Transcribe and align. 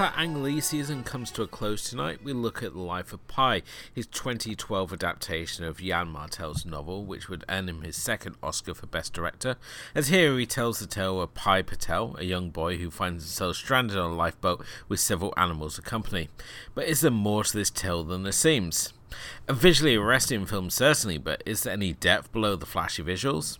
our 0.00 0.14
Ang 0.16 0.42
Lee 0.42 0.62
season 0.62 1.04
comes 1.04 1.30
to 1.30 1.42
a 1.42 1.46
close 1.46 1.90
tonight, 1.90 2.24
we 2.24 2.32
look 2.32 2.62
at 2.62 2.72
The 2.72 2.80
Life 2.80 3.12
of 3.12 3.26
Pi, 3.28 3.60
his 3.92 4.06
2012 4.06 4.94
adaptation 4.94 5.66
of 5.66 5.82
Yann 5.82 6.08
Martel's 6.08 6.64
novel, 6.64 7.04
which 7.04 7.28
would 7.28 7.44
earn 7.50 7.68
him 7.68 7.82
his 7.82 7.96
second 7.96 8.36
Oscar 8.42 8.72
for 8.72 8.86
Best 8.86 9.12
Director. 9.12 9.56
As 9.94 10.08
here 10.08 10.38
he 10.38 10.46
tells 10.46 10.78
the 10.78 10.86
tale 10.86 11.20
of 11.20 11.34
Pi 11.34 11.60
Patel, 11.60 12.16
a 12.18 12.24
young 12.24 12.48
boy 12.48 12.78
who 12.78 12.90
finds 12.90 13.24
himself 13.24 13.56
stranded 13.56 13.98
on 13.98 14.12
a 14.12 14.14
lifeboat 14.14 14.64
with 14.88 15.00
several 15.00 15.34
animals 15.36 15.76
to 15.76 15.82
company. 15.82 16.30
But 16.74 16.86
is 16.86 17.02
there 17.02 17.10
more 17.10 17.44
to 17.44 17.54
this 17.54 17.68
tale 17.68 18.02
than 18.02 18.22
there 18.22 18.32
seems? 18.32 18.94
A 19.48 19.52
visually 19.52 19.96
arresting 19.96 20.46
film, 20.46 20.70
certainly, 20.70 21.18
but 21.18 21.42
is 21.44 21.64
there 21.64 21.74
any 21.74 21.92
depth 21.92 22.32
below 22.32 22.56
the 22.56 22.64
flashy 22.64 23.02
visuals? 23.02 23.58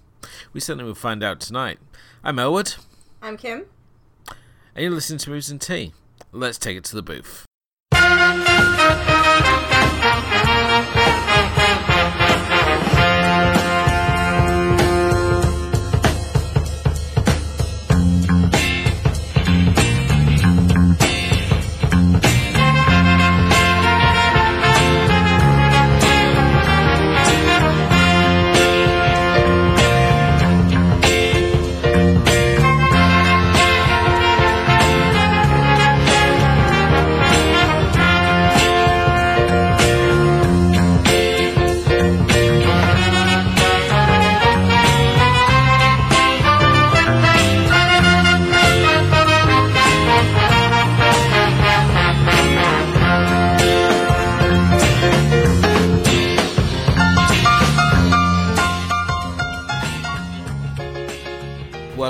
We 0.55 0.61
certainly 0.61 0.87
will 0.87 0.95
find 0.95 1.22
out 1.22 1.41
tonight. 1.41 1.81
I'm 2.25 2.39
Elwood. 2.39 2.77
I'm 3.20 3.37
Kim. 3.37 3.67
And 4.75 4.84
you're 4.84 4.91
listening 4.91 5.19
to 5.19 5.28
Movies 5.28 5.50
and 5.50 5.61
Tea. 5.61 5.93
Let's 6.33 6.59
take 6.59 6.77
it 6.77 6.84
to 6.84 6.95
the 6.95 7.03
booth. 7.03 7.45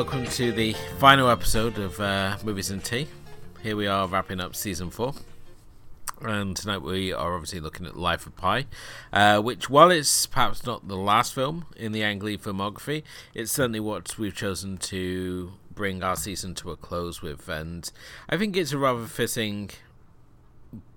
Welcome 0.01 0.25
to 0.25 0.51
the 0.51 0.73
final 0.97 1.29
episode 1.29 1.77
of 1.77 2.01
uh, 2.01 2.35
Movies 2.43 2.71
and 2.71 2.83
Tea. 2.83 3.07
Here 3.63 3.77
we 3.77 3.87
are 3.87 4.09
wrapping 4.09 4.41
up 4.41 4.57
season 4.57 4.89
four. 4.89 5.13
And 6.23 6.57
tonight 6.57 6.81
we 6.81 7.13
are 7.13 7.35
obviously 7.35 7.61
looking 7.61 7.85
at 7.85 7.99
Life 7.99 8.25
of 8.25 8.35
Pi, 8.35 8.65
uh, 9.13 9.43
which, 9.43 9.69
while 9.69 9.91
it's 9.91 10.25
perhaps 10.25 10.65
not 10.65 10.89
the 10.89 10.97
last 10.97 11.35
film 11.35 11.67
in 11.77 11.93
the 11.93 12.03
Ang 12.03 12.21
Lee 12.21 12.39
filmography, 12.39 13.03
it's 13.35 13.53
certainly 13.53 13.79
what 13.79 14.19
we've 14.19 14.35
chosen 14.35 14.79
to 14.79 15.53
bring 15.75 16.03
our 16.03 16.17
season 16.17 16.55
to 16.55 16.71
a 16.71 16.79
close 16.79 17.21
with. 17.21 17.47
And 17.51 17.93
I 18.27 18.39
think 18.39 18.57
it's 18.57 18.73
a 18.73 18.79
rather 18.79 19.05
fitting 19.05 19.69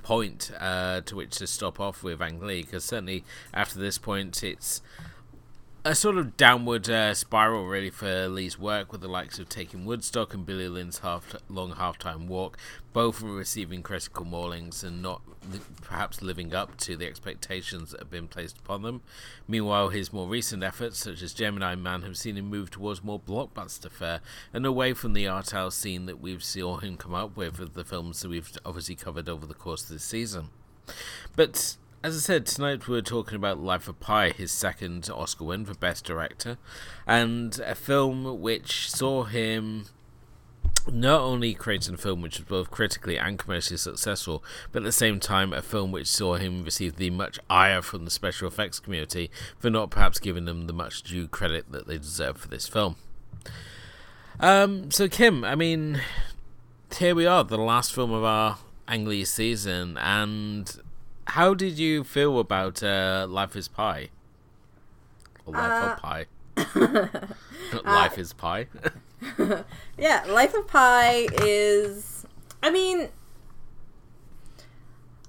point 0.01 0.49
uh, 0.57 1.01
to 1.01 1.15
which 1.17 1.31
to 1.39 1.47
stop 1.47 1.77
off 1.77 2.03
with 2.03 2.21
Ang 2.21 2.39
Lee, 2.39 2.61
because 2.61 2.85
certainly 2.85 3.25
after 3.53 3.77
this 3.79 3.97
point, 3.97 4.45
it's 4.45 4.81
a 5.85 5.93
sort 5.93 6.15
of 6.15 6.37
downward 6.37 6.89
uh, 6.89 7.13
spiral 7.13 7.65
really 7.65 7.89
for 7.89 8.29
Lee's 8.29 8.57
work 8.57 8.93
with 8.93 9.01
the 9.01 9.07
likes 9.09 9.37
of 9.37 9.49
Taking 9.49 9.83
Woodstock 9.83 10.33
and 10.33 10.45
Billy 10.45 10.69
Lynn's 10.69 10.99
half 10.99 11.35
long 11.49 11.73
halftime 11.73 12.27
walk, 12.27 12.57
both 12.93 13.21
receiving 13.21 13.83
critical 13.83 14.25
maulings 14.25 14.81
and 14.81 15.01
not 15.01 15.21
li- 15.51 15.59
perhaps 15.81 16.21
living 16.21 16.55
up 16.55 16.77
to 16.77 16.95
the 16.95 17.05
expectations 17.05 17.91
that 17.91 17.99
have 17.99 18.09
been 18.09 18.29
placed 18.29 18.59
upon 18.59 18.81
them. 18.83 19.01
Meanwhile, 19.45 19.89
his 19.89 20.13
more 20.13 20.29
recent 20.29 20.63
efforts, 20.63 20.99
such 20.99 21.21
as 21.21 21.33
Gemini 21.33 21.75
Man, 21.75 22.03
have 22.03 22.15
seen 22.15 22.37
him 22.37 22.45
move 22.45 22.71
towards 22.71 23.03
more 23.03 23.19
blockbuster 23.19 23.91
fare 23.91 24.21
and 24.53 24.65
away 24.65 24.93
from 24.93 25.11
the 25.11 25.27
art 25.27 25.51
house 25.51 25.75
scene 25.75 26.05
that 26.05 26.21
we've 26.21 26.45
seen 26.45 26.79
him 26.79 26.95
come 26.95 27.13
up 27.13 27.35
with 27.35 27.59
with 27.59 27.73
the 27.73 27.83
films 27.83 28.21
that 28.21 28.29
we've 28.29 28.57
obviously 28.65 28.95
covered 28.95 29.27
over 29.27 29.45
the 29.45 29.53
course 29.53 29.83
of 29.83 29.89
this 29.89 30.05
season. 30.05 30.47
But 31.35 31.75
as 32.03 32.17
I 32.17 32.19
said, 32.19 32.45
tonight 32.45 32.85
we're 32.89 33.01
talking 33.01 33.37
about 33.37 33.63
Life 33.63 33.87
of 33.87 33.97
Pi, 34.01 34.31
his 34.31 34.51
second 34.51 35.09
Oscar 35.09 35.45
win 35.45 35.65
for 35.65 35.73
Best 35.73 36.03
Director, 36.03 36.57
and 37.07 37.57
a 37.65 37.75
film 37.75 38.41
which 38.41 38.91
saw 38.91 39.23
him 39.23 39.85
not 40.91 41.21
only 41.21 41.53
creating 41.53 41.93
a 41.93 41.97
film 41.97 42.21
which 42.21 42.39
was 42.39 42.45
both 42.45 42.69
critically 42.69 43.17
and 43.17 43.39
commercially 43.39 43.77
successful, 43.77 44.43
but 44.73 44.81
at 44.81 44.85
the 44.85 44.91
same 44.91 45.17
time 45.17 45.53
a 45.53 45.61
film 45.61 45.93
which 45.93 46.07
saw 46.07 46.35
him 46.35 46.65
receive 46.65 46.97
the 46.97 47.09
much 47.09 47.39
ire 47.49 47.81
from 47.81 48.03
the 48.03 48.11
special 48.11 48.49
effects 48.49 48.81
community 48.81 49.31
for 49.57 49.69
not 49.69 49.89
perhaps 49.89 50.19
giving 50.19 50.43
them 50.43 50.67
the 50.67 50.73
much 50.73 51.03
due 51.03 51.25
credit 51.25 51.71
that 51.71 51.87
they 51.87 51.97
deserve 51.97 52.35
for 52.35 52.49
this 52.49 52.67
film. 52.67 52.97
Um, 54.41 54.91
so 54.91 55.07
Kim, 55.07 55.45
I 55.45 55.55
mean, 55.55 56.01
here 56.97 57.15
we 57.15 57.25
are, 57.25 57.45
the 57.45 57.57
last 57.57 57.93
film 57.93 58.11
of 58.11 58.25
our 58.25 58.57
Ang 58.89 59.05
Lee 59.05 59.23
season, 59.23 59.97
and 59.99 60.82
how 61.27 61.53
did 61.53 61.77
you 61.79 62.03
feel 62.03 62.39
about 62.39 62.81
uh, 62.83 63.25
Life 63.29 63.55
is 63.55 63.67
Pie? 63.67 64.09
Or 65.45 65.53
Life 65.53 65.71
Uh, 65.83 65.91
of 65.93 65.99
Pi? 65.99 66.25
Life 67.85 68.17
is 68.17 68.33
Pie. 68.33 68.67
Yeah, 69.97 70.25
Life 70.27 70.53
of 70.53 70.67
Pie 70.67 71.27
is. 71.41 72.25
I 72.61 72.69
mean, 72.71 73.07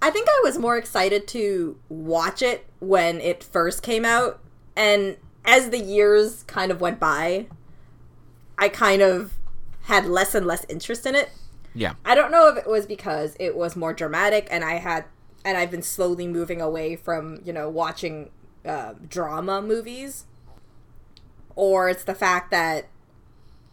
I 0.03 0.11
think 0.11 0.29
I 0.29 0.41
was 0.45 0.59
more 0.59 0.77
excited 0.77 1.27
to 1.29 1.79
watch 1.89 2.43
it 2.43 2.67
when 2.81 3.21
it 3.21 3.43
first 3.45 3.83
came 3.83 4.05
out, 4.05 4.41
and 4.77 5.17
as 5.45 5.71
the 5.71 5.79
years 5.79 6.43
kind 6.45 6.71
of 6.73 6.81
went 6.81 6.99
by, 7.01 7.47
I 8.59 8.69
kind 8.69 9.01
of 9.01 9.35
had 9.83 10.07
less 10.07 10.35
and 10.35 10.47
less 10.47 10.67
interest 10.69 11.07
in 11.07 11.15
it. 11.15 11.31
yeah. 11.75 11.95
I 12.05 12.15
don't 12.15 12.31
know 12.31 12.49
if 12.49 12.57
it 12.57 12.67
was 12.67 12.87
because 12.87 13.37
it 13.39 13.55
was 13.57 13.77
more 13.77 13.93
dramatic 13.93 14.49
and 14.51 14.65
I 14.65 14.75
had 14.77 15.05
and 15.45 15.57
I've 15.57 15.71
been 15.71 15.83
slowly 15.83 16.27
moving 16.27 16.61
away 16.61 16.97
from, 16.97 17.41
you 17.45 17.53
know, 17.53 17.69
watching 17.69 18.31
uh, 18.65 18.95
drama 19.09 19.61
movies 19.61 20.25
or 21.57 21.89
it's 21.89 22.05
the 22.05 22.15
fact 22.15 22.51
that 22.51 22.87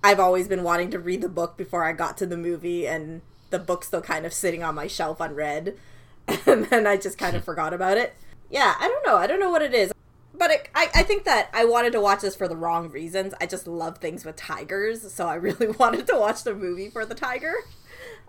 I've 0.04 0.20
always 0.20 0.48
been 0.48 0.64
wanting 0.64 0.92
to 0.92 1.00
read 1.00 1.22
the 1.22 1.30
book 1.30 1.58
before 1.58 1.84
I 1.84 1.94
got 1.94 2.18
to 2.18 2.26
the 2.26 2.38
movie 2.38 2.88
and 2.88 3.22
the 3.50 3.60
book's 3.60 3.88
still 3.88 4.02
kind 4.02 4.26
of 4.26 4.34
sitting 4.34 4.64
on 4.64 4.76
my 4.76 4.88
shelf 4.88 5.20
unread 5.20 5.78
and 6.46 6.66
then 6.66 6.86
I 6.88 6.98
just 6.98 7.18
kind 7.18 7.36
of 7.36 7.44
forgot 7.44 7.74
about 7.74 7.98
it. 7.98 8.14
Yeah, 8.50 8.76
I 8.80 8.88
don't 8.88 9.06
know. 9.06 9.18
I 9.18 9.28
don't 9.28 9.40
know 9.40 9.50
what 9.50 9.62
it 9.62 9.74
is. 9.74 9.92
But 10.34 10.52
it, 10.52 10.70
I, 10.74 10.88
I 10.96 11.04
think 11.04 11.24
that 11.26 11.50
I 11.54 11.66
wanted 11.66 11.92
to 11.94 12.02
watch 12.02 12.22
this 12.22 12.36
for 12.36 12.48
the 12.48 12.56
wrong 12.56 12.90
reasons. 12.90 13.34
I 13.40 13.46
just 13.46 13.68
love 13.68 14.00
things 14.00 14.26
with 14.26 14.36
tigers, 14.36 15.12
so 15.14 15.28
I 15.28 15.36
really 15.48 15.68
wanted 15.68 16.08
to 16.08 16.16
watch 16.18 16.44
the 16.44 16.54
movie 16.54 16.90
for 16.90 17.06
the 17.06 17.16
tiger. 17.16 17.54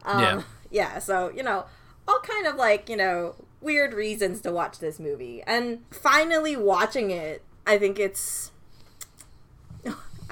Um, 0.04 0.20
Yeah. 0.20 0.42
yeah, 0.70 0.98
so, 0.98 1.30
you 1.34 1.42
know, 1.42 1.64
all 2.06 2.20
kind 2.20 2.46
of 2.46 2.56
like, 2.56 2.88
you 2.88 2.96
know, 2.96 3.34
weird 3.60 3.94
reasons 3.94 4.40
to 4.42 4.52
watch 4.52 4.78
this 4.78 4.98
movie. 4.98 5.42
And 5.46 5.84
finally 5.90 6.56
watching 6.56 7.10
it, 7.10 7.42
I 7.66 7.78
think 7.78 7.98
it's 7.98 8.52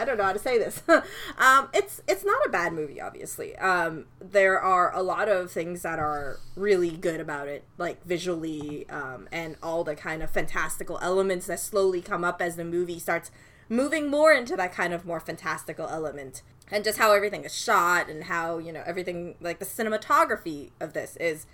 I 0.01 0.07
don't 0.07 0.17
know 0.17 0.25
how 0.25 0.33
to 0.33 0.39
say 0.39 0.57
this. 0.57 0.83
um, 0.89 1.69
it's 1.75 2.01
it's 2.09 2.25
not 2.25 2.39
a 2.47 2.49
bad 2.49 2.73
movie, 2.73 3.01
obviously. 3.01 3.55
Um, 3.57 4.07
there 4.19 4.59
are 4.59 4.95
a 4.95 5.03
lot 5.03 5.29
of 5.29 5.51
things 5.51 5.83
that 5.83 5.99
are 5.99 6.39
really 6.57 6.91
good 6.91 7.21
about 7.21 7.49
it, 7.49 7.65
like 7.77 8.03
visually, 8.07 8.89
um, 8.89 9.29
and 9.31 9.57
all 9.63 9.85
the 9.85 9.95
kind 9.95 10.23
of 10.23 10.31
fantastical 10.31 10.99
elements 11.03 11.47
that 11.49 11.61
slowly 11.61 12.01
come 12.01 12.25
up 12.25 12.41
as 12.41 12.57
the 12.57 12.65
movie 12.65 12.99
starts 12.99 13.31
moving 13.69 14.11
more 14.11 14.33
into 14.33 14.57
that 14.57 14.73
kind 14.73 14.95
of 14.95 15.05
more 15.05 15.21
fantastical 15.21 15.87
element, 15.87 16.41
and 16.71 16.83
just 16.83 16.99
how 16.99 17.13
everything 17.13 17.45
is 17.45 17.55
shot 17.55 18.09
and 18.09 18.25
how 18.25 18.57
you 18.57 18.73
know 18.73 18.83
everything 18.87 19.35
like 19.39 19.59
the 19.59 19.67
cinematography 19.67 20.71
of 20.81 20.95
this 20.95 21.17
is 21.17 21.45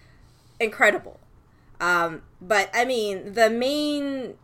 incredible. 0.59 1.21
Um, 1.81 2.23
but 2.41 2.71
I 2.73 2.85
mean, 2.85 3.35
the 3.35 3.51
main 3.51 4.35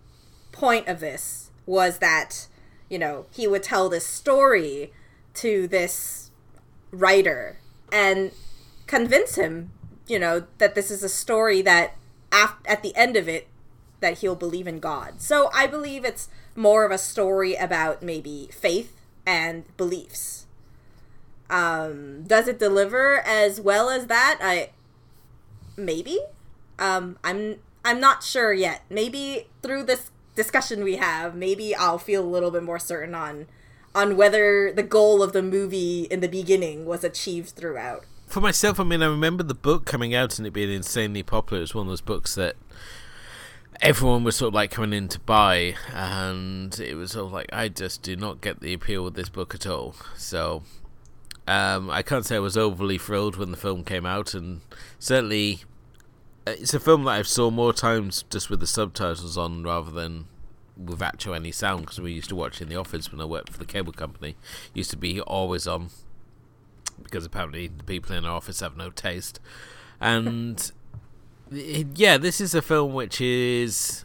point 0.53 0.87
of 0.87 1.01
this 1.01 1.51
was 1.67 1.99
that 1.99 2.47
you 2.89 2.99
know 2.99 3.27
he 3.31 3.47
would 3.47 3.63
tell 3.63 3.89
this 3.89 4.07
story 4.07 4.93
to 5.35 5.67
this 5.67 6.31
writer 6.91 7.59
and 7.91 8.33
convince 8.87 9.37
him 9.37 9.71
you 10.07 10.19
know 10.19 10.45
that 10.59 10.75
this 10.75 10.91
is 10.91 11.03
a 11.03 11.09
story 11.09 11.63
that 11.63 11.97
af- 12.31 12.59
at 12.67 12.83
the 12.83 12.95
end 12.95 13.17
of 13.17 13.29
it 13.29 13.49
that 14.01 14.19
he'll 14.19 14.37
believe 14.37 14.67
in 14.67 14.79
god. 14.79 15.21
So 15.21 15.49
i 15.55 15.67
believe 15.67 16.05
it's 16.05 16.29
more 16.55 16.85
of 16.85 16.91
a 16.91 16.99
story 16.99 17.55
about 17.55 18.03
maybe 18.03 18.51
faith 18.53 18.95
and 19.25 19.65
beliefs. 19.77 20.47
Um 21.49 22.25
does 22.25 22.47
it 22.49 22.59
deliver 22.59 23.21
as 23.21 23.61
well 23.61 23.89
as 23.89 24.07
that? 24.09 24.39
I 24.43 24.71
maybe 25.77 26.19
um 26.79 27.17
i'm 27.25 27.57
i'm 27.85 28.01
not 28.01 28.23
sure 28.23 28.53
yet 28.53 28.83
maybe 28.91 29.47
through 29.63 29.83
this 29.83 30.11
discussion 30.35 30.83
we 30.83 30.97
have 30.97 31.35
maybe 31.35 31.75
i'll 31.75 31.99
feel 31.99 32.25
a 32.25 32.27
little 32.27 32.51
bit 32.51 32.63
more 32.63 32.79
certain 32.79 33.15
on 33.15 33.47
on 33.95 34.17
whether 34.17 34.73
the 34.73 34.83
goal 34.83 35.23
of 35.23 35.33
the 35.33 35.43
movie 35.43 36.03
in 36.11 36.21
the 36.21 36.29
beginning 36.29 36.87
was 36.87 37.05
achieved 37.05 37.51
throughout 37.51 38.05
for 38.33 38.41
myself, 38.41 38.81
I 38.81 38.85
mean, 38.85 39.03
I 39.03 39.07
remember 39.09 39.43
the 39.43 39.53
book 39.53 39.85
coming 39.85 40.15
out 40.15 40.39
and 40.39 40.47
it 40.47 40.55
being 40.55 40.73
insanely 40.73 41.23
popular. 41.23 41.59
It 41.59 41.65
was 41.65 41.75
one 41.75 41.85
of 41.87 41.91
those 41.91 42.01
books 42.01 42.35
that 42.37 42.57
everyone 43.83 44.25
was 44.25 44.37
sort 44.37 44.49
of 44.49 44.55
like 44.55 44.71
coming 44.71 44.95
in 44.95 45.09
to 45.09 45.21
buy, 45.21 45.75
and 45.93 46.79
it 46.81 46.95
was 46.95 47.13
sort 47.13 47.27
of 47.27 47.33
like 47.33 47.51
I 47.53 47.69
just 47.69 48.01
do 48.01 48.17
not 48.17 48.41
get 48.41 48.61
the 48.61 48.73
appeal 48.73 49.07
of 49.07 49.13
this 49.13 49.29
book 49.29 49.55
at 49.55 49.67
all. 49.67 49.95
So 50.17 50.63
um, 51.47 51.91
I 51.91 52.03
can't 52.03 52.25
say 52.25 52.37
I 52.37 52.41
was 52.41 52.57
overly 52.57 52.99
thrilled 52.99 53.37
when 53.37 53.51
the 53.51 53.57
film 53.57 53.85
came 53.85 54.07
out, 54.07 54.35
and 54.35 54.61
certainly 54.99 55.61
uh, 56.47 56.53
it's 56.53 56.75
a 56.75 56.81
film 56.81 57.05
that 57.05 57.13
I've 57.13 57.29
saw 57.29 57.51
more 57.51 57.73
times 57.73 58.25
just 58.31 58.51
with 58.51 58.61
the 58.61 58.67
subtitles 58.67 59.37
on 59.37 59.63
rather 59.63 59.91
than 59.91 60.27
with 60.77 61.03
actual 61.03 61.35
any 61.35 61.53
sound 61.53 61.83
because 61.83 62.01
we 62.01 62.13
used 62.13 62.29
to 62.31 62.37
watch 62.37 62.61
in 62.61 62.69
the 62.69 62.77
office 62.77 63.13
when 63.13 63.21
I 63.21 63.25
worked 63.25 63.51
for 63.51 63.59
the 63.59 63.65
cable 63.65 63.93
company. 63.93 64.31
It 64.31 64.77
used 64.77 64.91
to 64.91 64.97
be 64.97 65.21
always 65.21 65.67
on 65.67 65.91
because 67.03 67.25
apparently 67.25 67.69
the 67.69 67.85
people 67.85 68.15
in 68.15 68.25
our 68.25 68.37
office 68.37 68.61
have 68.61 68.77
no 68.77 68.91
taste. 68.91 69.41
And 70.01 70.71
yeah, 71.51 72.19
this 72.19 72.41
is 72.41 72.55
a 72.55 72.63
film 72.63 72.95
which 72.95 73.21
is 73.21 74.05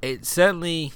it 0.00 0.24
certainly 0.24 0.92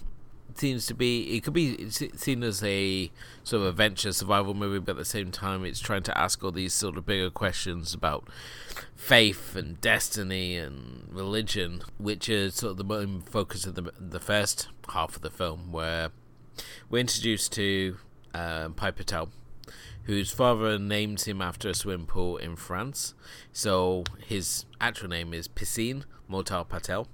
seems 0.59 0.87
to 0.87 0.95
be 0.95 1.37
it 1.37 1.43
could 1.43 1.53
be 1.53 1.91
seen 1.91 2.43
as 2.43 2.63
a 2.63 3.11
sort 3.45 3.63
of 3.63 3.69
adventure 3.69 4.13
survival 4.13 4.55
movie 4.55 4.79
but 4.79 4.93
at 4.93 4.99
the 4.99 5.05
same 5.05 5.31
time 5.31 5.65
it's 5.65 5.81
trying 5.81 6.03
to 6.03 6.17
ask 6.19 6.43
all 6.43 6.53
these 6.53 6.73
sort 6.73 6.97
of 6.97 7.07
bigger 7.07 7.31
questions 7.31 7.95
about 7.95 8.29
faith 8.95 9.57
and 9.57 9.81
destiny 9.81 10.57
and 10.57 11.09
religion 11.11 11.83
which 11.99 12.29
is 12.29 12.55
sort 12.55 12.73
of 12.73 12.77
the 12.77 12.85
main 12.85 13.21
focus 13.21 13.67
of 13.67 13.75
the, 13.75 13.93
the 13.99 14.21
first 14.21 14.69
half 14.93 15.17
of 15.17 15.23
the 15.23 15.31
film 15.31 15.73
where 15.73 16.11
we're 16.91 16.99
introduced 16.99 17.53
to 17.53 17.97
um, 18.35 18.75
Pi 18.75 18.91
Patel 18.91 19.29
whose 20.05 20.33
father 20.33 20.79
names 20.79 21.25
him 21.25 21.41
after 21.41 21.69
a 21.69 21.75
swimming 21.75 22.07
pool 22.07 22.37
in 22.37 22.57
France. 22.57 23.15
So 23.53 24.05
his 24.27 24.65
actual 24.81 25.09
name 25.09 25.33
is 25.33 25.49
Piscine 25.49 26.05
Molitor 26.31 26.69
Patel, 26.69 27.07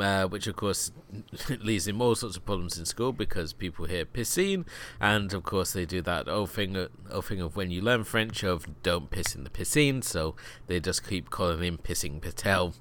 uh, 0.00 0.26
which 0.26 0.46
of 0.46 0.56
course 0.56 0.92
leads 1.48 1.86
him 1.86 2.00
all 2.00 2.14
sorts 2.14 2.36
of 2.36 2.44
problems 2.44 2.78
in 2.78 2.84
school 2.84 3.12
because 3.12 3.52
people 3.52 3.86
hear 3.86 4.04
piscine, 4.04 4.64
and 5.00 5.32
of 5.32 5.42
course 5.42 5.72
they 5.72 5.84
do 5.84 6.02
that 6.02 6.28
old 6.28 6.50
thing, 6.50 6.88
old 7.10 7.24
thing 7.24 7.40
of 7.40 7.56
when 7.56 7.70
you 7.70 7.80
learn 7.80 8.04
French 8.04 8.42
of 8.42 8.82
don't 8.82 9.10
piss 9.10 9.34
in 9.34 9.44
the 9.44 9.50
piscine, 9.50 10.02
so 10.02 10.34
they 10.66 10.80
just 10.80 11.06
keep 11.06 11.30
calling 11.30 11.62
him 11.62 11.78
Pissing 11.78 12.20
Patel, 12.20 12.74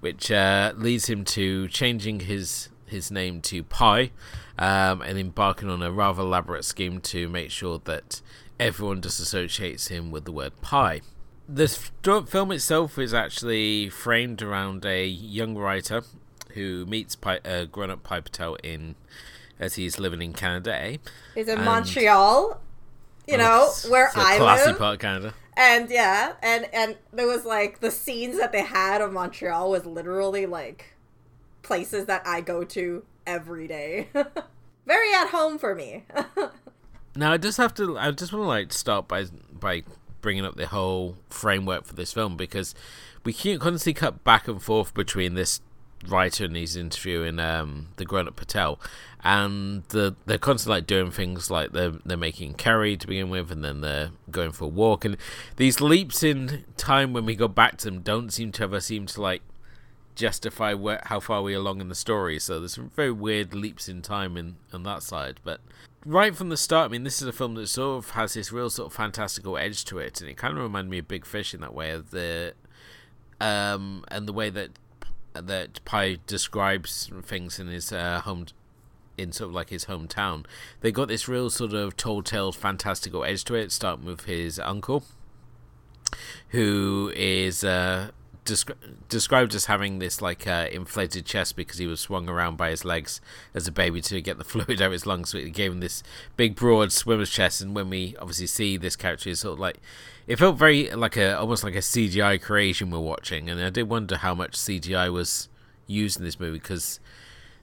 which 0.00 0.30
uh, 0.30 0.72
leads 0.76 1.08
him 1.08 1.24
to 1.24 1.68
changing 1.68 2.20
his 2.20 2.68
his 2.86 3.10
name 3.10 3.40
to 3.42 3.62
Pi, 3.62 4.10
um, 4.58 5.02
and 5.02 5.18
embarking 5.18 5.68
on 5.68 5.82
a 5.82 5.92
rather 5.92 6.22
elaborate 6.22 6.64
scheme 6.64 7.00
to 7.02 7.28
make 7.28 7.50
sure 7.50 7.80
that 7.84 8.22
everyone 8.58 9.02
just 9.02 9.20
associates 9.20 9.88
him 9.88 10.10
with 10.10 10.24
the 10.24 10.32
word 10.32 10.60
pie. 10.62 11.00
the 11.48 11.68
film 11.68 12.52
itself 12.52 12.98
is 12.98 13.14
actually 13.14 13.88
framed 13.88 14.42
around 14.42 14.84
a 14.84 15.06
young 15.06 15.54
writer 15.56 16.02
who 16.58 16.86
meets 16.86 17.16
Pi, 17.16 17.38
uh, 17.44 17.64
grown-up 17.64 18.02
Pi 18.02 18.20
Patel 18.20 18.56
in 18.62 18.94
as 19.58 19.74
he's 19.74 19.98
living 19.98 20.22
in 20.22 20.32
Canada. 20.32 20.74
Eh? 20.74 20.96
He's 21.34 21.48
in 21.48 21.58
and, 21.58 21.64
Montreal, 21.64 22.60
you 23.26 23.34
oh, 23.34 23.38
know, 23.38 23.90
where 23.90 24.10
I 24.14 24.36
classy 24.38 24.70
live. 24.70 24.78
part 24.78 24.94
of 24.94 25.00
Canada. 25.00 25.34
And 25.56 25.90
yeah, 25.90 26.34
and 26.42 26.68
and 26.72 26.96
there 27.12 27.26
was 27.26 27.44
like 27.44 27.80
the 27.80 27.90
scenes 27.90 28.38
that 28.38 28.52
they 28.52 28.62
had 28.62 29.00
of 29.00 29.12
Montreal 29.12 29.70
was 29.70 29.86
literally 29.86 30.46
like 30.46 30.94
places 31.62 32.06
that 32.06 32.26
I 32.26 32.40
go 32.40 32.62
to 32.64 33.04
every 33.26 33.66
day. 33.66 34.08
Very 34.86 35.12
at 35.14 35.28
home 35.28 35.58
for 35.58 35.74
me. 35.74 36.04
Now 37.18 37.32
I 37.32 37.36
just 37.36 37.58
have 37.58 37.74
to. 37.74 37.98
I 37.98 38.12
just 38.12 38.32
want 38.32 38.44
to 38.44 38.46
like 38.46 38.72
start 38.72 39.08
by 39.08 39.24
by 39.50 39.82
bringing 40.20 40.44
up 40.44 40.54
the 40.54 40.68
whole 40.68 41.16
framework 41.28 41.84
for 41.84 41.94
this 41.94 42.12
film 42.12 42.36
because 42.36 42.76
we 43.24 43.32
can't 43.32 43.60
constantly 43.60 43.94
cut 43.94 44.22
back 44.22 44.46
and 44.46 44.62
forth 44.62 44.94
between 44.94 45.34
this 45.34 45.60
writer 46.06 46.44
and 46.44 46.56
he's 46.56 46.76
interviewing 46.76 47.38
um, 47.38 47.88
the 47.96 48.04
grown 48.04 48.28
up 48.28 48.36
Patel, 48.36 48.78
and 49.24 49.82
the 49.88 50.14
they're 50.26 50.38
constantly 50.38 50.78
like 50.78 50.86
doing 50.86 51.10
things 51.10 51.50
like 51.50 51.72
they're 51.72 51.94
they're 52.04 52.16
making 52.16 52.54
curry 52.54 52.96
to 52.96 53.06
begin 53.06 53.30
with, 53.30 53.50
and 53.50 53.64
then 53.64 53.80
they're 53.80 54.10
going 54.30 54.52
for 54.52 54.64
a 54.64 54.68
walk, 54.68 55.04
and 55.04 55.16
these 55.56 55.80
leaps 55.80 56.22
in 56.22 56.64
time 56.76 57.12
when 57.12 57.24
we 57.24 57.34
go 57.34 57.48
back 57.48 57.78
to 57.78 57.86
them 57.86 58.00
don't 58.00 58.32
seem 58.32 58.52
to 58.52 58.62
ever 58.62 58.80
seem 58.80 59.06
to 59.06 59.20
like 59.20 59.42
justify 60.14 60.74
where, 60.74 61.00
how 61.06 61.20
far 61.20 61.42
we 61.42 61.54
are 61.54 61.58
along 61.58 61.80
in 61.80 61.88
the 61.88 61.94
story. 61.94 62.38
So 62.38 62.58
there's 62.58 62.74
some 62.74 62.90
very 62.90 63.12
weird 63.12 63.54
leaps 63.54 63.88
in 63.88 64.02
time 64.02 64.36
in 64.36 64.56
on 64.72 64.82
that 64.84 65.02
side, 65.02 65.40
but 65.44 65.60
right 66.04 66.34
from 66.34 66.48
the 66.48 66.56
start, 66.56 66.90
I 66.90 66.92
mean, 66.92 67.04
this 67.04 67.20
is 67.20 67.28
a 67.28 67.32
film 67.32 67.54
that 67.54 67.68
sort 67.68 68.04
of 68.04 68.10
has 68.10 68.34
this 68.34 68.52
real 68.52 68.70
sort 68.70 68.86
of 68.86 68.96
fantastical 68.96 69.56
edge 69.58 69.84
to 69.86 69.98
it, 69.98 70.20
and 70.20 70.30
it 70.30 70.36
kind 70.36 70.56
of 70.56 70.62
reminded 70.62 70.90
me 70.90 70.98
of 70.98 71.08
Big 71.08 71.26
Fish 71.26 71.54
in 71.54 71.60
that 71.60 71.74
way, 71.74 71.90
of 71.90 72.10
the 72.10 72.54
um, 73.40 74.04
and 74.08 74.26
the 74.26 74.32
way 74.32 74.50
that 74.50 74.70
that 75.46 75.84
Pi 75.84 76.18
describes 76.26 77.10
things 77.22 77.58
in 77.58 77.68
his 77.68 77.92
uh, 77.92 78.20
home, 78.20 78.46
in 79.16 79.32
sort 79.32 79.50
of 79.50 79.54
like 79.54 79.70
his 79.70 79.86
hometown. 79.86 80.44
They 80.80 80.92
got 80.92 81.08
this 81.08 81.28
real 81.28 81.50
sort 81.50 81.72
of 81.74 81.96
tall 81.96 82.22
tale, 82.22 82.52
fantastical 82.52 83.24
edge 83.24 83.44
to 83.44 83.54
it. 83.54 83.72
Starting 83.72 84.06
with 84.06 84.24
his 84.24 84.58
uncle, 84.58 85.04
who 86.50 87.12
is 87.14 87.64
uh, 87.64 88.10
descri- 88.48 88.74
described 89.08 89.54
as 89.54 89.66
having 89.66 89.98
this 89.98 90.20
like 90.20 90.46
uh, 90.46 90.68
inflated 90.72 91.26
chest 91.26 91.56
because 91.56 91.78
he 91.78 91.86
was 91.86 92.00
swung 92.00 92.28
around 92.28 92.56
by 92.56 92.70
his 92.70 92.84
legs 92.84 93.20
as 93.54 93.66
a 93.66 93.72
baby 93.72 94.00
to 94.00 94.20
get 94.20 94.38
the 94.38 94.44
fluid 94.52 94.80
out 94.80 94.86
of 94.86 94.92
his 94.92 95.06
lungs. 95.06 95.30
So 95.30 95.38
it 95.38 95.52
gave 95.52 95.72
him 95.72 95.80
this 95.80 96.02
big, 96.36 96.56
broad 96.56 96.92
swimmer's 96.92 97.30
chest. 97.30 97.60
And 97.60 97.74
when 97.74 97.90
we 97.90 98.16
obviously 98.18 98.46
see 98.46 98.76
this 98.76 98.96
character, 98.96 99.30
it's 99.30 99.40
sort 99.40 99.54
of 99.54 99.60
like 99.60 99.78
it 100.28 100.38
felt 100.38 100.58
very 100.58 100.90
like 100.90 101.16
a 101.16 101.38
almost 101.38 101.64
like 101.64 101.74
a 101.74 101.78
CGI 101.78 102.40
creation 102.40 102.90
we're 102.90 102.98
watching. 102.98 103.48
And 103.48 103.60
I 103.60 103.70
did 103.70 103.88
wonder 103.88 104.18
how 104.18 104.34
much 104.34 104.52
CGI 104.52 105.10
was 105.10 105.48
used 105.86 106.18
in 106.18 106.24
this 106.24 106.38
movie 106.38 106.58
because 106.58 107.00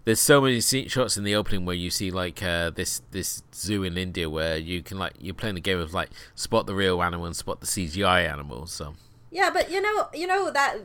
there's 0.03 0.19
so 0.19 0.41
many 0.41 0.59
shots 0.59 1.15
in 1.15 1.23
the 1.23 1.35
opening 1.35 1.65
where 1.65 1.75
you 1.75 1.91
see 1.91 2.09
like 2.09 2.41
uh, 2.41 2.71
this 2.71 3.03
this 3.11 3.43
zoo 3.53 3.83
in 3.83 3.99
India 3.99 4.27
where 4.27 4.57
you 4.57 4.81
can 4.81 4.97
like 4.97 5.13
you're 5.19 5.35
playing 5.35 5.57
a 5.57 5.61
game 5.61 5.79
of 5.79 5.93
like 5.93 6.09
spot 6.33 6.65
the 6.65 6.73
real 6.73 7.03
animal 7.03 7.27
and 7.27 7.35
spot 7.35 7.59
the 7.59 7.67
CGI 7.67 8.27
animal. 8.27 8.65
So 8.65 8.95
yeah, 9.35 9.49
but 9.49 9.69
you 9.69 9.81
know, 9.81 10.07
you 10.13 10.27
know 10.27 10.49
that 10.49 10.77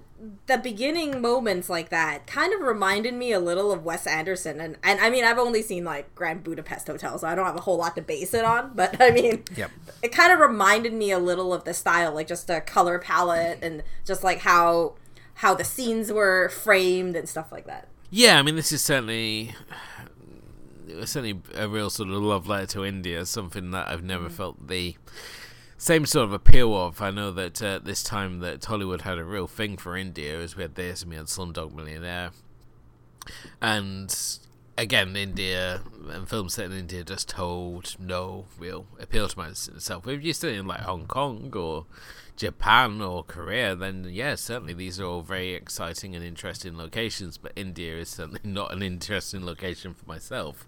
the 0.47 0.59
beginning 0.59 1.21
moments 1.21 1.71
like 1.71 1.91
that 1.91 2.27
kind 2.27 2.53
of 2.53 2.61
reminded 2.61 3.15
me 3.15 3.31
a 3.31 3.39
little 3.39 3.71
of 3.71 3.85
Wes 3.85 4.09
Anderson, 4.09 4.61
and 4.61 4.77
and 4.83 4.99
I 4.99 5.09
mean, 5.09 5.25
I've 5.25 5.39
only 5.39 5.63
seen 5.63 5.85
like 5.85 6.13
Grand 6.17 6.43
Budapest 6.43 6.89
Hotel, 6.89 7.17
so 7.17 7.29
I 7.29 7.37
don't 7.37 7.47
have 7.47 7.55
a 7.55 7.61
whole 7.61 7.77
lot 7.77 7.95
to 7.95 8.03
base 8.03 8.35
it 8.35 8.45
on. 8.45 8.73
But 8.75 9.01
I 9.01 9.13
mean, 9.13 9.45
yep. 9.57 9.71
it 10.03 10.11
kind 10.11 10.33
of 10.33 10.41
reminded 10.41 10.93
me 10.93 11.13
a 11.13 11.21
little 11.21 11.55
of 11.55 11.63
the 11.63 11.73
style, 11.73 12.13
like 12.13 12.27
just 12.27 12.51
a 12.51 12.61
color 12.61 12.99
palette 12.99 13.61
and 13.63 13.85
just 14.05 14.25
like 14.25 14.41
how 14.41 14.95
how 15.35 15.55
the 15.55 15.63
scenes 15.63 16.11
were 16.11 16.49
framed 16.49 17.15
and 17.15 17.29
stuff 17.29 17.53
like 17.53 17.67
that. 17.67 17.87
Yeah, 18.11 18.37
I 18.37 18.43
mean, 18.43 18.57
this 18.57 18.73
is 18.73 18.83
certainly 18.83 19.55
certainly 21.05 21.41
a 21.55 21.69
real 21.69 21.89
sort 21.89 22.09
of 22.09 22.17
love 22.17 22.49
letter 22.49 22.67
to 22.67 22.85
India, 22.85 23.25
something 23.27 23.71
that 23.71 23.87
I've 23.87 24.03
never 24.03 24.25
mm-hmm. 24.25 24.35
felt 24.35 24.67
the 24.67 24.97
same 25.81 26.05
sort 26.05 26.25
of 26.25 26.33
appeal 26.35 26.77
of. 26.77 27.01
I 27.01 27.11
know 27.11 27.31
that 27.31 27.63
uh, 27.63 27.79
this 27.83 28.03
time 28.03 28.41
that 28.41 28.63
Hollywood 28.63 29.01
had 29.01 29.17
a 29.17 29.25
real 29.25 29.47
thing 29.47 29.79
for 29.79 29.97
India, 29.97 30.39
as 30.39 30.55
we 30.55 30.63
had 30.63 30.75
this 30.75 31.01
and 31.01 31.11
we 31.11 31.17
had 31.17 31.25
Slumdog 31.27 31.75
Millionaire, 31.75 32.33
and 33.63 34.15
again, 34.77 35.17
India 35.17 35.81
and 36.11 36.29
films 36.29 36.55
set 36.55 36.67
in 36.67 36.73
India 36.73 37.03
just 37.03 37.33
hold 37.33 37.97
no 37.99 38.45
real 38.59 38.89
appeal 39.01 39.27
to 39.29 39.39
myself. 39.39 40.07
If 40.07 40.23
you're 40.23 40.35
still 40.35 40.53
in 40.53 40.67
like 40.67 40.81
Hong 40.81 41.07
Kong 41.07 41.51
or 41.57 41.87
Japan 42.37 43.01
or 43.01 43.25
Korea, 43.25 43.75
then 43.75 44.07
yeah, 44.11 44.35
certainly 44.35 44.75
these 44.75 45.01
are 45.01 45.07
all 45.07 45.23
very 45.23 45.55
exciting 45.55 46.15
and 46.15 46.23
interesting 46.23 46.77
locations. 46.77 47.39
But 47.39 47.53
India 47.57 47.97
is 47.97 48.11
certainly 48.11 48.41
not 48.45 48.71
an 48.71 48.83
interesting 48.83 49.47
location 49.47 49.95
for 49.95 50.05
myself. 50.05 50.67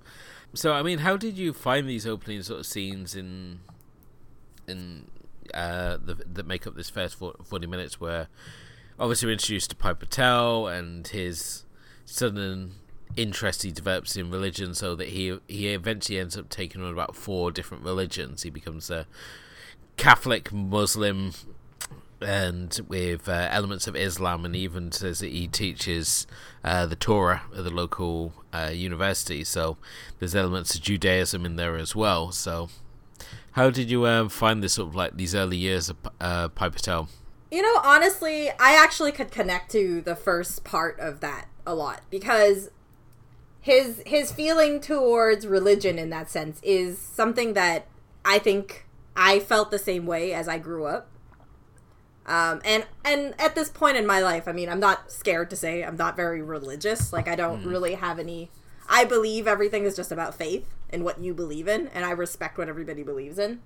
So, 0.55 0.73
I 0.73 0.83
mean, 0.83 0.99
how 0.99 1.19
did 1.19 1.37
you 1.37 1.53
find 1.53 1.87
these 1.87 2.07
opening 2.07 2.43
sort 2.43 2.61
of 2.61 2.67
scenes 2.67 3.15
in 3.15 3.61
in 4.67 5.07
uh, 5.55 5.99
the, 6.03 6.15
that 6.15 6.47
make 6.47 6.67
up 6.67 6.75
this 6.77 6.91
first 6.91 7.17
40 7.17 7.67
minutes 7.67 8.01
where 8.01 8.29
obviously 8.99 9.27
we're 9.27 9.33
introduced 9.33 9.71
to 9.71 9.77
Pi 9.77 9.93
Patel 9.93 10.67
and 10.69 11.07
his 11.09 11.65
sudden 12.05 12.73
interest 13.17 13.63
he 13.63 13.71
develops 13.71 14.17
in 14.17 14.31
religion 14.31 14.75
so 14.75 14.95
that 14.95 15.09
he 15.09 15.39
he 15.49 15.69
eventually 15.69 16.19
ends 16.19 16.37
up 16.37 16.49
taking 16.49 16.83
on 16.83 16.93
about 16.93 17.17
four 17.17 17.51
different 17.51 17.85
religions. 17.85 18.43
He 18.43 18.51
becomes 18.51 18.91
a 18.91 19.07
Catholic, 19.97 20.53
Muslim, 20.53 21.33
and 22.21 22.81
with 22.89 23.29
uh, 23.29 23.49
elements 23.51 23.87
of 23.87 23.97
Islam, 23.97 24.45
and 24.45 24.57
even 24.57 24.93
says 24.93 25.21
that 25.21 25.31
he 25.31 25.47
teaches 25.47 26.27
uh, 26.65 26.87
the 26.87 26.97
Torah 26.97 27.43
at 27.57 27.65
the 27.65 27.71
local 27.71 28.33
uh, 28.53 28.71
university. 28.73 29.45
So 29.45 29.77
there's 30.19 30.35
elements 30.35 30.75
of 30.75 30.81
Judaism 30.81 31.45
in 31.45 31.57
there 31.57 31.77
as 31.77 31.95
well. 31.95 32.33
So 32.33 32.71
how 33.53 33.71
did 33.71 33.91
you 33.91 34.07
um, 34.07 34.29
find 34.29 34.63
this 34.63 34.75
sort 34.75 34.89
of 34.89 34.95
like 34.95 35.17
these 35.17 35.35
early 35.35 35.57
years 35.57 35.89
of 35.89 35.97
uh, 36.21 36.49
Pi 36.49 36.69
Patel? 36.69 37.09
You 37.51 37.63
know, 37.63 37.81
honestly, 37.85 38.51
I 38.51 38.83
actually 38.83 39.13
could 39.13 39.31
connect 39.31 39.71
to 39.73 40.01
the 40.01 40.17
first 40.17 40.65
part 40.65 40.99
of 40.99 41.21
that 41.21 41.49
a 41.67 41.75
lot 41.75 42.01
because 42.11 42.71
his 43.61 44.03
his 44.07 44.33
feeling 44.33 44.81
towards 44.81 45.47
religion 45.47 45.99
in 45.99 46.11
that 46.11 46.31
sense 46.31 46.61
is 46.63 46.99
something 46.99 47.53
that 47.53 47.87
I 48.25 48.39
think 48.39 48.87
I 49.17 49.39
felt 49.39 49.71
the 49.71 49.79
same 49.79 50.07
way 50.07 50.33
as 50.33 50.49
I 50.49 50.59
grew 50.59 50.87
up. 50.87 51.09
Um, 52.25 52.63
and 52.65 52.87
and 53.05 53.35
at 53.39 53.55
this 53.55 53.69
point 53.69 53.97
in 53.97 54.07
my 54.07 54.21
life, 54.21 54.49
I 54.49 54.53
mean, 54.53 54.69
I'm 54.69 54.81
not 54.81 55.13
scared 55.13 55.51
to 55.51 55.57
say 55.57 55.85
I'm 55.85 55.97
not 55.97 56.17
very 56.17 56.41
religious. 56.41 57.13
Like 57.13 57.29
I 57.29 57.37
don't 57.37 57.65
really 57.65 57.95
have 57.95 58.19
any. 58.19 58.51
I 58.93 59.07
believe 59.07 59.49
everything 59.49 59.85
is 59.85 59.97
just 59.97 60.13
about 60.13 60.35
faith 60.35 60.67
and 60.91 61.03
what 61.03 61.19
you 61.19 61.33
believe 61.33 61.67
in, 61.67 61.89
and 61.89 62.05
I 62.05 62.11
respect 62.11 62.59
what 62.59 62.69
everybody 62.69 63.03
believes 63.03 63.39
in. 63.39 63.63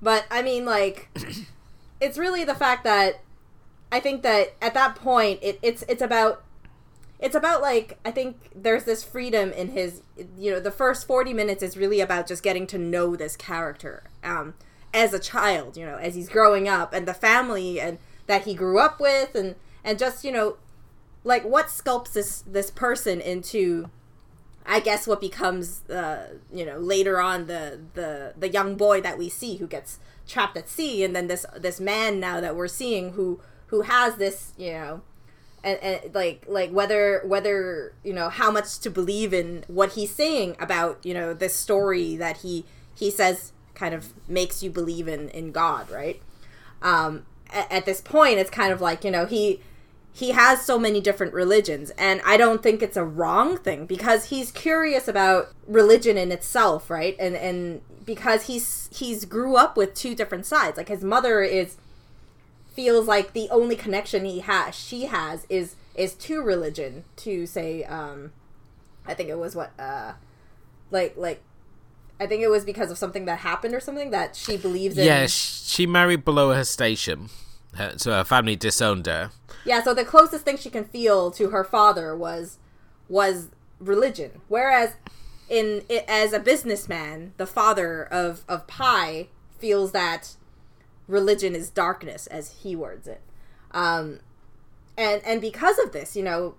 But 0.00 0.24
I 0.30 0.40
mean, 0.40 0.64
like, 0.64 1.10
it's 2.00 2.16
really 2.16 2.44
the 2.44 2.54
fact 2.54 2.84
that 2.84 3.20
I 3.90 3.98
think 3.98 4.22
that 4.22 4.54
at 4.62 4.72
that 4.74 4.94
point, 4.94 5.40
it, 5.42 5.58
it's 5.62 5.82
it's 5.88 6.00
about 6.00 6.44
it's 7.18 7.34
about 7.34 7.60
like 7.60 7.98
I 8.04 8.12
think 8.12 8.50
there's 8.54 8.84
this 8.84 9.02
freedom 9.02 9.52
in 9.52 9.70
his 9.70 10.02
you 10.38 10.52
know 10.52 10.60
the 10.60 10.70
first 10.70 11.08
40 11.08 11.34
minutes 11.34 11.62
is 11.62 11.76
really 11.76 12.00
about 12.00 12.28
just 12.28 12.44
getting 12.44 12.66
to 12.68 12.78
know 12.78 13.14
this 13.14 13.36
character 13.36 14.04
um 14.24 14.54
as 14.92 15.14
a 15.14 15.20
child 15.20 15.76
you 15.76 15.86
know 15.86 15.96
as 15.96 16.16
he's 16.16 16.28
growing 16.28 16.68
up 16.68 16.92
and 16.92 17.06
the 17.06 17.14
family 17.14 17.80
and 17.80 17.98
that 18.26 18.42
he 18.44 18.54
grew 18.54 18.78
up 18.78 19.00
with 19.00 19.36
and 19.36 19.54
and 19.84 19.98
just 20.00 20.24
you 20.24 20.32
know 20.32 20.56
like 21.22 21.44
what 21.44 21.66
sculpts 21.66 22.12
this 22.12 22.42
this 22.42 22.72
person 22.72 23.20
into 23.20 23.88
I 24.64 24.80
guess 24.80 25.06
what 25.06 25.20
becomes 25.20 25.88
uh 25.90 26.34
you 26.52 26.64
know 26.64 26.78
later 26.78 27.20
on 27.20 27.46
the 27.46 27.80
the 27.94 28.34
the 28.36 28.48
young 28.48 28.76
boy 28.76 29.00
that 29.00 29.18
we 29.18 29.28
see 29.28 29.56
who 29.56 29.66
gets 29.66 29.98
trapped 30.26 30.56
at 30.56 30.68
sea 30.68 31.04
and 31.04 31.14
then 31.14 31.26
this 31.26 31.44
this 31.58 31.80
man 31.80 32.20
now 32.20 32.40
that 32.40 32.54
we're 32.54 32.68
seeing 32.68 33.12
who 33.12 33.40
who 33.66 33.82
has 33.82 34.16
this 34.16 34.52
you 34.56 34.72
know 34.72 35.02
and, 35.64 35.78
and 35.82 36.14
like 36.14 36.44
like 36.48 36.70
whether 36.70 37.22
whether 37.24 37.92
you 38.04 38.12
know 38.12 38.28
how 38.28 38.50
much 38.50 38.78
to 38.80 38.90
believe 38.90 39.32
in 39.32 39.64
what 39.68 39.92
he's 39.92 40.10
saying 40.10 40.56
about 40.58 40.98
you 41.04 41.14
know 41.14 41.34
this 41.34 41.54
story 41.54 42.16
that 42.16 42.38
he 42.38 42.64
he 42.94 43.10
says 43.10 43.52
kind 43.74 43.94
of 43.94 44.12
makes 44.28 44.62
you 44.62 44.70
believe 44.70 45.08
in 45.08 45.28
in 45.30 45.52
god 45.52 45.90
right? 45.90 46.20
Um 46.82 47.26
at, 47.50 47.70
at 47.70 47.84
this 47.86 48.00
point 48.00 48.38
it's 48.38 48.50
kind 48.50 48.72
of 48.72 48.80
like 48.80 49.04
you 49.04 49.10
know 49.10 49.26
he 49.26 49.60
he 50.12 50.32
has 50.32 50.64
so 50.64 50.78
many 50.78 51.00
different 51.00 51.32
religions 51.32 51.90
and 51.98 52.20
i 52.24 52.36
don't 52.36 52.62
think 52.62 52.82
it's 52.82 52.96
a 52.96 53.04
wrong 53.04 53.56
thing 53.56 53.86
because 53.86 54.26
he's 54.26 54.50
curious 54.50 55.08
about 55.08 55.48
religion 55.66 56.16
in 56.16 56.30
itself 56.30 56.90
right? 56.90 57.16
And 57.18 57.34
and 57.34 57.80
because 58.04 58.46
he's 58.46 58.88
he's 58.92 59.24
grew 59.24 59.56
up 59.56 59.76
with 59.76 59.94
two 59.94 60.14
different 60.14 60.46
sides. 60.46 60.76
Like 60.76 60.88
his 60.88 61.02
mother 61.02 61.42
is 61.42 61.76
feels 62.74 63.06
like 63.06 63.32
the 63.32 63.48
only 63.50 63.76
connection 63.76 64.24
he 64.24 64.40
has 64.40 64.74
she 64.74 65.04
has 65.06 65.46
is 65.48 65.76
is 65.94 66.14
to 66.14 66.40
religion 66.40 67.04
to 67.16 67.44
say 67.44 67.84
um 67.84 68.32
i 69.06 69.12
think 69.12 69.28
it 69.28 69.36
was 69.38 69.54
what 69.54 69.72
uh 69.78 70.12
like 70.90 71.14
like 71.18 71.42
i 72.18 72.26
think 72.26 72.42
it 72.42 72.48
was 72.48 72.64
because 72.64 72.90
of 72.90 72.96
something 72.96 73.26
that 73.26 73.40
happened 73.40 73.74
or 73.74 73.80
something 73.80 74.10
that 74.10 74.34
she 74.34 74.56
believes 74.56 74.96
in. 74.96 75.04
Yeah, 75.04 75.26
she 75.26 75.86
married 75.86 76.24
below 76.24 76.54
her 76.54 76.64
station, 76.64 77.28
her, 77.74 77.94
so 77.96 78.12
her 78.12 78.24
family 78.24 78.56
disowned 78.56 79.06
her. 79.06 79.30
yeah 79.64 79.82
so 79.82 79.94
the 79.94 80.04
closest 80.04 80.44
thing 80.44 80.56
she 80.56 80.70
can 80.70 80.84
feel 80.84 81.30
to 81.30 81.50
her 81.50 81.64
father 81.64 82.16
was 82.16 82.58
was 83.08 83.50
religion 83.78 84.40
whereas 84.48 84.94
in 85.48 85.82
it, 85.88 86.04
as 86.08 86.32
a 86.32 86.38
businessman 86.38 87.32
the 87.36 87.46
father 87.46 88.04
of 88.04 88.44
of 88.48 88.66
pi 88.66 89.28
feels 89.58 89.92
that 89.92 90.36
religion 91.08 91.54
is 91.54 91.68
darkness 91.70 92.26
as 92.28 92.62
he 92.62 92.74
words 92.76 93.06
it 93.06 93.20
um 93.72 94.20
and 94.96 95.20
and 95.24 95.40
because 95.40 95.78
of 95.78 95.92
this 95.92 96.16
you 96.16 96.22
know 96.22 96.54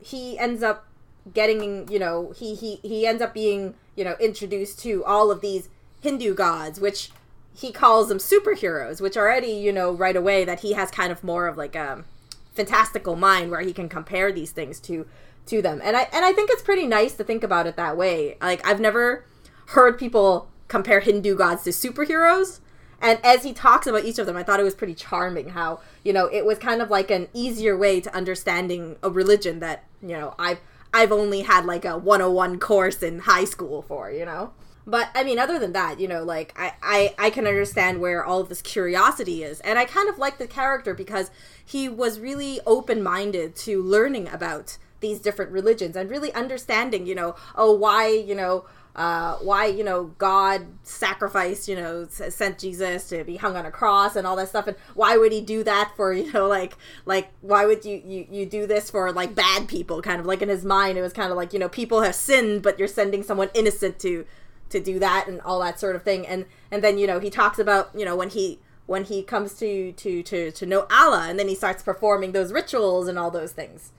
he 0.00 0.38
ends 0.38 0.62
up 0.62 0.86
getting 1.32 1.86
you 1.90 1.98
know 1.98 2.32
he 2.36 2.54
he 2.54 2.76
he 2.82 3.06
ends 3.06 3.22
up 3.22 3.32
being 3.32 3.74
you 3.94 4.04
know 4.04 4.16
introduced 4.18 4.80
to 4.80 5.04
all 5.04 5.30
of 5.30 5.40
these 5.40 5.68
hindu 6.00 6.34
gods 6.34 6.80
which 6.80 7.10
he 7.54 7.70
calls 7.70 8.08
them 8.08 8.18
superheroes 8.18 9.00
which 9.00 9.16
already 9.16 9.52
you 9.52 9.72
know 9.72 9.92
right 9.92 10.16
away 10.16 10.44
that 10.44 10.60
he 10.60 10.72
has 10.72 10.90
kind 10.90 11.12
of 11.12 11.22
more 11.22 11.46
of 11.46 11.56
like 11.56 11.74
a 11.74 12.04
fantastical 12.52 13.16
mind 13.16 13.50
where 13.50 13.60
he 13.60 13.72
can 13.72 13.88
compare 13.88 14.30
these 14.30 14.50
things 14.50 14.78
to 14.80 15.06
to 15.46 15.60
them. 15.62 15.80
And 15.82 15.96
i 15.96 16.02
and 16.12 16.24
i 16.24 16.32
think 16.32 16.50
it's 16.50 16.62
pretty 16.62 16.86
nice 16.86 17.14
to 17.14 17.24
think 17.24 17.42
about 17.42 17.66
it 17.66 17.76
that 17.76 17.96
way. 17.96 18.36
Like 18.40 18.66
i've 18.66 18.80
never 18.80 19.24
heard 19.68 19.98
people 19.98 20.48
compare 20.68 21.00
hindu 21.00 21.36
gods 21.36 21.64
to 21.64 21.70
superheroes. 21.70 22.60
And 23.00 23.18
as 23.24 23.42
he 23.42 23.52
talks 23.52 23.88
about 23.88 24.04
each 24.04 24.18
of 24.18 24.26
them 24.26 24.36
i 24.36 24.42
thought 24.42 24.60
it 24.60 24.64
was 24.64 24.74
pretty 24.74 24.94
charming 24.94 25.50
how 25.50 25.80
you 26.04 26.12
know 26.12 26.26
it 26.26 26.44
was 26.44 26.58
kind 26.58 26.80
of 26.80 26.90
like 26.90 27.10
an 27.10 27.28
easier 27.34 27.76
way 27.76 28.00
to 28.00 28.14
understanding 28.14 28.96
a 29.02 29.10
religion 29.10 29.58
that 29.58 29.84
you 30.00 30.10
know 30.10 30.34
i've 30.38 30.60
i've 30.94 31.10
only 31.10 31.42
had 31.42 31.64
like 31.64 31.84
a 31.84 31.98
101 31.98 32.60
course 32.60 33.02
in 33.02 33.20
high 33.20 33.44
school 33.44 33.82
for 33.82 34.10
you 34.10 34.24
know 34.24 34.52
but 34.86 35.08
i 35.14 35.22
mean 35.22 35.38
other 35.38 35.58
than 35.58 35.72
that 35.72 36.00
you 36.00 36.08
know 36.08 36.22
like 36.22 36.52
i 36.58 36.72
i, 36.82 37.14
I 37.18 37.30
can 37.30 37.46
understand 37.46 38.00
where 38.00 38.24
all 38.24 38.40
of 38.40 38.48
this 38.48 38.62
curiosity 38.62 39.42
is. 39.42 39.60
And 39.60 39.78
i 39.78 39.84
kind 39.84 40.08
of 40.08 40.18
like 40.18 40.38
the 40.38 40.46
character 40.46 40.94
because 40.94 41.30
he 41.64 41.88
was 41.88 42.20
really 42.20 42.60
open-minded 42.66 43.56
to 43.56 43.82
learning 43.82 44.28
about 44.28 44.78
these 45.00 45.20
different 45.20 45.50
religions 45.50 45.96
and 45.96 46.10
really 46.10 46.32
understanding 46.32 47.06
you 47.06 47.14
know 47.14 47.34
oh 47.56 47.72
why 47.72 48.08
you 48.08 48.34
know 48.34 48.64
uh, 48.94 49.36
why 49.36 49.66
you 49.66 49.82
know 49.82 50.04
God 50.18 50.66
sacrificed 50.82 51.66
you 51.66 51.76
know 51.76 52.06
sent 52.10 52.58
Jesus 52.58 53.08
to 53.08 53.24
be 53.24 53.36
hung 53.36 53.56
on 53.56 53.64
a 53.64 53.70
cross 53.70 54.16
and 54.16 54.26
all 54.26 54.36
that 54.36 54.50
stuff. 54.50 54.66
And 54.66 54.76
why 54.94 55.16
would 55.16 55.32
he 55.32 55.40
do 55.40 55.64
that 55.64 55.92
for 55.96 56.12
you 56.12 56.30
know 56.32 56.46
like 56.46 56.76
like 57.06 57.30
why 57.40 57.64
would 57.64 57.84
you 57.84 58.02
you, 58.04 58.26
you 58.30 58.46
do 58.46 58.66
this 58.66 58.90
for 58.90 59.10
like 59.12 59.34
bad 59.34 59.66
people 59.68 60.02
kind 60.02 60.20
of 60.20 60.26
like 60.26 60.42
in 60.42 60.48
his 60.48 60.64
mind 60.64 60.98
it 60.98 61.02
was 61.02 61.12
kind 61.12 61.30
of 61.30 61.36
like 61.36 61.52
you 61.52 61.58
know 61.58 61.68
people 61.68 62.02
have 62.02 62.14
sinned 62.14 62.62
but 62.62 62.78
you're 62.78 62.88
sending 62.88 63.22
someone 63.22 63.48
innocent 63.54 63.98
to 64.00 64.26
to 64.72 64.80
do 64.80 64.98
that 64.98 65.28
and 65.28 65.40
all 65.42 65.60
that 65.60 65.78
sort 65.78 65.96
of 65.96 66.02
thing. 66.02 66.26
And 66.26 66.46
and 66.70 66.82
then 66.82 66.98
you 66.98 67.06
know 67.06 67.20
he 67.20 67.30
talks 67.30 67.58
about 67.58 67.90
you 67.94 68.04
know 68.04 68.16
when 68.16 68.30
he 68.30 68.58
when 68.86 69.04
he 69.04 69.22
comes 69.22 69.54
to 69.54 69.92
to 69.92 70.22
to 70.22 70.50
to 70.50 70.66
know 70.66 70.86
Allah 70.90 71.26
and 71.28 71.38
then 71.38 71.48
he 71.48 71.54
starts 71.54 71.82
performing 71.82 72.32
those 72.32 72.52
rituals 72.52 73.08
and 73.08 73.18
all 73.18 73.30
those 73.30 73.52
things. 73.52 73.92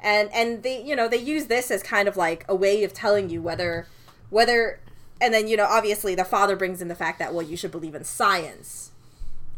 And 0.00 0.30
and 0.32 0.62
they 0.62 0.82
you 0.82 0.96
know 0.96 1.08
they 1.08 1.18
use 1.18 1.46
this 1.46 1.70
as 1.70 1.82
kind 1.82 2.08
of 2.08 2.16
like 2.16 2.44
a 2.48 2.54
way 2.54 2.84
of 2.84 2.92
telling 2.92 3.30
you 3.30 3.40
whether 3.40 3.86
whether 4.30 4.80
and 5.20 5.32
then 5.32 5.48
you 5.48 5.56
know 5.56 5.66
obviously 5.66 6.14
the 6.14 6.24
father 6.24 6.56
brings 6.56 6.82
in 6.82 6.88
the 6.88 6.94
fact 6.94 7.18
that 7.18 7.32
well 7.32 7.46
you 7.46 7.56
should 7.56 7.70
believe 7.70 7.94
in 7.94 8.04
science 8.04 8.92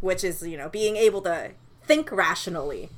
which 0.01 0.25
is 0.25 0.47
you 0.47 0.57
know 0.57 0.69
being 0.69 0.97
able 0.97 1.23
to 1.23 1.53
think 1.85 2.11
rationally. 2.13 2.91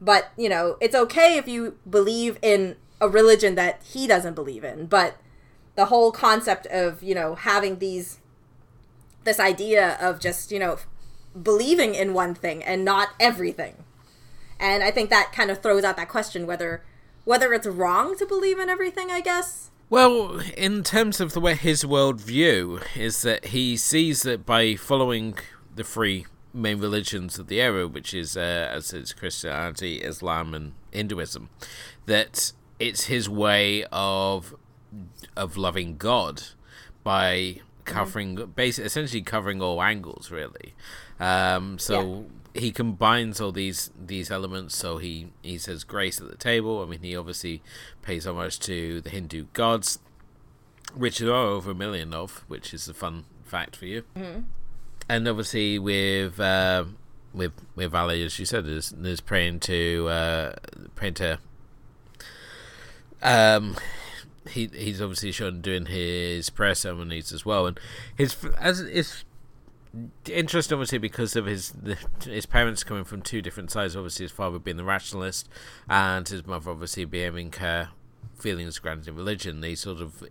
But 0.00 0.30
you 0.36 0.48
know 0.48 0.76
it's 0.80 0.94
okay 0.94 1.36
if 1.36 1.48
you 1.48 1.78
believe 1.88 2.38
in 2.42 2.76
a 3.00 3.08
religion 3.08 3.54
that 3.54 3.82
he 3.84 4.06
doesn't 4.06 4.34
believe 4.34 4.64
in 4.64 4.86
but 4.86 5.16
the 5.78 5.86
whole 5.86 6.10
concept 6.10 6.66
of 6.66 7.04
you 7.04 7.14
know 7.14 7.36
having 7.36 7.78
these 7.78 8.18
this 9.22 9.38
idea 9.38 9.96
of 10.00 10.18
just 10.18 10.50
you 10.50 10.58
know 10.58 10.76
believing 11.40 11.94
in 11.94 12.12
one 12.12 12.34
thing 12.34 12.64
and 12.64 12.84
not 12.84 13.10
everything. 13.20 13.84
And 14.58 14.82
i 14.82 14.90
think 14.90 15.08
that 15.10 15.30
kind 15.32 15.52
of 15.52 15.62
throws 15.62 15.84
out 15.84 15.96
that 15.96 16.08
question 16.08 16.48
whether 16.48 16.82
whether 17.24 17.52
it's 17.52 17.66
wrong 17.66 18.18
to 18.18 18.26
believe 18.26 18.58
in 18.58 18.68
everything 18.68 19.12
i 19.12 19.20
guess. 19.20 19.70
Well, 19.88 20.40
in 20.56 20.82
terms 20.82 21.20
of 21.20 21.32
the 21.32 21.40
way 21.40 21.54
his 21.54 21.84
worldview 21.84 22.82
is 22.96 23.22
that 23.22 23.46
he 23.56 23.76
sees 23.76 24.22
that 24.22 24.44
by 24.44 24.74
following 24.74 25.38
the 25.76 25.84
three 25.84 26.26
main 26.52 26.78
religions 26.78 27.38
of 27.38 27.46
the 27.46 27.60
era, 27.60 27.86
which 27.86 28.12
is 28.12 28.36
uh, 28.36 28.68
as 28.70 28.92
it's 28.92 29.14
Christianity, 29.14 30.02
Islam, 30.02 30.52
and 30.52 30.72
Hinduism, 30.90 31.48
that 32.04 32.52
it's 32.78 33.04
his 33.04 33.30
way 33.30 33.84
of 33.90 34.54
of 35.38 35.56
loving 35.56 35.96
God 35.96 36.42
by 37.02 37.60
covering, 37.84 38.34
basically, 38.54 38.86
essentially 38.86 39.22
covering 39.22 39.62
all 39.62 39.82
angles, 39.82 40.30
really. 40.30 40.74
Um, 41.18 41.78
so 41.78 42.26
he 42.54 42.70
combines 42.70 43.40
all 43.40 43.52
these 43.52 43.90
these 43.98 44.30
elements. 44.30 44.76
So 44.76 44.98
he 44.98 45.28
he 45.42 45.58
says 45.58 45.84
grace 45.84 46.20
at 46.20 46.28
the 46.28 46.36
table. 46.36 46.82
I 46.82 46.86
mean, 46.86 47.00
he 47.00 47.16
obviously 47.16 47.62
pays 48.02 48.26
homage 48.26 48.58
to 48.60 49.00
the 49.00 49.10
Hindu 49.10 49.46
gods, 49.52 49.98
which 50.94 51.18
there 51.18 51.32
are 51.32 51.46
over 51.46 51.70
a 51.70 51.74
million 51.74 52.14
of, 52.14 52.44
which 52.48 52.74
is 52.74 52.88
a 52.88 52.94
fun 52.94 53.24
fact 53.44 53.76
for 53.76 53.86
you. 53.86 54.02
Mm-hmm. 54.16 54.40
And 55.08 55.28
obviously 55.28 55.78
with 55.78 56.38
uh, 56.38 56.84
with 57.32 57.52
with 57.74 57.94
Allah, 57.94 58.16
as 58.16 58.38
you 58.38 58.44
said, 58.44 58.66
is 58.66 58.92
is 58.92 59.20
praying 59.20 59.60
to 59.60 60.08
uh, 60.08 60.52
praying 60.94 61.14
to. 61.14 61.38
Um, 63.20 63.76
he 64.50 64.70
he's 64.74 65.00
obviously 65.00 65.32
shown 65.32 65.60
doing 65.60 65.86
his 65.86 66.50
prayer 66.50 66.74
ceremonies 66.74 67.32
as 67.32 67.44
well, 67.44 67.66
and 67.66 67.78
his 68.16 68.36
as 68.58 68.80
it's 68.80 69.24
interesting 70.26 70.76
obviously 70.76 70.98
because 70.98 71.34
of 71.34 71.46
his 71.46 71.70
the, 71.70 71.96
his 72.24 72.46
parents 72.46 72.84
coming 72.84 73.04
from 73.04 73.22
two 73.22 73.42
different 73.42 73.70
sides. 73.70 73.96
Obviously, 73.96 74.24
his 74.24 74.32
father 74.32 74.58
being 74.58 74.76
the 74.76 74.84
rationalist, 74.84 75.48
and 75.88 76.28
his 76.28 76.46
mother 76.46 76.70
obviously 76.70 77.04
being 77.04 77.52
her 77.52 77.90
feelings 78.38 78.78
grounded 78.78 79.08
in 79.08 79.16
religion. 79.16 79.60
They 79.60 79.74
sort 79.74 80.00
of 80.00 80.22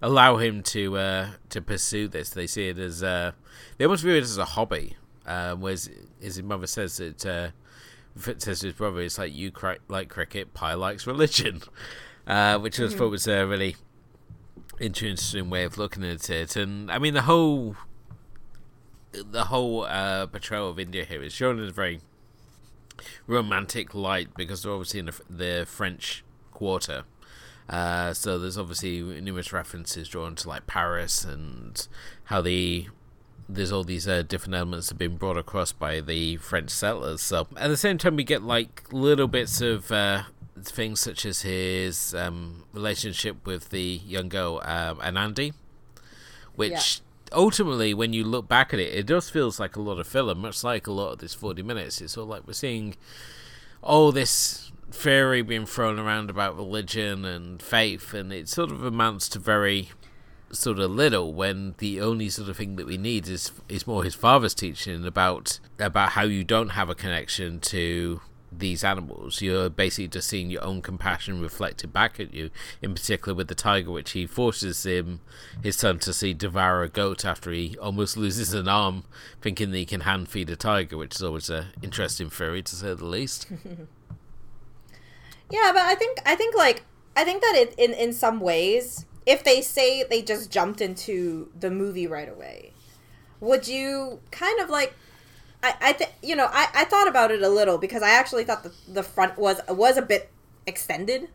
allow 0.00 0.36
him 0.36 0.62
to 0.62 0.96
uh, 0.96 1.30
to 1.50 1.62
pursue 1.62 2.08
this. 2.08 2.30
They 2.30 2.46
see 2.46 2.68
it 2.68 2.78
as 2.78 3.02
uh, 3.02 3.32
they 3.76 3.84
almost 3.84 4.02
view 4.02 4.14
it 4.14 4.22
as 4.22 4.38
a 4.38 4.44
hobby. 4.44 4.96
Uh, 5.24 5.54
whereas 5.54 5.88
his 6.20 6.42
mother 6.42 6.66
says 6.66 6.96
that 6.96 7.24
uh, 7.24 7.48
says 8.16 8.60
to 8.60 8.66
his 8.66 8.74
brother, 8.74 9.00
"It's 9.00 9.18
like 9.18 9.34
you 9.34 9.50
cri- 9.50 9.78
like 9.88 10.08
cricket, 10.08 10.52
Pi 10.54 10.74
likes 10.74 11.06
religion," 11.06 11.62
uh, 12.26 12.58
which 12.58 12.80
I 12.80 12.88
thought 12.88 13.10
was 13.10 13.26
a 13.26 13.46
really 13.46 13.76
interesting 14.80 15.50
way 15.50 15.64
of 15.64 15.78
looking 15.78 16.04
at 16.04 16.28
it. 16.30 16.56
And 16.56 16.90
I 16.90 16.98
mean, 16.98 17.14
the 17.14 17.22
whole 17.22 17.76
the 19.12 19.44
whole 19.44 19.84
uh, 19.84 20.26
portrayal 20.26 20.70
of 20.70 20.78
India 20.78 21.04
here 21.04 21.22
is 21.22 21.32
shown 21.32 21.58
in 21.58 21.68
a 21.68 21.72
very 21.72 22.00
romantic 23.26 23.94
light 23.94 24.28
because 24.36 24.62
they're 24.62 24.72
obviously 24.72 25.00
in 25.00 25.06
the, 25.06 25.20
the 25.28 25.66
French 25.66 26.24
Quarter. 26.52 27.04
Uh, 27.68 28.12
so 28.12 28.38
there's 28.38 28.58
obviously 28.58 29.00
numerous 29.20 29.52
references 29.52 30.08
drawn 30.08 30.34
to 30.34 30.48
like 30.48 30.66
Paris 30.66 31.24
and 31.24 31.86
how 32.24 32.40
the 32.40 32.88
there's 33.48 33.72
all 33.72 33.84
these 33.84 34.08
uh, 34.08 34.22
different 34.22 34.54
elements 34.54 34.88
that 34.88 34.94
have 34.94 34.98
been 34.98 35.16
brought 35.16 35.36
across 35.36 35.72
by 35.72 36.00
the 36.00 36.36
French 36.38 36.70
settlers. 36.70 37.20
So 37.20 37.46
at 37.56 37.68
the 37.68 37.76
same 37.76 37.98
time, 37.98 38.16
we 38.16 38.24
get 38.24 38.42
like 38.42 38.84
little 38.92 39.28
bits 39.28 39.60
of 39.60 39.92
uh, 39.92 40.22
things 40.70 41.00
such 41.00 41.24
as 41.26 41.42
his 41.42 42.14
um, 42.14 42.64
relationship 42.72 43.46
with 43.46 43.70
the 43.70 44.00
young 44.06 44.28
girl 44.28 44.60
um, 44.64 44.98
Anandi, 44.98 45.52
which 46.54 46.70
yeah. 47.30 47.36
ultimately, 47.38 47.94
when 47.94 48.12
you 48.12 48.24
look 48.24 48.48
back 48.48 48.72
at 48.72 48.80
it, 48.80 48.94
it 48.94 49.06
just 49.06 49.32
feels 49.32 49.58
like 49.58 49.76
a 49.76 49.80
lot 49.80 49.98
of 49.98 50.06
filler, 50.06 50.34
much 50.34 50.62
like 50.64 50.86
a 50.86 50.92
lot 50.92 51.12
of 51.12 51.18
this 51.18 51.34
40 51.34 51.62
minutes. 51.62 52.00
It's 52.00 52.16
all 52.16 52.26
like 52.26 52.46
we're 52.46 52.52
seeing 52.52 52.96
all 53.82 54.12
this 54.12 54.70
theory 54.90 55.42
being 55.42 55.66
thrown 55.66 55.98
around 55.98 56.30
about 56.30 56.56
religion 56.56 57.24
and 57.24 57.60
faith, 57.62 58.14
and 58.14 58.32
it 58.32 58.48
sort 58.48 58.70
of 58.70 58.84
amounts 58.84 59.28
to 59.30 59.38
very 59.38 59.90
sort 60.52 60.78
of 60.78 60.90
little 60.90 61.32
when 61.32 61.74
the 61.78 62.00
only 62.00 62.28
sort 62.28 62.48
of 62.48 62.56
thing 62.56 62.76
that 62.76 62.86
we 62.86 62.98
need 62.98 63.26
is 63.26 63.52
is 63.68 63.86
more 63.86 64.04
his 64.04 64.14
father's 64.14 64.54
teaching 64.54 65.06
about 65.06 65.58
about 65.78 66.10
how 66.10 66.22
you 66.22 66.44
don't 66.44 66.70
have 66.70 66.90
a 66.90 66.94
connection 66.94 67.58
to 67.58 68.20
these 68.58 68.84
animals. 68.84 69.40
You're 69.40 69.70
basically 69.70 70.08
just 70.08 70.28
seeing 70.28 70.50
your 70.50 70.64
own 70.64 70.82
compassion 70.82 71.40
reflected 71.40 71.92
back 71.92 72.20
at 72.20 72.34
you. 72.34 72.50
In 72.80 72.94
particular, 72.94 73.34
with 73.34 73.48
the 73.48 73.54
tiger, 73.54 73.90
which 73.90 74.12
he 74.12 74.26
forces 74.26 74.84
him, 74.84 75.20
his 75.62 75.76
son, 75.76 75.98
to 76.00 76.12
see 76.12 76.34
devour 76.34 76.82
a 76.82 76.88
goat 76.88 77.24
after 77.24 77.50
he 77.50 77.76
almost 77.78 78.16
loses 78.16 78.54
an 78.54 78.68
arm, 78.68 79.04
thinking 79.40 79.70
that 79.70 79.78
he 79.78 79.86
can 79.86 80.02
hand 80.02 80.28
feed 80.28 80.50
a 80.50 80.56
tiger, 80.56 80.96
which 80.96 81.14
is 81.14 81.22
always 81.22 81.50
an 81.50 81.66
interesting 81.82 82.30
theory 82.30 82.62
to 82.62 82.76
say 82.76 82.94
the 82.94 83.04
least. 83.04 83.46
yeah, 85.50 85.70
but 85.72 85.82
I 85.82 85.94
think 85.94 86.18
I 86.26 86.34
think 86.34 86.54
like 86.54 86.84
I 87.16 87.24
think 87.24 87.42
that 87.42 87.54
it 87.56 87.74
in 87.78 87.92
in 87.92 88.12
some 88.12 88.40
ways 88.40 89.06
if 89.26 89.44
they 89.44 89.60
say 89.60 90.02
they 90.02 90.22
just 90.22 90.50
jumped 90.50 90.80
into 90.80 91.50
the 91.58 91.70
movie 91.70 92.06
right 92.06 92.28
away, 92.28 92.72
would 93.40 93.68
you 93.68 94.20
kind 94.30 94.60
of 94.60 94.68
like 94.68 94.94
I, 95.62 95.74
I 95.80 95.92
think 95.92 96.12
you 96.22 96.36
know 96.36 96.48
I, 96.50 96.68
I 96.74 96.84
thought 96.84 97.08
about 97.08 97.30
it 97.30 97.42
a 97.42 97.48
little 97.48 97.78
because 97.78 98.02
I 98.02 98.10
actually 98.10 98.44
thought 98.44 98.62
the, 98.62 98.72
the 98.88 99.02
front 99.02 99.38
was 99.38 99.60
was 99.68 99.96
a 99.96 100.02
bit 100.02 100.30
extended. 100.66 101.28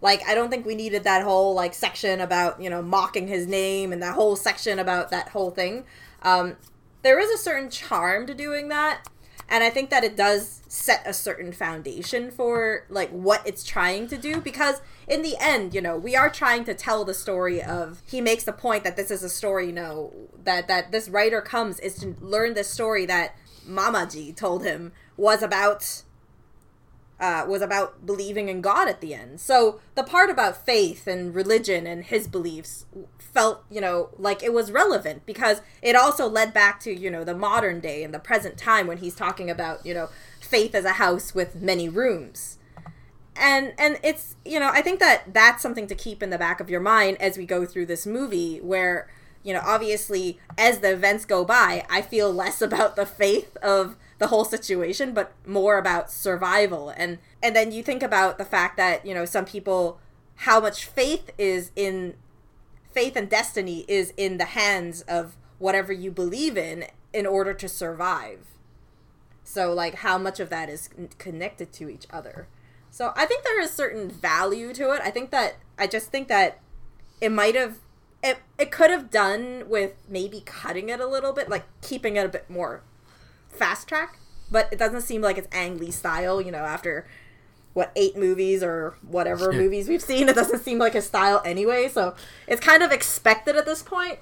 Like 0.00 0.22
I 0.26 0.34
don't 0.34 0.50
think 0.50 0.64
we 0.64 0.74
needed 0.74 1.04
that 1.04 1.22
whole 1.22 1.54
like 1.54 1.74
section 1.74 2.20
about 2.20 2.60
you 2.60 2.70
know 2.70 2.82
mocking 2.82 3.28
his 3.28 3.46
name 3.46 3.92
and 3.92 4.02
that 4.02 4.14
whole 4.14 4.36
section 4.36 4.78
about 4.78 5.10
that 5.10 5.30
whole 5.30 5.50
thing. 5.50 5.84
Um, 6.22 6.56
there 7.02 7.18
is 7.18 7.30
a 7.30 7.38
certain 7.38 7.70
charm 7.70 8.26
to 8.26 8.34
doing 8.34 8.68
that, 8.68 9.08
and 9.48 9.62
I 9.62 9.70
think 9.70 9.90
that 9.90 10.04
it 10.04 10.16
does 10.16 10.62
set 10.68 11.02
a 11.04 11.12
certain 11.12 11.52
foundation 11.52 12.30
for 12.30 12.86
like 12.88 13.10
what 13.10 13.46
it's 13.46 13.64
trying 13.64 14.06
to 14.06 14.16
do 14.16 14.40
because 14.40 14.80
in 15.08 15.22
the 15.22 15.34
end 15.40 15.74
you 15.74 15.80
know 15.80 15.96
we 15.96 16.14
are 16.14 16.30
trying 16.30 16.62
to 16.64 16.72
tell 16.72 17.04
the 17.04 17.12
story 17.12 17.60
of 17.60 18.00
he 18.06 18.20
makes 18.20 18.44
the 18.44 18.52
point 18.52 18.84
that 18.84 18.96
this 18.96 19.10
is 19.10 19.24
a 19.24 19.28
story 19.28 19.66
you 19.66 19.72
know 19.72 20.12
that 20.44 20.68
that 20.68 20.92
this 20.92 21.08
writer 21.08 21.40
comes 21.40 21.80
is 21.80 21.96
to 21.96 22.14
learn 22.20 22.54
this 22.54 22.68
story 22.68 23.04
that 23.04 23.34
mamaji 23.68 24.34
told 24.34 24.64
him 24.64 24.92
was 25.16 25.42
about 25.42 26.02
uh, 27.20 27.44
was 27.46 27.60
about 27.60 28.06
believing 28.06 28.48
in 28.48 28.60
God 28.62 28.88
at 28.88 29.00
the 29.00 29.14
end. 29.14 29.40
So 29.40 29.78
the 29.94 30.02
part 30.02 30.30
about 30.30 30.64
faith 30.64 31.06
and 31.06 31.34
religion 31.34 31.86
and 31.86 32.04
his 32.04 32.26
beliefs 32.26 32.86
felt, 33.18 33.62
you 33.70 33.80
know, 33.80 34.08
like 34.18 34.42
it 34.42 34.52
was 34.52 34.72
relevant 34.72 35.26
because 35.26 35.60
it 35.82 35.94
also 35.94 36.26
led 36.26 36.54
back 36.54 36.80
to, 36.80 36.98
you 36.98 37.10
know, 37.10 37.22
the 37.22 37.36
modern 37.36 37.80
day 37.80 38.02
and 38.02 38.14
the 38.14 38.18
present 38.18 38.56
time 38.56 38.86
when 38.86 38.98
he's 38.98 39.14
talking 39.14 39.50
about, 39.50 39.84
you 39.84 39.92
know, 39.92 40.08
faith 40.40 40.74
as 40.74 40.84
a 40.84 40.92
house 40.92 41.34
with 41.34 41.56
many 41.56 41.88
rooms. 41.88 42.56
And 43.36 43.74
and 43.78 43.98
it's, 44.02 44.36
you 44.44 44.58
know, 44.58 44.70
I 44.72 44.80
think 44.80 44.98
that 45.00 45.32
that's 45.32 45.62
something 45.62 45.86
to 45.86 45.94
keep 45.94 46.22
in 46.22 46.30
the 46.30 46.38
back 46.38 46.58
of 46.58 46.70
your 46.70 46.80
mind 46.80 47.20
as 47.20 47.36
we 47.36 47.46
go 47.46 47.66
through 47.66 47.86
this 47.86 48.06
movie 48.06 48.58
where, 48.58 49.08
you 49.42 49.54
know, 49.54 49.62
obviously 49.64 50.38
as 50.58 50.80
the 50.80 50.92
events 50.92 51.24
go 51.24 51.44
by, 51.44 51.84
I 51.88 52.02
feel 52.02 52.32
less 52.32 52.60
about 52.68 52.96
the 52.96 53.06
faith 53.06 53.56
of 53.58 53.96
the 54.18 54.26
whole 54.26 54.44
situation 54.44 55.14
but 55.14 55.32
more 55.46 55.78
about 55.78 56.10
survival 56.10 56.92
and 56.94 57.16
and 57.42 57.56
then 57.56 57.72
you 57.72 57.82
think 57.82 58.02
about 58.02 58.36
the 58.36 58.44
fact 58.44 58.76
that 58.76 59.06
you 59.06 59.14
know 59.14 59.24
some 59.24 59.46
people 59.46 59.98
how 60.36 60.60
much 60.60 60.84
faith 60.84 61.30
is 61.38 61.70
in 61.74 62.14
faith 62.92 63.16
and 63.16 63.28
destiny 63.28 63.84
is 63.88 64.12
in 64.16 64.38
the 64.38 64.44
hands 64.44 65.02
of 65.02 65.36
whatever 65.58 65.92
you 65.92 66.10
believe 66.10 66.56
in 66.56 66.86
in 67.12 67.26
order 67.26 67.54
to 67.54 67.68
survive. 67.68 68.46
So, 69.44 69.72
like, 69.72 69.96
how 69.96 70.16
much 70.18 70.40
of 70.40 70.48
that 70.50 70.68
is 70.68 70.88
connected 71.18 71.72
to 71.74 71.88
each 71.88 72.06
other? 72.10 72.48
So, 72.90 73.12
I 73.16 73.26
think 73.26 73.44
there 73.44 73.60
is 73.60 73.70
certain 73.72 74.08
value 74.08 74.72
to 74.74 74.92
it. 74.92 75.00
I 75.02 75.10
think 75.10 75.30
that, 75.30 75.56
I 75.78 75.86
just 75.86 76.10
think 76.10 76.28
that 76.28 76.60
it 77.20 77.30
might 77.30 77.54
have, 77.56 77.78
it, 78.22 78.38
it 78.58 78.70
could 78.70 78.90
have 78.90 79.10
done 79.10 79.64
with 79.68 79.94
maybe 80.08 80.42
cutting 80.44 80.88
it 80.88 81.00
a 81.00 81.06
little 81.06 81.32
bit, 81.32 81.48
like 81.48 81.64
keeping 81.82 82.16
it 82.16 82.26
a 82.26 82.28
bit 82.28 82.48
more 82.50 82.82
fast 83.48 83.88
track. 83.88 84.18
But 84.50 84.68
it 84.72 84.78
doesn't 84.78 85.02
seem 85.02 85.20
like 85.20 85.38
it's 85.38 85.48
Ang 85.52 85.78
Lee 85.78 85.92
style, 85.92 86.40
you 86.40 86.50
know, 86.50 86.64
after 86.64 87.06
what 87.72 87.92
eight 87.94 88.16
movies 88.16 88.62
or 88.62 88.96
whatever 89.06 89.52
movies 89.52 89.88
we've 89.88 90.02
seen. 90.02 90.28
It 90.28 90.34
doesn't 90.34 90.62
seem 90.62 90.78
like 90.78 90.94
his 90.94 91.06
style 91.06 91.40
anyway, 91.44 91.88
so 91.88 92.14
it's 92.46 92.60
kind 92.60 92.82
of 92.82 92.90
expected 92.90 93.56
at 93.56 93.64
this 93.64 93.82
point. 93.82 94.18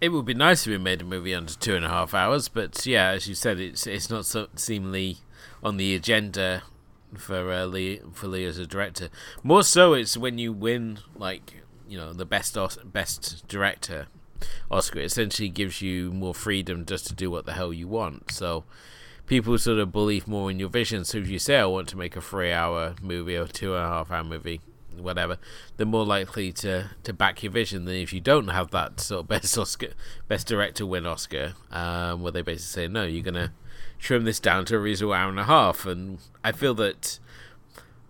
It 0.00 0.10
would 0.10 0.24
be 0.24 0.34
nice 0.34 0.66
if 0.66 0.70
we 0.70 0.78
made 0.78 1.02
a 1.02 1.04
movie 1.04 1.34
under 1.34 1.52
two 1.52 1.76
and 1.76 1.84
a 1.84 1.90
half 1.90 2.14
hours, 2.14 2.48
but 2.48 2.86
yeah, 2.86 3.10
as 3.10 3.28
you 3.28 3.34
said, 3.34 3.60
it's 3.60 3.86
it's 3.86 4.08
not 4.08 4.24
so 4.24 4.48
seemingly 4.56 5.18
on 5.62 5.76
the 5.76 5.94
agenda 5.94 6.62
for 7.16 7.52
uh, 7.52 7.66
Lee 7.66 8.00
for 8.14 8.28
Lee 8.28 8.46
as 8.46 8.56
a 8.56 8.66
director. 8.66 9.10
More 9.42 9.62
so, 9.62 9.92
it's 9.92 10.16
when 10.16 10.38
you 10.38 10.54
win 10.54 11.00
like 11.14 11.62
you 11.90 11.98
know 11.98 12.12
the 12.12 12.24
best 12.24 12.56
best 12.84 13.46
director 13.48 14.06
Oscar. 14.70 15.00
It 15.00 15.06
essentially 15.06 15.48
gives 15.48 15.82
you 15.82 16.12
more 16.12 16.34
freedom 16.34 16.86
just 16.86 17.06
to 17.08 17.14
do 17.14 17.30
what 17.30 17.46
the 17.46 17.52
hell 17.52 17.72
you 17.72 17.88
want. 17.88 18.30
So 18.30 18.64
people 19.26 19.58
sort 19.58 19.78
of 19.78 19.92
believe 19.92 20.26
more 20.26 20.50
in 20.50 20.58
your 20.58 20.68
vision. 20.68 21.04
So 21.04 21.18
if 21.18 21.28
you 21.28 21.38
say 21.38 21.58
I 21.58 21.66
want 21.66 21.88
to 21.88 21.98
make 21.98 22.16
a 22.16 22.20
three-hour 22.20 22.94
movie 23.02 23.36
or 23.36 23.46
two 23.46 23.74
and 23.74 23.84
a 23.84 23.88
half-hour 23.88 24.24
movie, 24.24 24.60
whatever, 24.96 25.38
they're 25.76 25.86
more 25.86 26.06
likely 26.06 26.52
to, 26.52 26.90
to 27.04 27.12
back 27.12 27.42
your 27.42 27.52
vision 27.52 27.84
than 27.84 27.96
if 27.96 28.12
you 28.12 28.20
don't 28.20 28.48
have 28.48 28.70
that 28.70 29.00
sort 29.00 29.20
of 29.20 29.28
best 29.28 29.58
Oscar, 29.58 29.90
best 30.28 30.46
director 30.46 30.86
win 30.86 31.06
Oscar, 31.06 31.54
um, 31.70 32.22
where 32.22 32.32
they 32.32 32.42
basically 32.42 32.84
say 32.84 32.88
no, 32.88 33.04
you're 33.04 33.22
gonna 33.22 33.52
trim 33.98 34.24
this 34.24 34.40
down 34.40 34.64
to 34.66 34.76
a 34.76 34.80
reasonable 34.80 35.14
hour 35.14 35.28
and 35.28 35.40
a 35.40 35.44
half. 35.44 35.84
And 35.84 36.18
I 36.42 36.52
feel 36.52 36.74
that 36.74 37.18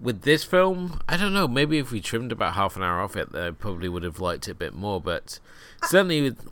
with 0.01 0.23
this 0.23 0.45
film, 0.45 1.01
I 1.09 1.17
don't 1.17 1.35
know, 1.35 1.47
maybe 1.47 1.79
if 1.79 1.93
we 1.93 2.01
trimmed 2.01 2.33
about 2.33 2.55
half 2.55 2.77
an 2.77 2.83
hour 2.83 3.01
off 3.01 3.17
it, 3.17 3.35
I 3.35 3.51
probably 3.51 3.89
would 3.89 4.03
have 4.03 4.19
liked 4.19 4.49
it 4.49 4.53
a 4.53 4.55
bit 4.55 4.75
more. 4.75 5.01
But 5.01 5.39
certainly, 5.85 6.23
with 6.23 6.49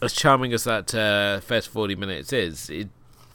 as 0.00 0.12
charming 0.12 0.52
as 0.52 0.64
that 0.64 0.94
uh, 0.94 1.40
first 1.40 1.68
forty 1.68 1.94
minutes 1.94 2.32
is, 2.32 2.70
it 2.70 2.88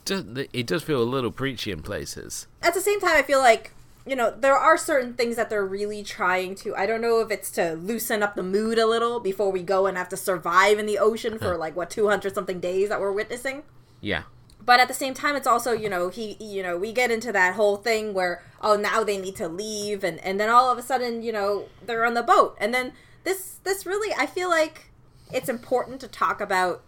does, 0.04 0.24
it 0.52 0.66
does 0.66 0.82
feel 0.82 1.02
a 1.02 1.04
little 1.04 1.30
preachy 1.30 1.70
in 1.70 1.82
places. 1.82 2.46
At 2.62 2.74
the 2.74 2.80
same 2.80 3.00
time, 3.00 3.16
I 3.16 3.22
feel 3.22 3.38
like 3.38 3.72
you 4.06 4.16
know 4.16 4.34
there 4.36 4.56
are 4.56 4.76
certain 4.76 5.14
things 5.14 5.36
that 5.36 5.48
they're 5.48 5.64
really 5.64 6.02
trying 6.02 6.54
to. 6.56 6.74
I 6.74 6.86
don't 6.86 7.00
know 7.00 7.20
if 7.20 7.30
it's 7.30 7.50
to 7.52 7.74
loosen 7.74 8.22
up 8.22 8.34
the 8.34 8.42
mood 8.42 8.78
a 8.78 8.86
little 8.86 9.20
before 9.20 9.52
we 9.52 9.62
go 9.62 9.86
and 9.86 9.96
have 9.96 10.08
to 10.10 10.16
survive 10.16 10.78
in 10.78 10.86
the 10.86 10.98
ocean 10.98 11.38
for 11.38 11.56
like 11.56 11.76
what 11.76 11.90
two 11.90 12.08
hundred 12.08 12.34
something 12.34 12.60
days 12.60 12.88
that 12.88 13.00
we're 13.00 13.12
witnessing. 13.12 13.62
Yeah. 14.00 14.24
But 14.64 14.80
at 14.80 14.88
the 14.88 14.94
same 14.94 15.14
time, 15.14 15.36
it's 15.36 15.46
also 15.46 15.72
you 15.72 15.88
know 15.88 16.08
he 16.08 16.36
you 16.40 16.62
know 16.62 16.76
we 16.76 16.92
get 16.92 17.10
into 17.10 17.32
that 17.32 17.54
whole 17.54 17.76
thing 17.76 18.14
where 18.14 18.42
oh 18.62 18.76
now 18.76 19.04
they 19.04 19.18
need 19.18 19.36
to 19.36 19.48
leave 19.48 20.02
and 20.04 20.18
and 20.20 20.40
then 20.40 20.48
all 20.48 20.70
of 20.70 20.78
a 20.78 20.82
sudden 20.82 21.22
you 21.22 21.32
know 21.32 21.66
they're 21.84 22.04
on 22.04 22.14
the 22.14 22.22
boat 22.22 22.56
and 22.58 22.72
then 22.72 22.92
this 23.24 23.58
this 23.64 23.84
really 23.84 24.14
I 24.18 24.26
feel 24.26 24.48
like 24.48 24.90
it's 25.32 25.48
important 25.48 26.00
to 26.00 26.08
talk 26.08 26.40
about 26.40 26.82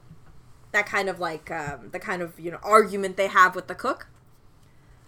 that 0.73 0.87
kind 0.87 1.09
of 1.09 1.19
like 1.19 1.51
um, 1.51 1.91
the 1.91 1.99
kind 1.99 2.23
of 2.23 2.39
you 2.39 2.51
know 2.51 2.61
argument 2.63 3.17
they 3.17 3.29
have 3.29 3.55
with 3.55 3.67
the 3.67 3.75
cook. 3.75 4.09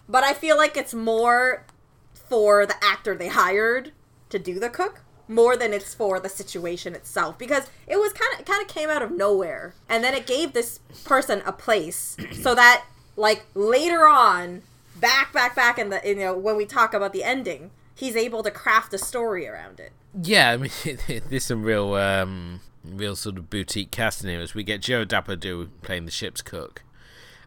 But 0.07 0.23
I 0.23 0.33
feel 0.33 0.57
like 0.57 0.75
it's 0.75 0.93
more 0.93 1.65
for 2.13 2.65
the 2.65 2.75
actor 2.83 3.15
they 3.15 3.27
hired 3.29 3.91
to 4.29 4.39
do 4.39 4.59
the 4.59 4.69
cook 4.69 5.01
more 5.29 5.55
than 5.55 5.71
it's 5.73 5.93
for 5.93 6.19
the 6.19 6.27
situation 6.27 6.95
itself. 6.95 7.37
Because 7.37 7.69
it 7.87 7.97
was 7.97 8.11
kind 8.11 8.39
of 8.39 8.45
kind 8.45 8.61
of 8.61 8.67
came 8.67 8.89
out 8.89 9.01
of 9.01 9.11
nowhere. 9.11 9.75
And 9.87 10.03
then 10.03 10.13
it 10.13 10.27
gave 10.27 10.51
this 10.51 10.79
person 11.05 11.41
a 11.45 11.53
place 11.53 12.17
so 12.41 12.53
that 12.55 12.83
like 13.15 13.45
later 13.53 14.07
on 14.07 14.63
back 14.99 15.31
back 15.31 15.55
back 15.55 15.79
in 15.79 15.89
the 15.89 16.01
you 16.03 16.15
know 16.15 16.37
when 16.37 16.57
we 16.57 16.65
talk 16.65 16.93
about 16.93 17.13
the 17.13 17.23
ending 17.23 17.71
he's 17.95 18.15
able 18.17 18.43
to 18.43 18.51
craft 18.51 18.93
a 18.93 18.97
story 18.97 19.47
around 19.47 19.79
it. 19.79 19.91
Yeah 20.21 20.51
i 20.51 20.57
mean 20.57 20.71
there's 21.29 21.45
some 21.45 21.63
real 21.63 21.93
um 21.93 22.59
real 22.83 23.15
sort 23.15 23.37
of 23.37 23.49
boutique 23.49 23.91
casting 23.91 24.29
here 24.29 24.41
as 24.41 24.53
we 24.53 24.63
get 24.63 24.81
Joe 24.81 25.05
Depardieu 25.05 25.69
playing 25.81 26.05
the 26.05 26.11
ship's 26.11 26.41
cook. 26.41 26.83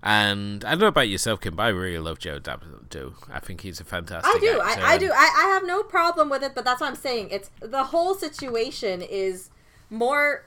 And 0.02 0.64
I 0.64 0.70
don't 0.70 0.80
know 0.80 0.86
about 0.88 1.08
yourself, 1.08 1.40
Kim, 1.40 1.54
but 1.54 1.62
I 1.62 1.68
really 1.68 1.98
love 1.98 2.18
Joe 2.18 2.40
Depardieu. 2.40 3.14
I 3.30 3.38
think 3.38 3.60
he's 3.60 3.78
a 3.80 3.84
fantastic. 3.84 4.34
I 4.34 4.38
do. 4.40 4.60
I, 4.60 4.94
I, 4.94 4.98
do. 4.98 5.10
I, 5.12 5.44
I 5.44 5.54
have 5.54 5.64
no 5.64 5.84
problem 5.84 6.28
with 6.28 6.42
it, 6.42 6.54
but 6.54 6.64
that's 6.64 6.80
what 6.80 6.88
I'm 6.88 6.96
saying. 6.96 7.28
It's 7.30 7.50
the 7.60 7.84
whole 7.84 8.14
situation 8.16 9.00
is 9.00 9.50
more 9.90 10.46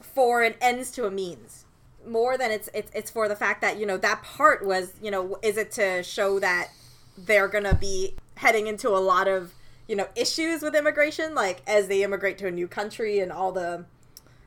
for 0.00 0.42
an 0.42 0.54
ends 0.60 0.90
to 0.92 1.06
a 1.06 1.10
means. 1.10 1.66
more 2.06 2.36
than 2.36 2.50
it's 2.50 2.68
it's 2.74 2.90
it's 2.94 3.10
for 3.10 3.28
the 3.28 3.36
fact 3.36 3.60
that 3.60 3.78
you 3.78 3.86
know 3.86 3.96
that 3.98 4.22
part 4.22 4.64
was 4.64 4.94
you 5.02 5.10
know 5.10 5.38
is 5.42 5.56
it 5.56 5.70
to 5.72 6.02
show 6.02 6.38
that 6.40 6.70
they're 7.16 7.48
gonna 7.48 7.74
be 7.74 8.14
heading 8.36 8.66
into 8.66 8.88
a 8.88 8.98
lot 8.98 9.28
of 9.28 9.52
you 9.86 9.94
know 9.94 10.08
issues 10.16 10.62
with 10.62 10.74
immigration 10.74 11.34
like 11.34 11.62
as 11.66 11.88
they 11.88 12.02
immigrate 12.02 12.38
to 12.38 12.46
a 12.46 12.50
new 12.50 12.66
country 12.66 13.18
and 13.18 13.30
all 13.30 13.52
the 13.52 13.84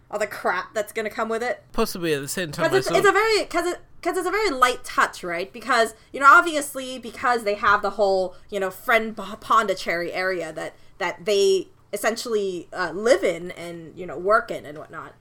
all 0.09 0.19
the 0.19 0.27
crap 0.27 0.73
that's 0.73 0.91
gonna 0.91 1.09
come 1.09 1.29
with 1.29 1.43
it 1.43 1.63
Possibly 1.71 2.13
at 2.13 2.21
the 2.21 2.27
same 2.27 2.51
time. 2.51 2.73
It's, 2.73 2.89
it's 2.89 3.07
a 3.07 3.11
very 3.11 3.43
because 3.43 3.67
it 3.67 3.79
because 4.03 4.17
it's 4.17 4.27
a 4.27 4.31
very 4.31 4.49
light 4.49 4.83
touch 4.83 5.23
right? 5.23 5.51
Because 5.51 5.95
you 6.11 6.19
know 6.19 6.27
obviously 6.27 6.99
because 6.99 7.43
they 7.43 7.55
have 7.55 7.81
the 7.81 7.91
whole 7.91 8.35
you 8.49 8.59
know 8.59 8.69
friend 8.69 9.15
pondicherry 9.15 10.11
area 10.11 10.51
that 10.51 10.75
that 10.97 11.25
they 11.25 11.69
essentially 11.93 12.67
uh, 12.73 12.91
live 12.91 13.23
in 13.23 13.51
and 13.51 13.97
you 13.97 14.05
know 14.05 14.17
work 14.17 14.51
in 14.51 14.65
and 14.65 14.77
whatnot. 14.77 15.13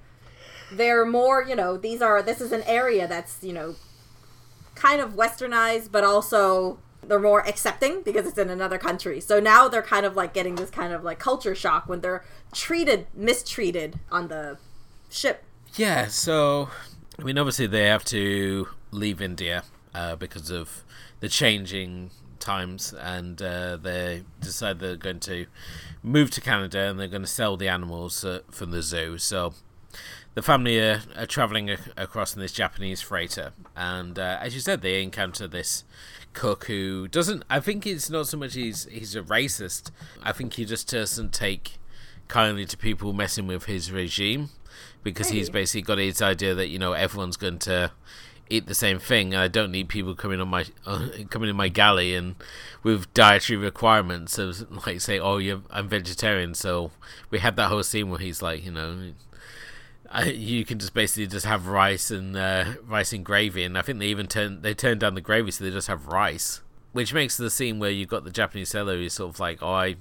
They're 0.72 1.06
more 1.06 1.44
you 1.44 1.54
know 1.54 1.76
these 1.76 2.02
are 2.02 2.22
this 2.22 2.40
is 2.40 2.50
an 2.50 2.62
area 2.62 3.06
that's 3.06 3.42
you 3.42 3.52
know 3.52 3.76
kind 4.74 5.00
of 5.00 5.12
westernized 5.12 5.92
but 5.92 6.02
also 6.02 6.78
they're 7.04 7.20
more 7.20 7.46
accepting 7.46 8.02
because 8.02 8.26
it's 8.26 8.38
in 8.38 8.48
another 8.48 8.78
country. 8.78 9.20
So 9.20 9.38
now 9.40 9.68
they're 9.68 9.82
kind 9.82 10.06
of 10.06 10.16
like 10.16 10.32
getting 10.32 10.54
this 10.54 10.70
kind 10.70 10.92
of 10.92 11.04
like 11.04 11.18
culture 11.18 11.54
shock 11.54 11.88
when 11.88 12.00
they're 12.00 12.24
treated 12.52 13.06
mistreated 13.14 13.98
on 14.10 14.28
the 14.28 14.58
ship. 15.10 15.44
Yeah, 15.74 16.06
so 16.06 16.68
I 17.18 17.24
mean, 17.24 17.38
obviously 17.38 17.66
they 17.66 17.86
have 17.86 18.04
to 18.06 18.68
leave 18.90 19.20
India 19.20 19.64
uh, 19.94 20.16
because 20.16 20.50
of 20.50 20.82
the 21.20 21.28
changing 21.28 22.10
times, 22.38 22.92
and 22.92 23.40
uh, 23.40 23.76
they 23.76 24.24
decide 24.40 24.80
they're 24.80 24.96
going 24.96 25.20
to 25.20 25.46
move 26.02 26.30
to 26.32 26.40
Canada 26.40 26.80
and 26.80 26.98
they're 26.98 27.08
going 27.08 27.22
to 27.22 27.28
sell 27.28 27.56
the 27.56 27.68
animals 27.68 28.24
uh, 28.24 28.40
from 28.50 28.70
the 28.70 28.82
zoo. 28.82 29.18
So 29.18 29.54
the 30.34 30.42
family 30.42 30.80
are, 30.80 31.02
are 31.16 31.26
traveling 31.26 31.68
ac- 31.68 31.92
across 31.96 32.34
in 32.34 32.40
this 32.40 32.52
Japanese 32.52 33.00
freighter, 33.00 33.52
and 33.76 34.18
uh, 34.18 34.38
as 34.40 34.54
you 34.54 34.60
said, 34.60 34.80
they 34.80 35.02
encounter 35.02 35.46
this 35.46 35.84
cook 36.32 36.64
who 36.64 37.06
doesn't. 37.08 37.44
I 37.50 37.60
think 37.60 37.86
it's 37.86 38.10
not 38.10 38.26
so 38.26 38.38
much 38.38 38.54
he's 38.54 38.86
he's 38.90 39.14
a 39.14 39.22
racist. 39.22 39.90
I 40.22 40.32
think 40.32 40.54
he 40.54 40.64
just 40.64 40.90
doesn't 40.90 41.32
take 41.32 41.78
kindly 42.28 42.64
to 42.64 42.76
people 42.78 43.12
messing 43.12 43.46
with 43.46 43.66
his 43.66 43.92
regime 43.92 44.48
because 45.02 45.28
he's 45.30 45.50
basically 45.50 45.82
got 45.82 45.98
his 45.98 46.22
idea 46.22 46.54
that 46.54 46.68
you 46.68 46.78
know 46.78 46.92
everyone's 46.92 47.36
going 47.36 47.58
to 47.60 47.92
eat 48.48 48.66
the 48.66 48.74
same 48.74 48.98
thing. 48.98 49.32
And 49.32 49.42
I 49.42 49.48
don't 49.48 49.72
need 49.72 49.88
people 49.88 50.14
coming 50.14 50.40
on 50.40 50.48
my 50.48 50.66
uh, 50.86 51.08
coming 51.30 51.48
in 51.48 51.56
my 51.56 51.68
galley 51.68 52.14
and 52.14 52.36
with 52.82 53.12
dietary 53.14 53.56
requirements. 53.56 54.38
Of 54.38 54.70
like 54.86 55.00
say 55.00 55.18
oh 55.18 55.38
you 55.38 55.64
I'm 55.70 55.88
vegetarian. 55.88 56.54
So 56.54 56.90
we 57.30 57.38
had 57.38 57.56
that 57.56 57.68
whole 57.68 57.82
scene 57.82 58.10
where 58.10 58.20
he's 58.20 58.42
like 58.42 58.64
you 58.64 58.72
know 58.72 59.12
I, 60.10 60.26
you 60.26 60.64
can 60.64 60.78
just 60.78 60.92
basically 60.92 61.26
just 61.26 61.46
have 61.46 61.66
rice 61.66 62.10
and 62.10 62.36
uh, 62.36 62.74
rice 62.86 63.12
and 63.12 63.24
gravy. 63.24 63.64
And 63.64 63.78
I 63.78 63.82
think 63.82 63.98
they 63.98 64.06
even 64.06 64.26
turn 64.26 64.62
they 64.62 64.74
turned 64.74 65.00
down 65.00 65.14
the 65.14 65.20
gravy 65.20 65.50
so 65.50 65.64
they 65.64 65.70
just 65.70 65.88
have 65.88 66.06
rice 66.06 66.60
which 66.92 67.14
makes 67.14 67.38
the 67.38 67.48
scene 67.48 67.78
where 67.78 67.88
you've 67.88 68.10
got 68.10 68.22
the 68.22 68.30
Japanese 68.30 68.68
seller 68.68 68.96
who's 68.96 69.14
sort 69.14 69.34
of 69.34 69.40
like 69.40 69.62
oh 69.62 69.72
I 69.72 69.96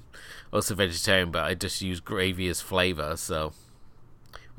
also 0.52 0.76
vegetarian 0.76 1.32
but 1.32 1.46
I 1.46 1.54
just 1.54 1.82
use 1.82 2.02
gravy 2.02 2.50
as 2.50 2.60
flavor. 2.60 3.16
So 3.16 3.54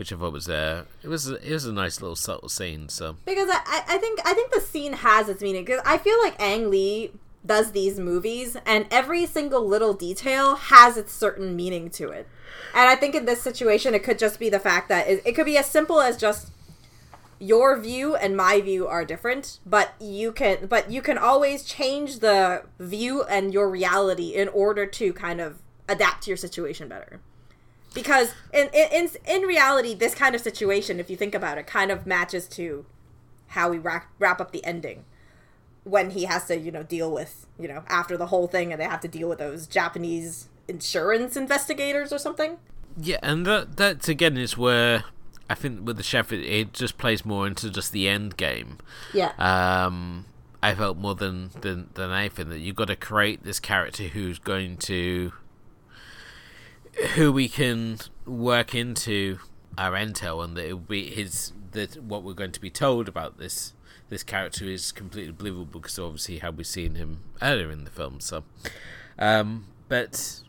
which 0.02 0.12
I 0.12 0.16
thought 0.16 0.32
was 0.32 0.46
there. 0.46 0.86
it 1.04 1.06
was 1.06 1.28
it 1.28 1.48
was 1.52 1.64
a 1.64 1.72
nice 1.72 2.00
little 2.00 2.16
subtle 2.16 2.48
scene. 2.48 2.88
So 2.88 3.18
because 3.24 3.48
I, 3.48 3.84
I- 3.88 3.98
think 3.98 4.18
I 4.24 4.34
think 4.34 4.52
the 4.52 4.60
scene 4.60 4.94
has 4.94 5.28
its 5.28 5.40
meaning 5.40 5.64
because 5.64 5.80
I 5.86 5.96
feel 5.96 6.20
like 6.24 6.34
Ang 6.42 6.70
Lee 6.70 7.12
does 7.46 7.70
these 7.70 8.00
movies 8.00 8.56
and 8.66 8.86
every 8.90 9.26
single 9.26 9.64
little 9.64 9.94
detail 9.94 10.56
has 10.56 10.96
its 10.96 11.12
certain 11.12 11.54
meaning 11.54 11.88
to 11.90 12.08
it. 12.08 12.26
And 12.74 12.88
I 12.88 12.96
think 12.96 13.14
in 13.14 13.26
this 13.26 13.40
situation 13.42 13.94
it 13.94 14.02
could 14.02 14.18
just 14.18 14.40
be 14.40 14.48
the 14.50 14.58
fact 14.58 14.88
that 14.88 15.06
it, 15.06 15.22
it 15.24 15.32
could 15.36 15.46
be 15.46 15.56
as 15.56 15.66
simple 15.66 16.00
as 16.00 16.16
just 16.16 16.50
your 17.38 17.78
view 17.78 18.16
and 18.16 18.36
my 18.36 18.60
view 18.60 18.88
are 18.88 19.04
different, 19.04 19.60
but 19.64 19.94
you 20.00 20.32
can 20.32 20.66
but 20.66 20.90
you 20.90 21.00
can 21.00 21.16
always 21.16 21.62
change 21.62 22.18
the 22.18 22.64
view 22.80 23.22
and 23.22 23.54
your 23.54 23.70
reality 23.70 24.34
in 24.34 24.48
order 24.48 24.84
to 24.84 25.12
kind 25.12 25.40
of 25.40 25.60
adapt 25.88 26.24
to 26.24 26.30
your 26.30 26.36
situation 26.36 26.88
better 26.88 27.20
because 27.92 28.34
in, 28.52 28.68
in 28.72 29.10
in 29.26 29.42
reality 29.42 29.94
this 29.94 30.14
kind 30.14 30.34
of 30.34 30.40
situation 30.40 30.98
if 31.00 31.10
you 31.10 31.16
think 31.16 31.34
about 31.34 31.58
it 31.58 31.66
kind 31.66 31.90
of 31.90 32.06
matches 32.06 32.48
to 32.48 32.84
how 33.48 33.68
we 33.70 33.78
wrap, 33.78 34.10
wrap 34.18 34.40
up 34.40 34.52
the 34.52 34.64
ending. 34.64 35.04
When 35.84 36.10
he 36.10 36.24
has 36.24 36.46
to 36.46 36.56
you 36.56 36.70
know 36.70 36.84
deal 36.84 37.10
with 37.10 37.46
you 37.58 37.68
know 37.68 37.82
after 37.88 38.16
the 38.16 38.26
whole 38.26 38.46
thing 38.46 38.72
and 38.72 38.80
they 38.80 38.84
have 38.84 39.00
to 39.00 39.08
deal 39.08 39.28
with 39.28 39.38
those 39.38 39.66
japanese 39.66 40.48
insurance 40.68 41.36
investigators 41.36 42.12
or 42.12 42.18
something. 42.18 42.58
Yeah, 42.96 43.18
and 43.22 43.46
that 43.46 43.76
that 43.76 44.08
again 44.08 44.36
is 44.36 44.56
where 44.56 45.04
I 45.50 45.54
think 45.54 45.86
with 45.86 45.96
the 45.96 46.02
chef 46.02 46.32
it, 46.32 46.44
it 46.44 46.72
just 46.72 46.98
plays 46.98 47.24
more 47.24 47.46
into 47.46 47.70
just 47.70 47.92
the 47.92 48.08
end 48.08 48.36
game. 48.36 48.78
yeah. 49.12 49.32
Um, 49.38 50.26
I 50.62 50.74
felt 50.74 50.96
more 50.96 51.14
than 51.14 51.50
than 51.60 51.88
than 51.94 52.10
anything 52.12 52.48
that 52.50 52.60
you've 52.60 52.76
got 52.76 52.86
to 52.86 52.96
create 52.96 53.42
this 53.42 53.58
character 53.58 54.04
who's 54.04 54.38
going 54.38 54.76
to 54.78 55.32
who 57.14 57.32
we 57.32 57.48
can 57.48 57.98
work 58.26 58.74
into 58.74 59.38
our 59.78 59.92
intel, 59.92 60.44
and 60.44 60.56
that 60.56 60.68
it 60.68 60.72
will 60.72 60.80
be 60.80 61.10
his 61.10 61.52
that 61.72 62.02
what 62.02 62.22
we're 62.22 62.34
going 62.34 62.52
to 62.52 62.60
be 62.60 62.70
told 62.70 63.08
about 63.08 63.38
this 63.38 63.72
this 64.08 64.22
character 64.22 64.66
is 64.66 64.92
completely 64.92 65.32
believable 65.32 65.64
because 65.80 65.98
obviously 65.98 66.38
how 66.38 66.50
we've 66.50 66.66
seen 66.66 66.96
him 66.96 67.20
earlier 67.40 67.70
in 67.70 67.84
the 67.84 67.90
film. 67.90 68.20
So, 68.20 68.44
um, 69.18 69.66
but 69.88 70.42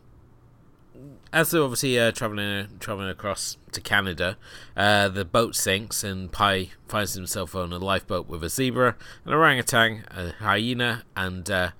as 1.32 1.52
they're 1.52 1.64
obviously 1.64 2.00
uh, 2.00 2.12
traveling 2.12 2.68
traveling 2.80 3.10
across 3.10 3.58
to 3.72 3.82
Canada, 3.82 4.38
uh, 4.76 5.10
the 5.10 5.26
boat 5.26 5.56
sinks 5.56 6.04
and 6.04 6.32
Pi 6.32 6.70
finds 6.88 7.14
himself 7.14 7.56
on 7.56 7.72
a 7.74 7.78
lifeboat 7.78 8.28
with 8.28 8.44
a 8.44 8.50
zebra, 8.50 8.96
an 9.26 9.34
orangutan, 9.34 10.04
a 10.12 10.32
hyena, 10.44 11.04
and 11.16 11.50
uh, 11.50 11.72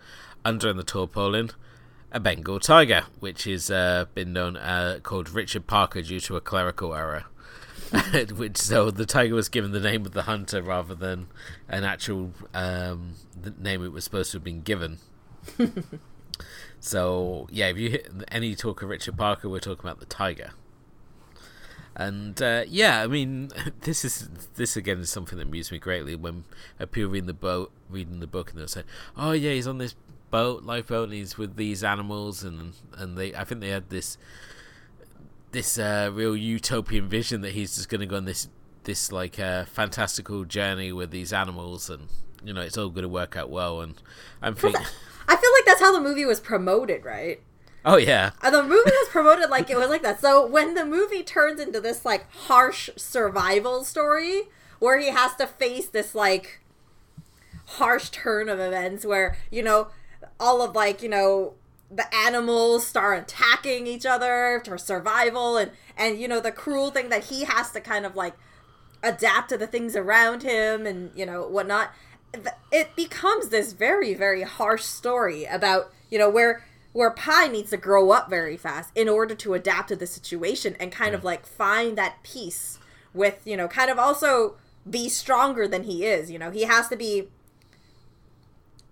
under 0.46 0.70
in 0.70 0.78
the 0.78 0.84
tarpaulin, 0.84 1.52
a 2.14 2.20
Bengal 2.20 2.60
tiger, 2.60 3.04
which 3.20 3.44
has 3.44 3.70
uh, 3.70 4.06
been 4.14 4.32
known 4.32 4.56
uh, 4.56 5.00
called 5.04 5.30
Richard 5.30 5.68
Parker 5.68 6.02
due 6.02 6.20
to 6.22 6.38
a 6.38 6.42
clerical 6.42 6.94
error. 6.94 7.26
which 8.36 8.58
so 8.58 8.90
the 8.90 9.06
tiger 9.06 9.36
was 9.36 9.50
given 9.50 9.72
the 9.72 9.80
name 9.80 10.04
of 10.04 10.14
the 10.14 10.24
hunter 10.24 10.64
rather 10.64 10.96
than 10.96 11.28
an 11.70 11.84
actual 11.84 12.32
um, 12.52 13.14
the 13.40 13.52
name 13.52 13.86
it 13.86 13.92
was 13.92 14.04
supposed 14.04 14.32
to 14.32 14.38
have 14.38 14.44
been 14.44 14.62
given. 14.62 14.98
So 16.84 17.48
yeah, 17.50 17.70
if 17.70 17.78
you 17.78 17.90
hit 17.92 18.12
any 18.28 18.56
talk 18.56 18.82
of 18.82 18.90
Richard 18.90 19.18
Parker, 19.18 19.48
we're 19.48 19.60
talking 19.60 19.86
about 19.86 20.02
the 20.02 20.06
Tiger. 20.06 20.52
And 21.96 22.42
uh, 22.42 22.66
yeah, 22.68 23.02
I 23.02 23.08
mean, 23.08 23.52
this 23.82 24.04
is 24.04 24.28
this 24.56 24.76
again 24.76 25.00
is 25.00 25.10
something 25.10 25.38
that 25.38 25.48
amused 25.48 25.72
me 25.72 25.80
greatly 25.80 26.14
when 26.18 26.44
people 26.92 27.12
reading 27.12 27.28
the 27.28 27.34
boat, 27.34 27.72
reading 27.90 28.20
the 28.20 28.28
book, 28.28 28.52
and 28.52 28.60
they'll 28.60 28.68
say, 28.68 28.84
"Oh 29.16 29.32
yeah, 29.32 29.52
he's 29.52 29.66
on 29.66 29.78
this 29.78 29.96
boat, 30.34 30.64
lifeboat, 30.64 31.10
and 31.10 31.14
he's 31.14 31.38
with 31.38 31.56
these 31.56 31.84
animals," 31.84 32.44
and 32.44 32.74
and 32.98 33.16
they, 33.18 33.36
I 33.36 33.44
think 33.44 33.62
they 33.62 33.70
had 33.70 33.90
this 33.90 34.18
this 35.52 35.78
uh, 35.78 36.10
real 36.12 36.36
utopian 36.36 37.08
vision 37.08 37.42
that 37.42 37.52
he's 37.52 37.76
just 37.76 37.88
going 37.88 38.02
to 38.02 38.08
go 38.08 38.18
on 38.18 38.26
this 38.26 38.50
this 38.84 39.12
like 39.12 39.40
uh, 39.40 39.66
fantastical 39.66 40.44
journey 40.44 40.92
with 40.92 41.12
these 41.12 41.32
animals, 41.32 41.90
and 41.90 42.08
you 42.44 42.52
know, 42.52 42.62
it's 42.62 42.78
all 42.78 42.90
going 42.90 43.04
to 43.04 43.10
work 43.10 43.38
out 43.38 43.52
well. 43.52 43.80
And 43.82 44.02
I'm 44.42 44.56
thinking, 44.56 44.82
i 45.28 45.36
feel 45.36 45.52
like 45.54 45.66
that's 45.66 45.80
how 45.80 45.94
the 45.94 46.02
movie 46.02 46.26
was 46.26 46.40
promoted 46.42 47.06
right 47.06 47.40
oh 47.86 47.98
yeah, 47.98 48.32
Uh, 48.42 48.50
the 48.50 48.64
movie 48.64 48.92
was 49.02 49.10
promoted 49.10 49.50
like 49.50 49.70
it 49.70 49.78
was 49.78 49.90
like 49.90 50.02
that. 50.02 50.20
So 50.20 50.46
when 50.46 50.74
the 50.74 50.86
movie 50.86 51.24
turns 51.24 51.60
into 51.60 51.80
this 51.80 52.06
like 52.06 52.30
harsh 52.32 52.90
survival 52.96 53.84
story 53.84 54.44
where 54.80 54.98
he 55.00 55.10
has 55.10 55.36
to 55.36 55.48
face 55.48 55.88
this 55.88 56.16
like 56.16 56.62
harsh 57.78 58.10
turn 58.10 58.50
of 58.50 58.60
events 58.60 59.06
where, 59.06 59.38
you 59.52 59.64
know, 59.64 59.90
all 60.40 60.62
of 60.62 60.76
like, 60.76 61.02
you 61.02 61.10
know, 61.10 61.54
the 61.96 62.14
animals 62.16 62.86
start 62.86 63.20
attacking 63.20 63.88
each 63.88 64.06
other 64.06 64.62
for 64.66 64.78
survival 64.78 65.58
and 65.58 65.72
and 65.96 66.20
you 66.20 66.28
know 66.28 66.40
the 66.40 66.52
cruel 66.52 66.90
thing 66.90 67.10
that 67.10 67.26
he 67.26 67.44
has 67.44 67.72
to 67.72 67.80
kind 67.80 68.06
of 68.06 68.16
like 68.16 68.34
adapt 69.04 69.50
to 69.50 69.58
the 69.58 69.68
things 69.68 69.96
around 69.96 70.44
him 70.44 70.86
and 70.88 71.12
you 71.16 71.26
know 71.26 71.48
whatnot. 71.48 71.92
It 72.72 72.96
becomes 72.96 73.50
this 73.50 73.74
very 73.74 74.14
very 74.14 74.42
harsh 74.42 74.84
story 74.84 75.46
about 75.46 75.94
you 76.10 76.18
know 76.18 76.30
where 76.30 76.66
where 76.94 77.12
Pi 77.12 77.48
needs 77.48 77.70
to 77.72 77.78
grow 77.78 78.12
up 78.12 78.30
very 78.30 78.58
fast 78.58 78.92
in 78.96 79.10
order 79.10 79.36
to 79.36 79.54
adapt 79.54 79.90
to 79.90 79.96
the 79.96 80.08
situation 80.08 80.76
and 80.80 80.92
kind 80.92 81.14
of 81.16 81.24
like 81.24 81.46
find 81.46 81.98
that 81.98 82.24
peace 82.24 82.80
with 83.14 83.42
you 83.46 83.56
know 83.56 83.68
kind 83.68 83.92
of 83.92 84.00
also 84.00 84.56
be 84.90 85.08
stronger 85.08 85.68
than 85.68 85.84
he 85.84 86.06
is 86.06 86.32
you 86.32 86.40
know. 86.40 86.50
He 86.50 86.64
has 86.64 86.88
to 86.88 86.96
be 86.96 87.28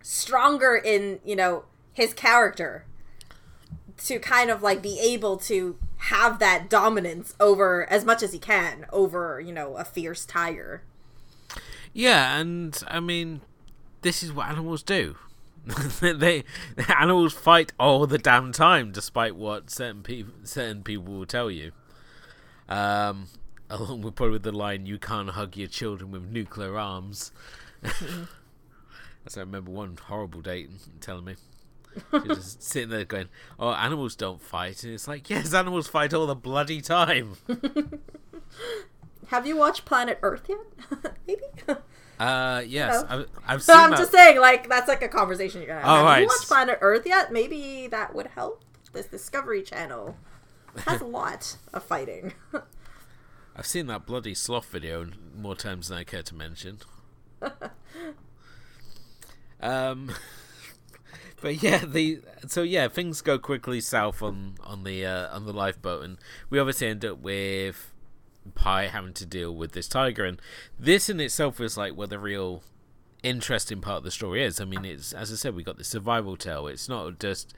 stronger 0.02 0.76
in 0.76 1.20
you 1.26 1.36
know 1.36 1.66
his 1.94 2.14
character 2.14 2.86
to 3.98 4.20
kind 4.20 4.50
of 4.50 4.64
like 4.64 4.82
be 4.82 5.00
able 5.00 5.38
to 5.38 5.78
have 5.98 6.40
that 6.40 6.70
dominance 6.70 7.36
over 7.40 7.88
as 7.90 8.04
much 8.04 8.24
as 8.24 8.34
he 8.34 8.40
can 8.40 8.86
over 8.92 9.40
you 9.40 9.54
know 9.54 9.76
a 9.78 9.84
fierce 9.84 10.26
tiger 10.26 10.82
Yeah, 11.94 12.38
and 12.40 12.82
I 12.88 13.00
mean, 13.00 13.42
this 14.02 14.24
is 14.24 14.32
what 14.32 14.48
animals 14.50 14.84
do. 14.84 15.16
they 16.02 16.44
animals 16.98 17.34
fight 17.34 17.72
all 17.80 18.08
the 18.08 18.18
damn 18.18 18.52
time, 18.52 18.92
despite 18.92 19.36
what 19.36 19.70
certain 19.70 20.02
people 20.02 20.34
certain 20.44 20.84
people 20.84 21.14
will 21.14 21.26
tell 21.26 21.52
you. 21.52 21.72
Um, 22.68 23.28
along 23.70 24.02
with 24.02 24.16
probably 24.16 24.40
the 24.40 24.52
line 24.52 24.86
"You 24.86 24.98
can't 24.98 25.30
hug 25.30 25.56
your 25.58 25.68
children 25.68 26.12
with 26.12 26.24
nuclear 26.24 26.78
arms." 26.78 27.32
I 29.38 29.40
remember 29.42 29.72
one 29.72 29.98
horrible 30.08 30.42
date 30.42 30.70
telling 31.00 31.26
me. 31.26 31.36
Just 32.26 32.64
sitting 32.72 32.90
there 32.90 33.04
going, 33.06 33.28
"Oh, 33.60 33.72
animals 33.74 34.16
don't 34.16 34.42
fight," 34.42 34.84
and 34.84 34.94
it's 34.94 35.08
like, 35.08 35.30
"Yes, 35.30 35.54
animals 35.54 35.88
fight 35.88 36.14
all 36.14 36.26
the 36.28 36.36
bloody 36.36 36.82
time." 36.82 37.36
Have 39.28 39.46
you 39.48 39.56
watched 39.58 39.86
Planet 39.86 40.20
Earth 40.22 40.48
yet? 40.50 41.14
Maybe. 41.28 41.42
Uh, 42.20 42.62
yes, 42.68 43.04
No. 43.04 43.08
I've, 43.10 43.28
I've 43.48 43.64
so 43.64 43.74
I'm 43.74 43.92
that. 43.92 43.98
just 44.00 44.12
saying, 44.12 44.40
like 44.40 44.68
that's 44.70 44.88
like 44.88 45.02
a 45.02 45.08
conversation 45.08 45.62
you're 45.62 45.70
gonna 45.70 45.82
have. 45.82 45.90
Oh, 45.90 45.96
Have 45.98 46.06
right. 46.06 46.22
you 46.22 46.28
watched 46.28 46.48
Planet 46.48 46.78
Earth 46.82 47.06
yet? 47.06 47.32
Maybe 47.32 47.88
that 47.88 48.14
would 48.16 48.28
help. 48.28 48.64
This 48.94 49.06
Discovery 49.08 49.62
Channel 49.64 50.18
has 50.86 51.02
a 51.02 51.06
lot 51.06 51.58
of 51.74 51.84
fighting. 51.84 52.34
I've 53.56 53.66
seen 53.66 53.88
that 53.88 54.06
bloody 54.06 54.34
sloth 54.34 54.66
video 54.66 55.08
more 55.38 55.56
times 55.56 55.88
than 55.90 55.98
I 55.98 56.04
care 56.04 56.24
to 56.24 56.36
mention. 56.36 56.80
Um, 59.62 60.12
but 61.42 61.62
yeah, 61.62 61.80
the 61.86 62.22
so 62.48 62.64
yeah, 62.64 62.88
things 62.88 63.22
go 63.22 63.38
quickly 63.38 63.82
south 63.82 64.22
on 64.22 64.56
on 64.64 64.84
the 64.84 65.06
uh, 65.06 65.36
on 65.36 65.46
the 65.46 65.54
lifeboat, 65.54 66.04
and 66.04 66.18
we 66.50 66.60
obviously 66.60 66.88
end 66.88 67.06
up 67.06 67.20
with 67.20 67.92
Pi 68.56 68.88
having 68.88 69.14
to 69.14 69.26
deal 69.26 69.56
with 69.56 69.74
this 69.74 69.88
tiger, 69.88 70.26
and 70.26 70.42
this 70.80 71.10
in 71.10 71.20
itself 71.20 71.60
is 71.60 71.78
like 71.78 71.94
where 71.94 72.08
the 72.08 72.20
real 72.20 72.64
interesting 73.24 73.82
part 73.82 73.98
of 74.00 74.04
the 74.04 74.12
story 74.12 74.44
is. 74.44 74.60
I 74.60 74.66
mean, 74.66 74.86
it's 74.86 75.14
as 75.14 75.32
I 75.32 75.36
said, 75.36 75.56
we 75.56 75.64
got 75.64 75.78
the 75.78 75.84
survival 75.84 76.38
tale. 76.38 76.68
It's 76.68 76.90
not 76.90 77.20
just 77.20 77.54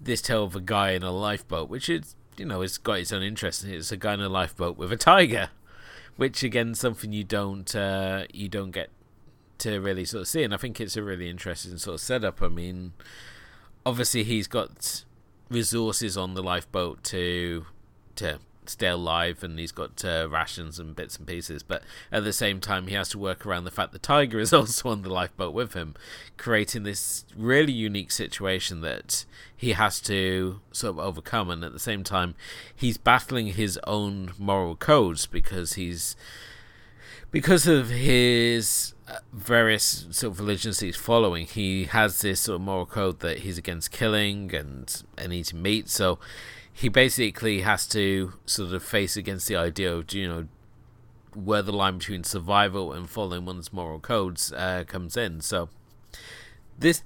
this 0.00 0.22
tale 0.22 0.44
of 0.44 0.56
a 0.56 0.60
guy 0.60 0.92
in 0.92 1.02
a 1.02 1.12
lifeboat, 1.12 1.68
which 1.68 1.88
is 1.88 2.14
you 2.36 2.46
know 2.46 2.62
it's 2.62 2.78
got 2.78 2.98
its 2.98 3.12
own 3.12 3.22
interest. 3.22 3.64
It's 3.64 3.92
a 3.92 3.96
guy 3.96 4.14
in 4.14 4.20
a 4.20 4.28
lifeboat 4.28 4.76
with 4.76 4.92
a 4.92 4.96
tiger, 4.96 5.50
which 6.16 6.42
again 6.42 6.74
something 6.74 7.12
you 7.12 7.24
don't 7.24 7.74
uh, 7.74 8.24
you 8.32 8.48
don't 8.48 8.70
get 8.70 8.90
to 9.58 9.78
really 9.80 10.04
sort 10.04 10.22
of 10.22 10.28
see, 10.28 10.42
and 10.42 10.52
I 10.54 10.56
think 10.56 10.80
it's 10.80 10.96
a 10.96 11.02
really 11.02 11.28
interesting 11.28 11.76
sort 11.78 11.94
of 11.94 12.00
setup. 12.00 12.42
I 12.42 12.48
mean, 12.48 12.92
obviously 13.84 14.24
he's 14.24 14.46
got 14.46 15.04
resources 15.50 16.16
on 16.16 16.34
the 16.34 16.42
lifeboat 16.42 17.02
to 17.04 17.66
to 18.16 18.38
stay 18.64 18.86
alive 18.86 19.42
and 19.42 19.58
he's 19.58 19.72
got 19.72 20.04
uh, 20.04 20.28
rations 20.30 20.78
and 20.78 20.94
bits 20.94 21.16
and 21.16 21.26
pieces 21.26 21.64
but 21.64 21.82
at 22.12 22.22
the 22.22 22.32
same 22.32 22.60
time 22.60 22.86
he 22.86 22.94
has 22.94 23.08
to 23.08 23.18
work 23.18 23.44
around 23.44 23.64
the 23.64 23.70
fact 23.72 23.92
the 23.92 23.98
tiger 23.98 24.38
is 24.40 24.52
also 24.52 24.88
on 24.88 25.02
the 25.02 25.08
lifeboat 25.08 25.52
with 25.52 25.74
him 25.74 25.94
creating 26.36 26.84
this 26.84 27.24
really 27.36 27.72
unique 27.72 28.12
situation 28.12 28.80
that 28.80 29.24
he 29.54 29.72
has 29.72 30.00
to 30.00 30.60
sort 30.70 30.90
of 30.90 30.98
overcome 31.00 31.50
and 31.50 31.64
at 31.64 31.72
the 31.72 31.78
same 31.78 32.04
time 32.04 32.34
he's 32.74 32.96
battling 32.96 33.48
his 33.48 33.78
own 33.84 34.32
moral 34.38 34.76
codes 34.76 35.26
because 35.26 35.72
he's 35.72 36.14
because 37.32 37.66
of 37.66 37.90
his 37.90 38.94
various 39.32 40.06
sort 40.10 40.32
of 40.32 40.40
religions 40.40 40.80
he's 40.80 40.96
following, 40.96 41.46
he 41.46 41.84
has 41.84 42.20
this 42.20 42.40
sort 42.40 42.56
of 42.56 42.60
moral 42.62 42.86
code 42.86 43.20
that 43.20 43.40
he's 43.40 43.58
against 43.58 43.90
killing 43.90 44.54
and, 44.54 45.02
and 45.18 45.32
eating 45.32 45.62
meat. 45.62 45.88
So 45.88 46.18
he 46.72 46.88
basically 46.88 47.60
has 47.60 47.86
to 47.88 48.34
sort 48.46 48.72
of 48.72 48.82
face 48.82 49.16
against 49.16 49.48
the 49.48 49.56
idea 49.56 49.94
of, 49.94 50.12
you 50.12 50.28
know, 50.28 50.48
where 51.34 51.62
the 51.62 51.72
line 51.72 51.98
between 51.98 52.24
survival 52.24 52.92
and 52.92 53.08
following 53.08 53.44
one's 53.44 53.72
moral 53.72 54.00
codes 54.00 54.52
uh, 54.52 54.84
comes 54.86 55.16
in. 55.16 55.40
So 55.40 55.68
this 56.78 57.02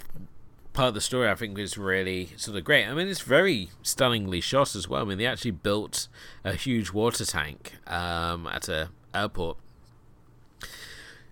part 0.73 0.88
of 0.88 0.95
the 0.95 1.01
story, 1.01 1.29
I 1.29 1.35
think, 1.35 1.59
is 1.59 1.79
really 1.79 2.31
sort 2.37 2.57
of 2.57 2.64
great. 2.64 2.87
I 2.87 2.95
mean, 2.95 3.09
it's 3.09 3.21
very 3.21 3.71
stunningly 3.83 4.40
shot 4.40 4.75
as 4.75 4.88
well. 4.88 5.03
I 5.03 5.05
mean, 5.05 5.19
they 5.19 5.27
actually 5.27 5.53
built 5.53 6.09
a 6.45 6.53
huge 6.53 6.92
water 6.92 7.25
tank 7.25 7.75
um, 7.87 8.47
at 8.47 8.69
a 8.69 8.90
airport 9.14 9.57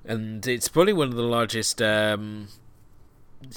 and 0.05 0.47
it's 0.47 0.69
probably 0.69 0.93
one 0.93 1.09
of 1.09 1.14
the 1.14 1.23
largest 1.23 1.81
um, 1.81 2.49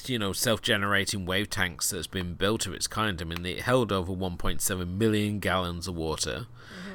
you 0.06 0.18
know 0.18 0.32
self-generating 0.32 1.26
wave 1.26 1.50
tanks 1.50 1.90
that's 1.90 2.06
been 2.06 2.34
built 2.34 2.66
of 2.66 2.74
its 2.74 2.86
kind. 2.86 3.20
I 3.20 3.24
mean 3.24 3.44
it 3.44 3.62
held 3.62 3.92
over 3.92 4.12
1.7 4.12 4.96
million 4.96 5.38
gallons 5.38 5.88
of 5.88 5.94
water. 5.94 6.46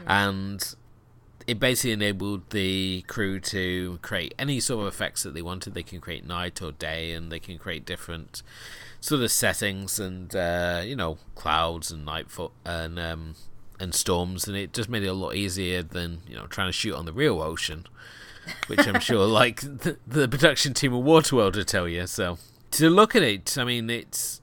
And 0.06 0.76
it 1.48 1.60
basically 1.60 1.92
enabled 1.92 2.50
the 2.52 3.04
crew 3.08 3.40
to 3.40 4.00
create 4.02 4.34
any 4.40 4.60
sort 4.60 4.82
of 4.82 4.94
effects 4.94 5.24
that 5.24 5.34
they 5.34 5.42
wanted. 5.42 5.74
They 5.74 5.84
can 5.84 6.00
create 6.00 6.26
night 6.26 6.62
or 6.62 6.72
day 6.72 7.14
and 7.14 7.32
they 7.32 7.40
can 7.40 7.58
create 7.58 7.86
different 7.86 8.42
sort 9.02 9.22
of 9.22 9.32
settings 9.32 10.00
and 10.00 10.34
uh, 10.36 10.82
you 10.84 10.96
know 10.96 11.18
clouds 11.36 11.92
and 11.92 12.06
nightfall 12.06 12.52
and 12.66 13.00
um, 13.00 13.36
and 13.80 13.94
storms. 13.94 14.48
And 14.48 14.58
it 14.58 14.74
just 14.74 14.90
made 14.90 15.04
it 15.04 15.08
a 15.08 15.14
lot 15.14 15.36
easier 15.36 15.84
than 15.84 16.22
you 16.28 16.36
know 16.36 16.48
trying 16.48 16.70
to 16.70 16.74
shoot 16.74 16.96
on 16.96 17.06
the 17.06 17.14
real 17.14 17.42
ocean 17.42 17.86
which 18.68 18.88
I'm 18.88 19.00
sure, 19.00 19.26
like 19.26 19.62
the, 19.62 19.98
the 20.06 20.28
production 20.28 20.74
team 20.74 20.94
of 20.94 21.04
Waterworld, 21.04 21.56
will 21.56 21.64
tell 21.64 21.88
you. 21.88 22.08
So 22.08 22.38
to 22.72 22.90
look 22.90 23.16
at 23.16 23.24
it, 23.24 23.58
I 23.58 23.64
mean, 23.64 23.90
it's 23.90 24.42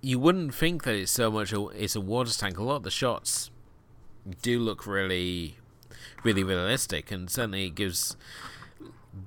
you 0.00 0.18
wouldn't 0.18 0.54
think 0.54 0.84
that 0.84 0.94
it's 0.94 1.12
so 1.12 1.30
much. 1.30 1.52
A, 1.52 1.66
it's 1.68 1.96
a 1.96 2.00
water 2.00 2.32
tank. 2.32 2.58
A 2.58 2.62
lot 2.62 2.76
of 2.76 2.82
the 2.82 2.90
shots 2.90 3.50
do 4.42 4.58
look 4.58 4.86
really, 4.86 5.56
really 6.22 6.44
realistic, 6.44 7.10
and 7.10 7.30
certainly 7.30 7.66
it 7.66 7.74
gives 7.74 8.16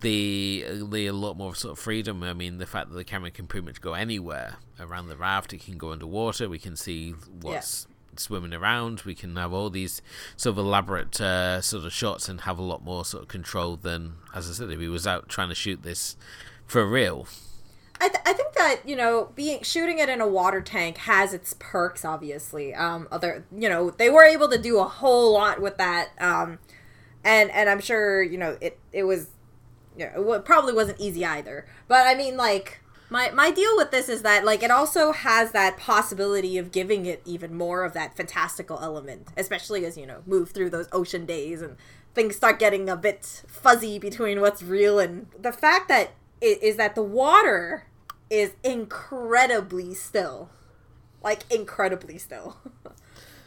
the 0.02 0.66
the 0.90 1.08
a 1.08 1.14
lot 1.14 1.36
more 1.36 1.56
sort 1.56 1.74
of 1.74 1.80
freedom. 1.80 2.24
I 2.24 2.34
mean, 2.34 2.58
the 2.58 2.68
fact 2.68 2.90
that 2.90 2.96
the 2.96 3.04
camera 3.04 3.32
can 3.32 3.48
pretty 3.48 3.66
much 3.66 3.82
go 3.82 3.94
anywhere 3.94 4.58
around 4.80 5.08
the 5.08 5.18
raft. 5.18 5.54
It 5.54 5.64
can 5.64 5.78
go 5.78 5.92
underwater. 5.92 6.48
We 6.48 6.60
can 6.60 6.76
see 6.76 7.12
what's 7.42 7.88
swimming 8.20 8.54
around. 8.54 9.02
We 9.02 9.16
can 9.16 9.36
have 9.36 9.54
all 9.54 9.70
these 9.70 10.02
sort 10.36 10.54
of 10.54 10.58
elaborate 10.60 11.20
uh, 11.20 11.62
sort 11.62 11.86
of 11.86 11.94
shots 11.94 12.30
and 12.30 12.42
have 12.42 12.60
a 12.60 12.64
lot 12.64 12.84
more 12.84 13.06
sort 13.06 13.24
of 13.24 13.30
control 13.30 13.76
than, 13.76 14.16
as 14.34 14.50
I 14.50 14.54
said, 14.54 14.70
if 14.70 14.80
he 14.80 14.88
was 14.88 15.08
out 15.08 15.30
trying 15.30 15.50
to 15.50 15.56
shoot 15.56 15.84
this 15.84 16.16
for 16.66 16.86
real. 16.86 17.28
I, 18.02 18.08
th- 18.08 18.22
I 18.26 18.34
think 18.34 18.54
that 18.54 18.82
you 18.86 18.96
know 18.96 19.30
being 19.36 19.62
shooting 19.62 20.00
it 20.00 20.08
in 20.08 20.22
a 20.22 20.28
water 20.28 20.62
tank 20.62 21.00
has 21.00 21.34
its 21.34 21.56
perks 21.60 22.06
obviously 22.06 22.74
um 22.74 23.10
other 23.12 23.46
you 23.52 23.68
know 23.68 23.90
they 23.90 24.10
were 24.10 24.24
able 24.24 24.48
to 24.50 24.58
do 24.58 24.80
a 24.80 24.86
whole 24.86 25.34
lot 25.34 25.62
with 25.62 25.78
that 25.78 26.10
um 26.20 26.60
and 27.26 27.52
and 27.52 27.70
i'm 27.70 27.82
sure 27.82 28.24
you 28.24 28.38
know 28.38 28.58
it 28.62 28.80
it 28.94 29.04
was 29.04 29.28
you 29.98 30.06
know, 30.06 30.32
it 30.34 30.46
probably 30.46 30.72
wasn't 30.72 30.98
easy 31.00 31.26
either 31.26 31.68
but 31.90 32.08
i 32.08 32.16
mean 32.16 32.38
like 32.38 32.80
my 33.10 33.30
my 33.32 33.52
deal 33.52 33.76
with 33.76 33.92
this 33.92 34.10
is 34.10 34.22
that 34.22 34.46
like 34.46 34.64
it 34.64 34.72
also 34.72 35.12
has 35.12 35.52
that 35.52 35.78
possibility 35.78 36.58
of 36.58 36.72
giving 36.72 37.06
it 37.06 37.22
even 37.26 37.54
more 37.56 37.84
of 37.84 37.94
that 37.94 38.16
fantastical 38.16 38.80
element 38.82 39.28
especially 39.38 39.86
as 39.86 39.98
you 39.98 40.06
know 40.06 40.22
move 40.26 40.52
through 40.52 40.70
those 40.70 40.88
ocean 40.92 41.26
days 41.26 41.62
and 41.62 41.76
things 42.14 42.36
start 42.36 42.60
getting 42.60 42.90
a 42.90 42.96
bit 42.96 43.44
fuzzy 43.48 44.00
between 44.00 44.42
what's 44.42 44.62
real 44.62 45.00
and 45.00 45.28
the 45.40 45.52
fact 45.52 45.88
that 45.88 46.12
i- 46.42 46.60
is 46.62 46.76
that 46.78 46.96
the 46.96 47.04
water 47.04 47.86
is 48.30 48.52
incredibly 48.64 49.94
still. 49.94 50.50
Like 51.22 51.44
incredibly 51.52 52.18
still. 52.18 52.58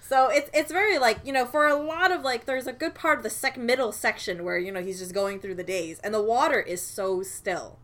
So 0.05 0.29
it's 0.29 0.51
it's 0.53 0.71
very 0.71 0.99
like 0.99 1.21
you 1.25 1.33
know 1.33 1.47
for 1.47 1.67
a 1.67 1.75
lot 1.75 2.13
of 2.13 2.21
like 2.21 2.45
there's 2.45 2.67
a 2.67 2.73
good 2.75 2.95
part 2.95 3.17
of 3.17 3.23
the 3.23 3.31
sec 3.31 3.57
middle 3.57 3.93
section 3.93 4.45
where 4.45 4.59
you 4.59 4.71
know 4.71 4.83
he's 4.83 4.99
just 4.99 5.15
going 5.15 5.41
through 5.41 5.55
the 5.55 5.65
days 5.65 6.01
and 6.01 6.13
the 6.13 6.21
water 6.23 6.61
is 6.61 6.83
so 6.83 7.23
still 7.23 7.79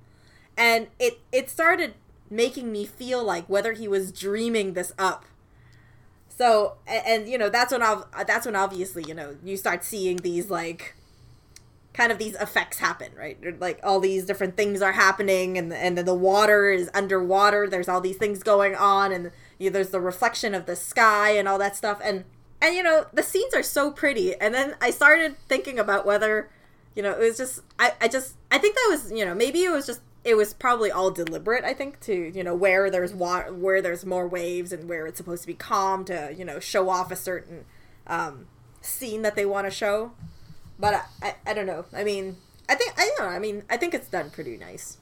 and 0.58 0.88
it 0.98 1.20
it 1.32 1.48
started 1.48 1.94
making 2.28 2.70
me 2.70 2.84
feel 2.84 3.24
like 3.24 3.48
whether 3.48 3.72
he 3.72 3.88
was 3.88 4.12
dreaming 4.12 4.74
this 4.74 4.92
up. 4.98 5.24
So 6.28 6.74
and, 6.86 7.02
and 7.06 7.28
you 7.28 7.38
know 7.38 7.48
that's 7.48 7.72
when 7.72 7.82
I've, 7.82 8.04
that's 8.26 8.44
when 8.44 8.56
obviously 8.56 9.04
you 9.06 9.14
know 9.14 9.36
you 9.42 9.56
start 9.56 9.84
seeing 9.84 10.18
these 10.18 10.50
like 10.50 10.96
kind 11.94 12.12
of 12.12 12.18
these 12.18 12.34
effects 12.34 12.78
happen 12.78 13.10
right? 13.16 13.58
Like 13.60 13.80
all 13.82 14.00
these 14.00 14.24
different 14.26 14.56
things 14.56 14.82
are 14.82 14.92
happening 14.92 15.56
and 15.56 15.72
and 15.72 15.96
then 15.96 16.04
the 16.04 16.14
water 16.14 16.70
is 16.70 16.90
underwater. 16.92 17.68
There's 17.68 17.88
all 17.88 18.00
these 18.00 18.18
things 18.18 18.42
going 18.42 18.74
on 18.74 19.12
and 19.12 19.30
you 19.58 19.70
know, 19.70 19.74
there's 19.74 19.90
the 19.90 20.00
reflection 20.00 20.54
of 20.54 20.66
the 20.66 20.76
sky 20.76 21.30
and 21.30 21.48
all 21.48 21.58
that 21.58 21.76
stuff. 21.76 22.00
And 22.02 22.24
and 22.60 22.74
you 22.74 22.82
know 22.82 23.06
the 23.12 23.22
scenes 23.22 23.54
are 23.54 23.62
so 23.62 23.92
pretty. 23.92 24.34
And 24.40 24.52
then 24.52 24.74
i 24.80 24.90
started 24.90 25.36
thinking 25.48 25.78
about 25.78 26.04
whether 26.04 26.50
you 26.96 27.02
know 27.02 27.12
it 27.12 27.20
was 27.20 27.36
just 27.36 27.60
i 27.78 27.92
i 28.00 28.08
just 28.08 28.34
i 28.50 28.58
think 28.58 28.74
that 28.74 28.88
was 28.90 29.12
you 29.12 29.24
know 29.24 29.32
maybe 29.34 29.62
it 29.62 29.70
was 29.70 29.86
just 29.86 30.00
it 30.24 30.36
was 30.36 30.52
probably 30.52 30.90
all 30.90 31.10
deliberate 31.10 31.64
i 31.64 31.72
think 31.72 32.00
to 32.00 32.32
you 32.34 32.42
know 32.42 32.54
where 32.54 32.90
there's 32.90 33.14
water 33.14 33.52
where 33.52 33.80
there's 33.80 34.04
more 34.04 34.26
waves 34.26 34.72
and 34.72 34.88
where 34.88 35.06
it's 35.06 35.16
supposed 35.16 35.42
to 35.42 35.46
be 35.46 35.54
calm 35.54 36.04
to 36.04 36.34
you 36.36 36.44
know 36.44 36.58
show 36.58 36.88
off 36.90 37.10
a 37.10 37.16
certain 37.16 37.64
um 38.06 38.46
scene 38.80 39.22
that 39.22 39.36
they 39.36 39.46
want 39.46 39.66
to 39.66 39.70
show. 39.70 40.12
But 40.78 40.94
I, 40.94 41.04
I 41.22 41.34
i 41.46 41.54
don't 41.54 41.66
know. 41.66 41.84
I 41.92 42.04
mean 42.04 42.36
i 42.68 42.74
think 42.74 42.92
i 42.98 43.10
don't 43.16 43.26
know 43.26 43.34
i 43.34 43.38
mean 43.38 43.62
i 43.70 43.76
think 43.76 43.94
it's 43.94 44.08
done 44.08 44.30
pretty 44.30 44.56
nice. 44.56 44.98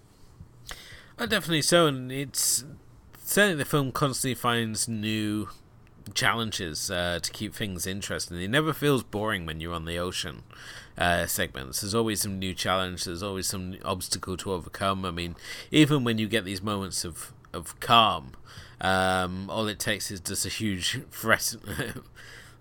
Uh, 1.19 1.27
definitely 1.27 1.63
so, 1.63 1.87
and 1.87 2.13
it's 2.13 2.65
certainly 3.25 3.57
the 3.57 3.65
film 3.65 3.91
constantly 3.91 4.35
finds 4.35 4.87
new 4.87 5.49
challenges 6.15 6.91
uh, 6.91 7.19
to 7.21 7.31
keep 7.33 7.55
things 7.55 7.87
interesting. 7.87 8.41
It 8.41 8.51
never 8.51 8.73
feels 8.75 9.03
boring 9.03 9.47
when 9.47 9.59
you're 9.59 9.75
on 9.75 9.87
the 9.87 9.99
ocean 9.99 10.43
uh, 10.99 11.27
segments. 11.27 11.81
There's 11.81 11.95
always 11.95 12.21
some 12.21 12.39
new 12.39 12.55
challenge. 12.55 13.05
There's 13.05 13.23
always 13.23 13.47
some 13.47 13.77
obstacle 13.85 14.37
to 14.39 14.53
overcome. 14.53 15.05
I 15.05 15.11
mean, 15.11 15.37
even 15.71 16.05
when 16.05 16.19
you 16.19 16.29
get 16.29 16.45
these 16.45 16.63
moments 16.63 17.05
of 17.05 17.33
of 17.53 17.79
calm, 17.81 18.33
um, 18.81 19.49
all 19.49 19.67
it 19.69 19.79
takes 19.79 20.11
is 20.11 20.21
just 20.21 20.47
a 20.47 20.51
huge 20.51 21.01
threat. 21.11 21.55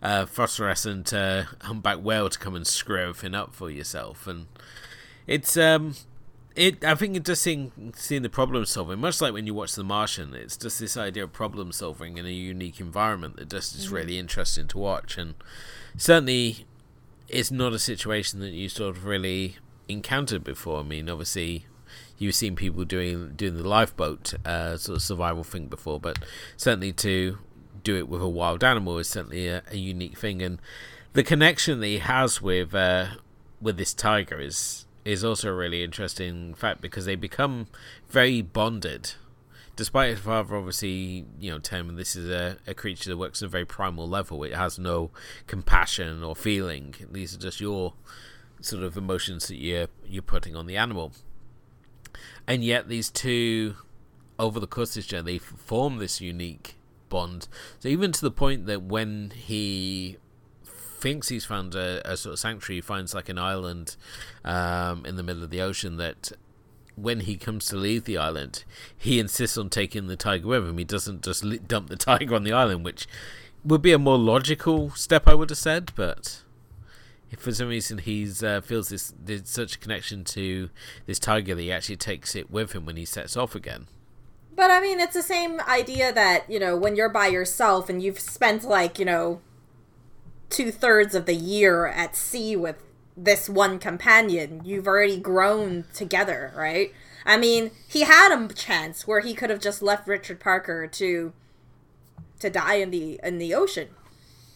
uh, 0.01 0.25
phosphorescent 0.25 1.13
uh, 1.13 1.43
humpback 1.61 1.97
whale 1.97 2.29
to 2.29 2.37
come 2.37 2.55
and 2.55 2.67
screw 2.67 3.01
everything 3.01 3.33
up 3.33 3.53
for 3.53 3.71
yourself. 3.71 4.27
And 4.27 4.45
it's 5.25 5.57
um, 5.57 5.95
it. 6.55 6.83
I 6.83 6.95
think 6.95 7.15
it 7.15 7.25
just 7.25 7.41
seeing 7.41 7.93
seeing 7.95 8.21
the 8.21 8.29
problem 8.29 8.65
solving, 8.65 8.99
much 8.99 9.21
like 9.21 9.33
when 9.33 9.47
you 9.47 9.53
watch 9.53 9.73
The 9.73 9.83
Martian. 9.83 10.33
It's 10.33 10.57
just 10.57 10.79
this 10.79 10.95
idea 10.97 11.23
of 11.23 11.33
problem 11.33 11.71
solving 11.71 12.17
in 12.17 12.25
a 12.25 12.31
unique 12.31 12.79
environment 12.79 13.37
that 13.37 13.49
just 13.49 13.75
is 13.75 13.85
mm-hmm. 13.85 13.95
really 13.95 14.19
interesting 14.19 14.67
to 14.67 14.77
watch. 14.77 15.17
And 15.17 15.35
certainly, 15.97 16.65
it's 17.27 17.51
not 17.51 17.73
a 17.73 17.79
situation 17.79 18.39
that 18.39 18.51
you 18.51 18.69
sort 18.69 18.95
of 18.95 19.05
really 19.05 19.57
encountered 19.87 20.43
before. 20.43 20.79
I 20.79 20.83
mean, 20.83 21.09
obviously, 21.09 21.65
you've 22.17 22.35
seen 22.35 22.55
people 22.55 22.85
doing 22.85 23.33
doing 23.35 23.55
the 23.55 23.67
lifeboat 23.67 24.33
uh, 24.45 24.77
sort 24.77 24.97
of 24.97 25.01
survival 25.01 25.43
thing 25.43 25.67
before, 25.67 25.99
but 25.99 26.19
certainly 26.57 26.93
to 26.93 27.37
do 27.83 27.97
it 27.97 28.09
with 28.09 28.21
a 28.21 28.27
wild 28.27 28.63
animal 28.63 28.97
is 28.97 29.07
certainly 29.07 29.47
a, 29.47 29.63
a 29.69 29.77
unique 29.77 30.17
thing. 30.17 30.41
And 30.41 30.59
the 31.13 31.23
connection 31.23 31.79
that 31.79 31.87
he 31.87 31.99
has 31.99 32.41
with 32.41 32.73
uh, 32.75 33.07
with 33.61 33.77
this 33.77 33.93
tiger 33.93 34.39
is 34.39 34.85
is 35.03 35.23
also 35.23 35.49
a 35.49 35.53
really 35.53 35.83
interesting 35.83 36.53
fact 36.55 36.81
because 36.81 37.05
they 37.05 37.15
become 37.15 37.67
very 38.09 38.41
bonded. 38.41 39.13
Despite 39.75 40.11
his 40.11 40.19
father 40.19 40.55
obviously, 40.55 41.25
you 41.39 41.51
know, 41.51 41.59
telling 41.59 41.89
him 41.89 41.95
this 41.95 42.15
is 42.15 42.29
a, 42.29 42.57
a 42.65 42.73
creature 42.73 43.09
that 43.09 43.17
works 43.17 43.41
at 43.41 43.47
a 43.47 43.49
very 43.49 43.65
primal 43.65 44.07
level. 44.07 44.43
It 44.43 44.53
has 44.53 44.79
no 44.79 45.11
compassion 45.47 46.23
or 46.23 46.35
feeling. 46.35 46.95
These 47.11 47.35
are 47.35 47.39
just 47.39 47.59
your 47.59 47.93
sort 48.61 48.83
of 48.83 48.95
emotions 48.95 49.47
that 49.47 49.57
you're 49.57 49.87
you're 50.07 50.21
putting 50.21 50.55
on 50.55 50.65
the 50.65 50.77
animal. 50.77 51.11
And 52.47 52.63
yet 52.63 52.87
these 52.87 53.09
two 53.09 53.75
over 54.39 54.59
the 54.59 54.67
course 54.67 54.91
of 54.91 54.95
this 54.95 55.07
journey 55.07 55.33
they 55.33 55.37
form 55.39 55.97
this 55.97 56.21
unique 56.21 56.75
bond. 57.09 57.47
So 57.79 57.89
even 57.89 58.11
to 58.13 58.21
the 58.21 58.31
point 58.31 58.65
that 58.67 58.83
when 58.83 59.31
he 59.35 60.17
thinks 60.65 61.29
he's 61.29 61.45
found 61.45 61.75
a, 61.75 62.01
a 62.09 62.17
sort 62.17 62.33
of 62.33 62.39
sanctuary, 62.39 62.77
he 62.77 62.81
finds 62.81 63.13
like 63.13 63.29
an 63.29 63.37
island 63.37 63.95
um, 64.43 65.05
in 65.05 65.15
the 65.15 65.23
middle 65.23 65.43
of 65.43 65.49
the 65.49 65.61
ocean 65.61 65.97
that 65.97 66.31
when 66.95 67.21
he 67.21 67.35
comes 67.35 67.65
to 67.67 67.75
leave 67.75 68.05
the 68.05 68.17
island, 68.17 68.63
he 68.97 69.19
insists 69.19 69.57
on 69.57 69.69
taking 69.69 70.07
the 70.07 70.15
tiger 70.15 70.47
with 70.47 70.67
him. 70.67 70.77
He 70.77 70.83
doesn't 70.83 71.23
just 71.23 71.67
dump 71.67 71.89
the 71.89 71.95
tiger 71.97 72.35
on 72.35 72.43
the 72.43 72.53
island, 72.53 72.85
which 72.85 73.07
would 73.63 73.81
be 73.81 73.91
a 73.91 73.99
more 73.99 74.17
logical 74.17 74.91
step, 74.91 75.27
I 75.27 75.33
would 75.33 75.49
have 75.49 75.57
said. 75.57 75.91
But 75.95 76.43
if 77.31 77.39
for 77.39 77.51
some 77.53 77.67
reason 77.67 77.97
he 77.97 78.29
uh, 78.43 78.61
feels 78.61 78.89
this 78.89 79.13
there's 79.21 79.49
such 79.49 79.75
a 79.75 79.79
connection 79.79 80.23
to 80.23 80.69
this 81.05 81.19
tiger 81.19 81.55
that 81.55 81.61
he 81.61 81.71
actually 81.71 81.97
takes 81.97 82.35
it 82.35 82.49
with 82.49 82.73
him 82.73 82.85
when 82.85 82.97
he 82.97 83.05
sets 83.05 83.35
off 83.35 83.55
again. 83.55 83.87
But 84.55 84.71
I 84.71 84.79
mean, 84.79 85.01
it's 85.01 85.13
the 85.13 85.21
same 85.21 85.59
idea 85.61 86.13
that 86.13 86.49
you 86.49 86.59
know 86.59 86.77
when 86.77 86.95
you're 86.95 87.09
by 87.09 87.27
yourself 87.27 87.89
and 87.89 88.01
you've 88.01 88.19
spent 88.19 88.63
like 88.63 88.99
you 88.99 89.05
know 89.05 89.41
two 90.49 90.71
thirds 90.71 91.15
of 91.15 91.25
the 91.25 91.35
year 91.35 91.87
at 91.87 92.15
sea 92.15 92.55
with 92.55 92.81
this 93.17 93.49
one 93.49 93.79
companion. 93.79 94.61
You've 94.65 94.87
already 94.87 95.19
grown 95.19 95.85
together, 95.93 96.53
right? 96.55 96.93
I 97.25 97.37
mean, 97.37 97.71
he 97.87 98.01
had 98.01 98.31
a 98.31 98.53
chance 98.53 99.07
where 99.07 99.21
he 99.21 99.33
could 99.33 99.49
have 99.49 99.59
just 99.59 99.81
left 99.81 100.07
Richard 100.07 100.39
Parker 100.39 100.87
to 100.87 101.33
to 102.39 102.49
die 102.49 102.75
in 102.75 102.91
the 102.91 103.19
in 103.23 103.37
the 103.37 103.53
ocean. 103.53 103.89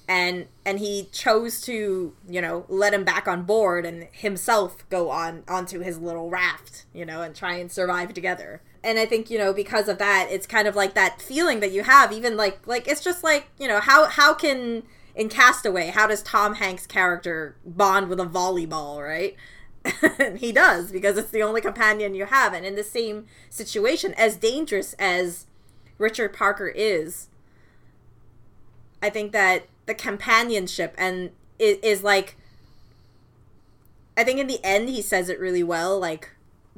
And 0.08 0.48
and 0.66 0.80
he 0.80 1.10
chose 1.12 1.62
to, 1.62 2.14
you 2.28 2.42
know, 2.42 2.66
let 2.68 2.94
him 2.94 3.04
back 3.04 3.28
on 3.28 3.44
board 3.44 3.86
and 3.86 4.08
himself 4.12 4.88
go 4.90 5.10
on 5.10 5.44
onto 5.48 5.80
his 5.80 6.00
little 6.00 6.30
raft, 6.30 6.86
you 6.94 7.06
know, 7.06 7.22
and 7.22 7.36
try 7.36 7.56
and 7.56 7.72
survive 7.72 8.14
together. 8.14 8.62
And 8.84 8.98
I 8.98 9.06
think, 9.06 9.30
you 9.30 9.38
know, 9.38 9.54
because 9.54 9.88
of 9.88 9.98
that, 9.98 10.28
it's 10.32 10.48
kind 10.48 10.68
of 10.68 10.76
like 10.76 10.94
that 10.94 11.22
feeling 11.22 11.60
that 11.60 11.72
you 11.72 11.84
have 11.84 12.12
even 12.12 12.38
like 12.38 12.66
like 12.68 12.88
it's 12.88 13.04
just 13.04 13.24
like, 13.24 13.48
you 13.60 13.68
know, 13.68 13.80
how 13.80 14.06
how 14.06 14.34
can 14.34 14.84
in 15.20 15.28
Castaway, 15.28 15.88
how 15.88 16.08
does 16.08 16.24
Tom 16.24 16.56
Hanks' 16.56 16.88
character 16.88 17.58
bond 17.66 18.08
with 18.08 18.22
a 18.22 18.26
volleyball, 18.26 19.06
right? 19.06 19.36
he 20.38 20.54
does 20.54 20.94
because 20.94 21.18
it's 21.18 21.30
the 21.30 21.44
only 21.44 21.60
companion 21.60 22.16
you 22.16 22.26
have. 22.26 22.54
And 22.54 22.66
in 22.66 22.76
the 22.76 22.86
same 22.86 23.26
situation, 23.50 24.14
as 24.14 24.38
dangerous 24.38 24.94
as 24.94 25.46
Richard 25.98 26.32
Parker 26.32 26.70
is, 26.70 27.28
I 29.04 29.10
think 29.10 29.34
that 29.34 29.68
the 29.88 29.94
companionship 29.94 30.96
and 30.98 31.32
is 31.60 32.02
like 32.02 32.38
I 34.16 34.24
think 34.24 34.40
in 34.40 34.48
the 34.48 34.64
end 34.64 34.88
he 34.88 35.02
says 35.02 35.28
it 35.28 35.40
really 35.40 35.64
well 35.64 36.00
like 36.00 36.30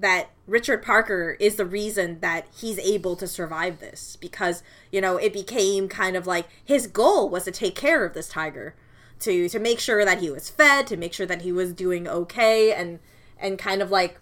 that 0.01 0.29
Richard 0.47 0.83
Parker 0.83 1.37
is 1.39 1.55
the 1.55 1.65
reason 1.65 2.19
that 2.19 2.45
he's 2.55 2.79
able 2.79 3.15
to 3.15 3.27
survive 3.27 3.79
this 3.79 4.17
because 4.19 4.63
you 4.91 4.99
know 4.99 5.17
it 5.17 5.31
became 5.31 5.87
kind 5.87 6.17
of 6.17 6.27
like 6.27 6.47
his 6.63 6.87
goal 6.87 7.29
was 7.29 7.45
to 7.45 7.51
take 7.51 7.75
care 7.75 8.03
of 8.03 8.13
this 8.13 8.27
tiger 8.27 8.75
to 9.19 9.47
to 9.47 9.59
make 9.59 9.79
sure 9.79 10.03
that 10.03 10.19
he 10.19 10.29
was 10.29 10.49
fed 10.49 10.87
to 10.87 10.97
make 10.97 11.13
sure 11.13 11.25
that 11.25 11.43
he 11.43 11.51
was 11.51 11.73
doing 11.73 12.07
okay 12.07 12.73
and 12.73 12.99
and 13.39 13.57
kind 13.57 13.81
of 13.81 13.89
like 13.89 14.19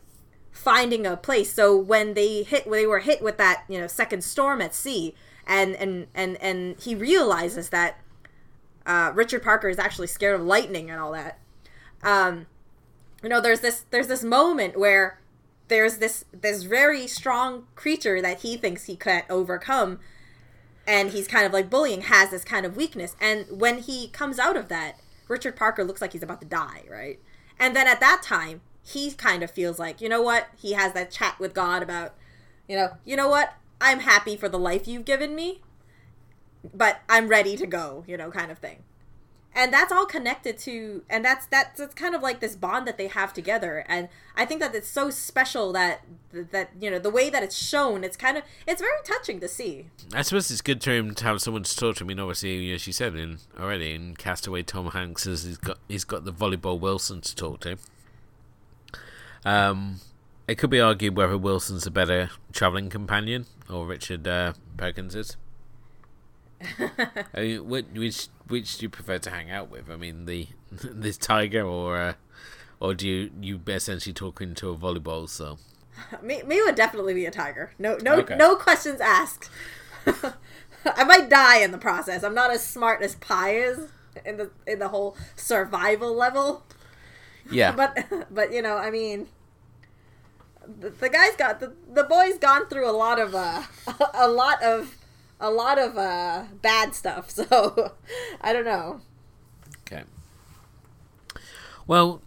finding 0.52 1.06
a 1.06 1.15
place. 1.15 1.54
So 1.54 1.76
when 1.78 2.13
they 2.13 2.44
hit 2.44 2.68
when 2.68 2.80
they 2.80 2.88
were 2.88 3.00
hit 3.00 3.22
with 3.22 3.38
that 3.38 3.63
you 3.68 3.80
know 3.80 3.88
second 3.88 4.24
storm 4.24 4.62
at 4.62 4.76
sea 4.76 5.15
and 5.48 5.76
and 5.76 6.08
and 6.13 6.38
and 6.42 6.80
he 6.80 6.96
realizes 6.96 7.70
that 7.70 8.00
uh, 8.86 9.12
Richard 9.13 9.44
Parker 9.44 9.70
is 9.70 9.80
actually 9.80 10.08
scared 10.08 10.39
of 10.39 10.46
lightning 10.46 10.89
and 10.89 11.00
all 11.00 11.12
that 11.12 11.38
um 12.02 12.48
you 13.22 13.30
know 13.30 13.42
there's 13.42 13.60
this 13.60 13.86
there's 13.92 14.08
this 14.08 14.24
moment 14.24 14.80
where 14.80 15.18
there's 15.69 15.97
this 15.97 16.25
this 16.32 16.63
very 16.63 17.08
strong 17.08 17.67
creature 17.75 18.21
that 18.21 18.41
he 18.41 18.58
thinks 18.58 18.86
he 18.86 18.95
can't 18.95 19.25
overcome. 19.29 19.99
And 20.86 21.12
he's 21.12 21.27
kind 21.27 21.45
of 21.45 21.53
like 21.53 21.69
bullying 21.69 22.01
has 22.01 22.32
this 22.32 22.43
kind 22.43 22.65
of 22.65 22.75
weakness. 22.75 23.15
And 23.21 23.45
when 23.49 23.79
he 23.79 24.08
comes 24.10 24.39
out 24.39 24.58
of 24.58 24.67
that 24.69 24.99
richard 25.27 25.55
parker 25.55 25.84
looks 25.84 26.01
like 26.01 26.13
he's 26.13 26.23
about 26.23 26.41
to 26.41 26.47
die 26.47 26.84
right? 26.89 27.19
And 27.60 27.75
then 27.75 27.88
at 27.88 27.99
that 27.99 28.21
time 28.23 28.62
he 28.84 29.12
kind 29.12 29.43
of 29.43 29.51
feels 29.51 29.79
like 29.79 30.01
you 30.01 30.10
know 30.10 30.21
what? 30.21 30.47
He 30.58 30.73
has 30.73 30.93
that 30.93 31.12
chat 31.12 31.39
with 31.39 31.53
god 31.53 31.82
about 31.82 32.15
you 32.67 32.75
know 32.75 32.97
you 33.05 33.15
know 33.15 33.29
what? 33.29 33.53
I'm 33.82 33.99
happy 33.99 34.36
for 34.36 34.49
the 34.49 34.60
life 34.60 34.88
you've 34.88 35.05
given 35.05 35.36
me 35.36 35.62
but 36.73 36.99
i'm 37.08 37.27
ready 37.27 37.55
to 37.55 37.65
go 37.65 38.03
you 38.08 38.17
know 38.17 38.29
kind 38.32 38.51
of 38.51 38.58
thing 38.58 38.84
and 39.60 39.74
that's 39.74 39.91
all 39.91 40.06
connected 40.06 40.58
to 40.58 41.04
and 41.10 41.26
that's 41.26 41.45
that's 41.48 41.82
it's 41.82 41.93
kind 41.93 42.15
of 42.15 42.22
like 42.22 42.39
this 42.39 42.56
bond 42.56 42.88
that 42.88 42.98
they 42.98 43.08
have 43.08 43.34
together. 43.34 43.84
And 43.89 44.08
i 44.36 44.45
think 44.45 44.62
that 44.62 44.74
it's 44.74 44.88
so 44.88 45.10
special 45.10 45.73
that 45.73 46.02
that 46.31 46.69
you 46.79 46.90
know 46.90 46.98
the 46.98 47.10
way 47.10 47.29
that 47.29 47.44
it's 47.44 47.58
shown 47.58 48.06
it's 48.06 48.15
kind 48.15 48.38
of 48.38 48.44
it's 48.65 48.81
very 48.81 49.02
touching 49.04 49.40
to 49.42 49.50
see. 49.50 49.88
I 50.13 50.21
suppose 50.21 50.50
it's 50.50 50.62
good 50.62 50.79
to 50.81 51.13
have 51.21 51.42
someone 51.42 51.63
to 51.63 51.75
talk 51.75 51.98
to. 51.98 52.06
I 52.06 52.08
mean 52.08 52.19
obviously 52.19 52.71
as 52.71 52.88
you 52.88 52.94
said 52.94 53.15
in 53.15 53.40
already 53.60 53.94
in 53.94 54.15
castaway 54.15 54.63
tom 54.63 54.92
hanks 54.92 55.25
has 55.25 55.44
he's 55.44 55.58
got 55.58 55.77
he's 55.90 56.06
got 56.06 56.23
the 56.23 56.33
volleyball 56.33 56.79
wilson 56.79 57.19
to 57.19 57.36
talk 57.36 57.60
to. 57.62 57.77
Um 59.44 60.00
it 60.48 60.58
could 60.58 60.69
be 60.69 60.79
argued 60.79 61.17
whether 61.17 61.38
wilson's 61.38 61.86
a 61.86 61.92
better 61.92 62.29
traveling 62.54 62.90
companion 62.90 63.46
or 63.69 63.86
richard 63.86 64.25
uh, 64.25 64.54
perkins 64.77 65.15
is. 65.15 65.36
I 67.33 67.42
mean, 67.42 67.67
which 67.67 68.27
which 68.50 68.77
do 68.77 68.85
you 68.85 68.89
prefer 68.89 69.19
to 69.19 69.29
hang 69.29 69.50
out 69.50 69.69
with? 69.69 69.89
I 69.89 69.95
mean, 69.95 70.25
the 70.25 70.47
this 70.71 71.17
tiger 71.17 71.63
or 71.63 71.97
uh, 71.97 72.13
or 72.79 72.93
do 72.93 73.08
you 73.08 73.31
you 73.39 73.62
essentially 73.67 74.13
talk 74.13 74.41
into 74.41 74.69
a 74.69 74.75
volleyball? 74.75 75.29
So 75.29 75.58
me 76.21 76.43
me 76.43 76.62
would 76.62 76.75
definitely 76.75 77.13
be 77.13 77.25
a 77.25 77.31
tiger. 77.31 77.71
No 77.79 77.97
no 78.02 78.15
okay. 78.17 78.35
no 78.35 78.56
questions 78.56 79.00
asked. 79.00 79.50
I 80.85 81.04
might 81.04 81.29
die 81.29 81.60
in 81.60 81.71
the 81.71 81.77
process. 81.77 82.23
I'm 82.23 82.35
not 82.35 82.52
as 82.52 82.65
smart 82.65 83.02
as 83.02 83.15
Pi 83.15 83.56
is 83.56 83.89
in 84.25 84.37
the 84.37 84.52
in 84.65 84.79
the 84.79 84.89
whole 84.89 85.15
survival 85.35 86.13
level. 86.13 86.65
Yeah, 87.52 87.71
but 87.71 88.27
but 88.31 88.54
you 88.54 88.62
know, 88.62 88.77
I 88.77 88.91
mean, 88.91 89.27
the, 90.67 90.89
the 90.89 91.10
guy's 91.10 91.35
got 91.35 91.60
the 91.60 91.73
the 91.91 92.04
boy's 92.04 92.37
gone 92.37 92.67
through 92.67 92.89
a 92.89 92.93
lot 92.93 93.19
of 93.19 93.35
uh 93.35 93.63
a 94.13 94.27
lot 94.27 94.62
of 94.63 94.95
a 95.40 95.50
lot 95.50 95.77
of 95.77 95.98
uh, 95.98 96.46
bad 96.62 96.96
stuff. 96.96 97.29
So 97.40 97.94
I 98.42 98.54
don't 98.54 98.65
know. 98.65 99.02
Okay. 99.81 100.04
Well, 101.87 102.21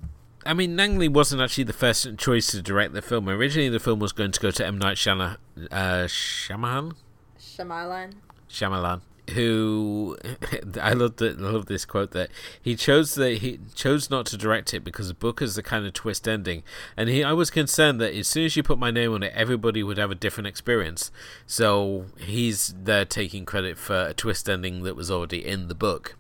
I 0.44 0.54
mean, 0.54 0.78
Ang 0.80 0.98
Lee 0.98 1.08
wasn't 1.08 1.42
actually 1.42 1.64
the 1.64 1.72
first 1.72 2.16
choice 2.18 2.48
to 2.48 2.62
direct 2.62 2.94
the 2.94 3.02
film. 3.02 3.28
Originally, 3.28 3.68
the 3.68 3.80
film 3.80 4.00
was 4.00 4.12
going 4.12 4.32
to 4.32 4.40
go 4.40 4.50
to 4.50 4.66
M 4.66 4.78
Night 4.78 4.96
Shyamalan. 4.96 5.36
Uh, 5.70 6.06
Shyamalan. 6.06 6.94
Shyamalan. 7.38 8.14
Shyamalan 8.48 9.02
who 9.32 10.16
I 10.80 10.92
love 10.92 11.16
the, 11.16 11.36
I 11.38 11.50
love 11.50 11.66
this 11.66 11.84
quote 11.84 12.12
that 12.12 12.30
he 12.60 12.76
chose 12.76 13.14
that 13.14 13.38
he 13.38 13.60
chose 13.74 14.10
not 14.10 14.26
to 14.26 14.36
direct 14.36 14.72
it 14.74 14.84
because 14.84 15.08
the 15.08 15.14
book 15.14 15.42
is 15.42 15.54
the 15.54 15.62
kind 15.62 15.86
of 15.86 15.92
twist 15.92 16.26
ending, 16.28 16.62
and 16.96 17.08
he 17.08 17.22
I 17.24 17.32
was 17.32 17.50
concerned 17.50 18.00
that 18.00 18.14
as 18.14 18.28
soon 18.28 18.44
as 18.44 18.56
you 18.56 18.62
put 18.62 18.78
my 18.78 18.90
name 18.90 19.12
on 19.12 19.22
it, 19.22 19.32
everybody 19.34 19.82
would 19.82 19.98
have 19.98 20.10
a 20.10 20.16
different 20.16 20.46
experience. 20.46 21.10
So 21.46 22.06
he's 22.18 22.74
there 22.76 23.04
taking 23.04 23.44
credit 23.44 23.78
for 23.78 24.06
a 24.08 24.14
twist 24.14 24.48
ending 24.48 24.82
that 24.82 24.96
was 24.96 25.10
already 25.10 25.44
in 25.46 25.68
the 25.68 25.74
book. 25.74 26.16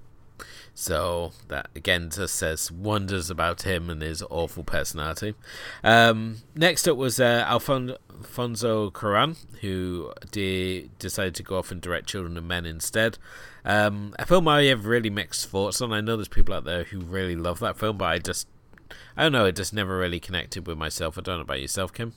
So 0.74 1.32
that 1.48 1.68
again 1.76 2.10
just 2.10 2.34
says 2.34 2.72
wonders 2.72 3.28
about 3.30 3.62
him 3.62 3.90
and 3.90 4.00
his 4.00 4.22
awful 4.30 4.64
personality. 4.64 5.34
Um, 5.84 6.38
next 6.54 6.88
up 6.88 6.96
was 6.96 7.20
uh, 7.20 7.44
Alfon- 7.46 7.98
Alfonso 8.10 8.90
Cuarón, 8.90 9.36
who 9.60 10.12
de- 10.30 10.88
decided 10.98 11.34
to 11.34 11.42
go 11.42 11.58
off 11.58 11.70
and 11.70 11.80
direct 11.80 12.08
Children 12.08 12.36
of 12.38 12.44
Men 12.44 12.64
instead. 12.64 13.18
Um, 13.64 14.14
a 14.18 14.24
film 14.24 14.48
I 14.48 14.64
have 14.64 14.86
really 14.86 15.10
mixed 15.10 15.48
thoughts 15.50 15.80
on. 15.80 15.92
I 15.92 16.00
know 16.00 16.16
there's 16.16 16.28
people 16.28 16.54
out 16.54 16.64
there 16.64 16.84
who 16.84 17.00
really 17.00 17.36
love 17.36 17.60
that 17.60 17.76
film, 17.76 17.98
but 17.98 18.06
I 18.06 18.18
just, 18.18 18.48
I 19.16 19.22
don't 19.24 19.32
know, 19.32 19.44
it 19.44 19.56
just 19.56 19.74
never 19.74 19.98
really 19.98 20.20
connected 20.20 20.66
with 20.66 20.78
myself. 20.78 21.18
I 21.18 21.20
don't 21.20 21.36
know 21.36 21.42
about 21.42 21.60
yourself, 21.60 21.92
Kim. 21.92 22.14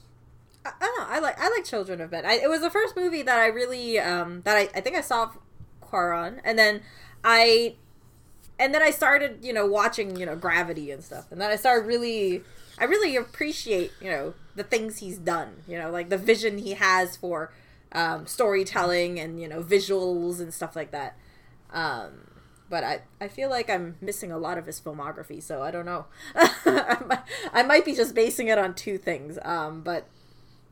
I, 0.66 0.70
I 0.80 0.86
don't 0.86 0.98
know. 0.98 1.06
I 1.16 1.20
like 1.20 1.40
I 1.40 1.50
like 1.50 1.66
Children 1.66 2.02
of 2.02 2.10
Men. 2.12 2.26
I, 2.26 2.36
it 2.36 2.50
was 2.50 2.62
the 2.62 2.72
first 2.72 2.96
movie 2.96 3.22
that 3.22 3.38
I 3.38 3.48
really 3.48 4.00
um, 4.00 4.42
that 4.46 4.56
I, 4.56 4.70
I 4.74 4.82
think 4.82 4.96
I 4.96 5.02
saw 5.02 5.32
Cuarón, 5.84 6.40
and 6.44 6.58
then 6.58 6.82
I 7.24 7.76
and 8.60 8.74
then 8.74 8.82
I 8.82 8.92
started 8.92 9.40
you 9.42 9.54
know 9.54 9.66
watching 9.66 10.16
you 10.16 10.26
know 10.26 10.36
Gravity 10.36 10.92
and 10.92 11.04
stuff, 11.04 11.32
and 11.32 11.40
then 11.40 11.52
I 11.52 11.56
started 11.56 11.88
really 11.88 12.44
I 12.78 12.86
really 12.86 13.16
appreciate 13.16 13.92
you 14.02 14.10
know 14.10 14.34
the 14.56 14.64
things 14.64 15.00
he's 15.00 15.18
done. 15.18 15.64
You 15.68 15.78
know, 15.80 15.92
like 15.92 16.10
the 16.10 16.18
vision 16.18 16.58
he 16.58 16.74
has 16.74 17.16
for 17.16 17.52
um, 17.92 18.28
storytelling 18.28 19.20
and 19.20 19.42
you 19.42 19.48
know 19.48 19.64
visuals 19.64 20.40
and 20.40 20.54
stuff 20.54 20.76
like 20.76 20.92
that. 20.92 21.18
Um, 21.72 22.26
but 22.70 22.84
I, 22.84 23.02
I 23.22 23.28
feel 23.28 23.50
like 23.50 23.70
I'm 23.70 23.96
missing 24.02 24.32
a 24.32 24.38
lot 24.38 24.58
of 24.58 24.66
his 24.66 24.80
filmography, 24.80 25.42
so 25.42 25.62
I 25.62 25.72
don't 25.72 25.86
know. 25.86 26.06
I, 26.36 27.64
might, 27.64 27.86
be 27.86 27.94
just 27.94 28.16
basing 28.16 28.48
it 28.48 28.58
on 28.58 28.74
two 28.74 28.98
things. 28.98 29.38
Um, 29.44 29.82
but 29.82 30.08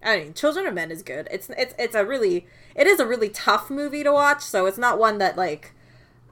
I 0.02 0.18
mean, 0.18 0.34
Children 0.34 0.66
of 0.66 0.74
Men 0.74 0.92
is 0.92 1.04
good. 1.04 1.28
It's 1.32 1.50
it's 1.52 1.74
it's 1.78 1.96
a 1.96 2.06
really 2.06 2.48
it 2.76 2.88
is 2.88 3.00
a 3.00 3.06
really 3.06 3.30
tough 3.30 3.70
movie 3.70 4.04
to 4.04 4.12
watch, 4.12 4.42
so 4.42 4.66
it's 4.66 4.78
not 4.78 4.98
one 4.98 5.18
that 5.20 5.38
like 5.38 5.74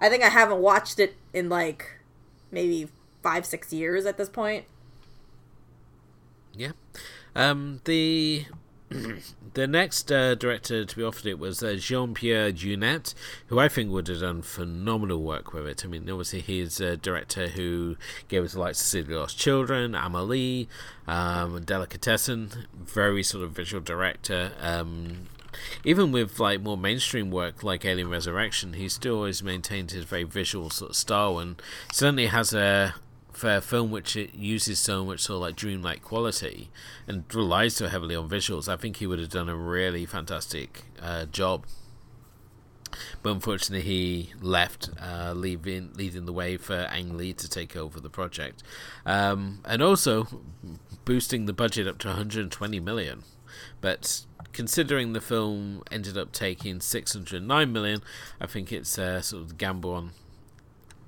I 0.02 0.10
think 0.10 0.24
I 0.24 0.30
haven't 0.30 0.58
watched 0.58 1.00
it 1.00 1.16
in 1.34 1.48
like 1.48 2.00
maybe 2.52 2.90
five 3.22 3.46
six 3.46 3.72
years 3.72 4.06
at 4.06 4.18
this 4.18 4.28
point. 4.28 4.66
Yeah, 6.54 6.72
um, 7.36 7.80
the 7.86 8.46
the 9.54 9.68
next 9.68 10.12
uh, 10.12 10.36
director 10.36 10.84
to 10.84 10.96
be 10.96 11.04
offered 11.04 11.26
it 11.26 11.40
was 11.40 11.64
uh, 11.64 11.76
Jean 11.78 12.14
Pierre 12.14 12.52
Jeunet, 12.52 13.14
who 13.48 13.60
I 13.60 13.70
think 13.70 13.92
would 13.92 14.08
have 14.08 14.20
done 14.20 14.42
phenomenal 14.42 15.22
work 15.22 15.54
with 15.54 15.66
it. 15.68 15.86
I 15.86 15.88
mean, 15.88 16.10
obviously, 16.10 16.42
he's 16.42 16.82
a 16.82 16.98
director 16.98 17.48
who 17.48 17.96
gave 18.28 18.44
us 18.44 18.54
the 18.54 18.60
likes 18.60 18.82
of 18.82 18.88
City 18.88 19.14
Lost 19.14 19.38
Children, 19.38 19.96
Amelie, 19.96 20.68
um, 21.08 21.64
Delicatessen, 21.64 22.68
very 22.74 23.24
sort 23.24 23.44
of 23.44 23.52
visual 23.52 23.82
director. 23.82 24.52
Um, 24.60 25.28
even 25.84 26.12
with 26.12 26.40
like 26.40 26.62
more 26.62 26.78
mainstream 26.78 27.32
work 27.32 27.64
like 27.64 27.86
Alien 27.86 28.10
Resurrection, 28.10 28.74
he 28.74 28.90
still 28.90 29.16
always 29.16 29.44
maintained 29.44 29.92
his 29.92 30.06
very 30.06 30.24
visual 30.24 30.70
sort 30.70 30.92
of 30.92 30.96
style 30.96 31.40
and 31.40 31.62
certainly 31.92 32.28
has 32.28 32.54
a 32.54 32.96
a 33.44 33.62
film 33.62 33.92
which 33.92 34.16
it 34.16 34.36
uses 34.36 34.80
so 34.80 35.04
much 35.04 35.22
sort 35.22 35.38
of 35.38 35.42
like 35.42 35.56
dreamlike 35.56 36.02
quality 36.02 36.70
and 37.08 37.24
relies 37.34 37.76
so 37.76 37.88
heavily 37.88 38.16
on 38.16 38.30
visuals, 38.30 38.68
I 38.68 38.76
think 38.76 38.98
he 38.98 39.08
would 39.08 39.20
have 39.20 39.30
done 39.30 39.50
a 39.50 39.56
really 39.56 40.06
fantastic 40.06 40.84
uh, 41.02 41.26
job. 41.26 41.66
But 43.24 43.32
unfortunately, 43.32 43.88
he 43.88 44.34
left, 44.42 44.90
uh, 45.02 45.34
leaving 45.34 45.94
leading 45.94 46.26
the 46.26 46.34
way 46.34 46.58
for 46.58 46.74
Ang 46.74 47.18
Lee 47.18 47.34
to 47.34 47.50
take 47.50 47.76
over 47.76 48.02
the 48.02 48.10
project, 48.10 48.64
um, 49.06 49.60
and 49.64 49.82
also 49.82 50.28
boosting 51.06 51.46
the 51.46 51.54
budget 51.54 51.88
up 51.88 52.00
to 52.00 52.10
120 52.10 52.80
million. 52.82 53.24
But 53.80 54.26
considering 54.54 55.14
the 55.14 55.22
film 55.22 55.84
ended 55.92 56.18
up 56.18 56.32
taking 56.32 56.80
609 56.80 57.72
million, 57.72 58.02
I 58.40 58.48
think 58.48 58.72
it's 58.72 58.98
uh, 58.98 59.22
sort 59.22 59.44
of 59.44 59.58
gamble 59.58 59.94
on 59.94 60.12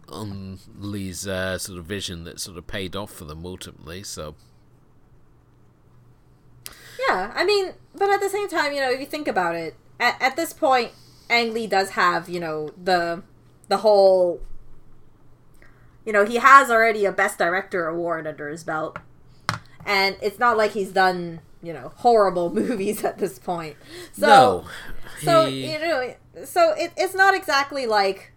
on 0.10 0.60
Lee's 0.78 1.26
uh, 1.26 1.58
sort 1.58 1.80
of 1.80 1.86
vision 1.86 2.24
that 2.26 2.40
sort 2.40 2.58
of 2.58 2.68
paid 2.68 2.96
off 2.96 3.12
for 3.12 3.26
them 3.26 3.46
ultimately. 3.46 4.04
So. 4.04 4.36
Yeah, 7.08 7.32
I 7.34 7.44
mean, 7.44 7.74
but 7.96 8.10
at 8.10 8.22
the 8.22 8.30
same 8.30 8.48
time, 8.48 8.74
you 8.74 8.82
know, 8.82 8.92
if 8.92 9.00
you 9.00 9.06
think 9.06 9.28
about 9.28 9.56
it, 9.56 9.76
at, 10.00 10.22
at 10.22 10.36
this 10.36 10.54
point, 10.54 10.92
Ang 11.30 11.54
Lee 11.54 11.68
does 11.68 11.92
have, 11.92 12.30
you 12.30 12.40
know, 12.40 12.70
the 12.82 13.24
the 13.70 13.78
whole 13.78 14.42
you 16.06 16.12
know, 16.12 16.26
he 16.26 16.36
has 16.36 16.70
already 16.70 17.06
a 17.06 17.12
best 17.12 17.38
director 17.38 17.88
award 17.88 18.28
under 18.28 18.50
his 18.50 18.64
belt. 18.64 18.98
And 19.86 20.18
it's 20.22 20.40
not 20.40 20.58
like 20.58 20.72
he's 20.72 20.92
done, 20.92 21.42
you 21.64 21.74
know, 21.74 21.94
horrible 21.96 22.50
movies 22.54 23.04
at 23.04 23.18
this 23.18 23.40
point. 23.40 23.78
So 24.12 24.28
no, 24.28 24.66
so 25.22 25.46
you 25.46 25.80
know, 25.80 26.14
so 26.46 26.74
it, 26.78 26.92
it's 26.96 27.16
not 27.16 27.34
exactly 27.34 27.88
like 27.88 28.34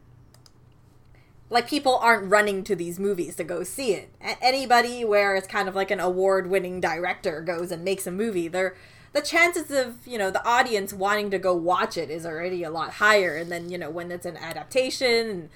like 1.51 1.69
people 1.69 1.97
aren't 1.99 2.31
running 2.31 2.65
to 2.65 2.75
these 2.75 2.99
movies 2.99 3.37
to 3.37 3.45
go 3.45 3.63
see 3.63 3.93
it. 3.93 4.11
A- 4.23 4.43
anybody 4.43 5.05
where 5.05 5.37
it's 5.37 5.47
kind 5.47 5.69
of 5.69 5.75
like 5.75 5.91
an 5.91 6.01
award-winning 6.01 6.81
director 6.81 7.41
goes 7.41 7.71
and 7.71 7.85
makes 7.85 8.07
a 8.07 8.11
movie, 8.11 8.49
they're 8.49 8.77
the 9.13 9.21
chances 9.21 9.71
of 9.71 10.07
you 10.07 10.19
know 10.19 10.31
the 10.31 10.45
audience 10.47 10.93
wanting 10.93 11.31
to 11.31 11.39
go 11.39 11.55
watch 11.55 11.97
it 11.97 12.11
is 12.11 12.25
already 12.25 12.63
a 12.63 12.71
lot 12.71 12.95
higher. 12.95 13.37
And 13.37 13.51
then 13.51 13.71
you 13.71 13.79
know 13.79 13.91
when 13.91 14.13
it's 14.13 14.27
an 14.27 14.37
adaptation, 14.37 15.51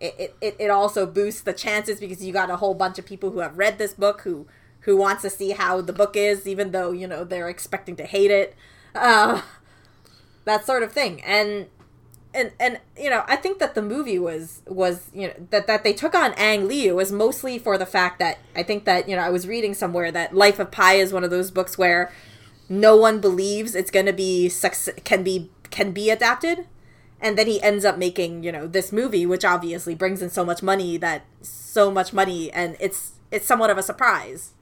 it, 0.00 0.36
it, 0.40 0.56
it 0.58 0.70
also 0.70 1.06
boosts 1.06 1.40
the 1.40 1.54
chances 1.54 2.00
because 2.00 2.22
you 2.22 2.32
got 2.32 2.50
a 2.50 2.56
whole 2.56 2.74
bunch 2.74 2.98
of 2.98 3.06
people 3.06 3.30
who 3.30 3.38
have 3.38 3.56
read 3.56 3.78
this 3.78 3.94
book 3.94 4.22
who 4.22 4.46
who 4.84 4.96
wants 4.96 5.22
to 5.22 5.30
see 5.30 5.50
how 5.50 5.80
the 5.80 5.92
book 5.92 6.16
is, 6.16 6.46
even 6.46 6.70
though 6.70 6.92
you 6.92 7.06
know 7.06 7.24
they're 7.24 7.48
expecting 7.48 7.96
to 7.96 8.04
hate 8.04 8.30
it. 8.30 8.54
Uh, 8.94 9.42
that 10.44 10.64
sort 10.66 10.82
of 10.82 10.92
thing. 10.92 11.22
And 11.22 11.66
and 12.32 12.50
and 12.58 12.80
you 12.98 13.08
know 13.08 13.22
i 13.28 13.36
think 13.36 13.60
that 13.60 13.76
the 13.76 13.80
movie 13.80 14.18
was 14.18 14.60
was 14.66 15.08
you 15.14 15.28
know 15.28 15.34
that 15.50 15.68
that 15.68 15.84
they 15.84 15.92
took 15.92 16.16
on 16.16 16.32
ang 16.32 16.66
lee 16.66 16.90
was 16.90 17.12
mostly 17.12 17.60
for 17.60 17.78
the 17.78 17.86
fact 17.86 18.18
that 18.18 18.38
i 18.56 18.62
think 18.62 18.84
that 18.86 19.08
you 19.08 19.14
know 19.14 19.22
i 19.22 19.30
was 19.30 19.46
reading 19.46 19.72
somewhere 19.72 20.10
that 20.10 20.34
life 20.34 20.58
of 20.58 20.68
pi 20.72 20.94
is 20.94 21.12
one 21.12 21.22
of 21.22 21.30
those 21.30 21.52
books 21.52 21.78
where 21.78 22.10
no 22.68 22.96
one 22.96 23.20
believes 23.20 23.74
it's 23.74 23.90
going 23.90 24.06
to 24.06 24.12
be 24.12 24.50
can 25.04 25.22
be 25.22 25.50
can 25.70 25.92
be 25.92 26.10
adapted. 26.10 26.66
And 27.20 27.38
then 27.38 27.46
he 27.46 27.62
ends 27.62 27.84
up 27.84 27.98
making 27.98 28.42
you 28.42 28.52
know 28.52 28.66
this 28.66 28.92
movie 28.92 29.26
which 29.26 29.44
obviously 29.44 29.94
brings 29.94 30.22
in 30.22 30.30
so 30.30 30.44
much 30.44 30.62
money 30.62 30.96
that 30.98 31.24
so 31.42 31.90
much 31.90 32.12
money 32.12 32.50
and 32.52 32.76
it's 32.80 33.12
it's 33.30 33.46
somewhat 33.46 33.70
of 33.70 33.78
a 33.78 33.82
surprise 33.82 34.52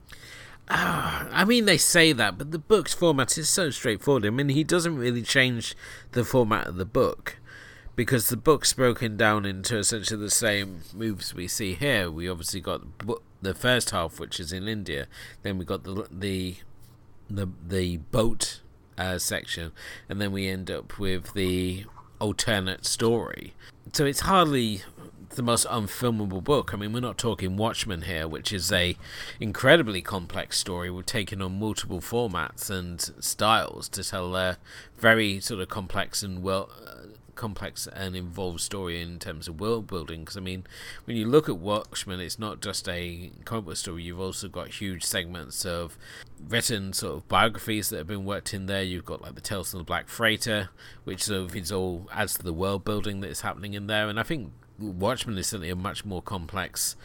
I 0.69 1.45
mean, 1.45 1.65
they 1.65 1.77
say 1.77 2.13
that, 2.13 2.37
but 2.37 2.51
the 2.51 2.59
book's 2.59 2.93
format 2.93 3.37
is 3.37 3.49
so 3.49 3.69
straightforward. 3.69 4.25
I 4.25 4.29
mean, 4.29 4.49
he 4.49 4.63
doesn't 4.63 4.97
really 4.97 5.21
change 5.21 5.75
the 6.13 6.23
format 6.23 6.67
of 6.67 6.77
the 6.77 6.85
book 6.85 7.37
because 7.95 8.29
the 8.29 8.37
book's 8.37 8.73
broken 8.73 9.17
down 9.17 9.45
into 9.45 9.77
essentially 9.77 10.19
the 10.19 10.31
same 10.31 10.81
moves 10.93 11.33
we 11.33 11.47
see 11.47 11.73
here. 11.73 12.09
We 12.09 12.29
obviously 12.29 12.61
got 12.61 12.99
the 12.99 13.17
the 13.41 13.53
first 13.53 13.91
half, 13.91 14.19
which 14.19 14.39
is 14.39 14.53
in 14.53 14.67
India. 14.67 15.07
Then 15.41 15.57
we 15.57 15.65
got 15.65 15.83
the 15.83 16.07
the 16.09 16.57
the 17.29 17.49
the 17.67 17.97
boat 17.97 18.61
uh, 18.97 19.17
section, 19.17 19.71
and 20.09 20.21
then 20.21 20.31
we 20.31 20.47
end 20.47 20.71
up 20.71 20.97
with 20.97 21.33
the 21.33 21.85
alternate 22.19 22.85
story. 22.85 23.53
So 23.91 24.05
it's 24.05 24.21
hardly 24.21 24.81
the 25.35 25.43
most 25.43 25.65
unfilmable 25.67 26.43
book. 26.43 26.73
I 26.73 26.77
mean, 26.77 26.93
we're 26.93 26.99
not 26.99 27.17
talking 27.17 27.57
Watchmen 27.57 28.03
here, 28.03 28.27
which 28.27 28.51
is 28.53 28.71
a 28.71 28.97
incredibly 29.39 30.01
complex 30.01 30.59
story. 30.59 30.89
We're 30.89 31.03
taking 31.03 31.41
on 31.41 31.59
multiple 31.59 31.99
formats 31.99 32.69
and 32.69 33.01
styles 33.23 33.89
to 33.89 34.03
tell 34.03 34.35
a 34.35 34.57
very 34.97 35.39
sort 35.39 35.61
of 35.61 35.69
complex 35.69 36.23
and 36.23 36.43
well. 36.43 36.69
Uh, 36.85 36.93
complex 37.35 37.87
and 37.87 38.15
involved 38.15 38.61
story 38.61 39.01
in 39.01 39.17
terms 39.17 39.47
of 39.47 39.59
world 39.59 39.87
building 39.87 40.19
because 40.19 40.37
I 40.37 40.39
mean 40.39 40.65
when 41.05 41.17
you 41.17 41.25
look 41.25 41.49
at 41.49 41.57
Watchmen 41.57 42.19
it's 42.19 42.37
not 42.37 42.61
just 42.61 42.87
a 42.87 43.31
comic 43.43 43.65
book 43.65 43.75
story 43.75 44.03
you've 44.03 44.19
also 44.19 44.47
got 44.47 44.67
huge 44.67 45.03
segments 45.03 45.65
of 45.65 45.97
written 46.47 46.93
sort 46.93 47.15
of 47.15 47.27
biographies 47.27 47.89
that 47.89 47.97
have 47.97 48.05
been 48.05 48.23
worked 48.23 48.53
in 48.53 48.67
there 48.67 48.83
you've 48.83 49.05
got 49.05 49.23
like 49.23 49.33
the 49.33 49.41
Tales 49.41 49.71
from 49.71 49.79
the 49.79 49.83
Black 49.83 50.09
Freighter 50.09 50.69
which 51.05 51.23
sort 51.23 51.41
of 51.41 51.55
is 51.55 51.71
all 51.71 52.07
adds 52.13 52.35
to 52.35 52.43
the 52.43 52.53
world 52.53 52.85
building 52.85 53.21
that 53.21 53.31
is 53.31 53.41
happening 53.41 53.73
in 53.73 53.87
there 53.87 54.07
and 54.07 54.19
I 54.19 54.23
think 54.23 54.51
Watchmen 54.79 55.37
is 55.37 55.47
certainly 55.47 55.69
a 55.69 55.75
much 55.75 56.05
more 56.05 56.21
complex 56.21 56.95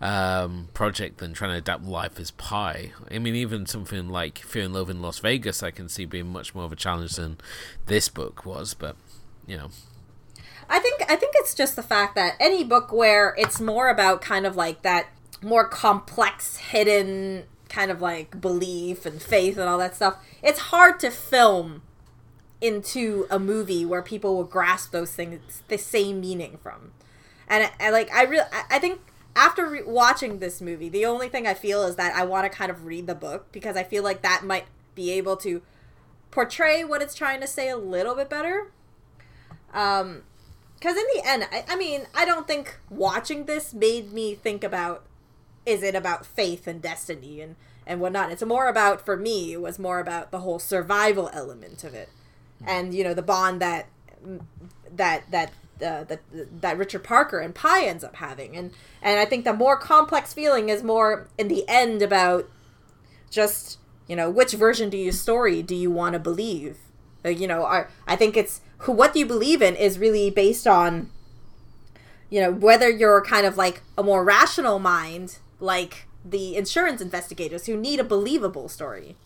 um, 0.00 0.68
project 0.74 1.18
than 1.18 1.32
trying 1.32 1.52
to 1.52 1.58
adapt 1.58 1.84
Life 1.84 2.18
as 2.20 2.30
Pi. 2.32 2.92
I 3.10 3.18
mean, 3.18 3.34
even 3.34 3.66
something 3.66 4.08
like 4.08 4.38
Fear 4.38 4.64
and 4.64 4.74
Love 4.74 4.90
in 4.90 5.02
Las 5.02 5.18
Vegas, 5.18 5.62
I 5.62 5.70
can 5.70 5.88
see 5.88 6.04
being 6.04 6.28
much 6.28 6.54
more 6.54 6.64
of 6.64 6.72
a 6.72 6.76
challenge 6.76 7.12
than 7.12 7.38
this 7.86 8.08
book 8.08 8.46
was. 8.46 8.74
But 8.74 8.96
you 9.46 9.56
know, 9.56 9.70
I 10.68 10.78
think 10.78 11.02
I 11.08 11.16
think 11.16 11.34
it's 11.36 11.54
just 11.54 11.76
the 11.76 11.82
fact 11.82 12.14
that 12.14 12.34
any 12.38 12.64
book 12.64 12.92
where 12.92 13.34
it's 13.38 13.60
more 13.60 13.88
about 13.88 14.20
kind 14.20 14.46
of 14.46 14.56
like 14.56 14.82
that 14.82 15.08
more 15.42 15.68
complex 15.68 16.56
hidden 16.56 17.44
kind 17.68 17.90
of 17.90 18.00
like 18.00 18.40
belief 18.40 19.04
and 19.04 19.20
faith 19.20 19.58
and 19.58 19.68
all 19.68 19.78
that 19.78 19.94
stuff. 19.96 20.16
It's 20.42 20.58
hard 20.58 20.98
to 21.00 21.10
film 21.10 21.82
into 22.60 23.26
a 23.30 23.38
movie 23.38 23.84
where 23.84 24.02
people 24.02 24.36
will 24.36 24.44
grasp 24.44 24.90
those 24.90 25.12
things 25.12 25.62
the 25.68 25.78
same 25.78 26.20
meaning 26.20 26.58
from. 26.62 26.92
And 27.48 27.64
I, 27.64 27.86
I 27.86 27.90
like 27.90 28.12
I 28.12 28.22
really 28.24 28.46
I 28.70 28.78
think 28.78 29.00
after 29.34 29.68
re- 29.68 29.82
watching 29.84 30.38
this 30.38 30.60
movie, 30.60 30.88
the 30.88 31.06
only 31.06 31.28
thing 31.28 31.46
I 31.46 31.54
feel 31.54 31.82
is 31.84 31.96
that 31.96 32.14
I 32.14 32.24
want 32.24 32.50
to 32.50 32.56
kind 32.56 32.70
of 32.70 32.84
read 32.84 33.06
the 33.06 33.14
book 33.14 33.46
because 33.52 33.76
I 33.76 33.84
feel 33.84 34.02
like 34.02 34.22
that 34.22 34.44
might 34.44 34.66
be 34.94 35.10
able 35.12 35.36
to 35.38 35.62
portray 36.30 36.84
what 36.84 37.02
it's 37.02 37.14
trying 37.14 37.40
to 37.40 37.46
say 37.46 37.68
a 37.68 37.76
little 37.76 38.14
bit 38.14 38.28
better. 38.28 38.70
Um, 39.72 40.22
because 40.74 40.96
in 40.96 41.04
the 41.14 41.22
end, 41.26 41.48
I, 41.50 41.64
I 41.68 41.76
mean, 41.76 42.06
I 42.14 42.24
don't 42.24 42.46
think 42.46 42.78
watching 42.88 43.44
this 43.46 43.74
made 43.74 44.12
me 44.12 44.34
think 44.34 44.62
about 44.62 45.04
is 45.66 45.82
it 45.82 45.94
about 45.94 46.24
faith 46.24 46.66
and 46.66 46.80
destiny 46.80 47.40
and 47.40 47.56
and 47.86 48.00
whatnot. 48.00 48.30
It's 48.30 48.44
more 48.44 48.68
about 48.68 49.04
for 49.04 49.16
me. 49.16 49.52
It 49.54 49.60
was 49.60 49.78
more 49.78 49.98
about 49.98 50.30
the 50.30 50.40
whole 50.40 50.58
survival 50.58 51.30
element 51.32 51.84
of 51.84 51.94
it, 51.94 52.10
and 52.66 52.94
you 52.94 53.02
know 53.02 53.14
the 53.14 53.22
bond 53.22 53.60
that 53.60 53.86
that 54.94 55.30
that 55.30 55.52
uh, 55.82 56.04
that 56.04 56.20
that 56.60 56.78
Richard 56.78 57.04
Parker 57.04 57.38
and 57.38 57.54
Pi 57.54 57.84
ends 57.84 58.04
up 58.04 58.16
having, 58.16 58.56
and 58.56 58.72
and 59.02 59.18
I 59.18 59.24
think 59.24 59.44
the 59.44 59.52
more 59.52 59.76
complex 59.76 60.32
feeling 60.32 60.68
is 60.68 60.82
more 60.82 61.28
in 61.38 61.48
the 61.48 61.64
end 61.68 62.02
about 62.02 62.48
just 63.30 63.78
you 64.06 64.16
know 64.16 64.30
which 64.30 64.52
version 64.52 64.90
do 64.90 64.96
you 64.96 65.12
story 65.12 65.62
do 65.62 65.74
you 65.74 65.90
want 65.90 66.14
to 66.14 66.18
believe, 66.18 66.78
uh, 67.24 67.28
you 67.28 67.46
know. 67.46 67.64
Are, 67.64 67.90
I 68.06 68.16
think 68.16 68.36
it's 68.36 68.60
who 68.78 68.92
what 68.92 69.16
you 69.16 69.26
believe 69.26 69.62
in 69.62 69.76
is 69.76 69.98
really 69.98 70.30
based 70.30 70.66
on 70.66 71.10
you 72.30 72.40
know 72.40 72.52
whether 72.52 72.88
you're 72.90 73.22
kind 73.22 73.46
of 73.46 73.56
like 73.56 73.82
a 73.96 74.02
more 74.02 74.24
rational 74.24 74.78
mind 74.78 75.38
like 75.60 76.06
the 76.24 76.56
insurance 76.56 77.00
investigators 77.00 77.66
who 77.66 77.76
need 77.76 78.00
a 78.00 78.04
believable 78.04 78.68
story 78.68 79.16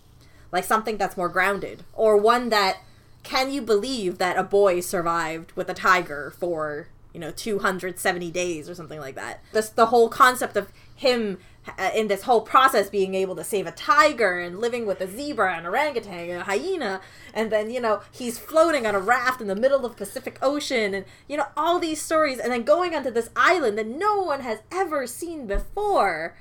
like 0.52 0.64
something 0.64 0.96
that's 0.96 1.16
more 1.16 1.28
grounded 1.28 1.84
or 1.92 2.16
one 2.16 2.48
that 2.50 2.78
can 3.22 3.52
you 3.52 3.62
believe 3.62 4.18
that 4.18 4.36
a 4.36 4.42
boy 4.42 4.80
survived 4.80 5.52
with 5.52 5.68
a 5.68 5.74
tiger 5.74 6.32
for 6.38 6.88
you 7.12 7.20
know 7.20 7.30
270 7.30 8.30
days 8.30 8.68
or 8.68 8.74
something 8.74 9.00
like 9.00 9.14
that? 9.14 9.42
This 9.52 9.68
the 9.68 9.86
whole 9.86 10.08
concept 10.08 10.56
of 10.56 10.72
him 10.94 11.38
uh, 11.78 11.90
in 11.94 12.08
this 12.08 12.22
whole 12.22 12.40
process 12.40 12.90
being 12.90 13.14
able 13.14 13.36
to 13.36 13.44
save 13.44 13.66
a 13.66 13.72
tiger 13.72 14.38
and 14.38 14.58
living 14.60 14.84
with 14.84 15.00
a 15.00 15.08
zebra 15.08 15.56
and 15.56 15.66
orangutan 15.66 16.28
and 16.28 16.40
a 16.40 16.44
hyena 16.44 17.00
and 17.32 17.52
then 17.52 17.70
you 17.70 17.80
know 17.80 18.00
he's 18.10 18.36
floating 18.36 18.84
on 18.84 18.96
a 18.96 19.00
raft 19.00 19.40
in 19.40 19.46
the 19.46 19.54
middle 19.54 19.84
of 19.86 19.92
the 19.92 20.04
pacific 20.04 20.38
ocean 20.42 20.92
and 20.92 21.04
you 21.28 21.36
know 21.36 21.46
all 21.56 21.78
these 21.78 22.02
stories 22.02 22.38
and 22.38 22.52
then 22.52 22.64
going 22.64 22.94
onto 22.96 23.10
this 23.10 23.30
island 23.36 23.78
that 23.78 23.86
no 23.86 24.22
one 24.22 24.40
has 24.40 24.58
ever 24.72 25.06
seen 25.06 25.46
before 25.46 26.34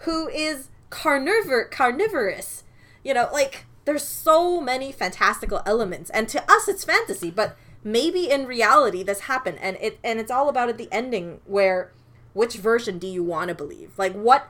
who 0.00 0.28
is 0.28 0.68
carnivor- 0.90 1.70
carnivorous. 1.70 2.64
You 3.02 3.14
know 3.14 3.28
like 3.32 3.66
there's 3.86 4.04
so 4.04 4.60
many 4.60 4.92
fantastical 4.92 5.62
elements. 5.64 6.10
And 6.10 6.28
to 6.28 6.42
us 6.50 6.68
it's 6.68 6.84
fantasy 6.84 7.30
but 7.30 7.56
maybe 7.82 8.30
in 8.30 8.46
reality 8.46 9.02
this 9.02 9.20
happened. 9.20 9.58
And 9.62 9.78
it 9.80 9.98
and 10.04 10.20
it's 10.20 10.30
all 10.30 10.50
about 10.50 10.68
at 10.68 10.76
the 10.76 10.88
ending 10.92 11.40
where 11.46 11.92
which 12.34 12.56
version 12.56 12.98
do 12.98 13.06
you 13.06 13.24
want 13.24 13.48
to 13.48 13.54
believe? 13.54 13.92
Like 13.96 14.12
what 14.12 14.48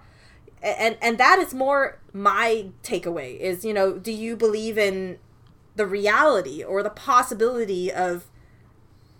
and 0.63 0.97
and 1.01 1.19
that 1.19 1.39
is 1.39 1.55
more 1.55 2.01
my 2.13 2.67
takeaway 2.83 3.39
is 3.39 3.65
you 3.65 3.73
know 3.73 3.99
do 3.99 4.11
you 4.11 4.37
believe 4.37 4.77
in 4.77 5.19
the 5.77 5.87
reality 5.87 6.65
or 6.65 6.83
the 6.83 6.91
possibility 6.91 7.93
of 7.93 8.25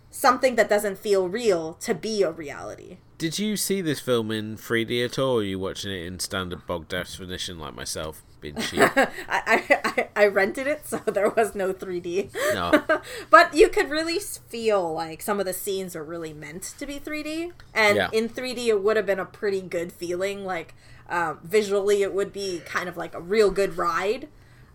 something 0.09 0.55
that 0.55 0.67
doesn't 0.67 0.97
feel 0.97 1.29
real 1.29 1.73
to 1.75 1.93
be 1.93 2.23
a 2.23 2.31
reality? 2.31 2.97
Did 3.19 3.37
you 3.39 3.55
see 3.55 3.81
this 3.81 3.99
film 3.99 4.31
in 4.31 4.57
3d 4.57 5.05
at 5.05 5.19
all 5.19 5.37
or 5.37 5.39
are 5.39 5.43
you 5.43 5.59
watching 5.59 5.91
it 5.91 6.05
in 6.05 6.19
standard 6.19 6.65
bog 6.65 6.87
definition 6.87 7.59
like 7.59 7.75
myself 7.75 8.23
being 8.39 8.55
cheap. 8.61 8.81
I, 8.95 9.07
I, 9.27 10.07
I 10.15 10.27
rented 10.27 10.67
it 10.67 10.85
so 10.87 10.97
there 11.05 11.29
was 11.29 11.55
no 11.55 11.73
3d 11.73 12.33
no. 12.53 13.01
But 13.29 13.53
you 13.55 13.69
could 13.69 13.89
really 13.89 14.19
feel 14.19 14.93
like 14.93 15.21
some 15.21 15.39
of 15.39 15.45
the 15.45 15.53
scenes 15.53 15.95
are 15.95 16.03
really 16.03 16.33
meant 16.33 16.63
to 16.77 16.85
be 16.85 16.99
3d 16.99 17.51
and 17.73 17.95
Yeah. 17.97 18.09
in 18.13 18.29
3d 18.29 18.67
it 18.67 18.83
would 18.83 18.95
have 18.97 19.05
been 19.05 19.19
a 19.19 19.25
pretty 19.25 19.61
good 19.61 19.91
feeling 19.91 20.45
like 20.45 20.75
um, 21.09 21.39
visually 21.43 22.01
it 22.03 22.13
would 22.13 22.33
be 22.33 22.61
kind 22.65 22.87
of 22.89 22.97
like 22.97 23.15
a 23.15 23.21
real 23.21 23.49
good 23.49 23.77
ride. 23.77 24.27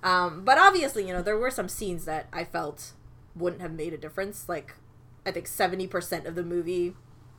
Um, 0.02 0.44
but 0.44 0.58
obviously 0.58 1.06
you 1.06 1.12
know 1.12 1.22
there 1.22 1.38
were 1.38 1.50
some 1.50 1.68
scenes 1.68 2.04
that 2.06 2.26
i 2.32 2.42
felt 2.44 2.92
wouldn't 3.36 3.62
have 3.62 3.72
made 3.72 3.92
a 3.92 3.98
difference. 3.98 4.48
Like 4.48 4.74
i 5.24 5.30
think 5.30 5.46
70% 5.46 6.26
of 6.26 6.34
the 6.34 6.42
movie 6.42 6.94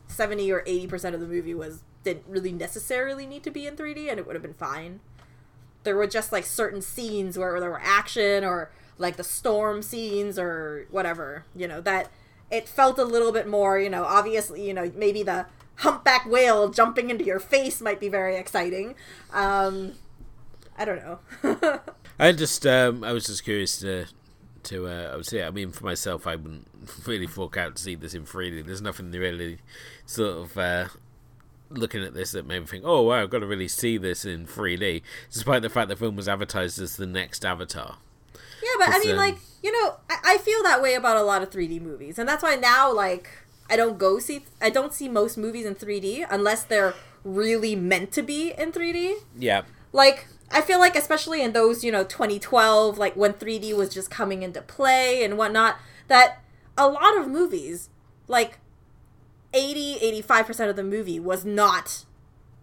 70 0.07 0.51
or 0.51 0.63
80% 0.63 1.13
of 1.13 1.19
the 1.19 1.28
movie 1.28 1.53
was 1.53 1.84
didn't 2.03 2.26
really 2.28 2.51
necessarily 2.51 3.26
need 3.26 3.43
to 3.43 3.51
be 3.51 3.65
in 3.65 3.76
3d 3.76 4.09
and 4.09 4.19
it 4.19 4.26
would 4.28 4.36
have 4.36 4.41
been 4.43 4.53
fine 4.53 4.99
there 5.84 5.95
were 5.95 6.07
just 6.07 6.31
like 6.31 6.45
certain 6.45 6.81
scenes 6.81 7.38
where 7.38 7.59
there 7.59 7.69
were 7.69 7.81
action 7.81 8.43
or 8.43 8.71
like 8.97 9.17
the 9.17 9.23
storm 9.23 9.81
scenes 9.81 10.38
or 10.38 10.86
whatever 10.91 11.45
you 11.55 11.67
know 11.67 11.81
that 11.81 12.09
it 12.51 12.67
felt 12.67 12.97
a 12.99 13.05
little 13.05 13.31
bit 13.31 13.47
more 13.47 13.79
you 13.79 13.89
know 13.89 14.03
obviously 14.03 14.65
you 14.65 14.73
know 14.73 14.91
maybe 14.95 15.23
the 15.23 15.45
humpback 15.77 16.29
whale 16.29 16.69
jumping 16.69 17.09
into 17.09 17.23
your 17.23 17.39
face 17.39 17.81
might 17.81 17.99
be 17.99 18.07
very 18.07 18.36
exciting 18.36 18.93
um 19.34 19.93
i 20.77 20.86
don't 20.86 21.03
know 21.03 21.79
I 22.19 22.31
just 22.31 22.65
um, 22.67 23.03
I 23.03 23.11
was 23.11 23.25
just 23.25 23.43
curious 23.43 23.79
to 23.79 24.05
to 24.63 24.88
uh, 24.88 25.09
I 25.13 25.15
would 25.15 25.25
say 25.25 25.43
I 25.43 25.49
mean 25.49 25.71
for 25.71 25.84
myself 25.86 26.27
I 26.27 26.36
wouldn't 26.36 26.67
really 27.05 27.27
fork 27.27 27.57
out 27.57 27.75
to 27.75 27.81
see 27.81 27.95
this 27.95 28.13
in 28.13 28.23
3D. 28.23 28.65
There's 28.65 28.81
nothing 28.81 29.11
really 29.11 29.59
sort 30.05 30.38
of 30.38 30.57
uh, 30.57 30.88
looking 31.78 32.03
at 32.03 32.13
this 32.13 32.32
that 32.32 32.45
made 32.45 32.59
me 32.59 32.65
think, 32.65 32.84
oh 32.86 33.01
wow, 33.03 33.21
I've 33.24 33.30
got 33.30 33.39
to 33.39 33.45
really 33.47 33.67
see 33.67 33.97
this 33.97 34.26
in 34.26 34.45
3D, 34.47 35.01
despite 35.32 35.61
the 35.61 35.69
fact 35.69 35.89
the 35.89 35.95
film 35.95 36.15
was 36.15 36.28
advertised 36.28 36.80
as 36.80 36.97
the 36.97 37.05
next 37.05 37.43
Avatar. 37.45 37.97
yeah 38.61 38.69
but 38.80 38.89
i 38.89 38.99
mean 38.99 39.11
um, 39.11 39.17
like 39.17 39.38
you 39.61 39.71
know 39.71 39.97
I, 40.09 40.36
I 40.36 40.38
feel 40.38 40.63
that 40.63 40.82
way 40.82 40.93
about 40.95 41.17
a 41.17 41.24
lot 41.24 41.41
of 41.43 41.49
3d 41.49 41.82
movies 41.82 42.17
and 42.17 42.28
that's 42.30 42.41
why 42.43 42.55
now 42.55 42.91
like 42.93 43.30
i 43.69 43.76
don't 43.76 43.97
go 43.97 44.19
see 44.19 44.45
i 44.61 44.69
don't 44.69 44.93
see 44.93 45.09
most 45.09 45.38
movies 45.38 45.65
in 45.65 45.76
3d 45.76 46.26
unless 46.30 46.63
they're 46.63 46.93
really 47.26 47.76
meant 47.76 48.11
to 48.13 48.21
be 48.21 48.51
in 48.57 48.71
3d 48.71 49.15
Yeah, 49.38 49.63
like 49.91 50.28
I 50.51 50.61
feel 50.61 50.80
like 50.80 50.95
especially 50.95 51.41
in 51.41 51.53
those 51.53 51.84
you 51.84 51.91
know 51.91 52.03
2012 52.03 52.97
like 52.97 53.15
when 53.15 53.34
3D 53.34 53.76
was 53.76 53.89
just 53.93 54.09
coming 54.11 54.43
into 54.43 54.61
play 54.61 55.24
and 55.24 55.38
whatnot 55.38 55.78
that 56.07 56.41
a 56.78 56.88
lot 56.88 57.17
of 57.17 57.28
movies 57.28 57.89
like 58.28 58.59
80 59.54 60.22
85% 60.22 60.70
of 60.70 60.76
the 60.76 60.84
movie 60.84 61.20
was 61.20 61.45
not 61.45 62.06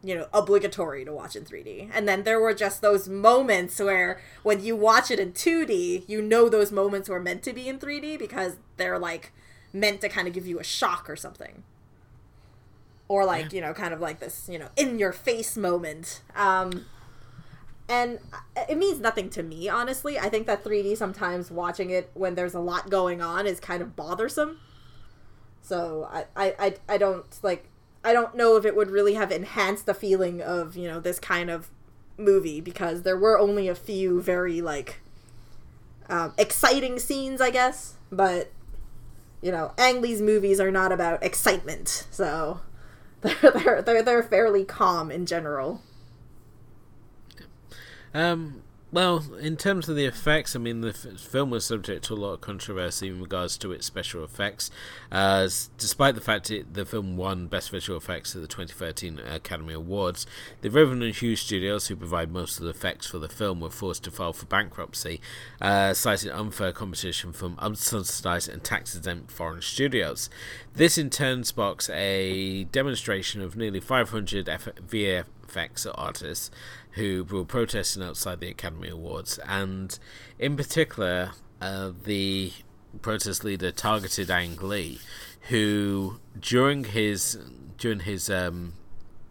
you 0.03 0.15
know 0.15 0.27
obligatory 0.33 1.05
to 1.05 1.13
watch 1.13 1.37
in 1.37 1.45
3D 1.45 1.91
and 1.93 2.09
then 2.09 2.23
there 2.23 2.41
were 2.41 2.55
just 2.55 2.81
those 2.81 3.09
moments 3.09 3.79
where 3.79 4.21
when 4.43 4.65
you 4.65 4.75
watch 4.75 5.11
it 5.11 5.19
in 5.19 5.33
2D 5.33 6.05
you 6.09 6.23
know 6.23 6.49
those 6.49 6.73
moments 6.73 7.09
were 7.09 7.21
meant 7.21 7.43
to 7.43 7.53
be 7.53 7.69
in 7.69 7.79
3D 7.79 8.19
because 8.19 8.57
they're 8.77 8.99
like 8.99 9.33
meant 9.73 10.01
to 10.01 10.09
kind 10.09 10.27
of 10.27 10.35
give 10.35 10.47
you 10.47 10.59
a 10.59 10.65
shock 10.65 11.09
or 11.09 11.17
something. 11.17 11.63
Or 13.09 13.25
like 13.25 13.53
you 13.53 13.61
know 13.61 13.75
kind 13.75 13.93
of 13.93 14.01
like 14.01 14.21
this 14.21 14.49
you 14.51 14.59
know 14.59 14.69
in 14.77 14.99
your 14.99 15.13
face 15.13 15.57
moment. 15.57 16.23
Um 16.37 16.87
and 17.89 18.21
it 18.69 18.79
means 18.79 19.01
nothing 19.01 19.31
to 19.31 19.43
me 19.43 19.69
honestly. 19.69 20.19
I 20.19 20.29
think 20.29 20.47
that 20.47 20.63
3d 20.63 20.97
sometimes 20.97 21.51
watching 21.51 21.91
it 21.91 22.11
when 22.15 22.37
there's 22.37 22.55
a 22.55 22.61
lot 22.61 22.89
going 22.89 23.21
on 23.21 23.47
is 23.47 23.59
kind 23.59 23.83
of 23.83 23.97
bothersome 23.97 24.59
so 25.63 26.09
i 26.11 26.25
i 26.37 26.55
i, 26.59 26.75
I 26.89 26.99
don't 26.99 27.39
like 27.43 27.69
i 28.05 28.13
don't 28.13 28.35
know 28.35 28.57
if 28.57 28.65
it 28.65 28.75
would 28.75 28.91
really 28.91 29.15
have 29.15 29.31
enhanced 29.31 29.87
the 29.87 29.95
feeling 29.95 30.41
of 30.41 30.77
you 30.77 30.89
know 30.89 31.01
this 31.01 31.19
kind 31.19 31.51
of 31.51 31.71
movie 32.17 32.61
because 32.61 33.03
there 33.03 33.17
were 33.17 33.39
only 33.39 33.69
a 33.69 33.75
few 33.75 34.21
very 34.21 34.61
like 34.61 35.01
um, 36.09 36.35
exciting 36.37 36.99
scenes 36.99 37.41
i 37.41 37.51
guess. 37.51 37.95
But 38.13 38.51
you 39.41 39.53
know 39.53 39.73
ang 39.79 40.01
lee's 40.01 40.21
movies 40.21 40.61
are 40.61 40.71
not 40.71 40.93
about 40.93 41.23
excitement. 41.23 42.07
So 42.11 42.61
they're 43.21 43.35
they're 43.41 43.83
they're, 43.83 44.03
they're 44.03 44.23
fairly 44.23 44.65
calm 44.65 45.11
in 45.11 45.27
general. 45.27 45.83
Um, 48.13 48.63
well, 48.93 49.25
in 49.41 49.57
terms 49.57 49.89
of 49.89 49.95
the 49.95 50.05
effects, 50.05 50.57
I 50.57 50.59
mean, 50.59 50.81
the 50.81 50.89
f- 50.89 51.21
film 51.21 51.51
was 51.51 51.65
subject 51.65 52.05
to 52.07 52.15
a 52.15 52.17
lot 52.17 52.33
of 52.33 52.41
controversy 52.41 53.09
in 53.09 53.21
regards 53.21 53.57
to 53.59 53.71
its 53.71 53.87
special 53.87 54.25
effects. 54.25 54.71
Uh, 55.13 55.49
despite 55.79 56.17
the 56.17 56.21
fact 56.21 56.51
it, 56.51 56.75
the 56.75 56.85
film 56.85 57.17
won 57.17 57.47
Best 57.47 57.71
Visual 57.71 57.97
Effects 57.97 58.35
at 58.35 58.43
the 58.43 58.49
2013 58.49 59.21
Academy 59.21 59.75
Awards, 59.75 60.27
the 60.63 60.71
Rhythm 60.71 61.03
and 61.03 61.15
Hues 61.15 61.41
Studios, 61.41 61.87
who 61.87 61.95
provide 61.95 62.33
most 62.33 62.59
of 62.59 62.65
the 62.65 62.71
effects 62.71 63.07
for 63.07 63.19
the 63.19 63.29
film, 63.29 63.61
were 63.61 63.71
forced 63.71 64.03
to 64.05 64.11
file 64.11 64.33
for 64.33 64.47
bankruptcy, 64.47 65.21
uh, 65.61 65.95
citing 65.95 66.33
unfair 66.33 66.73
competition 66.73 67.33
from 67.33 67.57
unsubsidized 67.57 68.53
and 68.53 68.65
tax 68.65 68.97
exempt 68.97 69.31
foreign 69.31 69.63
studios. 69.63 70.29
This 70.75 70.99
in 70.99 71.11
turn 71.11 71.45
sparks 71.45 71.89
a 71.91 72.65
demonstration 72.65 73.41
of 73.41 73.57
nearly 73.57 73.81
500 73.81 74.49
F- 74.49 74.69
VFX 74.89 75.87
artists 75.95 76.51
who 76.93 77.25
were 77.25 77.45
protesting 77.45 78.03
outside 78.03 78.41
the 78.41 78.49
Academy 78.49 78.89
Awards, 78.89 79.39
and 79.47 79.99
in 80.39 80.57
particular, 80.57 81.33
uh, 81.61 81.93
the 82.05 82.53
protest 83.03 83.45
leader 83.45 83.71
targeted 83.71 84.31
Ang 84.31 84.57
Lee, 84.57 85.01
who 85.49 86.21
during 86.39 86.85
his 86.85 87.39
during 87.79 88.01
his 88.01 88.29
um, 88.29 88.75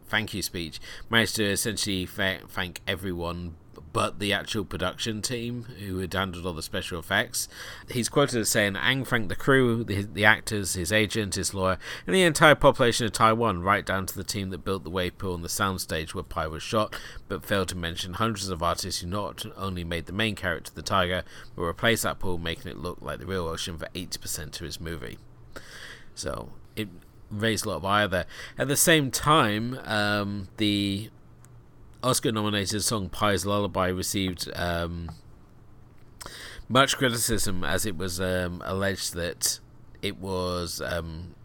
thank 0.07 0.33
you 0.33 0.41
speech 0.41 0.79
managed 1.09 1.35
to 1.35 1.45
essentially 1.45 2.05
thank 2.05 2.81
everyone 2.87 3.55
but 3.91 4.19
the 4.19 4.33
actual 4.33 4.65
production 4.65 5.21
team 5.21 5.63
who 5.79 5.99
had 5.99 6.13
handled 6.13 6.45
all 6.45 6.53
the 6.53 6.61
special 6.61 6.99
effects. 6.99 7.47
He's 7.89 8.09
quoted 8.09 8.39
as 8.39 8.49
saying, 8.49 8.75
Ang 8.75 9.05
thanked 9.05 9.29
the 9.29 9.35
crew, 9.35 9.83
the, 9.83 10.03
the 10.03 10.25
actors, 10.25 10.73
his 10.73 10.91
agent, 10.91 11.35
his 11.35 11.53
lawyer, 11.53 11.77
and 12.05 12.15
the 12.15 12.23
entire 12.23 12.55
population 12.55 13.05
of 13.05 13.13
Taiwan, 13.13 13.61
right 13.61 13.85
down 13.85 14.05
to 14.05 14.15
the 14.15 14.23
team 14.23 14.49
that 14.49 14.63
built 14.63 14.83
the 14.83 14.89
wave 14.89 15.17
pool 15.17 15.35
and 15.35 15.43
the 15.43 15.47
soundstage 15.47 16.13
where 16.13 16.23
Pi 16.23 16.47
was 16.47 16.63
shot, 16.63 16.95
but 17.27 17.45
failed 17.45 17.69
to 17.69 17.75
mention 17.75 18.13
hundreds 18.13 18.49
of 18.49 18.61
artists 18.61 19.01
who 19.01 19.07
not 19.07 19.45
only 19.57 19.83
made 19.83 20.05
the 20.05 20.13
main 20.13 20.35
character 20.35 20.71
the 20.73 20.81
tiger, 20.81 21.23
but 21.55 21.63
replaced 21.63 22.03
that 22.03 22.19
pool, 22.19 22.37
making 22.37 22.71
it 22.71 22.77
look 22.77 22.99
like 23.01 23.19
the 23.19 23.25
real 23.25 23.47
ocean 23.47 23.77
for 23.77 23.87
80% 23.95 24.59
of 24.59 24.65
his 24.65 24.79
movie. 24.79 25.17
So 26.13 26.49
it 26.75 26.89
raised 27.31 27.65
a 27.65 27.69
lot 27.69 27.77
of 27.77 27.85
ire 27.85 28.07
there. 28.07 28.25
At 28.57 28.67
the 28.67 28.75
same 28.75 29.11
time, 29.11 29.79
um, 29.85 30.47
the 30.57 31.09
Oscar-nominated 32.03 32.83
song 32.83 33.09
Pi's 33.09 33.45
Lullaby" 33.45 33.87
received 33.87 34.49
um, 34.55 35.11
much 36.67 36.97
criticism 36.97 37.63
as 37.63 37.85
it 37.85 37.97
was 37.97 38.21
um, 38.21 38.61
alleged 38.65 39.13
that 39.15 39.59
it 40.01 40.17
was 40.17 40.81
um, 40.81 41.35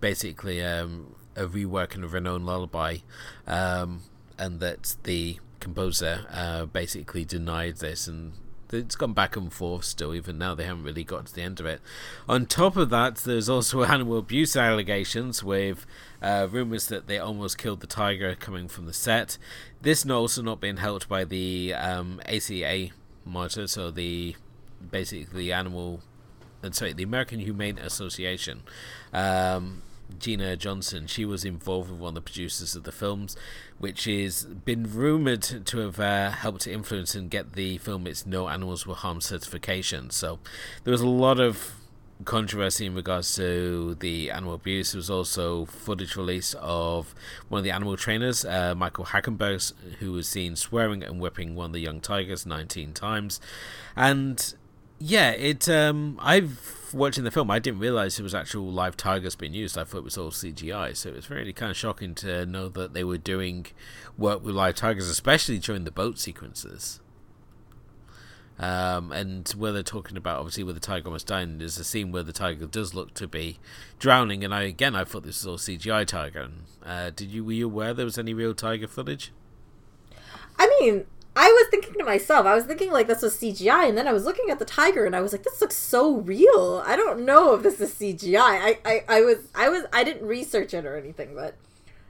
basically 0.00 0.62
um, 0.62 1.14
a 1.36 1.44
reworking 1.44 2.04
of 2.04 2.12
Renault 2.12 2.38
Lullaby, 2.38 2.98
um, 3.46 4.02
and 4.38 4.60
that 4.60 4.96
the 5.02 5.38
composer 5.58 6.26
uh, 6.32 6.66
basically 6.66 7.24
denied 7.24 7.76
this 7.76 8.06
and 8.06 8.32
it's 8.72 8.94
gone 8.96 9.12
back 9.12 9.36
and 9.36 9.52
forth 9.52 9.84
still. 9.84 10.14
Even 10.14 10.38
now, 10.38 10.54
they 10.54 10.64
haven't 10.64 10.84
really 10.84 11.04
got 11.04 11.26
to 11.26 11.34
the 11.34 11.42
end 11.42 11.60
of 11.60 11.66
it. 11.66 11.80
On 12.28 12.46
top 12.46 12.76
of 12.76 12.90
that, 12.90 13.16
there's 13.16 13.48
also 13.48 13.82
animal 13.84 14.18
abuse 14.18 14.56
allegations 14.56 15.42
with 15.42 15.86
uh, 16.22 16.46
rumors 16.50 16.88
that 16.88 17.06
they 17.06 17.18
almost 17.18 17.58
killed 17.58 17.80
the 17.80 17.86
tiger 17.86 18.34
coming 18.34 18.68
from 18.68 18.86
the 18.86 18.92
set. 18.92 19.38
This 19.80 20.08
also 20.08 20.42
not 20.42 20.60
being 20.60 20.78
helped 20.78 21.08
by 21.08 21.24
the 21.24 21.74
um, 21.74 22.20
ACA 22.26 22.88
monitor, 23.24 23.66
so 23.66 23.90
the 23.90 24.36
basically 24.90 25.26
the 25.32 25.52
animal, 25.52 26.00
and 26.62 26.72
uh, 26.72 26.74
sorry, 26.74 26.92
the 26.92 27.02
American 27.02 27.40
Humane 27.40 27.78
Association. 27.78 28.62
Um, 29.12 29.82
Gina 30.18 30.56
Johnson, 30.56 31.06
she 31.06 31.24
was 31.24 31.44
involved 31.44 31.90
with 31.90 32.00
one 32.00 32.10
of 32.10 32.14
the 32.16 32.20
producers 32.20 32.74
of 32.74 32.82
the 32.82 32.92
films, 32.92 33.36
which 33.78 34.06
is 34.06 34.44
been 34.44 34.84
rumored 34.92 35.42
to 35.42 35.78
have 35.78 36.00
uh, 36.00 36.30
helped 36.30 36.62
to 36.62 36.72
influence 36.72 37.14
and 37.14 37.30
get 37.30 37.52
the 37.52 37.78
film 37.78 38.06
its 38.06 38.26
No 38.26 38.48
Animals 38.48 38.86
Were 38.86 38.94
Harmed 38.94 39.22
certification. 39.22 40.10
So 40.10 40.40
there 40.84 40.90
was 40.90 41.00
a 41.00 41.08
lot 41.08 41.38
of 41.38 41.74
controversy 42.24 42.86
in 42.86 42.94
regards 42.94 43.34
to 43.36 43.96
the 43.96 44.30
animal 44.30 44.54
abuse. 44.54 44.92
There 44.92 44.98
was 44.98 45.10
also 45.10 45.64
footage 45.64 46.16
released 46.16 46.54
of 46.56 47.14
one 47.48 47.60
of 47.60 47.64
the 47.64 47.70
animal 47.70 47.96
trainers, 47.96 48.44
uh, 48.44 48.74
Michael 48.74 49.06
Hackenberg, 49.06 49.72
who 49.98 50.12
was 50.12 50.28
seen 50.28 50.56
swearing 50.56 51.02
and 51.02 51.20
whipping 51.20 51.54
one 51.54 51.66
of 51.66 51.72
the 51.72 51.80
young 51.80 52.00
tigers 52.00 52.46
19 52.46 52.92
times. 52.92 53.40
And 53.96 54.54
yeah, 54.98 55.30
it. 55.30 55.68
Um, 55.68 56.18
I've 56.20 56.80
watching 56.92 57.24
the 57.24 57.30
film, 57.30 57.50
I 57.50 57.58
didn't 57.58 57.80
realize 57.80 58.18
it 58.18 58.22
was 58.22 58.34
actual 58.34 58.70
live 58.70 58.96
tigers 58.96 59.34
being 59.34 59.54
used. 59.54 59.78
I 59.78 59.84
thought 59.84 59.98
it 59.98 60.04
was 60.04 60.18
all 60.18 60.30
CGI. 60.30 60.96
So 60.96 61.10
it 61.10 61.16
was 61.16 61.30
really 61.30 61.52
kind 61.52 61.70
of 61.70 61.76
shocking 61.76 62.14
to 62.16 62.46
know 62.46 62.68
that 62.68 62.94
they 62.94 63.04
were 63.04 63.18
doing 63.18 63.66
work 64.18 64.44
with 64.44 64.54
live 64.54 64.74
tigers, 64.74 65.08
especially 65.08 65.58
during 65.58 65.84
the 65.84 65.90
boat 65.90 66.18
sequences. 66.18 67.00
Um, 68.60 69.10
and 69.10 69.48
where 69.56 69.72
they're 69.72 69.82
talking 69.82 70.18
about 70.18 70.38
obviously 70.38 70.64
where 70.64 70.74
the 70.74 70.80
tiger 70.80 71.06
almost 71.06 71.26
dying, 71.26 71.56
there's 71.56 71.78
a 71.78 71.84
scene 71.84 72.12
where 72.12 72.22
the 72.22 72.32
tiger 72.32 72.66
does 72.66 72.92
look 72.92 73.14
to 73.14 73.26
be 73.26 73.58
drowning, 73.98 74.44
and 74.44 74.54
I 74.54 74.64
again 74.64 74.94
I 74.94 75.04
thought 75.04 75.22
this 75.22 75.42
was 75.42 75.46
all 75.46 75.56
CGI 75.56 76.06
tiger. 76.06 76.40
And, 76.40 76.64
uh, 76.84 77.08
did 77.08 77.30
you 77.30 77.42
were 77.42 77.52
you 77.52 77.64
aware 77.66 77.94
there 77.94 78.04
was 78.04 78.18
any 78.18 78.34
real 78.34 78.52
tiger 78.52 78.86
footage? 78.86 79.32
I 80.58 80.68
mean, 80.78 81.06
I 81.34 81.46
was 81.46 81.68
thinking 81.70 81.94
to 81.94 82.04
myself, 82.04 82.44
I 82.44 82.54
was 82.54 82.64
thinking 82.64 82.92
like 82.92 83.06
this 83.06 83.22
was 83.22 83.34
CGI, 83.34 83.88
and 83.88 83.96
then 83.96 84.06
I 84.06 84.12
was 84.12 84.26
looking 84.26 84.50
at 84.50 84.58
the 84.58 84.66
tiger, 84.66 85.06
and 85.06 85.16
I 85.16 85.22
was 85.22 85.32
like, 85.32 85.42
this 85.42 85.62
looks 85.62 85.76
so 85.76 86.16
real. 86.16 86.82
I 86.84 86.96
don't 86.96 87.24
know 87.24 87.54
if 87.54 87.62
this 87.62 87.80
is 87.80 87.94
CGI. 87.94 88.36
I, 88.36 88.78
I, 88.84 89.04
I 89.08 89.20
was, 89.22 89.38
I 89.54 89.70
was, 89.70 89.84
I 89.90 90.04
didn't 90.04 90.26
research 90.26 90.74
it 90.74 90.84
or 90.84 90.98
anything, 90.98 91.34
but 91.34 91.54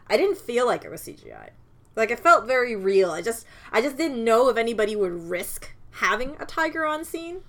I 0.08 0.16
didn't 0.16 0.38
feel 0.38 0.66
like 0.66 0.84
it 0.84 0.90
was 0.90 1.02
CGI. 1.02 1.50
Like 1.94 2.10
it 2.10 2.18
felt 2.18 2.48
very 2.48 2.74
real. 2.74 3.12
I 3.12 3.22
just, 3.22 3.46
I 3.70 3.80
just 3.80 3.96
didn't 3.96 4.24
know 4.24 4.48
if 4.48 4.56
anybody 4.56 4.96
would 4.96 5.12
risk 5.12 5.74
having 5.92 6.36
a 6.40 6.46
tiger 6.46 6.84
on 6.84 7.04
scene. 7.04 7.42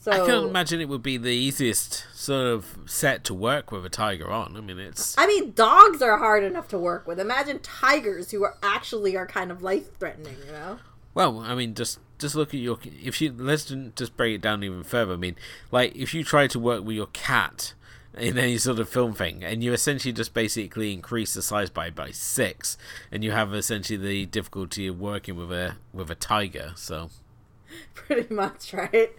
So 0.00 0.12
I 0.12 0.18
can't 0.26 0.48
imagine 0.48 0.80
it 0.80 0.88
would 0.88 1.02
be 1.02 1.16
the 1.16 1.30
easiest 1.30 2.06
sort 2.14 2.46
of 2.46 2.78
set 2.86 3.24
to 3.24 3.34
work 3.34 3.72
with 3.72 3.84
a 3.84 3.88
tiger 3.88 4.30
on. 4.30 4.56
I 4.56 4.60
mean, 4.60 4.78
it's. 4.78 5.18
I 5.18 5.26
mean, 5.26 5.52
dogs 5.52 6.00
are 6.00 6.18
hard 6.18 6.44
enough 6.44 6.68
to 6.68 6.78
work 6.78 7.06
with. 7.06 7.18
Imagine 7.18 7.58
tigers 7.58 8.30
who 8.30 8.44
are 8.44 8.56
actually 8.62 9.16
are 9.16 9.26
kind 9.26 9.50
of 9.50 9.62
life 9.62 9.98
threatening. 9.98 10.36
You 10.46 10.52
know. 10.52 10.78
Well, 11.14 11.40
I 11.40 11.54
mean, 11.54 11.74
just 11.74 11.98
just 12.18 12.36
look 12.36 12.54
at 12.54 12.60
your. 12.60 12.78
If 12.84 13.20
you 13.20 13.34
let's 13.36 13.64
just 13.96 14.16
break 14.16 14.36
it 14.36 14.40
down 14.40 14.62
even 14.62 14.84
further. 14.84 15.14
I 15.14 15.16
mean, 15.16 15.36
like 15.72 15.96
if 15.96 16.14
you 16.14 16.22
try 16.22 16.46
to 16.46 16.58
work 16.58 16.84
with 16.84 16.94
your 16.94 17.08
cat 17.08 17.74
in 18.18 18.38
any 18.38 18.58
sort 18.58 18.78
of 18.78 18.88
film 18.88 19.14
thing, 19.14 19.42
and 19.42 19.62
you 19.62 19.72
essentially 19.72 20.12
just 20.12 20.34
basically 20.34 20.92
increase 20.92 21.34
the 21.34 21.42
size 21.42 21.70
by 21.70 21.90
by 21.90 22.10
six, 22.10 22.76
and 23.10 23.24
you 23.24 23.32
have 23.32 23.54
essentially 23.54 23.96
the 23.96 24.26
difficulty 24.26 24.86
of 24.86 25.00
working 25.00 25.36
with 25.36 25.52
a 25.52 25.76
with 25.92 26.10
a 26.10 26.14
tiger. 26.14 26.72
So. 26.76 27.10
Pretty 27.94 28.32
much, 28.32 28.72
right? 28.72 29.12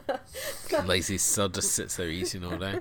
Lazy 0.86 1.18
sod 1.18 1.52
just 1.52 1.72
sits 1.72 1.96
there 1.96 2.08
eating 2.08 2.42
all 2.42 2.56
day. 2.56 2.80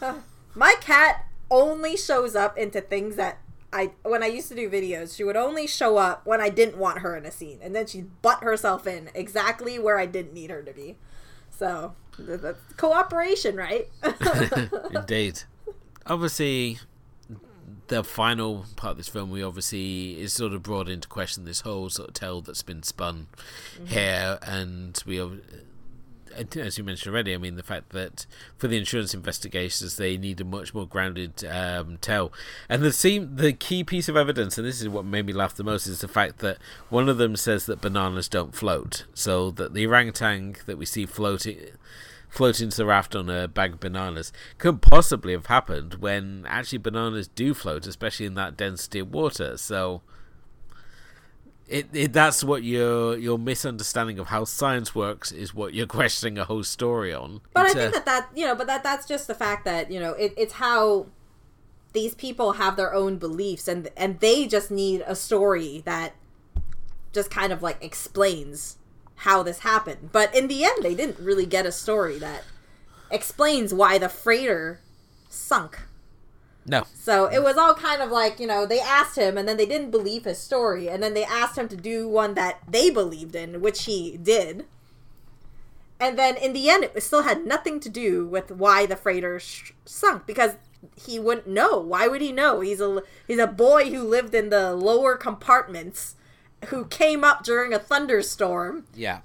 My 0.54 0.74
cat 0.80 1.26
only 1.52 1.96
shows 1.96 2.34
up 2.34 2.58
into 2.58 2.80
things 2.80 3.14
that 3.14 3.38
I 3.72 3.92
when 4.02 4.22
I 4.22 4.26
used 4.26 4.48
to 4.48 4.54
do 4.54 4.68
videos, 4.68 5.16
she 5.16 5.24
would 5.24 5.36
only 5.36 5.66
show 5.66 5.98
up 5.98 6.26
when 6.26 6.40
I 6.40 6.48
didn't 6.48 6.78
want 6.78 7.00
her 7.00 7.16
in 7.16 7.26
a 7.26 7.30
scene, 7.30 7.58
and 7.62 7.74
then 7.74 7.86
she'd 7.86 8.22
butt 8.22 8.42
herself 8.42 8.86
in 8.86 9.10
exactly 9.14 9.78
where 9.78 9.98
I 9.98 10.06
didn't 10.06 10.32
need 10.32 10.50
her 10.50 10.62
to 10.62 10.72
be. 10.72 10.96
So 11.50 11.94
that's 12.18 12.60
cooperation, 12.76 13.56
right? 13.56 13.88
Indeed. 14.94 15.42
Obviously, 16.06 16.78
the 17.88 18.04
final 18.04 18.66
part 18.76 18.92
of 18.92 18.96
this 18.98 19.08
film, 19.08 19.30
we 19.30 19.42
obviously 19.42 20.20
is 20.20 20.32
sort 20.32 20.52
of 20.52 20.62
brought 20.62 20.88
into 20.88 21.08
question 21.08 21.44
this 21.44 21.62
whole 21.62 21.90
sort 21.90 22.08
of 22.08 22.14
tale 22.14 22.40
that's 22.40 22.62
been 22.62 22.82
spun 22.82 23.26
mm-hmm. 23.74 23.86
here, 23.86 24.38
and 24.42 25.02
we, 25.06 25.20
as 26.56 26.78
you 26.78 26.84
mentioned 26.84 27.12
already, 27.12 27.34
I 27.34 27.38
mean 27.38 27.56
the 27.56 27.62
fact 27.62 27.90
that 27.90 28.26
for 28.56 28.68
the 28.68 28.78
insurance 28.78 29.14
investigations 29.14 29.96
they 29.96 30.16
need 30.16 30.40
a 30.40 30.44
much 30.44 30.74
more 30.74 30.86
grounded 30.86 31.44
um, 31.44 31.98
tale, 31.98 32.32
and 32.68 32.82
the 32.82 32.92
seem 32.92 33.36
the 33.36 33.52
key 33.52 33.84
piece 33.84 34.08
of 34.08 34.16
evidence, 34.16 34.58
and 34.58 34.66
this 34.66 34.80
is 34.80 34.88
what 34.88 35.04
made 35.04 35.26
me 35.26 35.32
laugh 35.32 35.54
the 35.54 35.64
most, 35.64 35.86
is 35.86 36.00
the 36.00 36.08
fact 36.08 36.38
that 36.38 36.58
one 36.88 37.08
of 37.08 37.18
them 37.18 37.36
says 37.36 37.66
that 37.66 37.80
bananas 37.80 38.28
don't 38.28 38.54
float, 38.54 39.04
so 39.14 39.50
that 39.52 39.74
the 39.74 39.86
orangutan 39.86 40.56
that 40.66 40.78
we 40.78 40.86
see 40.86 41.06
floating 41.06 41.58
floating 42.28 42.68
to 42.68 42.76
the 42.76 42.86
raft 42.86 43.16
on 43.16 43.30
a 43.30 43.48
bag 43.48 43.72
of 43.72 43.80
bananas 43.80 44.32
could 44.58 44.82
possibly 44.82 45.32
have 45.32 45.46
happened 45.46 45.94
when 45.94 46.44
actually 46.46 46.78
bananas 46.78 47.26
do 47.28 47.54
float, 47.54 47.86
especially 47.86 48.26
in 48.26 48.34
that 48.34 48.56
density 48.56 48.98
of 48.98 49.12
water. 49.12 49.56
So 49.56 50.02
it, 51.68 51.88
it 51.92 52.12
that's 52.12 52.42
what 52.42 52.62
your 52.62 53.16
your 53.16 53.38
misunderstanding 53.38 54.18
of 54.18 54.28
how 54.28 54.44
science 54.44 54.94
works 54.94 55.30
is 55.30 55.54
what 55.54 55.74
you're 55.74 55.86
questioning 55.98 56.38
a 56.38 56.44
whole 56.44 56.64
story 56.64 57.12
on. 57.12 57.40
But 57.52 57.66
it's 57.66 57.74
I 57.74 57.78
think 57.78 57.90
a, 57.90 57.92
that 57.98 58.04
that 58.06 58.28
you 58.34 58.46
know, 58.46 58.54
but 58.54 58.66
that 58.66 58.82
that's 58.82 59.06
just 59.06 59.26
the 59.26 59.34
fact 59.34 59.64
that 59.64 59.90
you 59.90 60.00
know 60.00 60.12
it, 60.12 60.32
it's 60.36 60.54
how 60.54 61.06
these 61.92 62.14
people 62.14 62.52
have 62.52 62.76
their 62.76 62.94
own 62.94 63.18
beliefs 63.18 63.68
and 63.68 63.88
and 63.96 64.20
they 64.20 64.46
just 64.46 64.70
need 64.70 65.02
a 65.06 65.14
story 65.14 65.82
that 65.84 66.14
just 67.12 67.30
kind 67.30 67.52
of 67.52 67.62
like 67.62 67.82
explains 67.82 68.78
how 69.16 69.42
this 69.42 69.60
happened. 69.60 70.10
But 70.12 70.34
in 70.34 70.48
the 70.48 70.64
end, 70.64 70.82
they 70.82 70.94
didn't 70.94 71.18
really 71.18 71.46
get 71.46 71.66
a 71.66 71.72
story 71.72 72.18
that 72.18 72.44
explains 73.10 73.74
why 73.74 73.98
the 73.98 74.08
freighter 74.08 74.80
sunk. 75.28 75.80
No. 76.68 76.84
So 76.94 77.26
it 77.26 77.42
was 77.42 77.56
all 77.56 77.74
kind 77.74 78.02
of 78.02 78.10
like, 78.10 78.38
you 78.38 78.46
know, 78.46 78.66
they 78.66 78.80
asked 78.80 79.16
him 79.16 79.38
and 79.38 79.48
then 79.48 79.56
they 79.56 79.66
didn't 79.66 79.90
believe 79.90 80.24
his 80.24 80.38
story. 80.38 80.88
And 80.88 81.02
then 81.02 81.14
they 81.14 81.24
asked 81.24 81.56
him 81.56 81.68
to 81.68 81.76
do 81.76 82.06
one 82.06 82.34
that 82.34 82.60
they 82.68 82.90
believed 82.90 83.34
in, 83.34 83.60
which 83.60 83.84
he 83.84 84.16
did. 84.16 84.66
And 86.00 86.18
then 86.18 86.36
in 86.36 86.52
the 86.52 86.70
end, 86.70 86.84
it 86.84 87.02
still 87.02 87.22
had 87.22 87.46
nothing 87.46 87.80
to 87.80 87.88
do 87.88 88.26
with 88.26 88.52
why 88.52 88.86
the 88.86 88.96
freighter 88.96 89.40
sh- 89.40 89.72
sunk 89.84 90.26
because 90.26 90.56
he 90.94 91.18
wouldn't 91.18 91.48
know. 91.48 91.78
Why 91.78 92.06
would 92.06 92.20
he 92.20 92.30
know? 92.30 92.60
He's 92.60 92.80
a 92.80 93.02
he's 93.26 93.38
a 93.38 93.48
boy 93.48 93.90
who 93.90 94.02
lived 94.02 94.34
in 94.34 94.50
the 94.50 94.74
lower 94.74 95.16
compartments 95.16 96.14
who 96.66 96.84
came 96.84 97.24
up 97.24 97.42
during 97.42 97.72
a 97.72 97.78
thunderstorm. 97.78 98.84
Yeah. 98.94 99.20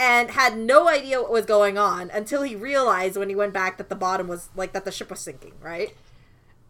And 0.00 0.32
had 0.32 0.56
no 0.56 0.88
idea 0.88 1.20
what 1.20 1.30
was 1.30 1.44
going 1.44 1.76
on 1.76 2.10
until 2.10 2.42
he 2.42 2.54
realized 2.54 3.16
when 3.16 3.28
he 3.28 3.34
went 3.34 3.52
back 3.52 3.78
that 3.78 3.88
the 3.88 3.96
bottom 3.96 4.28
was 4.28 4.48
like 4.56 4.72
that 4.72 4.84
the 4.84 4.92
ship 4.92 5.10
was 5.10 5.20
sinking, 5.20 5.54
right? 5.60 5.94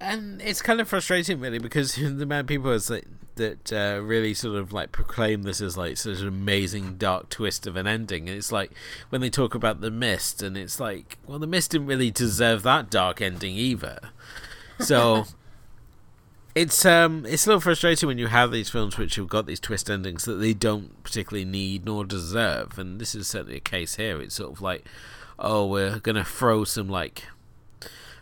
And 0.00 0.40
it's 0.40 0.62
kind 0.62 0.80
of 0.80 0.88
frustrating, 0.88 1.40
really, 1.40 1.58
because 1.58 1.94
the 1.96 2.06
amount 2.06 2.40
of 2.42 2.46
people 2.46 2.70
is 2.70 2.90
like, 2.90 3.06
that 3.38 3.72
uh, 3.72 4.00
really 4.02 4.34
sort 4.34 4.56
of 4.56 4.72
like 4.72 4.92
proclaim 4.92 5.42
this 5.42 5.60
as 5.60 5.76
like 5.76 5.96
such 5.96 6.20
an 6.20 6.28
amazing 6.28 6.96
dark 6.98 7.30
twist 7.30 7.66
of 7.66 7.76
an 7.76 7.86
ending. 7.86 8.28
And 8.28 8.36
it's 8.36 8.52
like 8.52 8.72
when 9.08 9.22
they 9.22 9.30
talk 9.30 9.54
about 9.54 9.80
the 9.80 9.90
mist, 9.90 10.42
and 10.42 10.56
it's 10.56 10.78
like, 10.78 11.16
well, 11.26 11.38
the 11.38 11.46
mist 11.46 11.70
didn't 11.70 11.86
really 11.86 12.10
deserve 12.10 12.62
that 12.64 12.90
dark 12.90 13.22
ending 13.22 13.54
either. 13.56 13.98
So 14.80 15.24
it's 16.54 16.84
um 16.84 17.24
it's 17.26 17.46
a 17.46 17.50
little 17.50 17.60
frustrating 17.60 18.06
when 18.06 18.18
you 18.18 18.26
have 18.26 18.50
these 18.50 18.68
films 18.68 18.98
which 18.98 19.14
have 19.16 19.28
got 19.28 19.46
these 19.46 19.60
twist 19.60 19.88
endings 19.88 20.24
that 20.24 20.34
they 20.34 20.52
don't 20.52 21.02
particularly 21.02 21.44
need 21.44 21.86
nor 21.86 22.04
deserve, 22.04 22.78
and 22.78 23.00
this 23.00 23.14
is 23.14 23.26
certainly 23.26 23.56
a 23.56 23.60
case 23.60 23.96
here. 23.96 24.20
It's 24.20 24.34
sort 24.34 24.52
of 24.52 24.60
like, 24.60 24.84
oh, 25.38 25.66
we're 25.66 26.00
gonna 26.00 26.24
throw 26.24 26.64
some 26.64 26.88
like 26.88 27.24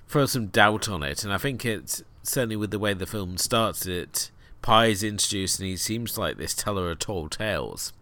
throw 0.08 0.26
some 0.26 0.46
doubt 0.46 0.88
on 0.88 1.02
it, 1.02 1.24
and 1.24 1.32
I 1.32 1.38
think 1.38 1.64
it's 1.64 2.02
certainly 2.22 2.56
with 2.56 2.70
the 2.70 2.78
way 2.78 2.94
the 2.94 3.06
film 3.06 3.38
starts. 3.38 3.86
It 3.86 4.30
Pi 4.62 4.86
is 4.86 5.04
introduced, 5.04 5.60
and 5.60 5.68
he 5.68 5.76
seems 5.76 6.18
like 6.18 6.36
this 6.36 6.54
teller 6.54 6.90
of 6.90 6.98
tall 6.98 7.28
tales. 7.28 7.92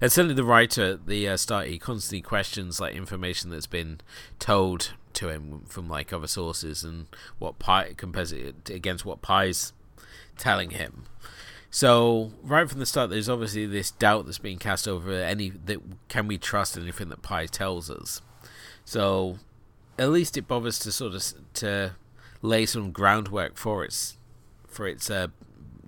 And 0.00 0.10
certainly 0.10 0.34
the 0.34 0.44
writer 0.44 0.92
at 0.92 1.06
the 1.06 1.28
uh, 1.28 1.36
start, 1.36 1.68
he 1.68 1.78
constantly 1.78 2.22
questions 2.22 2.80
like 2.80 2.94
information 2.94 3.50
that's 3.50 3.66
been 3.66 4.00
told 4.38 4.92
to 5.14 5.28
him 5.28 5.62
from 5.66 5.88
like 5.88 6.12
other 6.12 6.26
sources 6.26 6.84
and 6.84 7.06
what 7.38 7.58
Pi 7.58 7.92
compares 7.96 8.32
it 8.32 8.70
against 8.70 9.04
what 9.04 9.22
Pi's 9.22 9.72
telling 10.36 10.70
him. 10.70 11.04
So 11.70 12.32
right 12.42 12.68
from 12.68 12.78
the 12.78 12.86
start, 12.86 13.10
there's 13.10 13.28
obviously 13.28 13.66
this 13.66 13.90
doubt 13.90 14.24
that's 14.24 14.38
being 14.38 14.58
cast 14.58 14.88
over 14.88 15.12
any 15.12 15.50
that 15.50 15.80
can 16.08 16.26
we 16.26 16.38
trust 16.38 16.76
anything 16.78 17.08
that 17.10 17.22
Pi 17.22 17.46
tells 17.46 17.90
us. 17.90 18.22
So 18.84 19.38
at 19.98 20.10
least 20.10 20.36
it 20.36 20.46
bothers 20.46 20.78
to 20.80 20.92
sort 20.92 21.14
of 21.14 21.24
to 21.54 21.92
lay 22.40 22.64
some 22.64 22.92
groundwork 22.92 23.56
for 23.56 23.84
its 23.84 24.16
for 24.66 24.86
its 24.86 25.10
uh, 25.10 25.28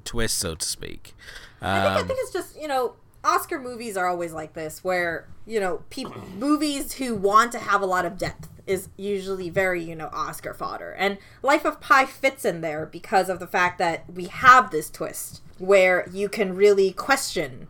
twist, 0.04 0.38
so 0.38 0.54
to 0.54 0.66
speak. 0.66 1.14
Um, 1.62 1.70
I, 1.70 1.94
think, 1.94 2.04
I 2.04 2.08
think 2.08 2.18
it's 2.22 2.32
just 2.32 2.60
you 2.60 2.68
know 2.68 2.94
Oscar 3.22 3.60
movies 3.60 3.96
are 3.96 4.06
always 4.06 4.32
like 4.32 4.54
this, 4.54 4.82
where 4.82 5.28
you 5.46 5.60
know 5.60 5.82
people 5.90 6.14
movies 6.36 6.94
who 6.94 7.14
want 7.14 7.52
to 7.52 7.58
have 7.58 7.80
a 7.80 7.86
lot 7.86 8.04
of 8.04 8.18
depth 8.18 8.48
is 8.66 8.88
usually 8.96 9.48
very 9.48 9.82
you 9.82 9.94
know 9.94 10.10
Oscar 10.12 10.54
fodder, 10.54 10.92
and 10.92 11.18
Life 11.42 11.64
of 11.64 11.80
Pi 11.80 12.04
fits 12.04 12.44
in 12.44 12.60
there 12.60 12.86
because 12.86 13.28
of 13.28 13.38
the 13.38 13.46
fact 13.46 13.78
that 13.78 14.12
we 14.12 14.24
have 14.26 14.70
this 14.70 14.90
twist 14.90 15.42
where 15.58 16.08
you 16.12 16.28
can 16.28 16.56
really 16.56 16.92
question. 16.92 17.68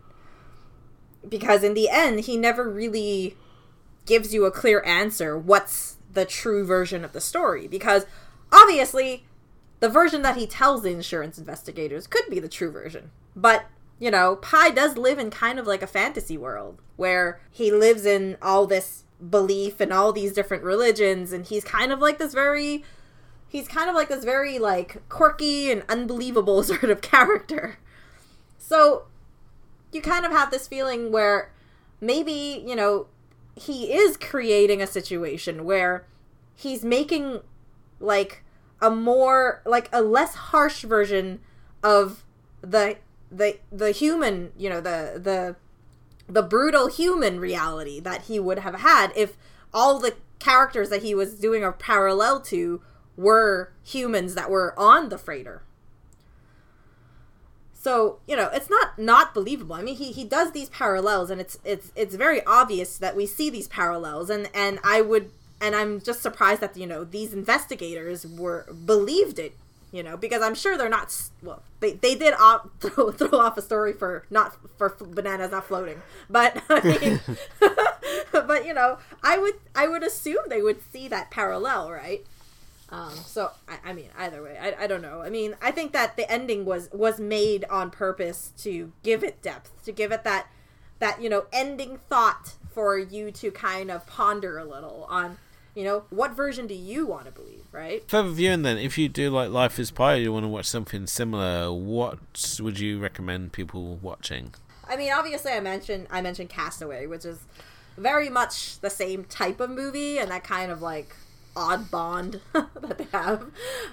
Because 1.27 1.63
in 1.63 1.75
the 1.75 1.87
end, 1.87 2.21
he 2.21 2.35
never 2.35 2.67
really 2.67 3.35
gives 4.07 4.33
you 4.33 4.45
a 4.45 4.51
clear 4.51 4.81
answer. 4.83 5.37
What's 5.37 5.97
the 6.13 6.25
true 6.25 6.65
version 6.65 7.03
of 7.03 7.13
the 7.13 7.21
story? 7.21 7.67
Because 7.67 8.05
obviously, 8.51 9.25
the 9.79 9.89
version 9.89 10.21
that 10.21 10.37
he 10.37 10.47
tells 10.47 10.83
the 10.83 10.91
insurance 10.91 11.37
investigators 11.37 12.07
could 12.07 12.25
be 12.29 12.39
the 12.39 12.49
true 12.49 12.71
version, 12.71 13.11
but 13.35 13.65
you 13.99 14.09
know, 14.09 14.37
Pi 14.37 14.71
does 14.71 14.97
live 14.97 15.19
in 15.19 15.29
kind 15.29 15.59
of 15.59 15.67
like 15.67 15.83
a 15.83 15.87
fantasy 15.87 16.35
world 16.35 16.79
where 16.95 17.39
he 17.51 17.71
lives 17.71 18.03
in 18.03 18.35
all 18.41 18.65
this 18.65 19.03
belief 19.29 19.79
and 19.79 19.93
all 19.93 20.11
these 20.11 20.33
different 20.33 20.63
religions 20.63 21.31
and 21.31 21.45
he's 21.45 21.63
kind 21.63 21.91
of 21.91 21.99
like 21.99 22.17
this 22.17 22.33
very 22.33 22.83
he's 23.47 23.67
kind 23.67 23.89
of 23.89 23.95
like 23.95 24.09
this 24.09 24.23
very 24.23 24.57
like 24.57 25.07
quirky 25.07 25.71
and 25.71 25.83
unbelievable 25.87 26.63
sort 26.63 26.85
of 26.85 27.01
character. 27.01 27.77
So 28.57 29.03
you 29.91 30.01
kind 30.01 30.25
of 30.25 30.31
have 30.31 30.49
this 30.49 30.67
feeling 30.67 31.11
where 31.11 31.51
maybe, 31.99 32.63
you 32.65 32.75
know, 32.75 33.07
he 33.55 33.93
is 33.93 34.17
creating 34.17 34.81
a 34.81 34.87
situation 34.87 35.65
where 35.65 36.05
he's 36.55 36.83
making 36.83 37.41
like 37.99 38.43
a 38.81 38.89
more 38.89 39.61
like 39.65 39.89
a 39.91 40.01
less 40.01 40.35
harsh 40.35 40.83
version 40.83 41.39
of 41.83 42.23
the 42.61 42.97
the 43.31 43.57
the 43.71 43.91
human, 43.91 44.51
you 44.57 44.69
know, 44.69 44.81
the 44.81 45.19
the 45.21 45.55
the 46.27 46.41
brutal 46.41 46.87
human 46.87 47.39
reality 47.39 47.99
that 47.99 48.23
he 48.23 48.39
would 48.39 48.59
have 48.59 48.75
had 48.75 49.11
if 49.15 49.37
all 49.73 49.99
the 49.99 50.15
characters 50.39 50.89
that 50.89 51.03
he 51.03 51.13
was 51.13 51.35
doing 51.35 51.63
a 51.63 51.71
parallel 51.71 52.39
to 52.39 52.81
were 53.15 53.71
humans 53.83 54.33
that 54.35 54.49
were 54.49 54.77
on 54.77 55.09
the 55.09 55.17
freighter. 55.17 55.63
So, 57.81 58.19
you 58.27 58.35
know, 58.35 58.47
it's 58.53 58.69
not 58.69 58.99
not 58.99 59.33
believable. 59.33 59.75
I 59.75 59.81
mean, 59.81 59.95
he, 59.95 60.11
he 60.11 60.23
does 60.23 60.51
these 60.51 60.69
parallels 60.69 61.31
and 61.31 61.41
it's 61.41 61.57
it's 61.65 61.91
it's 61.95 62.13
very 62.13 62.45
obvious 62.45 62.99
that 62.99 63.15
we 63.15 63.25
see 63.25 63.49
these 63.49 63.67
parallels 63.67 64.29
and 64.29 64.49
and 64.53 64.77
I 64.83 65.01
would 65.01 65.31
and 65.59 65.75
I'm 65.75 65.99
just 65.99 66.21
surprised 66.21 66.61
that 66.61 66.77
you 66.77 66.85
know 66.85 67.03
these 67.03 67.33
investigators 67.33 68.25
were 68.27 68.71
believed 68.85 69.39
it 69.39 69.55
you 69.91 70.03
know, 70.03 70.15
because 70.15 70.41
I'm 70.41 70.55
sure 70.55 70.77
they're 70.77 70.89
not. 70.89 71.13
Well, 71.43 71.61
they, 71.81 71.93
they 71.93 72.15
did 72.15 72.33
op- 72.35 72.71
throw, 72.79 73.11
throw 73.11 73.39
off 73.39 73.57
a 73.57 73.61
story 73.61 73.93
for 73.93 74.25
not 74.29 74.55
for 74.77 74.95
bananas 74.99 75.51
not 75.51 75.67
floating, 75.67 76.01
but 76.29 76.61
I 76.69 76.81
mean, 76.81 77.19
but 78.31 78.65
you 78.65 78.73
know, 78.73 78.99
I 79.21 79.37
would 79.37 79.55
I 79.75 79.87
would 79.87 80.03
assume 80.03 80.43
they 80.47 80.61
would 80.61 80.81
see 80.93 81.07
that 81.09 81.29
parallel, 81.29 81.91
right? 81.91 82.25
Um, 82.91 83.15
so 83.15 83.51
I, 83.67 83.89
I 83.89 83.93
mean, 83.93 84.09
either 84.17 84.43
way, 84.43 84.57
I, 84.61 84.83
I 84.83 84.87
don't 84.87 85.01
know. 85.01 85.21
I 85.21 85.29
mean, 85.29 85.55
I 85.61 85.71
think 85.71 85.93
that 85.93 86.17
the 86.17 86.29
ending 86.29 86.65
was 86.65 86.89
was 86.91 87.19
made 87.19 87.65
on 87.65 87.89
purpose 87.89 88.51
to 88.59 88.91
give 89.01 89.23
it 89.23 89.41
depth, 89.41 89.83
to 89.85 89.91
give 89.91 90.11
it 90.11 90.23
that 90.23 90.47
that 90.99 91.21
you 91.21 91.29
know 91.29 91.45
ending 91.53 91.99
thought 92.09 92.55
for 92.69 92.97
you 92.97 93.31
to 93.31 93.51
kind 93.51 93.89
of 93.89 94.05
ponder 94.07 94.57
a 94.57 94.65
little 94.65 95.05
on 95.09 95.37
you 95.73 95.83
know, 95.85 96.03
what 96.09 96.31
version 96.31 96.67
do 96.67 96.73
you 96.73 97.05
want 97.05 97.25
to 97.25 97.31
believe, 97.31 97.63
right? 97.71 98.03
Further 98.09 98.29
viewing 98.29 98.63
then, 98.63 98.77
if 98.77 98.97
you 98.97 99.07
do 99.07 99.29
like 99.29 99.49
Life 99.49 99.79
is 99.79 99.89
Pi, 99.89 100.15
you 100.15 100.33
want 100.33 100.43
to 100.43 100.49
watch 100.49 100.65
something 100.65 101.07
similar, 101.07 101.71
what 101.71 102.19
would 102.59 102.79
you 102.79 102.99
recommend 102.99 103.53
people 103.53 103.97
watching? 104.01 104.53
I 104.87 104.97
mean, 104.97 105.13
obviously, 105.13 105.53
I 105.53 105.61
mentioned 105.61 106.07
I 106.11 106.21
mentioned 106.21 106.49
Castaway, 106.49 107.05
which 107.05 107.23
is 107.23 107.39
very 107.97 108.29
much 108.29 108.79
the 108.79 108.89
same 108.89 109.23
type 109.23 109.61
of 109.61 109.69
movie, 109.69 110.17
and 110.17 110.29
that 110.31 110.43
kind 110.43 110.71
of 110.71 110.81
like 110.81 111.15
odd 111.55 111.91
bond 111.91 112.41
that 112.53 112.97
they 112.97 113.07
have. 113.11 113.45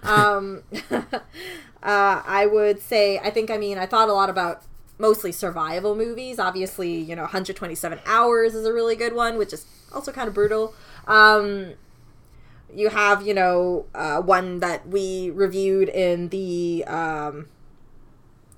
Um, 0.03 0.63
uh, 0.91 1.03
I 1.83 2.47
would 2.51 2.81
say, 2.81 3.19
I 3.19 3.31
think, 3.31 3.51
I 3.51 3.59
mean, 3.59 3.79
I 3.79 3.87
thought 3.87 4.09
a 4.09 4.13
lot 4.13 4.31
about 4.31 4.63
mostly 4.99 5.33
survival 5.33 5.95
movies. 5.95 6.39
Obviously, 6.39 6.95
you 6.97 7.15
know, 7.15 7.23
127 7.23 8.01
Hours 8.07 8.55
is 8.55 8.67
a 8.67 8.73
really 8.73 8.97
good 8.97 9.15
one, 9.15 9.39
which 9.39 9.53
is 9.53 9.67
also 9.93 10.13
kind 10.13 10.29
of 10.29 10.35
brutal. 10.35 10.75
Um, 11.07 11.75
you 12.75 12.91
have, 12.91 13.27
you 13.27 13.35
know, 13.35 13.87
uh, 13.95 14.21
one 14.21 14.61
that 14.61 14.87
we 14.89 15.31
reviewed 15.31 15.89
in 15.89 16.29
the 16.29 16.85
um, 16.87 17.49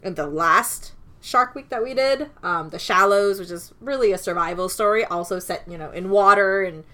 in 0.02 0.14
the 0.14 0.26
last 0.26 0.92
Shark 1.20 1.54
Week 1.54 1.68
that 1.68 1.82
we 1.82 1.94
did, 1.94 2.30
um, 2.42 2.70
The 2.70 2.78
Shallows, 2.78 3.38
which 3.38 3.50
is 3.50 3.72
really 3.80 4.12
a 4.12 4.18
survival 4.18 4.68
story, 4.68 5.04
also 5.04 5.38
set, 5.38 5.64
you 5.68 5.76
know, 5.76 5.90
in 5.90 6.10
water 6.10 6.62
and 6.62 6.84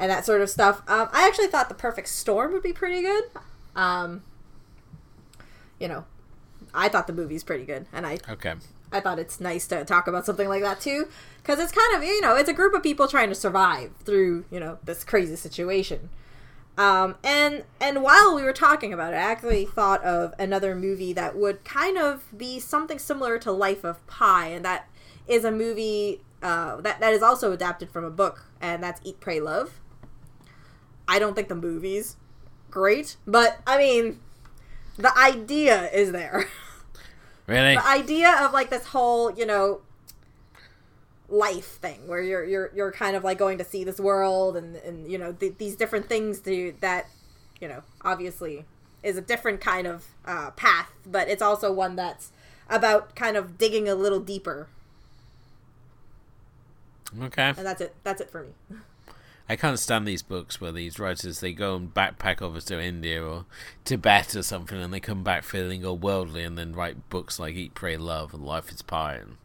and 0.00 0.10
that 0.10 0.24
sort 0.24 0.40
of 0.40 0.50
stuff. 0.50 0.82
Um, 0.88 1.08
I 1.12 1.28
actually 1.28 1.46
thought 1.46 1.68
The 1.68 1.74
Perfect 1.76 2.08
Storm 2.08 2.52
would 2.52 2.62
be 2.62 2.72
pretty 2.72 3.02
good. 3.02 3.24
Um, 3.76 4.22
you 5.78 5.86
know, 5.86 6.04
I 6.74 6.88
thought 6.88 7.06
the 7.06 7.12
movie's 7.12 7.44
pretty 7.44 7.64
good, 7.64 7.86
and 7.92 8.06
I 8.06 8.18
okay. 8.28 8.54
I 8.92 9.00
thought 9.00 9.18
it's 9.18 9.40
nice 9.40 9.66
to 9.68 9.84
talk 9.84 10.08
about 10.08 10.26
something 10.26 10.48
like 10.48 10.62
that 10.62 10.80
too 10.80 11.08
because 11.42 11.58
it's 11.58 11.72
kind 11.72 11.96
of 11.96 12.02
you 12.02 12.20
know 12.20 12.34
it's 12.34 12.48
a 12.48 12.52
group 12.52 12.74
of 12.74 12.82
people 12.82 13.06
trying 13.06 13.28
to 13.28 13.34
survive 13.34 13.92
through 14.04 14.44
you 14.50 14.58
know 14.58 14.78
this 14.84 15.04
crazy 15.04 15.36
situation 15.36 16.10
um, 16.76 17.14
and 17.22 17.64
and 17.80 18.02
while 18.02 18.34
we 18.34 18.42
were 18.42 18.52
talking 18.52 18.92
about 18.92 19.12
it 19.12 19.16
i 19.16 19.20
actually 19.20 19.64
thought 19.64 20.02
of 20.02 20.34
another 20.38 20.74
movie 20.74 21.12
that 21.12 21.36
would 21.36 21.64
kind 21.64 21.98
of 21.98 22.36
be 22.36 22.58
something 22.58 22.98
similar 22.98 23.38
to 23.38 23.52
life 23.52 23.84
of 23.84 24.04
pi 24.06 24.48
and 24.48 24.64
that 24.64 24.88
is 25.28 25.44
a 25.44 25.52
movie 25.52 26.20
uh, 26.42 26.80
that, 26.80 26.98
that 27.00 27.12
is 27.12 27.22
also 27.22 27.52
adapted 27.52 27.90
from 27.90 28.04
a 28.04 28.10
book 28.10 28.46
and 28.60 28.82
that's 28.82 29.00
eat 29.04 29.20
pray 29.20 29.40
love 29.40 29.79
i 31.10 31.18
don't 31.18 31.34
think 31.34 31.48
the 31.48 31.54
movie's 31.54 32.16
great 32.70 33.16
but 33.26 33.60
i 33.66 33.76
mean 33.76 34.18
the 35.00 35.16
idea 35.18 35.90
is 35.90 36.12
there. 36.12 36.46
Really? 37.46 37.74
The 37.74 37.84
idea 37.84 38.44
of 38.44 38.52
like 38.52 38.70
this 38.70 38.86
whole 38.86 39.32
you 39.36 39.44
know 39.44 39.80
life 41.28 41.80
thing 41.80 42.06
where 42.06 42.22
you're 42.22 42.44
you're 42.44 42.70
you're 42.76 42.92
kind 42.92 43.16
of 43.16 43.24
like 43.24 43.38
going 43.38 43.58
to 43.58 43.64
see 43.64 43.82
this 43.82 43.98
world 43.98 44.56
and 44.56 44.76
and 44.76 45.10
you 45.10 45.18
know 45.18 45.32
th- 45.32 45.54
these 45.58 45.74
different 45.74 46.08
things 46.08 46.38
to 46.42 46.76
that 46.78 47.08
you 47.60 47.66
know 47.66 47.82
obviously 48.02 48.66
is 49.02 49.16
a 49.16 49.20
different 49.20 49.60
kind 49.60 49.88
of 49.88 50.06
uh, 50.26 50.52
path 50.52 50.92
but 51.04 51.28
it's 51.28 51.42
also 51.42 51.72
one 51.72 51.96
that's 51.96 52.30
about 52.68 53.16
kind 53.16 53.36
of 53.36 53.58
digging 53.58 53.88
a 53.88 53.96
little 53.96 54.20
deeper. 54.20 54.68
Okay. 57.20 57.48
And 57.48 57.66
that's 57.66 57.80
it. 57.80 57.96
That's 58.04 58.20
it 58.20 58.30
for 58.30 58.44
me 58.44 58.76
I 59.50 59.56
can't 59.56 59.80
stand 59.80 60.06
these 60.06 60.22
books 60.22 60.60
where 60.60 60.70
these 60.70 61.00
writers 61.00 61.40
they 61.40 61.52
go 61.52 61.74
and 61.74 61.92
backpack 61.92 62.40
over 62.40 62.60
to 62.60 62.80
India 62.80 63.20
or 63.20 63.46
Tibet 63.84 64.36
or 64.36 64.44
something, 64.44 64.80
and 64.80 64.94
they 64.94 65.00
come 65.00 65.24
back 65.24 65.42
feeling 65.42 65.84
all 65.84 65.98
worldly, 65.98 66.44
and 66.44 66.56
then 66.56 66.72
write 66.72 67.08
books 67.08 67.40
like 67.40 67.56
Eat, 67.56 67.74
Pray, 67.74 67.96
Love 67.96 68.32
and 68.32 68.44
Life 68.44 68.70
Is 68.70 68.80
Pie, 68.80 69.16
and 69.16 69.38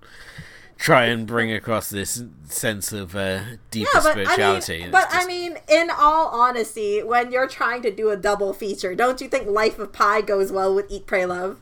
try 0.78 1.06
and 1.06 1.26
bring 1.26 1.51
across 1.51 1.89
this 1.89 2.24
sense 2.43 2.93
of 2.93 3.16
uh, 3.16 3.41
deeper 3.72 3.89
yeah, 3.95 4.01
but, 4.03 4.12
spirituality. 4.12 4.76
I 4.76 4.82
mean, 4.84 4.91
but 4.91 5.10
just... 5.10 5.24
I 5.24 5.26
mean, 5.26 5.58
in 5.68 5.89
all 5.89 6.28
honesty, 6.28 7.01
when 7.01 7.32
you're 7.32 7.47
trying 7.47 7.82
to 7.82 7.89
do 7.89 8.12
a 8.12 8.16
double 8.16 8.53
feature, 8.53 8.93
don't 8.93 9.20
you 9.20 9.28
think 9.28 9.47
Life 9.47 9.80
of 9.80 9.91
Pi 9.91 10.22
goes 10.22 10.51
well 10.51 10.76
with 10.76 10.86
Eat, 10.91 11.08
Pray, 11.08 11.26
Love? 11.26 11.60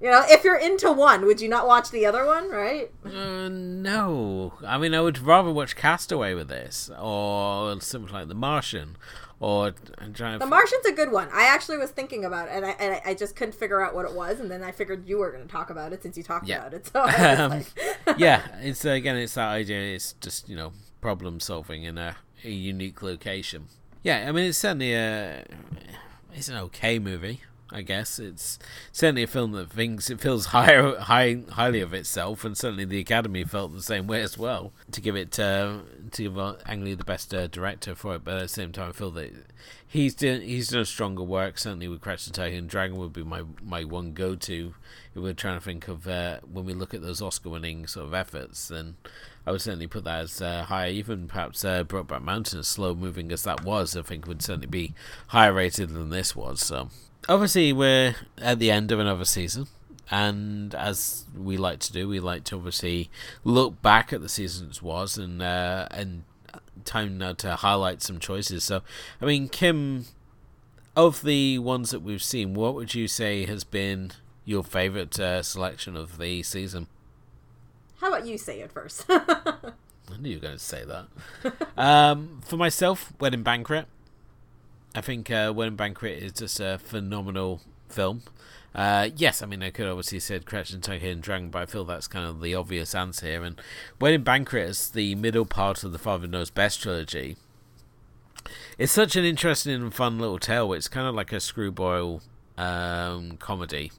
You 0.00 0.10
know, 0.10 0.22
if 0.28 0.44
you're 0.44 0.58
into 0.58 0.92
one, 0.92 1.24
would 1.24 1.40
you 1.40 1.48
not 1.48 1.66
watch 1.66 1.90
the 1.90 2.04
other 2.04 2.26
one, 2.26 2.50
right? 2.50 2.90
Uh, 3.04 3.48
no. 3.48 4.52
I 4.64 4.76
mean, 4.76 4.94
I 4.94 5.00
would 5.00 5.18
rather 5.18 5.50
watch 5.50 5.74
Castaway 5.74 6.34
with 6.34 6.48
this, 6.48 6.90
or 7.00 7.80
something 7.80 8.12
like 8.12 8.28
The 8.28 8.34
Martian, 8.34 8.96
or 9.38 9.70
the 9.70 10.46
Martian's 10.46 10.86
a 10.86 10.92
good 10.92 11.12
one. 11.12 11.28
I 11.32 11.46
actually 11.46 11.76
was 11.76 11.90
thinking 11.90 12.24
about 12.24 12.48
it, 12.48 12.52
and 12.54 12.64
I 12.64 12.70
and 12.70 13.00
I 13.04 13.14
just 13.14 13.36
couldn't 13.36 13.54
figure 13.54 13.82
out 13.82 13.94
what 13.94 14.06
it 14.06 14.14
was, 14.14 14.40
and 14.40 14.50
then 14.50 14.62
I 14.62 14.72
figured 14.72 15.06
you 15.06 15.18
were 15.18 15.30
going 15.30 15.44
to 15.44 15.50
talk 15.50 15.68
about 15.68 15.92
it 15.92 16.02
since 16.02 16.16
you 16.16 16.22
talked 16.22 16.46
yeah. 16.46 16.58
about 16.58 16.74
it. 16.74 16.86
So 16.86 17.02
um, 17.42 17.50
like... 17.50 17.66
yeah, 18.18 18.42
it's 18.60 18.84
again, 18.84 19.16
it's 19.16 19.34
that 19.34 19.48
idea. 19.48 19.94
It's 19.94 20.14
just 20.14 20.48
you 20.48 20.56
know 20.56 20.72
problem 21.02 21.40
solving 21.40 21.84
in 21.84 21.98
a, 21.98 22.16
a 22.44 22.50
unique 22.50 23.02
location. 23.02 23.66
Yeah, 24.02 24.24
I 24.26 24.32
mean, 24.32 24.46
it's 24.46 24.58
certainly 24.58 24.94
a 24.94 25.44
it's 26.34 26.48
an 26.48 26.56
okay 26.56 26.98
movie. 26.98 27.42
I 27.70 27.82
guess 27.82 28.18
it's 28.18 28.58
certainly 28.92 29.24
a 29.24 29.26
film 29.26 29.52
that 29.52 29.70
thinks 29.70 30.08
it 30.08 30.20
feels 30.20 30.46
higher, 30.56 30.96
high, 30.96 31.42
highly 31.50 31.80
of 31.80 31.92
itself, 31.92 32.44
and 32.44 32.56
certainly 32.56 32.84
the 32.84 33.00
Academy 33.00 33.44
felt 33.44 33.74
the 33.74 33.82
same 33.82 34.06
way 34.06 34.22
as 34.22 34.38
well. 34.38 34.72
To 34.92 35.00
give 35.00 35.16
it 35.16 35.38
uh, 35.38 35.78
to 36.12 36.22
give 36.22 36.38
Ang 36.38 36.84
Lee 36.84 36.94
the 36.94 37.04
best 37.04 37.34
uh, 37.34 37.46
director 37.48 37.94
for 37.94 38.16
it, 38.16 38.24
but 38.24 38.34
at 38.34 38.42
the 38.42 38.48
same 38.48 38.72
time, 38.72 38.90
I 38.90 38.92
feel 38.92 39.10
that 39.12 39.32
he's 39.88 40.14
done 40.14 40.40
he's 40.40 40.68
done 40.68 40.84
stronger 40.84 41.22
work. 41.22 41.58
Certainly 41.58 41.88
with 41.88 42.00
Crouching 42.00 42.32
Tiger 42.32 42.56
and 42.56 42.68
Dragon 42.68 42.96
would 42.98 43.12
be 43.12 43.24
my 43.24 43.42
my 43.62 43.84
one 43.84 44.12
go 44.12 44.34
to 44.34 44.74
if 45.14 45.22
we're 45.22 45.32
trying 45.32 45.58
to 45.58 45.64
think 45.64 45.88
of 45.88 46.06
uh, 46.06 46.40
when 46.50 46.64
we 46.64 46.74
look 46.74 46.94
at 46.94 47.02
those 47.02 47.22
Oscar 47.22 47.50
winning 47.50 47.86
sort 47.86 48.06
of 48.06 48.14
efforts. 48.14 48.68
Then 48.68 48.96
I 49.46 49.52
would 49.52 49.60
certainly 49.60 49.86
put 49.86 50.04
that 50.04 50.20
as 50.20 50.42
uh, 50.42 50.64
higher. 50.64 50.90
Even 50.90 51.28
perhaps 51.28 51.64
uh, 51.64 51.84
Brokeback 51.84 52.22
Mountain, 52.22 52.60
as 52.60 52.68
slow 52.68 52.94
moving 52.94 53.30
as 53.32 53.44
that 53.44 53.64
was, 53.64 53.96
I 53.96 54.02
think 54.02 54.26
would 54.26 54.42
certainly 54.42 54.66
be 54.66 54.94
higher 55.28 55.52
rated 55.52 55.90
than 55.90 56.10
this 56.10 56.34
was. 56.34 56.60
So 56.60 56.90
obviously 57.28 57.72
we're 57.72 58.16
at 58.38 58.58
the 58.58 58.70
end 58.70 58.92
of 58.92 58.98
another 58.98 59.24
season 59.24 59.66
and 60.10 60.74
as 60.74 61.24
we 61.36 61.56
like 61.56 61.80
to 61.80 61.92
do 61.92 62.08
we 62.08 62.20
like 62.20 62.44
to 62.44 62.54
obviously 62.54 63.10
look 63.42 63.82
back 63.82 64.12
at 64.12 64.20
the 64.20 64.28
seasons 64.28 64.80
was 64.80 65.18
and 65.18 65.42
uh, 65.42 65.88
and 65.90 66.22
time 66.84 67.18
now 67.18 67.32
to 67.34 67.56
highlight 67.56 68.02
some 68.02 68.18
choices. 68.18 68.64
So 68.64 68.82
i 69.20 69.24
mean 69.24 69.48
kim 69.48 70.06
of 70.94 71.22
the 71.22 71.58
ones 71.58 71.90
that 71.90 72.00
we've 72.00 72.22
seen 72.22 72.54
what 72.54 72.74
would 72.74 72.94
you 72.94 73.06
say 73.06 73.44
has 73.46 73.64
been 73.64 74.12
your 74.44 74.62
favorite 74.64 75.18
uh, 75.20 75.42
selection 75.42 75.96
of 75.96 76.18
the 76.18 76.42
season? 76.42 76.86
How 78.00 78.08
about 78.08 78.26
you 78.26 78.38
say 78.38 78.60
it 78.60 78.72
first? 78.72 79.04
I 79.08 80.18
knew 80.20 80.30
you 80.30 80.36
were 80.36 80.42
going 80.42 80.54
to 80.54 80.62
say 80.62 80.84
that. 80.84 81.06
Um, 81.76 82.40
for 82.44 82.56
myself 82.56 83.12
wedding 83.20 83.42
banquet. 83.42 83.86
I 84.96 85.02
think 85.02 85.30
uh, 85.30 85.52
Wedding 85.54 85.76
Banquet 85.76 86.22
is 86.22 86.32
just 86.32 86.58
a 86.58 86.78
phenomenal 86.78 87.60
film. 87.90 88.22
Uh, 88.76 89.08
yes, 89.16 89.42
I 89.42 89.46
mean, 89.46 89.62
I 89.62 89.70
could 89.70 89.86
obviously 89.86 90.20
said 90.20 90.44
Crouching 90.44 90.82
Tiger 90.82 91.08
and 91.08 91.22
Dragon, 91.22 91.48
but 91.48 91.62
I 91.62 91.66
feel 91.66 91.86
that's 91.86 92.06
kind 92.06 92.26
of 92.26 92.42
the 92.42 92.54
obvious 92.54 92.94
answer 92.94 93.26
here. 93.26 93.42
And 93.42 93.58
Wedding 93.98 94.22
Banquet 94.22 94.68
is 94.68 94.90
the 94.90 95.14
middle 95.14 95.46
part 95.46 95.82
of 95.82 95.92
the 95.92 95.98
Father 95.98 96.26
Knows 96.26 96.50
Best 96.50 96.82
trilogy. 96.82 97.38
It's 98.76 98.92
such 98.92 99.16
an 99.16 99.24
interesting 99.24 99.74
and 99.74 99.94
fun 99.94 100.18
little 100.18 100.38
tale. 100.38 100.74
It's 100.74 100.88
kind 100.88 101.06
of 101.06 101.14
like 101.14 101.32
a 101.32 101.40
screwball 101.40 102.20
um, 102.58 103.38
comedy, 103.38 103.92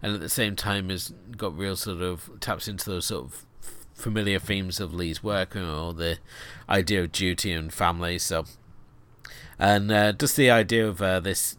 and 0.00 0.14
at 0.14 0.20
the 0.20 0.28
same 0.28 0.54
time, 0.54 0.88
has 0.88 1.12
got 1.36 1.58
real 1.58 1.74
sort 1.74 2.00
of 2.00 2.30
taps 2.38 2.68
into 2.68 2.88
those 2.88 3.06
sort 3.06 3.24
of 3.24 3.44
familiar 3.92 4.38
themes 4.38 4.78
of 4.78 4.94
Lee's 4.94 5.24
work, 5.24 5.56
know, 5.56 5.90
the 5.90 6.18
idea 6.68 7.02
of 7.02 7.10
duty 7.10 7.52
and 7.52 7.74
family. 7.74 8.20
So 8.20 8.44
and 9.58 9.90
uh, 9.90 10.12
just 10.12 10.36
the 10.36 10.50
idea 10.50 10.88
of 10.88 11.02
uh, 11.02 11.20
this 11.20 11.56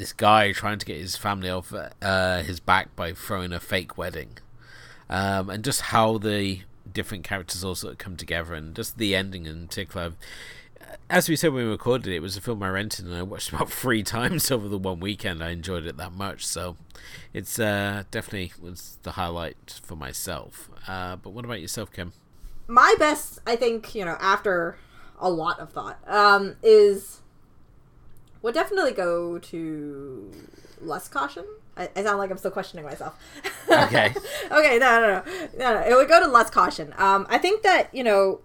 this 0.00 0.14
guy 0.14 0.50
trying 0.50 0.78
to 0.78 0.86
get 0.86 0.96
his 0.96 1.14
family 1.14 1.50
off 1.50 1.74
uh, 1.74 2.42
his 2.42 2.58
back 2.58 2.96
by 2.96 3.12
throwing 3.12 3.52
a 3.52 3.60
fake 3.60 3.98
wedding, 3.98 4.38
um, 5.10 5.50
and 5.50 5.62
just 5.62 5.82
how 5.82 6.16
the 6.16 6.60
different 6.90 7.22
characters 7.22 7.62
also 7.62 7.94
come 7.94 8.16
together, 8.16 8.54
and 8.54 8.74
just 8.74 8.96
the 8.96 9.14
ending 9.14 9.44
in 9.44 9.66
particular. 9.66 10.14
As 11.10 11.28
we 11.28 11.36
said 11.36 11.52
when 11.52 11.66
we 11.66 11.70
recorded 11.70 12.10
it, 12.10 12.16
it 12.16 12.22
was 12.22 12.34
a 12.34 12.40
film 12.40 12.62
I 12.62 12.70
rented 12.70 13.04
and 13.04 13.14
I 13.14 13.22
watched 13.22 13.52
about 13.52 13.70
three 13.70 14.02
times 14.02 14.50
over 14.50 14.68
the 14.68 14.78
one 14.78 15.00
weekend. 15.00 15.44
I 15.44 15.50
enjoyed 15.50 15.84
it 15.84 15.98
that 15.98 16.12
much, 16.12 16.46
so 16.46 16.76
it's 17.34 17.58
uh, 17.58 18.04
definitely 18.10 18.52
was 18.58 18.98
the 19.02 19.12
highlight 19.12 19.80
for 19.82 19.96
myself. 19.96 20.70
Uh, 20.88 21.16
but 21.16 21.30
what 21.30 21.44
about 21.44 21.60
yourself, 21.60 21.92
Kim? 21.92 22.14
My 22.66 22.94
best, 22.98 23.40
I 23.46 23.54
think, 23.54 23.94
you 23.94 24.06
know, 24.06 24.16
after 24.18 24.78
a 25.18 25.28
lot 25.28 25.60
of 25.60 25.72
thought 25.72 25.98
um, 26.08 26.56
is 26.62 27.19
would 28.42 28.54
definitely 28.54 28.92
go 28.92 29.38
to 29.38 30.32
Lust, 30.80 31.10
Caution. 31.10 31.44
I, 31.76 31.88
I, 31.94 32.02
sound 32.02 32.18
like 32.18 32.30
I'm 32.30 32.38
still 32.38 32.50
questioning 32.50 32.84
myself. 32.84 33.18
Okay. 33.70 34.12
okay. 34.50 34.78
No, 34.78 35.00
no, 35.00 35.06
no, 35.06 35.22
no, 35.56 35.74
no. 35.74 35.80
It 35.86 35.94
would 35.94 36.08
go 36.08 36.20
to 36.20 36.28
Lust, 36.28 36.52
Caution. 36.52 36.92
Um, 36.98 37.24
I 37.30 37.38
think 37.38 37.62
that 37.62 37.88
you 37.94 38.02
know, 38.02 38.40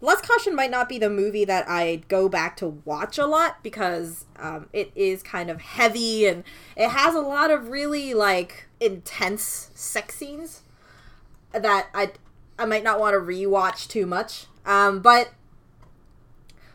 Lust, 0.00 0.26
Caution 0.26 0.56
might 0.56 0.72
not 0.72 0.88
be 0.88 0.98
the 0.98 1.08
movie 1.08 1.44
that 1.44 1.68
I'd 1.68 2.08
go 2.08 2.28
back 2.28 2.56
to 2.56 2.80
watch 2.84 3.16
a 3.16 3.26
lot 3.26 3.62
because 3.62 4.24
um, 4.40 4.68
it 4.72 4.90
is 4.96 5.22
kind 5.22 5.50
of 5.50 5.60
heavy 5.60 6.26
and 6.26 6.42
it 6.76 6.88
has 6.88 7.14
a 7.14 7.20
lot 7.20 7.52
of 7.52 7.68
really 7.68 8.12
like 8.12 8.66
intense 8.80 9.70
sex 9.74 10.16
scenes 10.16 10.62
that 11.52 11.88
I 11.94 12.10
I 12.58 12.64
might 12.64 12.82
not 12.82 12.98
want 12.98 13.14
to 13.14 13.20
rewatch 13.20 13.86
too 13.88 14.04
much. 14.04 14.46
Um, 14.64 15.00
but 15.00 15.30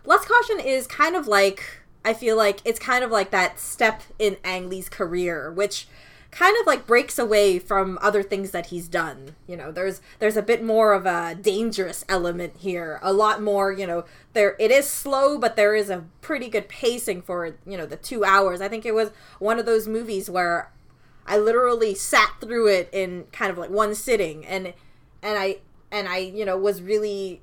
Lust, 0.06 0.28
Caution 0.28 0.60
is 0.60 0.88
kind 0.88 1.16
of 1.16 1.28
like 1.28 1.81
I 2.04 2.14
feel 2.14 2.36
like 2.36 2.62
it's 2.66 2.80
kind 2.80 3.04
of 3.04 3.12
like 3.12 3.32
that 3.32 3.60
step 3.60 4.02
in 4.18 4.38
Ang 4.44 4.70
Lee's 4.70 4.90
career, 4.90 5.52
which 5.52 5.88
kind 6.32 6.56
of 6.60 6.66
like 6.66 6.88
breaks 6.88 7.20
away 7.20 7.60
from 7.60 8.00
other 8.02 8.24
things 8.24 8.52
that 8.52 8.68
he's 8.68 8.88
done. 8.88 9.36
You 9.48 9.58
know, 9.58 9.72
there's 9.72 10.02
there's 10.20 10.38
a 10.38 10.42
bit 10.42 10.64
more 10.64 10.94
of 10.94 11.06
a 11.06 11.36
dangerous 11.36 12.04
element 12.08 12.54
here. 12.60 13.00
A 13.04 13.14
lot 13.14 13.42
more, 13.42 13.72
you 13.72 13.86
know, 13.86 14.06
there 14.34 14.56
it 14.60 14.72
is 14.72 14.90
slow, 14.90 15.38
but 15.38 15.56
there 15.56 15.76
is 15.76 15.90
a 15.90 16.06
pretty 16.22 16.50
good 16.50 16.70
pacing 16.70 17.22
for, 17.22 17.58
you 17.66 17.78
know, 17.78 17.86
the 17.86 17.98
2 17.98 18.24
hours. 18.24 18.62
I 18.62 18.70
think 18.70 18.86
it 18.86 18.96
was 18.96 19.12
one 19.40 19.60
of 19.60 19.66
those 19.66 19.88
movies 19.88 20.30
where 20.30 20.72
I 21.28 21.38
literally 21.38 21.94
sat 21.94 22.32
through 22.40 22.68
it 22.68 22.90
in 22.92 23.26
kind 23.32 23.52
of 23.52 23.58
like 23.58 23.70
one 23.70 23.94
sitting 23.94 24.46
and 24.46 24.74
and 25.22 25.38
I 25.38 25.58
and 25.92 26.08
I, 26.08 26.18
you 26.18 26.46
know, 26.46 26.58
was 26.58 26.82
really 26.82 27.42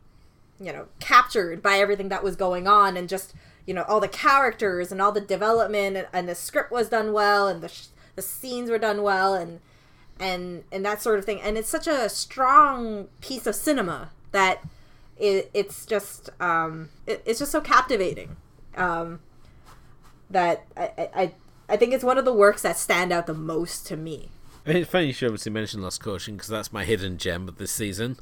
you 0.60 0.72
know 0.72 0.86
captured 0.98 1.62
by 1.62 1.78
everything 1.78 2.08
that 2.08 2.24
was 2.24 2.34
going 2.34 2.66
on 2.66 2.96
and 2.96 3.08
just 3.08 3.34
you 3.68 3.74
know 3.74 3.82
all 3.82 4.00
the 4.00 4.08
characters 4.08 4.90
and 4.90 5.02
all 5.02 5.12
the 5.12 5.20
development 5.20 5.94
and, 5.94 6.06
and 6.10 6.26
the 6.26 6.34
script 6.34 6.72
was 6.72 6.88
done 6.88 7.12
well 7.12 7.46
and 7.46 7.62
the 7.62 7.68
sh- 7.68 7.88
the 8.16 8.22
scenes 8.22 8.70
were 8.70 8.78
done 8.78 9.02
well 9.02 9.34
and 9.34 9.60
and 10.18 10.64
and 10.72 10.84
that 10.86 11.02
sort 11.02 11.18
of 11.18 11.26
thing. 11.26 11.38
And 11.42 11.58
it's 11.58 11.68
such 11.68 11.86
a 11.86 12.08
strong 12.08 13.08
piece 13.20 13.46
of 13.46 13.54
cinema 13.54 14.10
that 14.32 14.64
it, 15.18 15.50
it's 15.52 15.84
just 15.84 16.30
um 16.40 16.88
it, 17.06 17.22
it's 17.26 17.40
just 17.40 17.52
so 17.52 17.60
captivating 17.60 18.36
um 18.74 19.20
that 20.30 20.64
I, 20.74 21.10
I 21.14 21.32
I 21.68 21.76
think 21.76 21.92
it's 21.92 22.04
one 22.04 22.16
of 22.16 22.24
the 22.24 22.32
works 22.32 22.62
that 22.62 22.78
stand 22.78 23.12
out 23.12 23.26
the 23.26 23.34
most 23.34 23.86
to 23.88 23.98
me 23.98 24.30
it's 24.76 24.90
funny 24.90 25.06
you 25.06 25.12
should 25.12 25.26
obviously 25.26 25.52
mention 25.52 25.82
Lust, 25.82 26.02
Caution 26.02 26.34
because 26.34 26.48
that's 26.48 26.72
my 26.72 26.84
hidden 26.84 27.18
gem 27.18 27.48
of 27.48 27.56
this 27.56 27.70
season. 27.70 28.16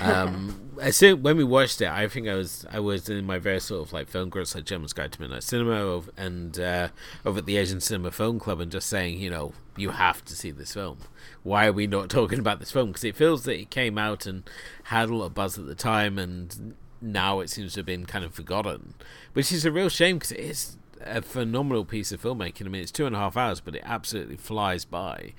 Um, 0.00 0.70
as 0.80 0.96
soon, 0.96 1.22
when 1.22 1.36
we 1.36 1.44
watched 1.44 1.80
it, 1.80 1.88
I 1.88 2.08
think 2.08 2.28
I 2.28 2.34
was 2.34 2.66
I 2.70 2.80
was 2.80 3.08
in 3.08 3.24
my 3.26 3.38
very 3.38 3.60
sort 3.60 3.86
of 3.86 3.92
like 3.92 4.08
film 4.08 4.28
groups 4.28 4.54
like 4.54 4.64
German's 4.64 4.92
Guide 4.92 5.12
to 5.12 5.20
Midnight 5.20 5.42
Cinema 5.42 6.02
and 6.16 6.58
uh, 6.58 6.88
over 7.24 7.38
at 7.38 7.46
the 7.46 7.56
Asian 7.56 7.80
Cinema 7.80 8.10
Film 8.10 8.38
Club 8.38 8.60
and 8.60 8.72
just 8.72 8.88
saying, 8.88 9.18
you 9.18 9.30
know, 9.30 9.52
you 9.76 9.90
have 9.90 10.24
to 10.24 10.34
see 10.34 10.50
this 10.50 10.74
film. 10.74 10.98
Why 11.42 11.66
are 11.66 11.72
we 11.72 11.86
not 11.86 12.08
talking 12.10 12.38
about 12.38 12.60
this 12.60 12.70
film? 12.70 12.88
Because 12.88 13.04
it 13.04 13.16
feels 13.16 13.44
that 13.44 13.58
it 13.58 13.70
came 13.70 13.98
out 13.98 14.26
and 14.26 14.48
had 14.84 15.08
a 15.08 15.14
lot 15.14 15.26
of 15.26 15.34
buzz 15.34 15.58
at 15.58 15.66
the 15.66 15.74
time, 15.74 16.18
and 16.18 16.74
now 17.00 17.40
it 17.40 17.50
seems 17.50 17.74
to 17.74 17.80
have 17.80 17.86
been 17.86 18.06
kind 18.06 18.24
of 18.24 18.34
forgotten, 18.34 18.94
which 19.32 19.52
is 19.52 19.64
a 19.64 19.72
real 19.72 19.88
shame 19.88 20.16
because 20.16 20.32
it 20.32 20.40
is 20.40 20.76
a 21.04 21.22
phenomenal 21.22 21.84
piece 21.84 22.12
of 22.12 22.22
filmmaking. 22.22 22.66
I 22.66 22.68
mean, 22.68 22.82
it's 22.82 22.92
two 22.92 23.06
and 23.06 23.16
a 23.16 23.18
half 23.18 23.36
hours, 23.36 23.60
but 23.60 23.74
it 23.74 23.82
absolutely 23.84 24.36
flies 24.36 24.84
by 24.84 25.32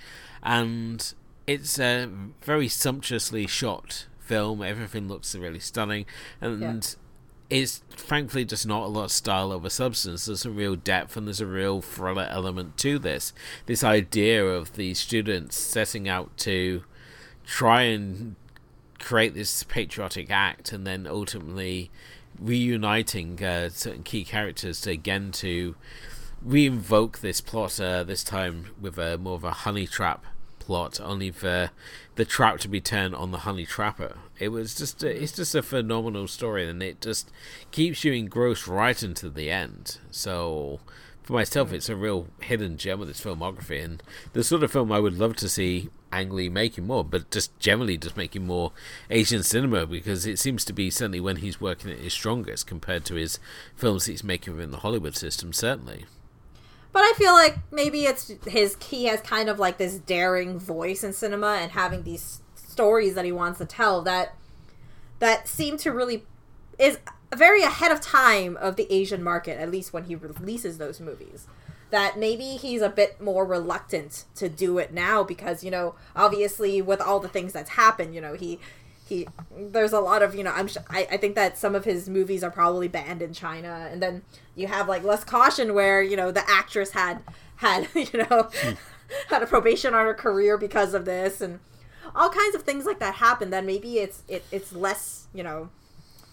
and 0.44 1.14
it's 1.48 1.80
a 1.80 2.10
very 2.42 2.68
sumptuously 2.68 3.48
shot 3.48 4.08
film. 4.20 4.62
Everything 4.62 5.08
looks 5.08 5.34
really 5.34 5.60
stunning, 5.60 6.06
and 6.42 6.62
yeah. 7.50 7.60
it's 7.60 7.82
frankly 7.96 8.46
just 8.46 8.68
not 8.68 8.84
a 8.84 8.88
lot 8.88 9.06
of 9.06 9.12
style 9.12 9.52
over 9.52 9.70
substance. 9.70 10.26
There's 10.26 10.46
a 10.46 10.52
real 10.52 10.76
depth 10.76 11.18
and 11.18 11.28
there's 11.28 11.42
a 11.42 11.48
real 11.48 11.82
thriller 11.82 12.28
element 12.30 12.78
to 12.80 13.00
this. 13.00 13.34
This 13.66 13.84
idea 13.84 14.46
of 14.46 14.74
the 14.74 14.94
students 14.94 15.58
setting 15.58 16.08
out 16.08 16.36
to 16.40 16.84
try 17.46 17.84
and 17.84 18.36
create 19.00 19.34
this 19.34 19.64
patriotic 19.64 20.30
act, 20.30 20.72
and 20.72 20.86
then 20.86 21.08
ultimately 21.08 21.90
reuniting 22.40 23.44
uh, 23.44 23.70
certain 23.70 24.04
key 24.04 24.24
characters 24.24 24.82
to 24.82 24.92
again 24.92 25.32
to 25.32 25.76
reinvoke 26.46 27.20
this 27.20 27.40
plot. 27.40 27.80
Uh, 27.80 28.04
this 28.04 28.24
time 28.24 28.68
with 28.80 28.98
a 28.98 29.18
more 29.18 29.36
of 29.36 29.44
a 29.44 29.52
honey 29.52 29.88
trap 29.88 30.26
plot, 30.66 31.00
only 31.02 31.32
for 31.32 31.72
the 32.16 32.26
trap 32.26 32.60
to 32.60 32.68
be 32.68 32.82
turned 32.82 33.16
on 33.16 33.32
the 33.32 33.40
honey 33.40 33.66
trapper. 33.66 34.18
It 34.40 34.50
was 34.50 34.76
just 34.76 35.04
a, 35.04 35.24
it's 35.24 35.34
just 35.34 35.56
a 35.56 35.62
phenomenal 35.62 36.28
story, 36.28 36.70
and 36.70 36.82
it 36.82 37.02
just 37.02 37.32
keeps 37.72 38.04
you 38.04 38.14
engrossed 38.14 38.68
right 38.68 39.02
into 39.02 39.30
the 39.30 39.50
end. 39.50 39.98
So 40.12 40.80
for 41.24 41.34
myself, 41.34 41.72
it's 41.72 41.90
a 41.90 41.96
real 41.96 42.28
hidden 42.42 42.78
gem 42.78 43.02
of 43.02 43.08
this 43.08 43.22
filmography, 43.22 43.84
and 43.84 44.04
the 44.34 44.44
sort 44.44 44.64
of 44.64 44.72
film 44.72 44.92
I 44.92 45.00
would 45.00 45.18
love 45.18 45.36
to 45.38 45.50
see 45.50 45.90
Ang 46.12 46.30
Lee 46.30 46.50
making 46.50 46.86
more, 46.86 47.04
but 47.04 47.32
just 47.32 47.58
generally 47.60 47.98
just 47.98 48.16
making 48.16 48.46
more 48.46 48.72
Asian 49.10 49.42
cinema 49.42 49.86
because 49.88 50.28
it 50.28 50.38
seems 50.38 50.64
to 50.66 50.74
be 50.74 50.90
certainly 50.90 51.20
when 51.20 51.38
he's 51.38 51.60
working 51.60 51.92
at 51.92 51.98
his 51.98 52.14
strongest 52.14 52.68
compared 52.68 53.06
to 53.06 53.16
his 53.16 53.40
films 53.76 54.06
he's 54.06 54.24
making 54.24 54.54
within 54.54 54.72
the 54.72 54.78
Hollywood 54.78 55.16
system, 55.16 55.54
certainly. 55.54 56.06
But 56.94 57.00
I 57.02 57.14
feel 57.18 57.34
like 57.34 57.58
maybe 57.72 58.06
it's 58.06 58.32
his 58.46 58.78
he 58.88 59.06
has 59.06 59.20
kind 59.22 59.50
of 59.50 59.60
like 59.60 59.78
this 59.78 59.96
daring 59.98 60.60
voice 60.60 61.04
in 61.04 61.12
cinema 61.12 61.58
and 61.60 61.72
having 61.72 62.04
these 62.04 62.40
stories 62.56 63.16
that 63.16 63.26
he 63.26 63.32
wants 63.32 63.58
to 63.60 63.66
tell 63.66 64.02
that 64.04 64.36
that 65.20 65.48
seem 65.48 65.78
to 65.80 65.92
really 65.92 66.24
is 66.80 67.00
very 67.36 67.64
ahead 67.64 67.92
of 67.92 68.00
time 68.00 68.56
of 68.58 68.76
the 68.76 68.92
Asian 68.94 69.24
market, 69.24 69.60
at 69.60 69.72
least 69.72 69.92
when 69.92 70.04
he 70.04 70.16
releases 70.16 70.78
those 70.78 71.00
movies. 71.00 71.48
that 71.90 72.18
maybe 72.18 72.56
he's 72.58 72.82
a 72.82 72.90
bit 72.90 73.22
more 73.22 73.46
reluctant 73.46 74.26
to 74.36 74.50
do 74.50 74.80
it 74.80 74.92
now 74.92 75.24
because 75.24 75.64
you 75.64 75.70
know 75.70 75.94
obviously 76.16 76.82
with 76.82 77.00
all 77.00 77.20
the 77.20 77.28
things 77.28 77.54
that's 77.54 77.72
happened 77.72 78.16
you 78.16 78.22
know 78.22 78.34
he 78.34 78.60
he 79.08 79.28
there's 79.58 79.94
a 79.94 80.00
lot 80.00 80.22
of 80.22 80.34
you 80.34 80.44
know 80.44 80.52
i'm 80.52 80.70
I, 80.90 81.08
I 81.12 81.18
think 81.18 81.36
that 81.36 81.58
some 81.58 81.76
of 81.76 81.86
his 81.86 82.10
movies 82.10 82.44
are 82.44 82.52
probably 82.52 82.88
banned 82.88 83.22
in 83.22 83.34
china. 83.34 83.90
And 83.92 84.02
then 84.02 84.24
you 84.56 84.68
have 84.68 84.88
like 84.88 85.04
Lust, 85.04 85.28
Caution 85.28 85.74
where 85.74 86.02
you 86.02 86.16
know 86.16 86.32
the 86.32 86.50
actress 86.50 86.92
had 86.92 87.22
had 87.58 87.88
you 87.96 88.26
know 88.30 88.50
hmm. 88.52 88.74
had 89.30 89.44
a 89.44 89.48
probation 89.48 89.94
on 89.94 90.06
her 90.06 90.14
career 90.14 90.58
because 90.58 90.94
of 90.94 91.06
this. 91.06 91.42
And 91.42 91.60
all 92.16 92.30
kinds 92.30 92.56
of 92.56 92.64
things 92.64 92.86
like 92.86 93.00
that 93.00 93.16
happen. 93.16 93.50
Then 93.50 93.66
maybe 93.66 94.00
it's 94.00 94.24
it, 94.28 94.44
it's 94.52 94.74
less 94.74 95.28
you 95.34 95.44
know 95.44 95.70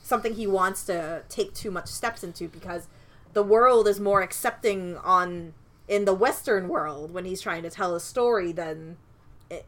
something 0.02 0.34
he 0.34 0.46
wants 0.46 0.84
to 0.84 1.22
take 1.28 1.54
too 1.54 1.70
much 1.70 1.86
steps 1.86 2.24
into 2.24 2.48
because 2.48 2.88
the 3.32 3.42
world 3.42 3.86
is 3.86 4.00
more 4.00 4.22
accepting 4.22 4.96
on 4.98 5.54
in 5.86 6.04
the 6.04 6.14
western 6.14 6.68
world 6.68 7.12
when 7.12 7.24
he's 7.24 7.40
trying 7.40 7.62
to 7.62 7.70
tell 7.70 7.94
a 7.94 8.00
story 8.00 8.50
than 8.52 8.96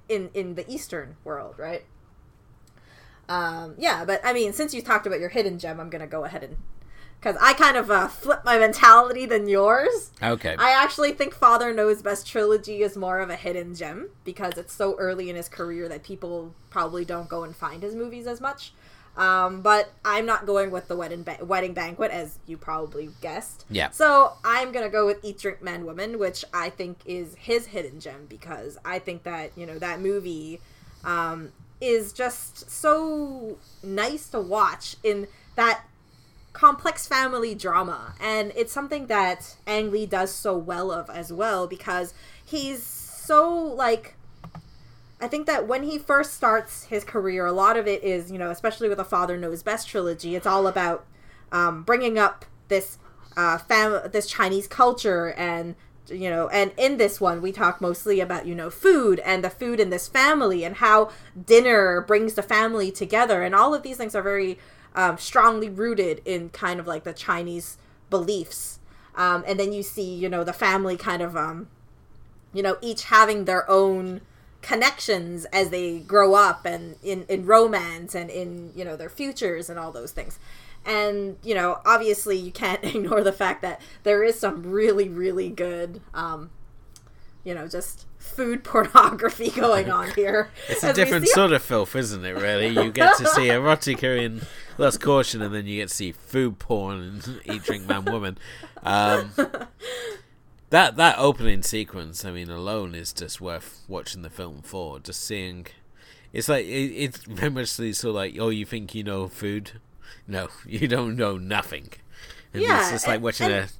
in 0.09 0.30
in 0.34 0.55
the 0.57 0.68
eastern 0.70 1.16
world 1.24 1.55
right 1.59 1.84
um 3.29 3.75
yeah 3.79 4.05
but 4.05 4.20
i 4.25 4.33
mean 4.33 4.53
since 4.53 4.75
you 4.75 4.83
talked 4.83 5.07
about 5.07 5.20
your 5.20 5.29
hidden 5.29 5.59
gem 5.59 5.79
i'm 5.81 5.89
gonna 5.91 6.07
go 6.07 6.25
ahead 6.25 6.43
and 6.43 6.57
because 7.20 7.37
i 7.41 7.53
kind 7.53 7.77
of 7.77 7.91
uh, 7.91 8.09
flip 8.09 8.45
my 8.45 8.59
mentality 8.59 9.27
than 9.27 9.49
yours 9.49 10.11
Okay. 10.23 10.57
i 10.59 10.70
actually 10.70 11.12
think 11.12 11.35
father 11.35 11.73
knows 11.73 12.03
best 12.03 12.27
trilogy 12.27 12.83
is 12.83 12.97
more 12.97 13.20
of 13.20 13.31
a 13.31 13.37
hidden 13.37 13.75
gem 13.75 14.11
because 14.25 14.59
it's 14.59 14.73
so 14.73 14.97
early 14.99 15.31
in 15.31 15.37
his 15.37 15.49
career 15.49 15.89
that 15.89 16.03
people 16.03 16.55
probably 16.70 17.05
don't 17.05 17.29
go 17.29 17.45
and 17.45 17.55
find 17.55 17.83
his 17.83 17.95
movies 17.95 18.27
as 18.27 18.41
much 18.41 18.73
um, 19.14 19.61
but 19.61 19.91
I'm 20.07 20.25
not 20.25 20.47
going 20.47 20.70
with 20.70 20.89
the 20.89 20.97
wedding 20.97 21.23
ba- 21.23 21.37
wedding 21.45 21.75
banquet, 21.75 22.11
as 22.11 22.39
you 22.47 22.57
probably 22.57 23.11
guessed. 23.20 23.66
Yeah. 23.68 23.91
So 23.91 24.33
I'm 24.43 24.73
gonna 24.73 24.89
go 24.89 25.05
with 25.05 25.23
Eat, 25.23 25.39
Drink, 25.39 25.61
Man, 25.61 25.85
Woman, 25.85 26.18
which 26.18 26.47
I 26.55 26.70
think 26.70 26.97
is 27.05 27.35
his 27.35 27.66
hidden 27.66 28.01
gem 28.01 28.25
because 28.27 28.79
I 28.87 28.99
think 28.99 29.25
that 29.25 29.53
you 29.55 29.66
know 29.66 29.79
that 29.81 30.01
movie 30.01 30.62
um, 31.05 31.53
is 31.83 32.12
just 32.12 32.70
so 32.70 33.59
nice 33.83 34.28
to 34.28 34.41
watch 34.41 34.97
in 35.03 35.26
that 35.57 35.83
complex 36.53 37.07
family 37.07 37.55
drama, 37.55 38.14
and 38.20 38.53
it's 38.55 38.72
something 38.72 39.07
that 39.07 39.57
Ang 39.66 39.91
Lee 39.91 40.07
does 40.07 40.33
so 40.33 40.57
well 40.57 40.93
of 40.93 41.11
as 41.11 41.33
well 41.33 41.66
because 41.66 42.14
he's 42.45 42.83
so 42.83 43.53
like 43.53 44.14
I 45.20 45.28
think 45.28 45.47
that 45.47 45.68
when 45.68 45.85
he 45.85 45.99
first 45.99 46.35
starts 46.35 46.85
his 46.85 47.05
career, 47.05 47.47
a 47.47 47.53
lot 47.53 47.76
of 47.76 47.87
it 47.87 48.03
is, 48.03 48.33
you 48.33 48.39
know, 48.39 48.51
especially 48.51 48.89
with 48.89 48.99
the 48.99 49.05
Father 49.05 49.37
Knows 49.37 49.62
Best 49.62 49.89
trilogy, 49.89 50.35
it's 50.35 50.49
all 50.49 50.66
about 50.66 51.07
um, 51.53 51.85
bringing 51.85 52.18
up 52.18 52.45
this 52.66 52.99
uh, 53.37 53.59
fam- 53.59 54.11
this 54.11 54.26
Chinese 54.26 54.66
culture 54.66 55.33
and 55.33 55.76
you 56.09 56.28
know 56.28 56.48
and 56.48 56.72
in 56.76 56.96
this 56.96 57.20
one 57.20 57.40
we 57.40 57.53
talk 57.53 57.80
mostly 57.80 58.20
about 58.20 58.46
you 58.46 58.55
know 58.55 58.70
food 58.70 59.20
and 59.20 59.44
the 59.44 59.50
food 59.50 59.78
in 59.78 59.90
this 59.90 60.09
family 60.09 60.64
and 60.64 60.76
how 60.76 61.11
dinner 61.46 62.00
brings 62.00 62.34
the 62.34 62.42
family 62.42 62.90
together. 62.90 63.42
And 63.42 63.55
all 63.55 63.74
of 63.74 63.82
these 63.82 63.96
things 63.96 64.14
are 64.14 64.22
very 64.22 64.59
um, 64.94 65.16
strongly 65.18 65.70
rooted 65.70 66.20
in 66.24 66.50
kind 66.50 66.80
of 66.80 66.86
like 66.86 67.05
the 67.05 67.12
chinese 67.12 67.78
beliefs. 68.11 68.78
Um, 69.14 69.44
and 69.46 69.59
then 69.61 69.72
you 69.72 69.82
see 69.82 70.14
you 70.14 70.28
know 70.28 70.44
the 70.44 70.53
family 70.53 70.96
kind 70.96 71.22
of 71.22 71.36
um, 71.36 71.68
you 72.53 72.62
know 72.62 72.76
each 72.80 73.05
having 73.05 73.44
their 73.44 73.68
own 73.70 74.22
connections 74.62 75.44
as 75.46 75.70
they 75.70 75.98
grow 75.98 76.34
up 76.34 76.64
and 76.64 76.96
in 77.03 77.24
in 77.28 77.44
romance 77.44 78.14
and 78.14 78.30
in 78.30 78.72
you 78.76 78.84
know 78.84 78.96
their 78.96 79.11
futures 79.11 79.68
and 79.68 79.78
all 79.78 79.90
those 79.90 80.12
things 80.12 80.38
and 80.85 81.37
you 81.43 81.55
know 81.55 81.80
obviously 81.85 82.37
you 82.37 82.51
can't 82.53 82.83
ignore 82.95 83.22
the 83.22 83.33
fact 83.33 83.62
that 83.62 83.80
there 84.03 84.22
is 84.24 84.39
some 84.39 84.62
really 84.62 85.09
really 85.09 85.49
good 85.49 86.01
um 86.14 86.51
you 87.45 87.55
know 87.55 87.66
just 87.68 88.07
food 88.18 88.62
pornography 88.64 89.51
going 89.51 89.91
on 89.91 90.11
here 90.14 90.51
It's 90.68 90.83
a 90.85 90.93
different 90.93 91.26
see- 91.26 91.33
sort 91.33 91.53
of 91.53 91.62
filth, 91.62 91.95
isn't 91.97 92.24
it? 92.24 92.33
Really, 92.33 92.68
you 92.68 92.93
get 92.93 93.16
to 93.18 93.26
see 93.26 93.49
erotica 93.49 94.22
in 94.24 94.43
Lust, 94.78 95.01
Caution, 95.01 95.43
and 95.43 95.53
then 95.55 95.66
you 95.66 95.78
get 95.80 95.89
to 95.89 95.95
see 95.95 96.12
food 96.12 96.59
porn 96.59 97.01
and 97.01 97.41
eat, 97.45 97.64
drink, 97.64 97.87
man, 97.87 98.05
woman. 98.05 98.39
Um, 98.85 99.33
that 100.70 100.97
that 100.97 101.18
opening 101.18 101.62
sequence, 101.62 102.24
I 102.24 102.30
mean, 102.30 102.49
alone 102.49 102.95
is 102.95 103.12
just 103.12 103.41
worth 103.41 103.83
watching 103.89 104.22
the 104.22 104.30
film 104.30 104.62
for. 104.62 104.99
Just 105.01 105.22
seeing, 105.24 105.66
it's 106.33 106.49
like 106.49 106.64
it, 106.64 106.68
it's 106.93 107.18
very 107.24 107.51
much 107.51 107.78
of 107.78 108.05
like, 108.05 108.37
oh, 108.39 108.49
you 108.49 108.64
think 108.64 108.95
you 108.95 109.03
know 109.03 109.28
food? 109.28 109.72
No, 110.27 110.49
you 110.67 110.89
don't 110.89 111.17
know 111.17 111.37
nothing. 111.37 111.91
And 112.53 112.63
Yeah, 112.63 112.81
it's 112.81 112.91
just 112.91 113.07
like 113.09 113.21
watching 113.23 113.51
and- 113.51 113.71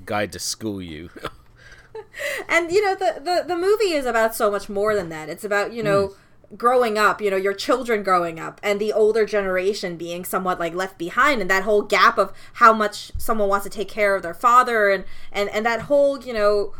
a 0.00 0.02
guide 0.04 0.32
to 0.32 0.38
school 0.38 0.80
you. 0.82 1.10
and 2.48 2.70
you 2.70 2.84
know 2.84 2.94
the, 2.94 3.20
the 3.22 3.44
the 3.48 3.56
movie 3.56 3.92
is 3.92 4.06
about 4.06 4.34
so 4.34 4.50
much 4.50 4.68
more 4.68 4.94
than 4.94 5.08
that 5.08 5.28
it's 5.28 5.44
about 5.44 5.72
you 5.72 5.82
know 5.82 6.14
growing 6.56 6.98
up 6.98 7.20
you 7.20 7.30
know 7.30 7.36
your 7.36 7.52
children 7.52 8.02
growing 8.02 8.38
up 8.40 8.60
and 8.62 8.80
the 8.80 8.92
older 8.92 9.24
generation 9.24 9.96
being 9.96 10.24
somewhat 10.24 10.58
like 10.58 10.74
left 10.74 10.98
behind 10.98 11.40
and 11.40 11.50
that 11.50 11.62
whole 11.62 11.82
gap 11.82 12.18
of 12.18 12.32
how 12.54 12.72
much 12.72 13.12
someone 13.18 13.48
wants 13.48 13.64
to 13.64 13.70
take 13.70 13.88
care 13.88 14.14
of 14.16 14.22
their 14.22 14.34
father 14.34 14.88
and 14.88 15.04
and 15.32 15.48
and 15.50 15.64
that 15.64 15.82
whole 15.82 16.20
you 16.24 16.32
know 16.32 16.72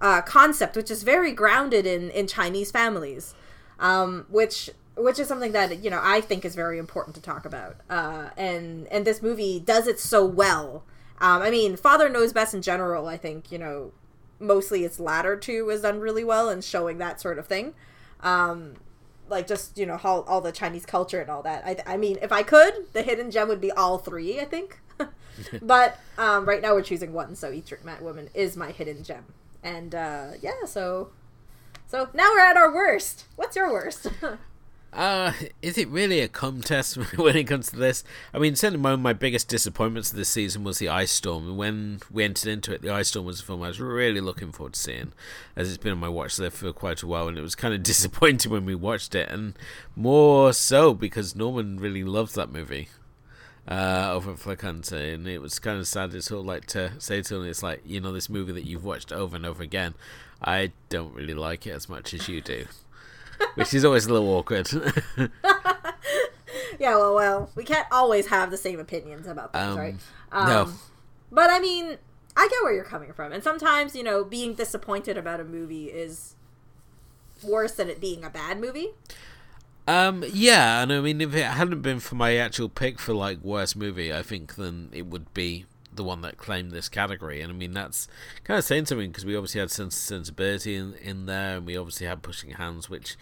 uh, 0.00 0.20
concept 0.22 0.76
which 0.76 0.90
is 0.90 1.02
very 1.02 1.32
grounded 1.32 1.86
in 1.86 2.10
in 2.10 2.26
chinese 2.26 2.70
families 2.70 3.34
um, 3.78 4.26
which 4.28 4.70
which 5.02 5.18
is 5.18 5.28
something 5.28 5.52
that 5.52 5.82
you 5.82 5.90
know 5.90 6.00
I 6.02 6.20
think 6.20 6.44
is 6.44 6.54
very 6.54 6.78
important 6.78 7.14
to 7.16 7.22
talk 7.22 7.44
about. 7.44 7.76
Uh, 7.90 8.30
and 8.36 8.86
and 8.88 9.04
this 9.04 9.22
movie 9.22 9.60
does 9.60 9.86
it 9.86 10.00
so 10.00 10.24
well. 10.24 10.84
Um, 11.20 11.42
I 11.42 11.50
mean, 11.50 11.76
Father 11.76 12.08
Knows 12.08 12.32
Best 12.32 12.54
in 12.54 12.62
general. 12.62 13.06
I 13.06 13.16
think 13.16 13.52
you 13.52 13.58
know 13.58 13.92
mostly 14.38 14.84
its 14.84 14.98
latter 14.98 15.36
two 15.36 15.70
is 15.70 15.82
done 15.82 16.00
really 16.00 16.24
well 16.24 16.48
in 16.48 16.60
showing 16.60 16.98
that 16.98 17.20
sort 17.20 17.38
of 17.38 17.46
thing. 17.46 17.74
Um, 18.20 18.74
like 19.28 19.46
just 19.46 19.78
you 19.78 19.86
know 19.86 19.96
how 19.96 20.22
all 20.22 20.40
the 20.40 20.52
Chinese 20.52 20.86
culture 20.86 21.20
and 21.20 21.30
all 21.30 21.42
that. 21.42 21.64
I, 21.64 21.94
I 21.94 21.96
mean, 21.96 22.18
if 22.22 22.32
I 22.32 22.42
could, 22.42 22.92
the 22.92 23.02
hidden 23.02 23.30
gem 23.30 23.48
would 23.48 23.60
be 23.60 23.72
all 23.72 23.98
three. 23.98 24.40
I 24.40 24.44
think, 24.44 24.80
but 25.62 25.98
um, 26.18 26.46
right 26.46 26.62
now 26.62 26.74
we're 26.74 26.82
choosing 26.82 27.12
one. 27.12 27.34
So 27.34 27.50
Eat 27.50 27.66
Drink 27.66 27.84
Man 27.84 28.02
Woman 28.02 28.28
is 28.34 28.56
my 28.56 28.70
hidden 28.70 29.02
gem, 29.02 29.24
and 29.62 29.94
uh, 29.94 30.28
yeah, 30.40 30.64
so 30.66 31.10
so 31.86 32.08
now 32.14 32.30
we're 32.32 32.40
at 32.40 32.56
our 32.56 32.72
worst. 32.72 33.26
What's 33.36 33.56
your 33.56 33.72
worst? 33.72 34.06
Uh, 34.92 35.32
is 35.62 35.78
it 35.78 35.88
really 35.88 36.20
a 36.20 36.28
contest 36.28 36.96
when 37.16 37.34
it 37.34 37.44
comes 37.44 37.70
to 37.70 37.76
this? 37.76 38.04
I 38.34 38.38
mean, 38.38 38.54
certainly 38.54 38.82
one 38.82 38.92
of 38.92 39.00
my 39.00 39.14
biggest 39.14 39.48
disappointments 39.48 40.10
of 40.10 40.18
this 40.18 40.28
season 40.28 40.64
was 40.64 40.78
the 40.78 40.90
Ice 40.90 41.10
Storm. 41.10 41.56
When 41.56 42.00
we 42.10 42.24
entered 42.24 42.50
into 42.50 42.74
it, 42.74 42.82
the 42.82 42.90
Ice 42.90 43.08
Storm 43.08 43.24
was 43.24 43.40
a 43.40 43.42
film 43.42 43.62
I 43.62 43.68
was 43.68 43.80
really 43.80 44.20
looking 44.20 44.52
forward 44.52 44.74
to 44.74 44.80
seeing, 44.80 45.12
as 45.56 45.68
it's 45.68 45.82
been 45.82 45.92
on 45.92 45.98
my 45.98 46.10
watch 46.10 46.38
list 46.38 46.58
for 46.58 46.72
quite 46.74 47.02
a 47.02 47.06
while, 47.06 47.26
and 47.26 47.38
it 47.38 47.42
was 47.42 47.54
kind 47.54 47.72
of 47.72 47.82
disappointing 47.84 48.52
when 48.52 48.66
we 48.66 48.74
watched 48.74 49.14
it, 49.14 49.30
and 49.30 49.54
more 49.96 50.52
so 50.52 50.92
because 50.92 51.34
Norman 51.34 51.78
really 51.80 52.04
loves 52.04 52.34
that 52.34 52.52
movie. 52.52 52.88
Uh, 53.66 54.10
over 54.12 54.32
at 54.32 54.40
Flick 54.40 54.62
Hunter, 54.62 54.96
and 54.96 55.26
it 55.28 55.40
was 55.40 55.60
kind 55.60 55.78
of 55.78 55.86
sad. 55.86 56.12
It's 56.14 56.32
of 56.32 56.44
like 56.44 56.66
to 56.66 56.92
say 56.98 57.22
to 57.22 57.36
him, 57.36 57.48
it's 57.48 57.62
like 57.62 57.80
you 57.86 58.00
know 58.00 58.12
this 58.12 58.28
movie 58.28 58.52
that 58.52 58.66
you've 58.66 58.84
watched 58.84 59.12
over 59.12 59.36
and 59.36 59.46
over 59.46 59.62
again. 59.62 59.94
I 60.42 60.72
don't 60.88 61.14
really 61.14 61.34
like 61.34 61.64
it 61.68 61.70
as 61.70 61.88
much 61.88 62.12
as 62.12 62.28
you 62.28 62.40
do 62.40 62.66
which 63.54 63.74
is 63.74 63.84
always 63.84 64.06
a 64.06 64.12
little 64.12 64.28
awkward. 64.28 64.68
yeah, 66.78 66.96
well, 66.96 67.14
well, 67.14 67.50
we 67.54 67.64
can't 67.64 67.86
always 67.90 68.26
have 68.28 68.50
the 68.50 68.56
same 68.56 68.80
opinions 68.80 69.26
about 69.26 69.52
things, 69.52 69.64
Um, 69.72 69.78
right? 69.78 69.94
no. 70.32 70.68
But 71.30 71.50
I 71.50 71.60
mean, 71.60 71.98
I 72.36 72.48
get 72.48 72.62
where 72.62 72.72
you're 72.74 72.84
coming 72.84 73.12
from, 73.12 73.32
and 73.32 73.42
sometimes 73.42 73.94
you 73.96 74.02
know, 74.02 74.24
being 74.24 74.54
disappointed 74.54 75.16
about 75.16 75.40
a 75.40 75.44
movie 75.44 75.86
is 75.86 76.34
worse 77.42 77.72
than 77.72 77.88
it 77.88 78.00
being 78.00 78.24
a 78.24 78.30
bad 78.30 78.60
movie. 78.60 78.90
um, 79.88 80.24
yeah, 80.32 80.82
and 80.82 80.92
I 80.92 81.00
mean, 81.00 81.20
if 81.20 81.34
it 81.34 81.44
hadn't 81.44 81.82
been 81.82 82.00
for 82.00 82.14
my 82.14 82.36
actual 82.36 82.68
pick 82.68 82.98
for 82.98 83.14
like 83.14 83.40
worst 83.42 83.76
movie, 83.76 84.12
I 84.12 84.22
think 84.22 84.56
then 84.56 84.90
it 84.92 85.06
would 85.06 85.32
be 85.34 85.64
the 85.94 86.04
one 86.04 86.22
that 86.22 86.38
claimed 86.38 86.70
this 86.70 86.88
category. 86.88 87.40
And 87.40 87.52
I 87.52 87.54
mean, 87.54 87.72
that's 87.72 88.08
kind 88.44 88.58
of 88.58 88.64
saying 88.64 88.86
something 88.86 89.10
because 89.10 89.24
we 89.24 89.36
obviously 89.36 89.60
had 89.60 89.70
Sense 89.70 89.94
and 90.10 90.26
Sensibility 90.26 90.76
in, 90.76 90.94
in 90.94 91.26
there, 91.26 91.56
and 91.56 91.66
we 91.66 91.76
obviously 91.76 92.06
had 92.06 92.22
Pushing 92.22 92.50
Hands, 92.50 92.88
which 92.88 93.16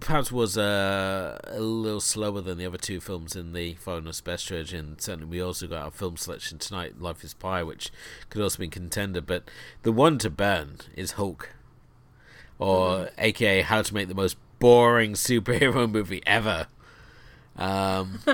perhaps 0.00 0.32
was 0.32 0.56
uh, 0.58 1.38
a 1.44 1.60
little 1.60 2.00
slower 2.00 2.40
than 2.40 2.58
the 2.58 2.66
other 2.66 2.78
two 2.78 3.00
films 3.00 3.36
in 3.36 3.52
the 3.52 3.74
Father 3.74 4.00
Knows 4.00 4.20
Best 4.20 4.46
trilogy. 4.46 4.76
And 4.76 5.00
certainly, 5.00 5.28
we 5.28 5.40
also 5.40 5.66
got 5.66 5.84
our 5.84 5.90
film 5.90 6.16
selection 6.16 6.58
tonight, 6.58 7.00
Life 7.00 7.24
of 7.24 7.38
Pi, 7.38 7.62
which 7.62 7.90
could 8.30 8.42
also 8.42 8.58
be 8.58 8.68
contender. 8.68 9.20
But 9.20 9.44
the 9.82 9.92
one 9.92 10.18
to 10.18 10.30
burn 10.30 10.78
is 10.94 11.12
Hulk, 11.12 11.50
or 12.58 13.10
AKA 13.18 13.62
How 13.62 13.82
to 13.82 13.94
Make 13.94 14.08
the 14.08 14.14
Most 14.14 14.36
Boring 14.58 15.12
Superhero 15.14 15.90
Movie 15.90 16.22
Ever. 16.26 16.68
Um, 17.56 18.20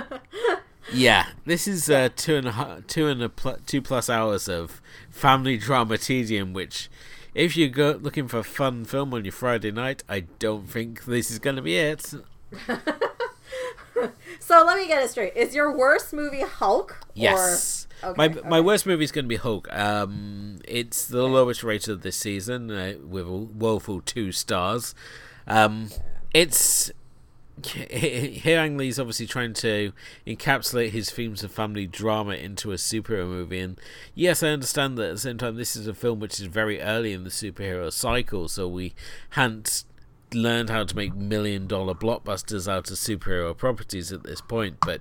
yeah, 0.92 1.26
this 1.44 1.66
is 1.68 1.88
uh, 1.90 2.08
two 2.14 2.36
and 2.36 2.48
a 2.48 2.82
two 2.86 3.08
and 3.08 3.22
a 3.22 3.28
pl- 3.28 3.58
two 3.66 3.82
plus 3.82 4.08
hours 4.10 4.48
of 4.48 4.80
family 5.10 5.56
drama 5.58 5.98
tedium, 5.98 6.52
which, 6.52 6.88
if 7.34 7.56
you 7.56 7.68
go 7.68 7.98
looking 8.00 8.28
for 8.28 8.38
a 8.38 8.44
fun 8.44 8.84
film 8.84 9.12
on 9.14 9.24
your 9.24 9.32
Friday 9.32 9.70
night, 9.70 10.02
I 10.08 10.20
don't 10.38 10.68
think 10.68 11.04
this 11.04 11.30
is 11.30 11.38
going 11.38 11.56
to 11.56 11.62
be 11.62 11.76
it. 11.76 12.12
So 14.40 14.64
let 14.66 14.76
me 14.76 14.88
get 14.88 15.02
it 15.02 15.10
straight: 15.10 15.36
is 15.36 15.54
your 15.54 15.76
worst 15.76 16.12
movie 16.12 16.40
Hulk? 16.42 16.98
Yes, 17.14 17.86
Okay, 18.02 18.14
my 18.16 18.24
okay. 18.26 18.48
my 18.48 18.60
worst 18.60 18.84
movie 18.84 19.04
is 19.04 19.12
going 19.12 19.26
to 19.26 19.28
be 19.28 19.36
Hulk. 19.36 19.72
Um, 19.72 20.58
it's 20.66 21.04
the 21.06 21.22
okay. 21.22 21.32
lowest 21.32 21.62
rated 21.62 21.90
of 21.90 22.02
this 22.02 22.16
season 22.16 22.70
uh, 22.70 22.94
with 23.06 23.26
a 23.26 23.30
woeful 23.30 24.00
two 24.00 24.32
stars. 24.32 24.94
Um, 25.46 25.90
it's 26.34 26.90
here 27.66 28.58
Ang 28.58 28.76
Lee's 28.76 28.98
obviously 28.98 29.26
trying 29.26 29.52
to 29.54 29.92
encapsulate 30.26 30.90
his 30.90 31.10
themes 31.10 31.42
of 31.42 31.52
family 31.52 31.86
drama 31.86 32.34
into 32.34 32.72
a 32.72 32.76
superhero 32.76 33.26
movie, 33.26 33.60
and 33.60 33.80
yes, 34.14 34.42
I 34.42 34.48
understand 34.48 34.98
that 34.98 35.08
at 35.08 35.14
the 35.14 35.20
same 35.20 35.38
time 35.38 35.56
this 35.56 35.76
is 35.76 35.86
a 35.86 35.94
film 35.94 36.20
which 36.20 36.40
is 36.40 36.46
very 36.46 36.80
early 36.80 37.12
in 37.12 37.24
the 37.24 37.30
superhero 37.30 37.92
cycle, 37.92 38.48
so 38.48 38.68
we 38.68 38.94
hadn't 39.30 39.84
learned 40.34 40.70
how 40.70 40.84
to 40.84 40.96
make 40.96 41.14
million 41.14 41.66
dollar 41.66 41.94
blockbusters 41.94 42.66
out 42.70 42.90
of 42.90 42.96
superhero 42.96 43.56
properties 43.56 44.12
at 44.12 44.22
this 44.22 44.40
point, 44.40 44.76
but 44.80 45.00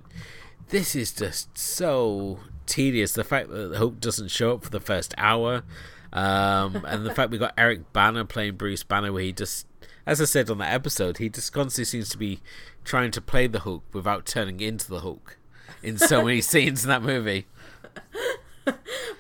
this 0.70 0.96
is 0.96 1.12
just 1.12 1.58
so 1.58 2.40
tedious. 2.66 3.14
The 3.14 3.24
fact 3.24 3.50
that 3.50 3.76
Hulk 3.76 4.00
doesn't 4.00 4.30
show 4.30 4.54
up 4.54 4.64
for 4.64 4.70
the 4.70 4.80
first 4.80 5.14
hour, 5.18 5.64
um, 6.14 6.84
and 6.88 7.06
the 7.06 7.14
fact 7.14 7.32
we 7.32 7.38
got 7.38 7.54
Eric 7.58 7.94
Bana 7.94 8.26
playing 8.26 8.56
Bruce 8.56 8.84
Banner, 8.84 9.14
where 9.14 9.24
he 9.24 9.32
just 9.32 9.68
as 10.06 10.22
I 10.22 10.26
said 10.26 10.50
on 10.50 10.60
that 10.60 10.74
episode, 10.74 11.18
he 11.18 11.30
just 11.30 11.54
constantly 11.54 11.86
seems 11.86 12.10
to 12.10 12.18
be 12.18 12.40
trying 12.84 13.12
to 13.12 13.22
play 13.22 13.48
the 13.48 13.60
Hulk 13.60 13.84
without 13.94 14.26
turning 14.26 14.60
into 14.60 14.90
the 14.90 15.02
Hulk 15.02 15.38
in 15.84 15.98
so 15.98 16.24
many 16.24 16.42
scenes 16.42 16.84
in 16.84 16.90
that 16.90 17.04
movie. 17.04 17.48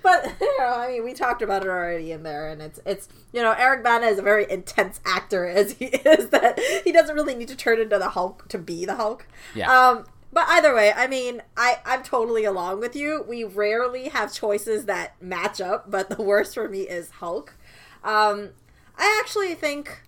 but 0.03 0.35
you 0.41 0.59
know, 0.59 0.65
I 0.65 0.87
mean, 0.89 1.03
we 1.03 1.13
talked 1.13 1.41
about 1.41 1.63
it 1.63 1.69
already 1.69 2.11
in 2.11 2.23
there, 2.23 2.47
and 2.49 2.61
it's 2.61 2.79
it's 2.85 3.09
you 3.31 3.41
know, 3.41 3.51
Eric 3.51 3.83
Bana 3.83 4.07
is 4.07 4.19
a 4.19 4.23
very 4.23 4.49
intense 4.49 4.99
actor 5.05 5.47
as 5.47 5.73
he 5.73 5.85
is 5.85 6.29
that 6.29 6.59
he 6.83 6.91
doesn't 6.91 7.15
really 7.15 7.35
need 7.35 7.47
to 7.49 7.55
turn 7.55 7.79
into 7.79 7.97
the 7.97 8.09
Hulk 8.09 8.47
to 8.49 8.57
be 8.57 8.85
the 8.85 8.95
Hulk. 8.95 9.27
Yeah. 9.55 9.71
Um, 9.71 10.05
but 10.33 10.45
either 10.47 10.73
way, 10.73 10.93
I 10.95 11.07
mean, 11.07 11.41
I 11.57 11.79
I'm 11.85 12.03
totally 12.03 12.45
along 12.45 12.79
with 12.79 12.95
you. 12.95 13.25
We 13.27 13.43
rarely 13.43 14.09
have 14.09 14.33
choices 14.33 14.85
that 14.85 15.21
match 15.21 15.59
up, 15.59 15.89
but 15.91 16.09
the 16.09 16.21
worst 16.21 16.53
for 16.53 16.69
me 16.69 16.81
is 16.81 17.09
Hulk. 17.11 17.55
Um, 18.03 18.51
I 18.97 19.19
actually 19.23 19.53
think 19.55 20.01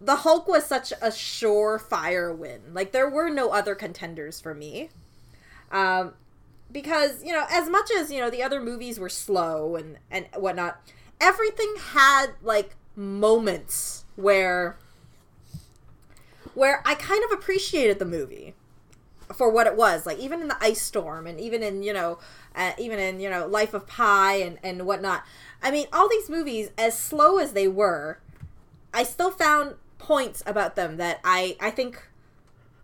the 0.00 0.16
Hulk 0.16 0.46
was 0.46 0.64
such 0.64 0.92
a 0.92 1.08
surefire 1.08 2.36
win. 2.36 2.60
Like 2.72 2.92
there 2.92 3.08
were 3.08 3.30
no 3.30 3.50
other 3.50 3.74
contenders 3.74 4.40
for 4.40 4.54
me. 4.54 4.90
Um, 5.70 6.14
because 6.70 7.24
you 7.24 7.32
know, 7.32 7.46
as 7.50 7.68
much 7.68 7.90
as 7.90 8.10
you 8.10 8.20
know, 8.20 8.30
the 8.30 8.42
other 8.42 8.60
movies 8.60 8.98
were 9.00 9.08
slow 9.08 9.76
and 9.76 9.98
and 10.10 10.26
whatnot, 10.36 10.80
everything 11.20 11.74
had 11.92 12.28
like 12.42 12.76
moments 12.94 14.04
where 14.16 14.78
where 16.54 16.82
I 16.84 16.94
kind 16.94 17.22
of 17.24 17.32
appreciated 17.32 17.98
the 17.98 18.04
movie 18.04 18.54
for 19.34 19.50
what 19.50 19.66
it 19.66 19.76
was. 19.76 20.06
Like 20.06 20.18
even 20.18 20.40
in 20.42 20.48
the 20.48 20.56
ice 20.60 20.80
storm, 20.80 21.26
and 21.26 21.40
even 21.40 21.62
in 21.62 21.82
you 21.82 21.92
know, 21.92 22.18
uh, 22.54 22.72
even 22.78 22.98
in 22.98 23.20
you 23.20 23.30
know, 23.30 23.46
Life 23.46 23.74
of 23.74 23.86
Pi 23.86 24.34
and 24.34 24.58
and 24.62 24.86
whatnot. 24.86 25.24
I 25.62 25.70
mean, 25.70 25.86
all 25.92 26.08
these 26.08 26.30
movies, 26.30 26.70
as 26.78 26.96
slow 26.96 27.38
as 27.38 27.52
they 27.52 27.66
were, 27.66 28.20
I 28.94 29.02
still 29.02 29.30
found 29.30 29.74
points 29.98 30.42
about 30.46 30.76
them 30.76 30.96
that 30.96 31.20
I 31.24 31.56
I 31.60 31.70
think 31.70 32.08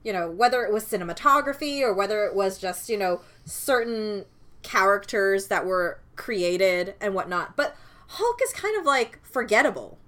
you 0.02 0.12
know 0.12 0.30
whether 0.30 0.64
it 0.64 0.72
was 0.72 0.84
cinematography 0.84 1.80
or 1.80 1.94
whether 1.94 2.24
it 2.24 2.34
was 2.34 2.58
just 2.58 2.88
you 2.88 2.98
know 2.98 3.20
certain 3.44 4.24
characters 4.62 5.48
that 5.48 5.64
were 5.66 6.00
created 6.16 6.94
and 7.00 7.14
whatnot. 7.14 7.56
But 7.56 7.76
hulk 8.08 8.40
is 8.42 8.52
kind 8.52 8.78
of 8.78 8.84
like 8.84 9.20
forgettable. 9.24 9.98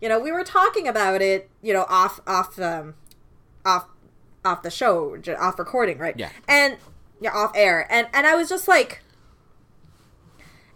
You 0.00 0.08
know 0.08 0.18
we 0.18 0.32
were 0.32 0.44
talking 0.44 0.88
about 0.88 1.22
it 1.22 1.50
you 1.62 1.72
know 1.72 1.86
off 1.88 2.20
off 2.26 2.58
um 2.58 2.94
off 3.64 3.86
off 4.44 4.62
the 4.62 4.70
show 4.70 5.16
off 5.38 5.58
recording 5.58 5.98
right? 5.98 6.14
Yeah. 6.18 6.30
And 6.48 6.76
yeah 7.20 7.32
off 7.32 7.52
air. 7.54 7.86
And 7.90 8.08
and 8.12 8.26
i 8.26 8.34
was 8.34 8.48
just 8.48 8.68
like 8.68 9.03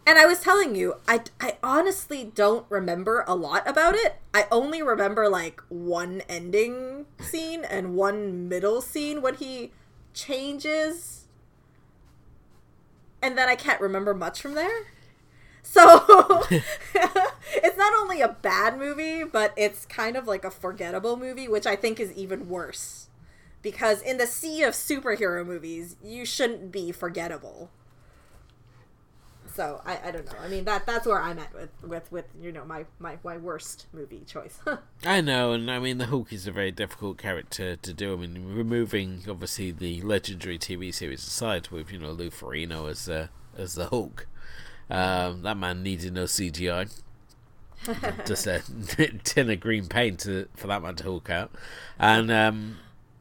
and 0.09 0.19
I 0.19 0.25
was 0.25 0.41
telling 0.41 0.75
you, 0.75 0.95
I, 1.07 1.21
I 1.39 1.59
honestly 1.63 2.33
don't 2.35 2.65
remember 2.71 3.27
a 3.29 3.35
lot 3.35 3.69
about 3.69 3.95
it. 3.95 4.17
I 4.33 4.47
only 4.51 4.81
remember 4.81 5.29
like 5.29 5.61
one 5.69 6.23
ending 6.31 7.05
scene 7.21 7.63
and 7.63 7.95
one 7.95 8.49
middle 8.49 8.81
scene 8.81 9.21
when 9.21 9.35
he 9.35 9.71
changes. 10.15 11.27
And 13.21 13.37
then 13.37 13.51
I 13.51 13.55
can't 13.55 13.83
remember 13.83 14.15
much 14.15 14.41
from 14.41 14.55
there. 14.55 14.87
So 15.63 16.43
it's 16.51 17.77
not 17.77 17.93
only 18.01 18.23
a 18.23 18.29
bad 18.29 18.79
movie, 18.79 19.25
but 19.25 19.53
it's 19.59 19.85
kind 19.85 20.17
of 20.17 20.27
like 20.27 20.43
a 20.43 20.51
forgettable 20.51 21.19
movie, 21.19 21.49
which 21.49 21.67
I 21.67 21.77
think 21.77 22.01
is 22.01 22.13
even 22.15 22.49
worse. 22.49 23.11
Because 23.61 24.01
in 24.01 24.17
the 24.17 24.27
sea 24.27 24.63
of 24.63 24.73
superhero 24.73 25.45
movies, 25.45 25.97
you 26.03 26.25
shouldn't 26.25 26.73
be 26.73 26.93
forgettable. 26.93 27.69
So 29.59 29.83
I, 29.85 29.99
I 30.05 30.11
don't 30.13 30.25
know. 30.25 30.39
I 30.41 30.47
mean 30.47 30.65
that 30.67 30.87
that's 30.87 31.05
where 31.05 31.21
I'm 31.21 31.37
at 31.41 31.53
with 31.53 31.71
with 31.83 32.13
with 32.13 32.27
you 32.41 32.53
know 32.53 32.65
my 32.65 32.85
my, 33.01 33.19
my 33.25 33.39
worst 33.39 33.87
movie 33.93 34.23
choice. 34.25 34.61
I 35.05 35.21
know, 35.21 35.51
and 35.51 35.69
I 35.69 35.81
mean 35.81 35.99
the 35.99 36.07
Hulk 36.07 36.33
is 36.33 36.47
a 36.47 36.53
very 36.53 36.71
difficult 36.71 37.19
character 37.19 37.75
to 37.75 37.93
do. 37.93 38.13
I 38.13 38.17
mean 38.19 38.55
removing 38.55 39.25
obviously 39.29 39.73
the 39.73 40.01
legendary 40.03 40.61
TV 40.61 40.95
series 40.95 41.27
aside, 41.27 41.71
with 41.71 41.91
you 41.91 41.99
know 41.99 42.13
Lou 42.13 42.31
Ferrigno 42.31 42.89
as 42.89 43.09
uh, 43.09 43.27
as 43.57 43.75
the 43.75 43.87
Hulk, 43.87 44.29
um, 44.91 45.43
that 45.43 45.57
man 45.57 45.83
needed 45.83 46.13
no 46.13 46.23
CGI. 46.23 46.97
Just 48.27 48.47
a 48.47 48.63
tin 49.25 49.51
of 49.51 49.59
green 49.59 49.89
paint 49.89 50.21
to, 50.21 50.47
for 50.55 50.69
that 50.69 50.83
man 50.83 50.95
to 50.95 51.03
Hulk 51.03 51.31
out, 51.31 51.51
and 51.99 52.31
um, 52.31 52.77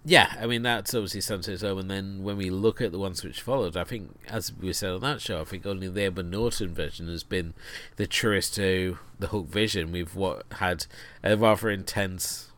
yeah, 0.08 0.36
I 0.40 0.48
mean 0.48 0.62
that's 0.62 0.94
obviously 0.94 1.20
Sunset's 1.20 1.64
Home, 1.64 1.80
and 1.80 1.92
then 1.92 2.24
when 2.24 2.38
we 2.38 2.50
look 2.50 2.80
at 2.80 2.94
the 2.94 2.98
ones 2.98 3.26
which 3.26 3.42
followed, 3.42 3.76
I 3.76 3.84
think 3.84 4.16
as 4.30 4.54
we 4.54 4.72
said 4.72 4.92
on 4.92 5.02
that 5.02 5.20
show, 5.20 5.42
I 5.42 5.44
think 5.44 5.66
only 5.66 5.90
the 5.90 6.04
Edward 6.04 6.32
Norton 6.32 6.74
version 6.74 7.10
has 7.10 7.24
been 7.24 7.54
the 7.98 8.08
truest 8.08 8.56
to 8.56 9.00
the 9.20 9.28
Hulk 9.28 9.48
vision. 9.48 9.92
We've 9.92 10.16
what 10.16 10.46
had 10.54 10.86
a 11.26 11.36
rather 11.36 11.70
intense 11.70 12.52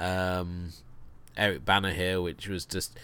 um, 0.00 0.72
Eric 1.36 1.66
Bana 1.66 1.92
here, 1.92 2.22
which 2.22 2.48
was 2.48 2.64
just 2.64 2.98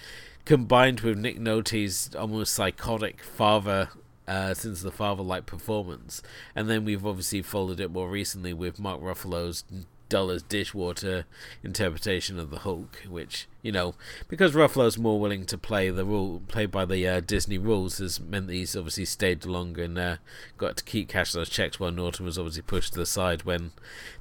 combined 0.47 1.01
with 1.01 1.19
Nick 1.19 1.39
Nolte's 1.39 2.15
almost 2.17 2.55
psychotic 2.55 3.23
father 3.23 3.91
uh, 4.27 4.55
since 4.55 4.81
the 4.81 4.93
father 4.93 5.23
like 5.23 5.45
performance, 5.45 6.23
and 6.57 6.71
then 6.71 6.87
we've 6.87 7.05
obviously 7.05 7.43
followed 7.43 7.81
it 7.81 7.91
more 7.91 8.09
recently 8.09 8.55
with 8.55 8.81
Mark 8.81 9.03
Ruffalo's 9.03 9.63
dull 10.09 10.31
as 10.31 10.43
dishwater 10.43 11.27
interpretation 11.63 12.39
of 12.39 12.49
the 12.49 12.61
Hulk, 12.61 13.03
which 13.07 13.47
you 13.65 13.73
know, 13.73 13.95
because 14.29 14.53
Ruffalo's 14.53 14.99
more 14.99 15.19
willing 15.19 15.47
to 15.47 15.57
play 15.57 15.89
the 15.89 16.05
rule, 16.05 16.43
play 16.49 16.67
by 16.67 16.85
the 16.85 17.09
uh, 17.09 17.21
Disney 17.21 17.57
rules, 17.57 17.97
has 17.97 18.21
meant 18.21 18.47
that 18.47 18.53
he's 18.53 18.77
obviously 18.77 19.07
stayed 19.07 19.47
longer 19.47 19.85
and 19.85 19.99
uh, 19.99 20.17
got 20.59 20.77
to 20.77 20.85
keep 20.85 21.09
cashing 21.09 21.41
those 21.41 21.49
checks 21.49 21.81
while 21.81 21.91
Norton 21.91 22.27
was 22.27 22.39
obviously 22.39 22.61
pushed 22.61 22.93
to 22.93 22.99
the 22.99 23.07
side 23.07 23.45
when 23.45 23.73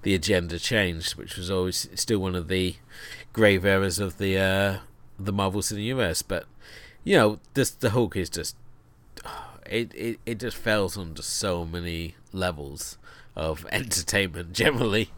the 0.03 0.15
agenda 0.15 0.57
changed, 0.57 1.15
which 1.15 1.35
was 1.35 1.51
always 1.51 1.89
still 1.93 2.19
one 2.19 2.35
of 2.35 2.47
the 2.47 2.77
grave 3.33 3.65
errors 3.65 3.99
of 3.99 4.17
the 4.17 4.37
uh, 4.37 4.77
the 5.19 5.33
Marvel 5.33 5.61
Universe. 5.61 6.21
But 6.21 6.45
you 7.03 7.17
know, 7.17 7.39
this 7.53 7.69
the 7.69 7.89
Hulk 7.89 8.15
is 8.15 8.29
just 8.29 8.55
it, 9.69 9.93
it 9.93 10.19
it 10.25 10.39
just 10.39 10.55
fails 10.55 10.97
on 10.97 11.15
just 11.15 11.31
so 11.31 11.65
many 11.65 12.15
levels 12.31 12.97
of 13.35 13.65
entertainment 13.73 14.53
generally 14.53 15.11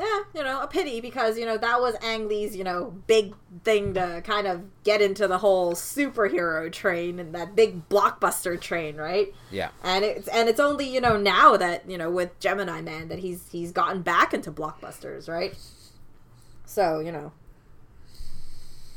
yeah, 0.00 0.20
you 0.34 0.42
know, 0.42 0.62
a 0.62 0.66
pity 0.66 1.02
because, 1.02 1.38
you 1.38 1.44
know, 1.44 1.58
that 1.58 1.78
was 1.78 1.94
Ang 2.00 2.26
Lee's, 2.26 2.56
you 2.56 2.64
know, 2.64 2.94
big 3.06 3.34
thing 3.64 3.92
to 3.92 4.22
kind 4.24 4.46
of 4.46 4.62
get 4.82 5.02
into 5.02 5.28
the 5.28 5.36
whole 5.36 5.74
superhero 5.74 6.72
train 6.72 7.18
and 7.18 7.34
that 7.34 7.54
big 7.54 7.86
blockbuster 7.90 8.58
train, 8.58 8.96
right? 8.96 9.34
Yeah. 9.50 9.68
And 9.84 10.02
it's 10.02 10.26
and 10.28 10.48
it's 10.48 10.58
only, 10.58 10.88
you 10.88 11.02
know, 11.02 11.18
now 11.18 11.58
that, 11.58 11.88
you 11.88 11.98
know, 11.98 12.10
with 12.10 12.38
Gemini 12.40 12.80
Man 12.80 13.08
that 13.08 13.18
he's 13.18 13.50
he's 13.52 13.72
gotten 13.72 14.00
back 14.00 14.32
into 14.32 14.50
blockbusters, 14.50 15.28
right? 15.28 15.54
So, 16.64 17.00
you 17.00 17.12
know, 17.12 17.32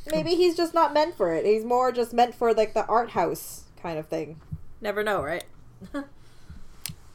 maybe 0.09 0.31
hmm. 0.31 0.37
he's 0.37 0.55
just 0.55 0.73
not 0.73 0.93
meant 0.93 1.17
for 1.17 1.33
it. 1.33 1.45
He's 1.45 1.65
more 1.65 1.91
just 1.91 2.13
meant 2.13 2.33
for 2.33 2.53
like 2.53 2.73
the 2.73 2.85
art 2.85 3.09
house 3.09 3.65
kind 3.81 3.99
of 3.99 4.07
thing. 4.07 4.39
Never 4.79 5.03
know, 5.03 5.21
right? 5.21 5.43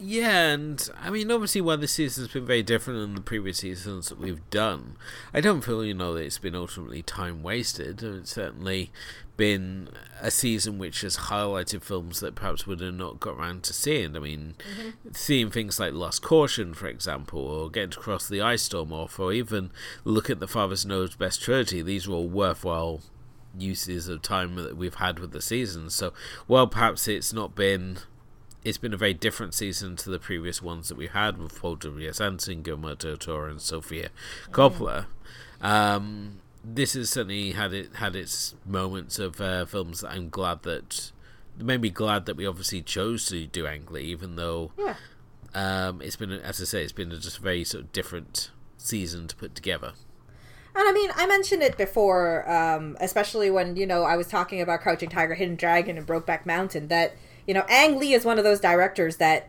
Yeah, 0.01 0.51
and 0.51 0.89
I 1.01 1.11
mean, 1.11 1.31
obviously, 1.31 1.61
while 1.61 1.77
this 1.77 1.93
season's 1.93 2.29
been 2.29 2.47
very 2.47 2.63
different 2.63 3.01
than 3.01 3.15
the 3.17 3.21
previous 3.21 3.59
seasons 3.59 4.09
that 4.09 4.21
we've 4.21 4.49
done, 4.49 4.97
I 5.35 5.41
don't 5.41 5.63
feel, 5.63 5.85
you 5.85 5.95
know, 5.95 6.15
that 6.15 6.25
it's 6.25 6.39
been 6.39 6.55
ultimately 6.55 7.03
time 7.03 7.43
wasted. 7.43 8.03
It's 8.03 8.33
certainly 8.33 8.93
been 9.37 9.89
a 10.21 10.31
season 10.31 10.79
which 10.79 11.01
has 11.01 11.17
highlighted 11.17 11.83
films 11.83 12.21
that 12.21 12.37
perhaps 12.37 12.67
would 12.67 12.81
have 12.81 12.95
not 12.95 13.19
got 13.19 13.39
around 13.39 13.65
to 13.65 13.73
seeing. 13.73 14.17
I 14.17 14.21
mean, 14.21 14.55
mm-hmm. 14.59 14.91
seeing 15.13 15.51
things 15.51 15.81
like 15.81 15.93
Lust, 15.95 16.23
Caution, 16.23 16.75
for 16.75 16.87
example, 16.87 17.41
or 17.41 17.69
Get 17.69 17.93
to 17.93 17.99
Cross 17.99 18.29
the 18.29 18.41
Ice 18.41 18.63
Storm 18.63 18.93
off, 18.93 19.19
or 19.19 19.33
even 19.33 19.71
look 20.05 20.31
at 20.31 20.39
the 20.39 20.49
Father 20.49 20.77
Knows 20.87 21.17
Best 21.17 21.43
trilogy, 21.43 21.83
these 21.83 22.07
are 22.07 22.13
all 22.13 22.29
worthwhile 22.29 23.01
uses 23.57 24.09
of 24.09 24.23
time 24.23 24.55
that 24.57 24.77
we've 24.77 24.95
had 24.95 25.19
with 25.19 25.33
the 25.33 25.43
season. 25.43 25.91
So, 25.91 26.13
well, 26.47 26.69
perhaps 26.69 27.09
it's 27.09 27.33
not 27.33 27.57
been 27.57 27.99
it's 28.69 28.79
been 28.79 28.95
a 28.95 28.99
very 28.99 29.15
different 29.15 29.55
season 29.55 29.97
to 29.97 30.11
the 30.11 30.19
previous 30.19 30.61
ones 30.63 30.89
that 30.89 30.97
we 30.97 31.07
had 31.09 31.39
with 31.39 31.59
Paul 31.59 31.77
W.S. 31.77 32.21
Anderson, 32.21 32.63
Guillermo 32.63 32.95
del 32.95 33.17
Toro, 33.17 33.51
and 33.51 33.61
Sofia 33.61 34.11
Coppola. 34.51 35.07
Um, 35.61 36.41
this 36.65 36.95
has 36.95 37.11
certainly 37.11 37.53
had 37.53 37.73
it 37.73 37.97
had 37.97 38.15
its 38.15 38.55
moments 38.67 39.19
of 39.19 39.41
uh, 39.41 39.65
films 39.67 40.01
that 40.01 40.11
I'm 40.13 40.29
glad 40.29 40.63
that 40.65 41.11
made 41.59 41.81
me 41.81 41.91
glad 41.91 42.27
that 42.27 42.37
we 42.37 42.47
obviously 42.47 42.83
chose 42.83 43.27
to 43.27 43.47
do 43.47 43.67
Ang 43.67 43.87
Lee, 43.91 44.03
even 44.05 44.37
though 44.37 44.71
Yeah. 44.79 44.95
um, 45.55 46.01
it's 46.03 46.17
been 46.17 46.31
as 46.33 46.61
I 46.61 46.65
say, 46.65 46.83
it's 46.83 46.93
been 46.93 47.11
a 47.13 47.19
just 47.19 47.39
very 47.39 47.65
sort 47.65 47.85
of 47.85 47.93
different 47.93 48.51
season 48.77 49.27
to 49.29 49.37
put 49.37 49.55
together. 49.55 49.93
And 50.75 50.89
I 50.89 50.93
mean, 50.93 51.11
I 51.17 51.27
mentioned 51.27 51.63
it 51.63 51.77
before, 51.77 52.49
um, 52.49 52.97
especially 53.01 53.51
when, 53.51 53.75
you 53.75 53.85
know, 53.87 54.05
I 54.05 54.17
was 54.17 54.29
talking 54.29 54.61
about 54.61 54.81
Crouching 54.81 55.09
Tiger, 55.09 55.35
Hidden 55.35 55.57
Dragon, 55.57 55.99
and 55.99 56.07
Brokeback 56.07 56.47
Mountain, 56.47 56.87
that, 56.89 57.17
you 57.49 57.55
know, 57.55 57.65
Ang 57.71 57.99
Lee 57.99 58.13
is 58.13 58.27
one 58.27 58.37
of 58.37 58.45
those 58.45 58.61
directors 58.61 59.17
that 59.17 59.49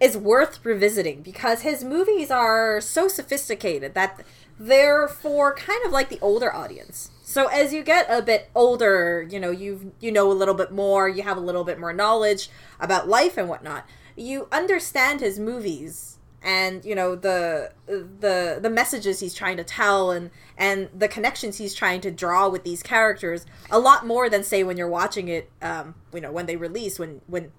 is 0.00 0.16
worth 0.16 0.58
revisiting 0.64 1.22
because 1.22 1.62
his 1.62 1.84
movies 1.84 2.32
are 2.32 2.80
so 2.80 3.06
sophisticated 3.06 3.94
that 3.94 4.20
they're 4.58 5.06
for 5.06 5.54
kind 5.54 5.86
of 5.86 5.92
like 5.92 6.08
the 6.08 6.18
older 6.20 6.52
audience. 6.52 7.12
So 7.22 7.46
as 7.46 7.72
you 7.72 7.84
get 7.84 8.06
a 8.10 8.20
bit 8.22 8.50
older, 8.56 9.26
you 9.30 9.38
know, 9.38 9.52
you 9.52 9.92
you 10.00 10.10
know 10.10 10.30
a 10.30 10.34
little 10.34 10.54
bit 10.54 10.72
more, 10.72 11.08
you 11.08 11.22
have 11.22 11.36
a 11.36 11.40
little 11.40 11.62
bit 11.62 11.78
more 11.78 11.92
knowledge 11.92 12.50
about 12.80 13.08
life 13.08 13.38
and 13.38 13.48
whatnot. 13.48 13.86
You 14.16 14.48
understand 14.50 15.20
his 15.20 15.38
movies 15.38 16.15
and 16.46 16.84
you 16.84 16.94
know 16.94 17.16
the 17.16 17.72
the 17.88 18.58
the 18.62 18.70
messages 18.70 19.18
he's 19.18 19.34
trying 19.34 19.56
to 19.56 19.64
tell 19.64 20.12
and 20.12 20.30
and 20.56 20.88
the 20.96 21.08
connections 21.08 21.58
he's 21.58 21.74
trying 21.74 22.00
to 22.00 22.10
draw 22.10 22.48
with 22.48 22.62
these 22.62 22.84
characters 22.84 23.44
a 23.68 23.80
lot 23.80 24.06
more 24.06 24.30
than 24.30 24.44
say 24.44 24.62
when 24.62 24.76
you're 24.76 24.88
watching 24.88 25.26
it 25.26 25.50
um 25.60 25.96
you 26.14 26.20
know 26.20 26.30
when 26.30 26.46
they 26.46 26.56
release 26.56 26.98
when 26.98 27.20
when 27.26 27.50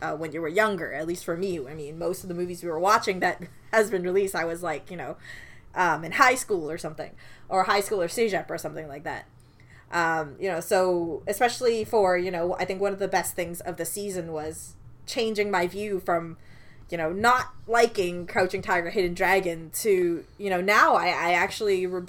uh, 0.00 0.14
when 0.14 0.30
you 0.30 0.42
were 0.42 0.48
younger 0.48 0.92
at 0.92 1.06
least 1.06 1.24
for 1.24 1.36
me. 1.36 1.58
I 1.66 1.74
mean 1.74 1.98
most 1.98 2.22
of 2.22 2.28
the 2.28 2.34
movies 2.34 2.62
we 2.62 2.68
were 2.68 2.78
watching 2.78 3.20
that 3.20 3.42
has 3.72 3.90
been 3.90 4.02
released 4.02 4.34
i 4.34 4.44
was 4.44 4.62
like 4.62 4.90
you 4.90 4.96
know 4.96 5.16
um, 5.74 6.04
in 6.04 6.12
high 6.12 6.36
school 6.36 6.70
or 6.70 6.78
something 6.78 7.10
or 7.48 7.64
high 7.64 7.80
school 7.80 8.00
or 8.00 8.08
cégep 8.08 8.48
or 8.48 8.56
something 8.56 8.88
like 8.88 9.04
that. 9.04 9.26
Um, 9.90 10.36
you 10.40 10.48
know 10.48 10.60
so 10.60 11.22
especially 11.26 11.84
for 11.84 12.18
you 12.18 12.30
know 12.30 12.56
i 12.58 12.64
think 12.64 12.80
one 12.80 12.92
of 12.92 12.98
the 12.98 13.06
best 13.06 13.36
things 13.36 13.60
of 13.60 13.76
the 13.76 13.84
season 13.84 14.32
was 14.32 14.74
changing 15.06 15.48
my 15.48 15.68
view 15.68 16.00
from 16.00 16.36
you 16.90 16.96
know 16.96 17.12
not 17.12 17.52
liking 17.66 18.26
crouching 18.26 18.62
tiger 18.62 18.90
hidden 18.90 19.14
dragon 19.14 19.70
to 19.74 20.24
you 20.38 20.50
know 20.50 20.60
now 20.60 20.94
i, 20.94 21.06
I 21.06 21.32
actually 21.32 21.86
re- 21.86 22.06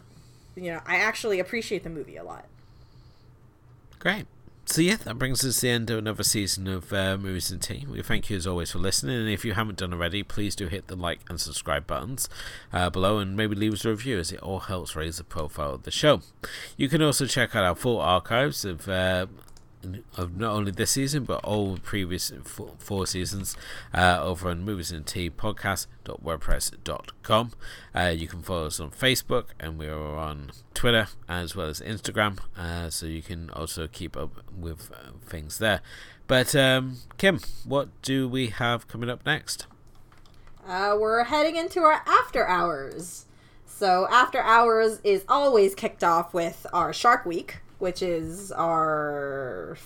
you 0.55 0.71
know 0.71 0.81
i 0.85 0.97
actually 0.97 1.39
appreciate 1.39 1.83
the 1.83 1.89
movie 1.89 2.17
a 2.17 2.23
lot 2.23 2.45
Great. 3.99 4.25
So 4.65 4.81
yeah, 4.81 4.97
that 4.97 5.17
brings 5.17 5.45
us 5.45 5.55
to 5.55 5.61
the 5.61 5.69
end 5.69 5.89
of 5.89 5.97
another 5.97 6.23
season 6.23 6.67
of 6.67 6.91
uh, 6.91 7.17
Movies 7.17 7.51
and 7.51 7.61
Tea. 7.61 7.85
We 7.89 8.01
thank 8.01 8.29
you 8.29 8.35
as 8.35 8.45
always 8.45 8.71
for 8.71 8.79
listening, 8.79 9.17
and 9.17 9.29
if 9.29 9.45
you 9.45 9.53
haven't 9.53 9.77
done 9.77 9.93
already, 9.93 10.23
please 10.23 10.57
do 10.57 10.67
hit 10.67 10.87
the 10.87 10.95
like 10.97 11.21
and 11.29 11.39
subscribe 11.39 11.87
buttons 11.87 12.27
uh, 12.73 12.89
below, 12.89 13.17
and 13.19 13.37
maybe 13.37 13.55
leave 13.55 13.73
us 13.73 13.85
a 13.85 13.89
review, 13.89 14.19
as 14.19 14.31
it 14.31 14.41
all 14.41 14.59
helps 14.59 14.93
raise 14.93 15.17
the 15.17 15.23
profile 15.23 15.75
of 15.75 15.83
the 15.83 15.91
show. 15.91 16.21
You 16.75 16.89
can 16.89 17.01
also 17.01 17.25
check 17.25 17.55
out 17.55 17.63
our 17.63 17.75
full 17.75 17.99
archives 17.99 18.65
of. 18.65 18.87
Uh, 18.87 19.27
of 20.15 20.37
not 20.37 20.53
only 20.53 20.71
this 20.71 20.91
season 20.91 21.23
but 21.23 21.43
all 21.43 21.77
previous 21.77 22.31
four, 22.43 23.07
seasons 23.07 23.57
uh, 23.93 24.19
over 24.21 24.49
on 24.49 24.63
movies 24.63 24.91
and 24.91 25.05
tea 25.05 25.29
podcast.wordpress.com 25.29 27.51
uh, 27.95 28.13
you 28.15 28.27
can 28.27 28.41
follow 28.41 28.67
us 28.67 28.79
on 28.79 28.91
facebook 28.91 29.47
and 29.59 29.77
we 29.77 29.87
are 29.87 30.15
on 30.17 30.51
twitter 30.73 31.07
as 31.27 31.53
well 31.55 31.67
as 31.67 31.81
instagram 31.81 32.37
uh, 32.57 32.89
so 32.89 33.05
you 33.05 33.21
can 33.21 33.49
also 33.51 33.87
keep 33.87 34.17
up 34.17 34.41
with 34.57 34.91
uh, 34.91 35.11
things 35.25 35.59
there. 35.59 35.81
But 36.27 36.55
um, 36.55 36.97
kim 37.17 37.39
what 37.65 37.89
do 38.01 38.27
we 38.27 38.47
have 38.47 38.87
coming 38.87 39.09
up 39.09 39.25
next? 39.25 39.67
Uh, 40.67 40.97
we're 40.99 41.25
heading 41.25 41.55
into 41.55 41.81
our 41.81 42.01
after 42.05 42.47
hours. 42.47 43.25
So 43.65 44.07
after 44.09 44.39
hours 44.39 44.99
is 45.03 45.23
always 45.29 45.75
kicked 45.75 46.03
off 46.03 46.33
with 46.33 46.65
our 46.73 46.91
shark 46.91 47.25
week 47.25 47.59
which 47.79 48.01
is 48.01 48.51
our 48.51 49.77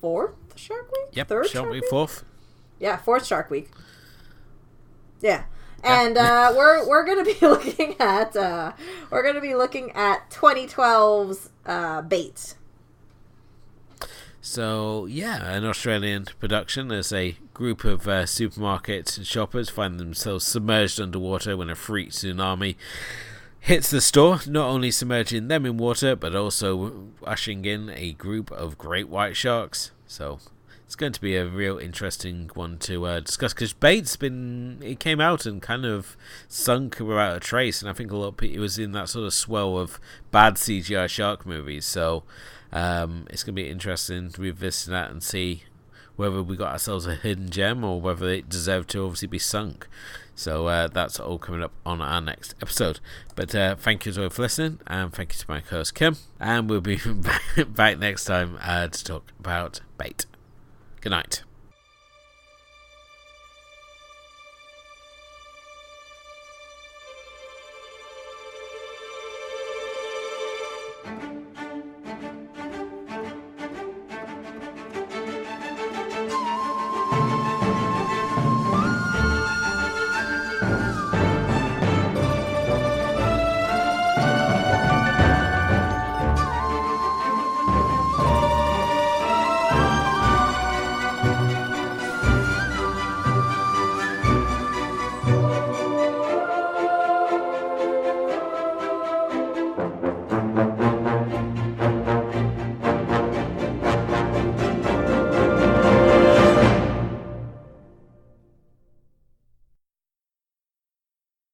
fourth 0.00 0.34
Shark 0.56 0.90
Week. 0.92 1.08
Yep, 1.12 1.28
third 1.28 1.46
Shark 1.48 1.70
Week 1.70 1.84
fourth. 1.88 2.24
Yeah, 2.78 2.96
fourth 2.96 3.26
Shark 3.26 3.50
Week. 3.50 3.70
Yeah, 5.20 5.44
and 5.82 6.16
uh, 6.16 6.52
we're 6.56 6.88
we're 6.88 7.04
gonna 7.04 7.24
be 7.24 7.36
looking 7.42 7.96
at 8.00 8.36
uh, 8.36 8.72
we're 9.10 9.22
gonna 9.22 9.40
be 9.40 9.54
looking 9.54 9.90
at 9.92 10.30
2012's 10.30 11.50
uh, 11.66 12.02
Bait. 12.02 12.54
So 14.40 15.06
yeah, 15.06 15.52
an 15.52 15.64
Australian 15.64 16.26
production 16.38 16.90
as 16.90 17.12
a 17.12 17.36
group 17.52 17.84
of 17.84 18.08
uh, 18.08 18.24
supermarket 18.24 19.20
shoppers 19.22 19.68
find 19.68 20.00
themselves 20.00 20.46
submerged 20.46 20.98
underwater 20.98 21.56
when 21.56 21.68
a 21.68 21.74
freak 21.74 22.10
tsunami 22.10 22.76
hits 23.60 23.90
the 23.90 24.00
store, 24.00 24.40
not 24.46 24.68
only 24.68 24.90
submerging 24.90 25.48
them 25.48 25.66
in 25.66 25.76
water, 25.76 26.16
but 26.16 26.34
also 26.34 27.08
ushering 27.24 27.64
in 27.64 27.90
a 27.90 28.12
group 28.12 28.50
of 28.50 28.78
great 28.78 29.08
white 29.08 29.36
sharks. 29.36 29.90
So 30.06 30.40
it's 30.86 30.96
going 30.96 31.12
to 31.12 31.20
be 31.20 31.36
a 31.36 31.46
real 31.46 31.78
interesting 31.78 32.50
one 32.54 32.78
to 32.78 33.06
uh, 33.06 33.20
discuss 33.20 33.54
because 33.54 33.72
Bait's 33.72 34.16
been 34.16 34.80
it 34.82 34.98
came 34.98 35.20
out 35.20 35.46
and 35.46 35.62
kind 35.62 35.84
of 35.84 36.16
sunk 36.48 36.98
without 36.98 37.36
a 37.36 37.40
trace, 37.40 37.80
and 37.80 37.88
I 37.88 37.92
think 37.92 38.10
a 38.10 38.16
lot 38.16 38.28
of 38.28 38.36
people, 38.38 38.56
it 38.56 38.60
was 38.60 38.78
in 38.78 38.92
that 38.92 39.08
sort 39.08 39.26
of 39.26 39.34
swell 39.34 39.78
of 39.78 40.00
bad 40.32 40.54
CGI 40.54 41.08
shark 41.08 41.46
movies. 41.46 41.86
So 41.86 42.24
um, 42.72 43.26
it's 43.30 43.44
going 43.44 43.54
to 43.54 43.62
be 43.62 43.68
interesting 43.68 44.30
to 44.30 44.42
revisit 44.42 44.90
that 44.90 45.10
and 45.10 45.22
see 45.22 45.64
whether 46.16 46.42
we 46.42 46.56
got 46.56 46.72
ourselves 46.72 47.06
a 47.06 47.14
hidden 47.14 47.50
gem 47.50 47.84
or 47.84 48.00
whether 48.00 48.28
it 48.28 48.48
deserved 48.48 48.90
to 48.90 49.04
obviously 49.04 49.28
be 49.28 49.38
sunk. 49.38 49.86
So 50.40 50.68
uh, 50.68 50.88
that's 50.88 51.20
all 51.20 51.38
coming 51.38 51.62
up 51.62 51.72
on 51.84 52.00
our 52.00 52.22
next 52.22 52.54
episode. 52.62 52.98
But 53.36 53.54
uh, 53.54 53.76
thank 53.76 54.06
you 54.06 54.10
as 54.10 54.18
well 54.18 54.30
for 54.30 54.40
listening, 54.40 54.80
and 54.86 55.12
thank 55.12 55.34
you 55.34 55.38
to 55.38 55.44
my 55.46 55.60
host 55.60 55.94
Kim. 55.94 56.16
And 56.40 56.70
we'll 56.70 56.80
be 56.80 56.98
back 57.68 57.98
next 57.98 58.24
time 58.24 58.58
uh, 58.62 58.88
to 58.88 59.04
talk 59.04 59.32
about 59.38 59.82
bait. 59.98 60.24
Good 61.02 61.10
night. 61.10 61.42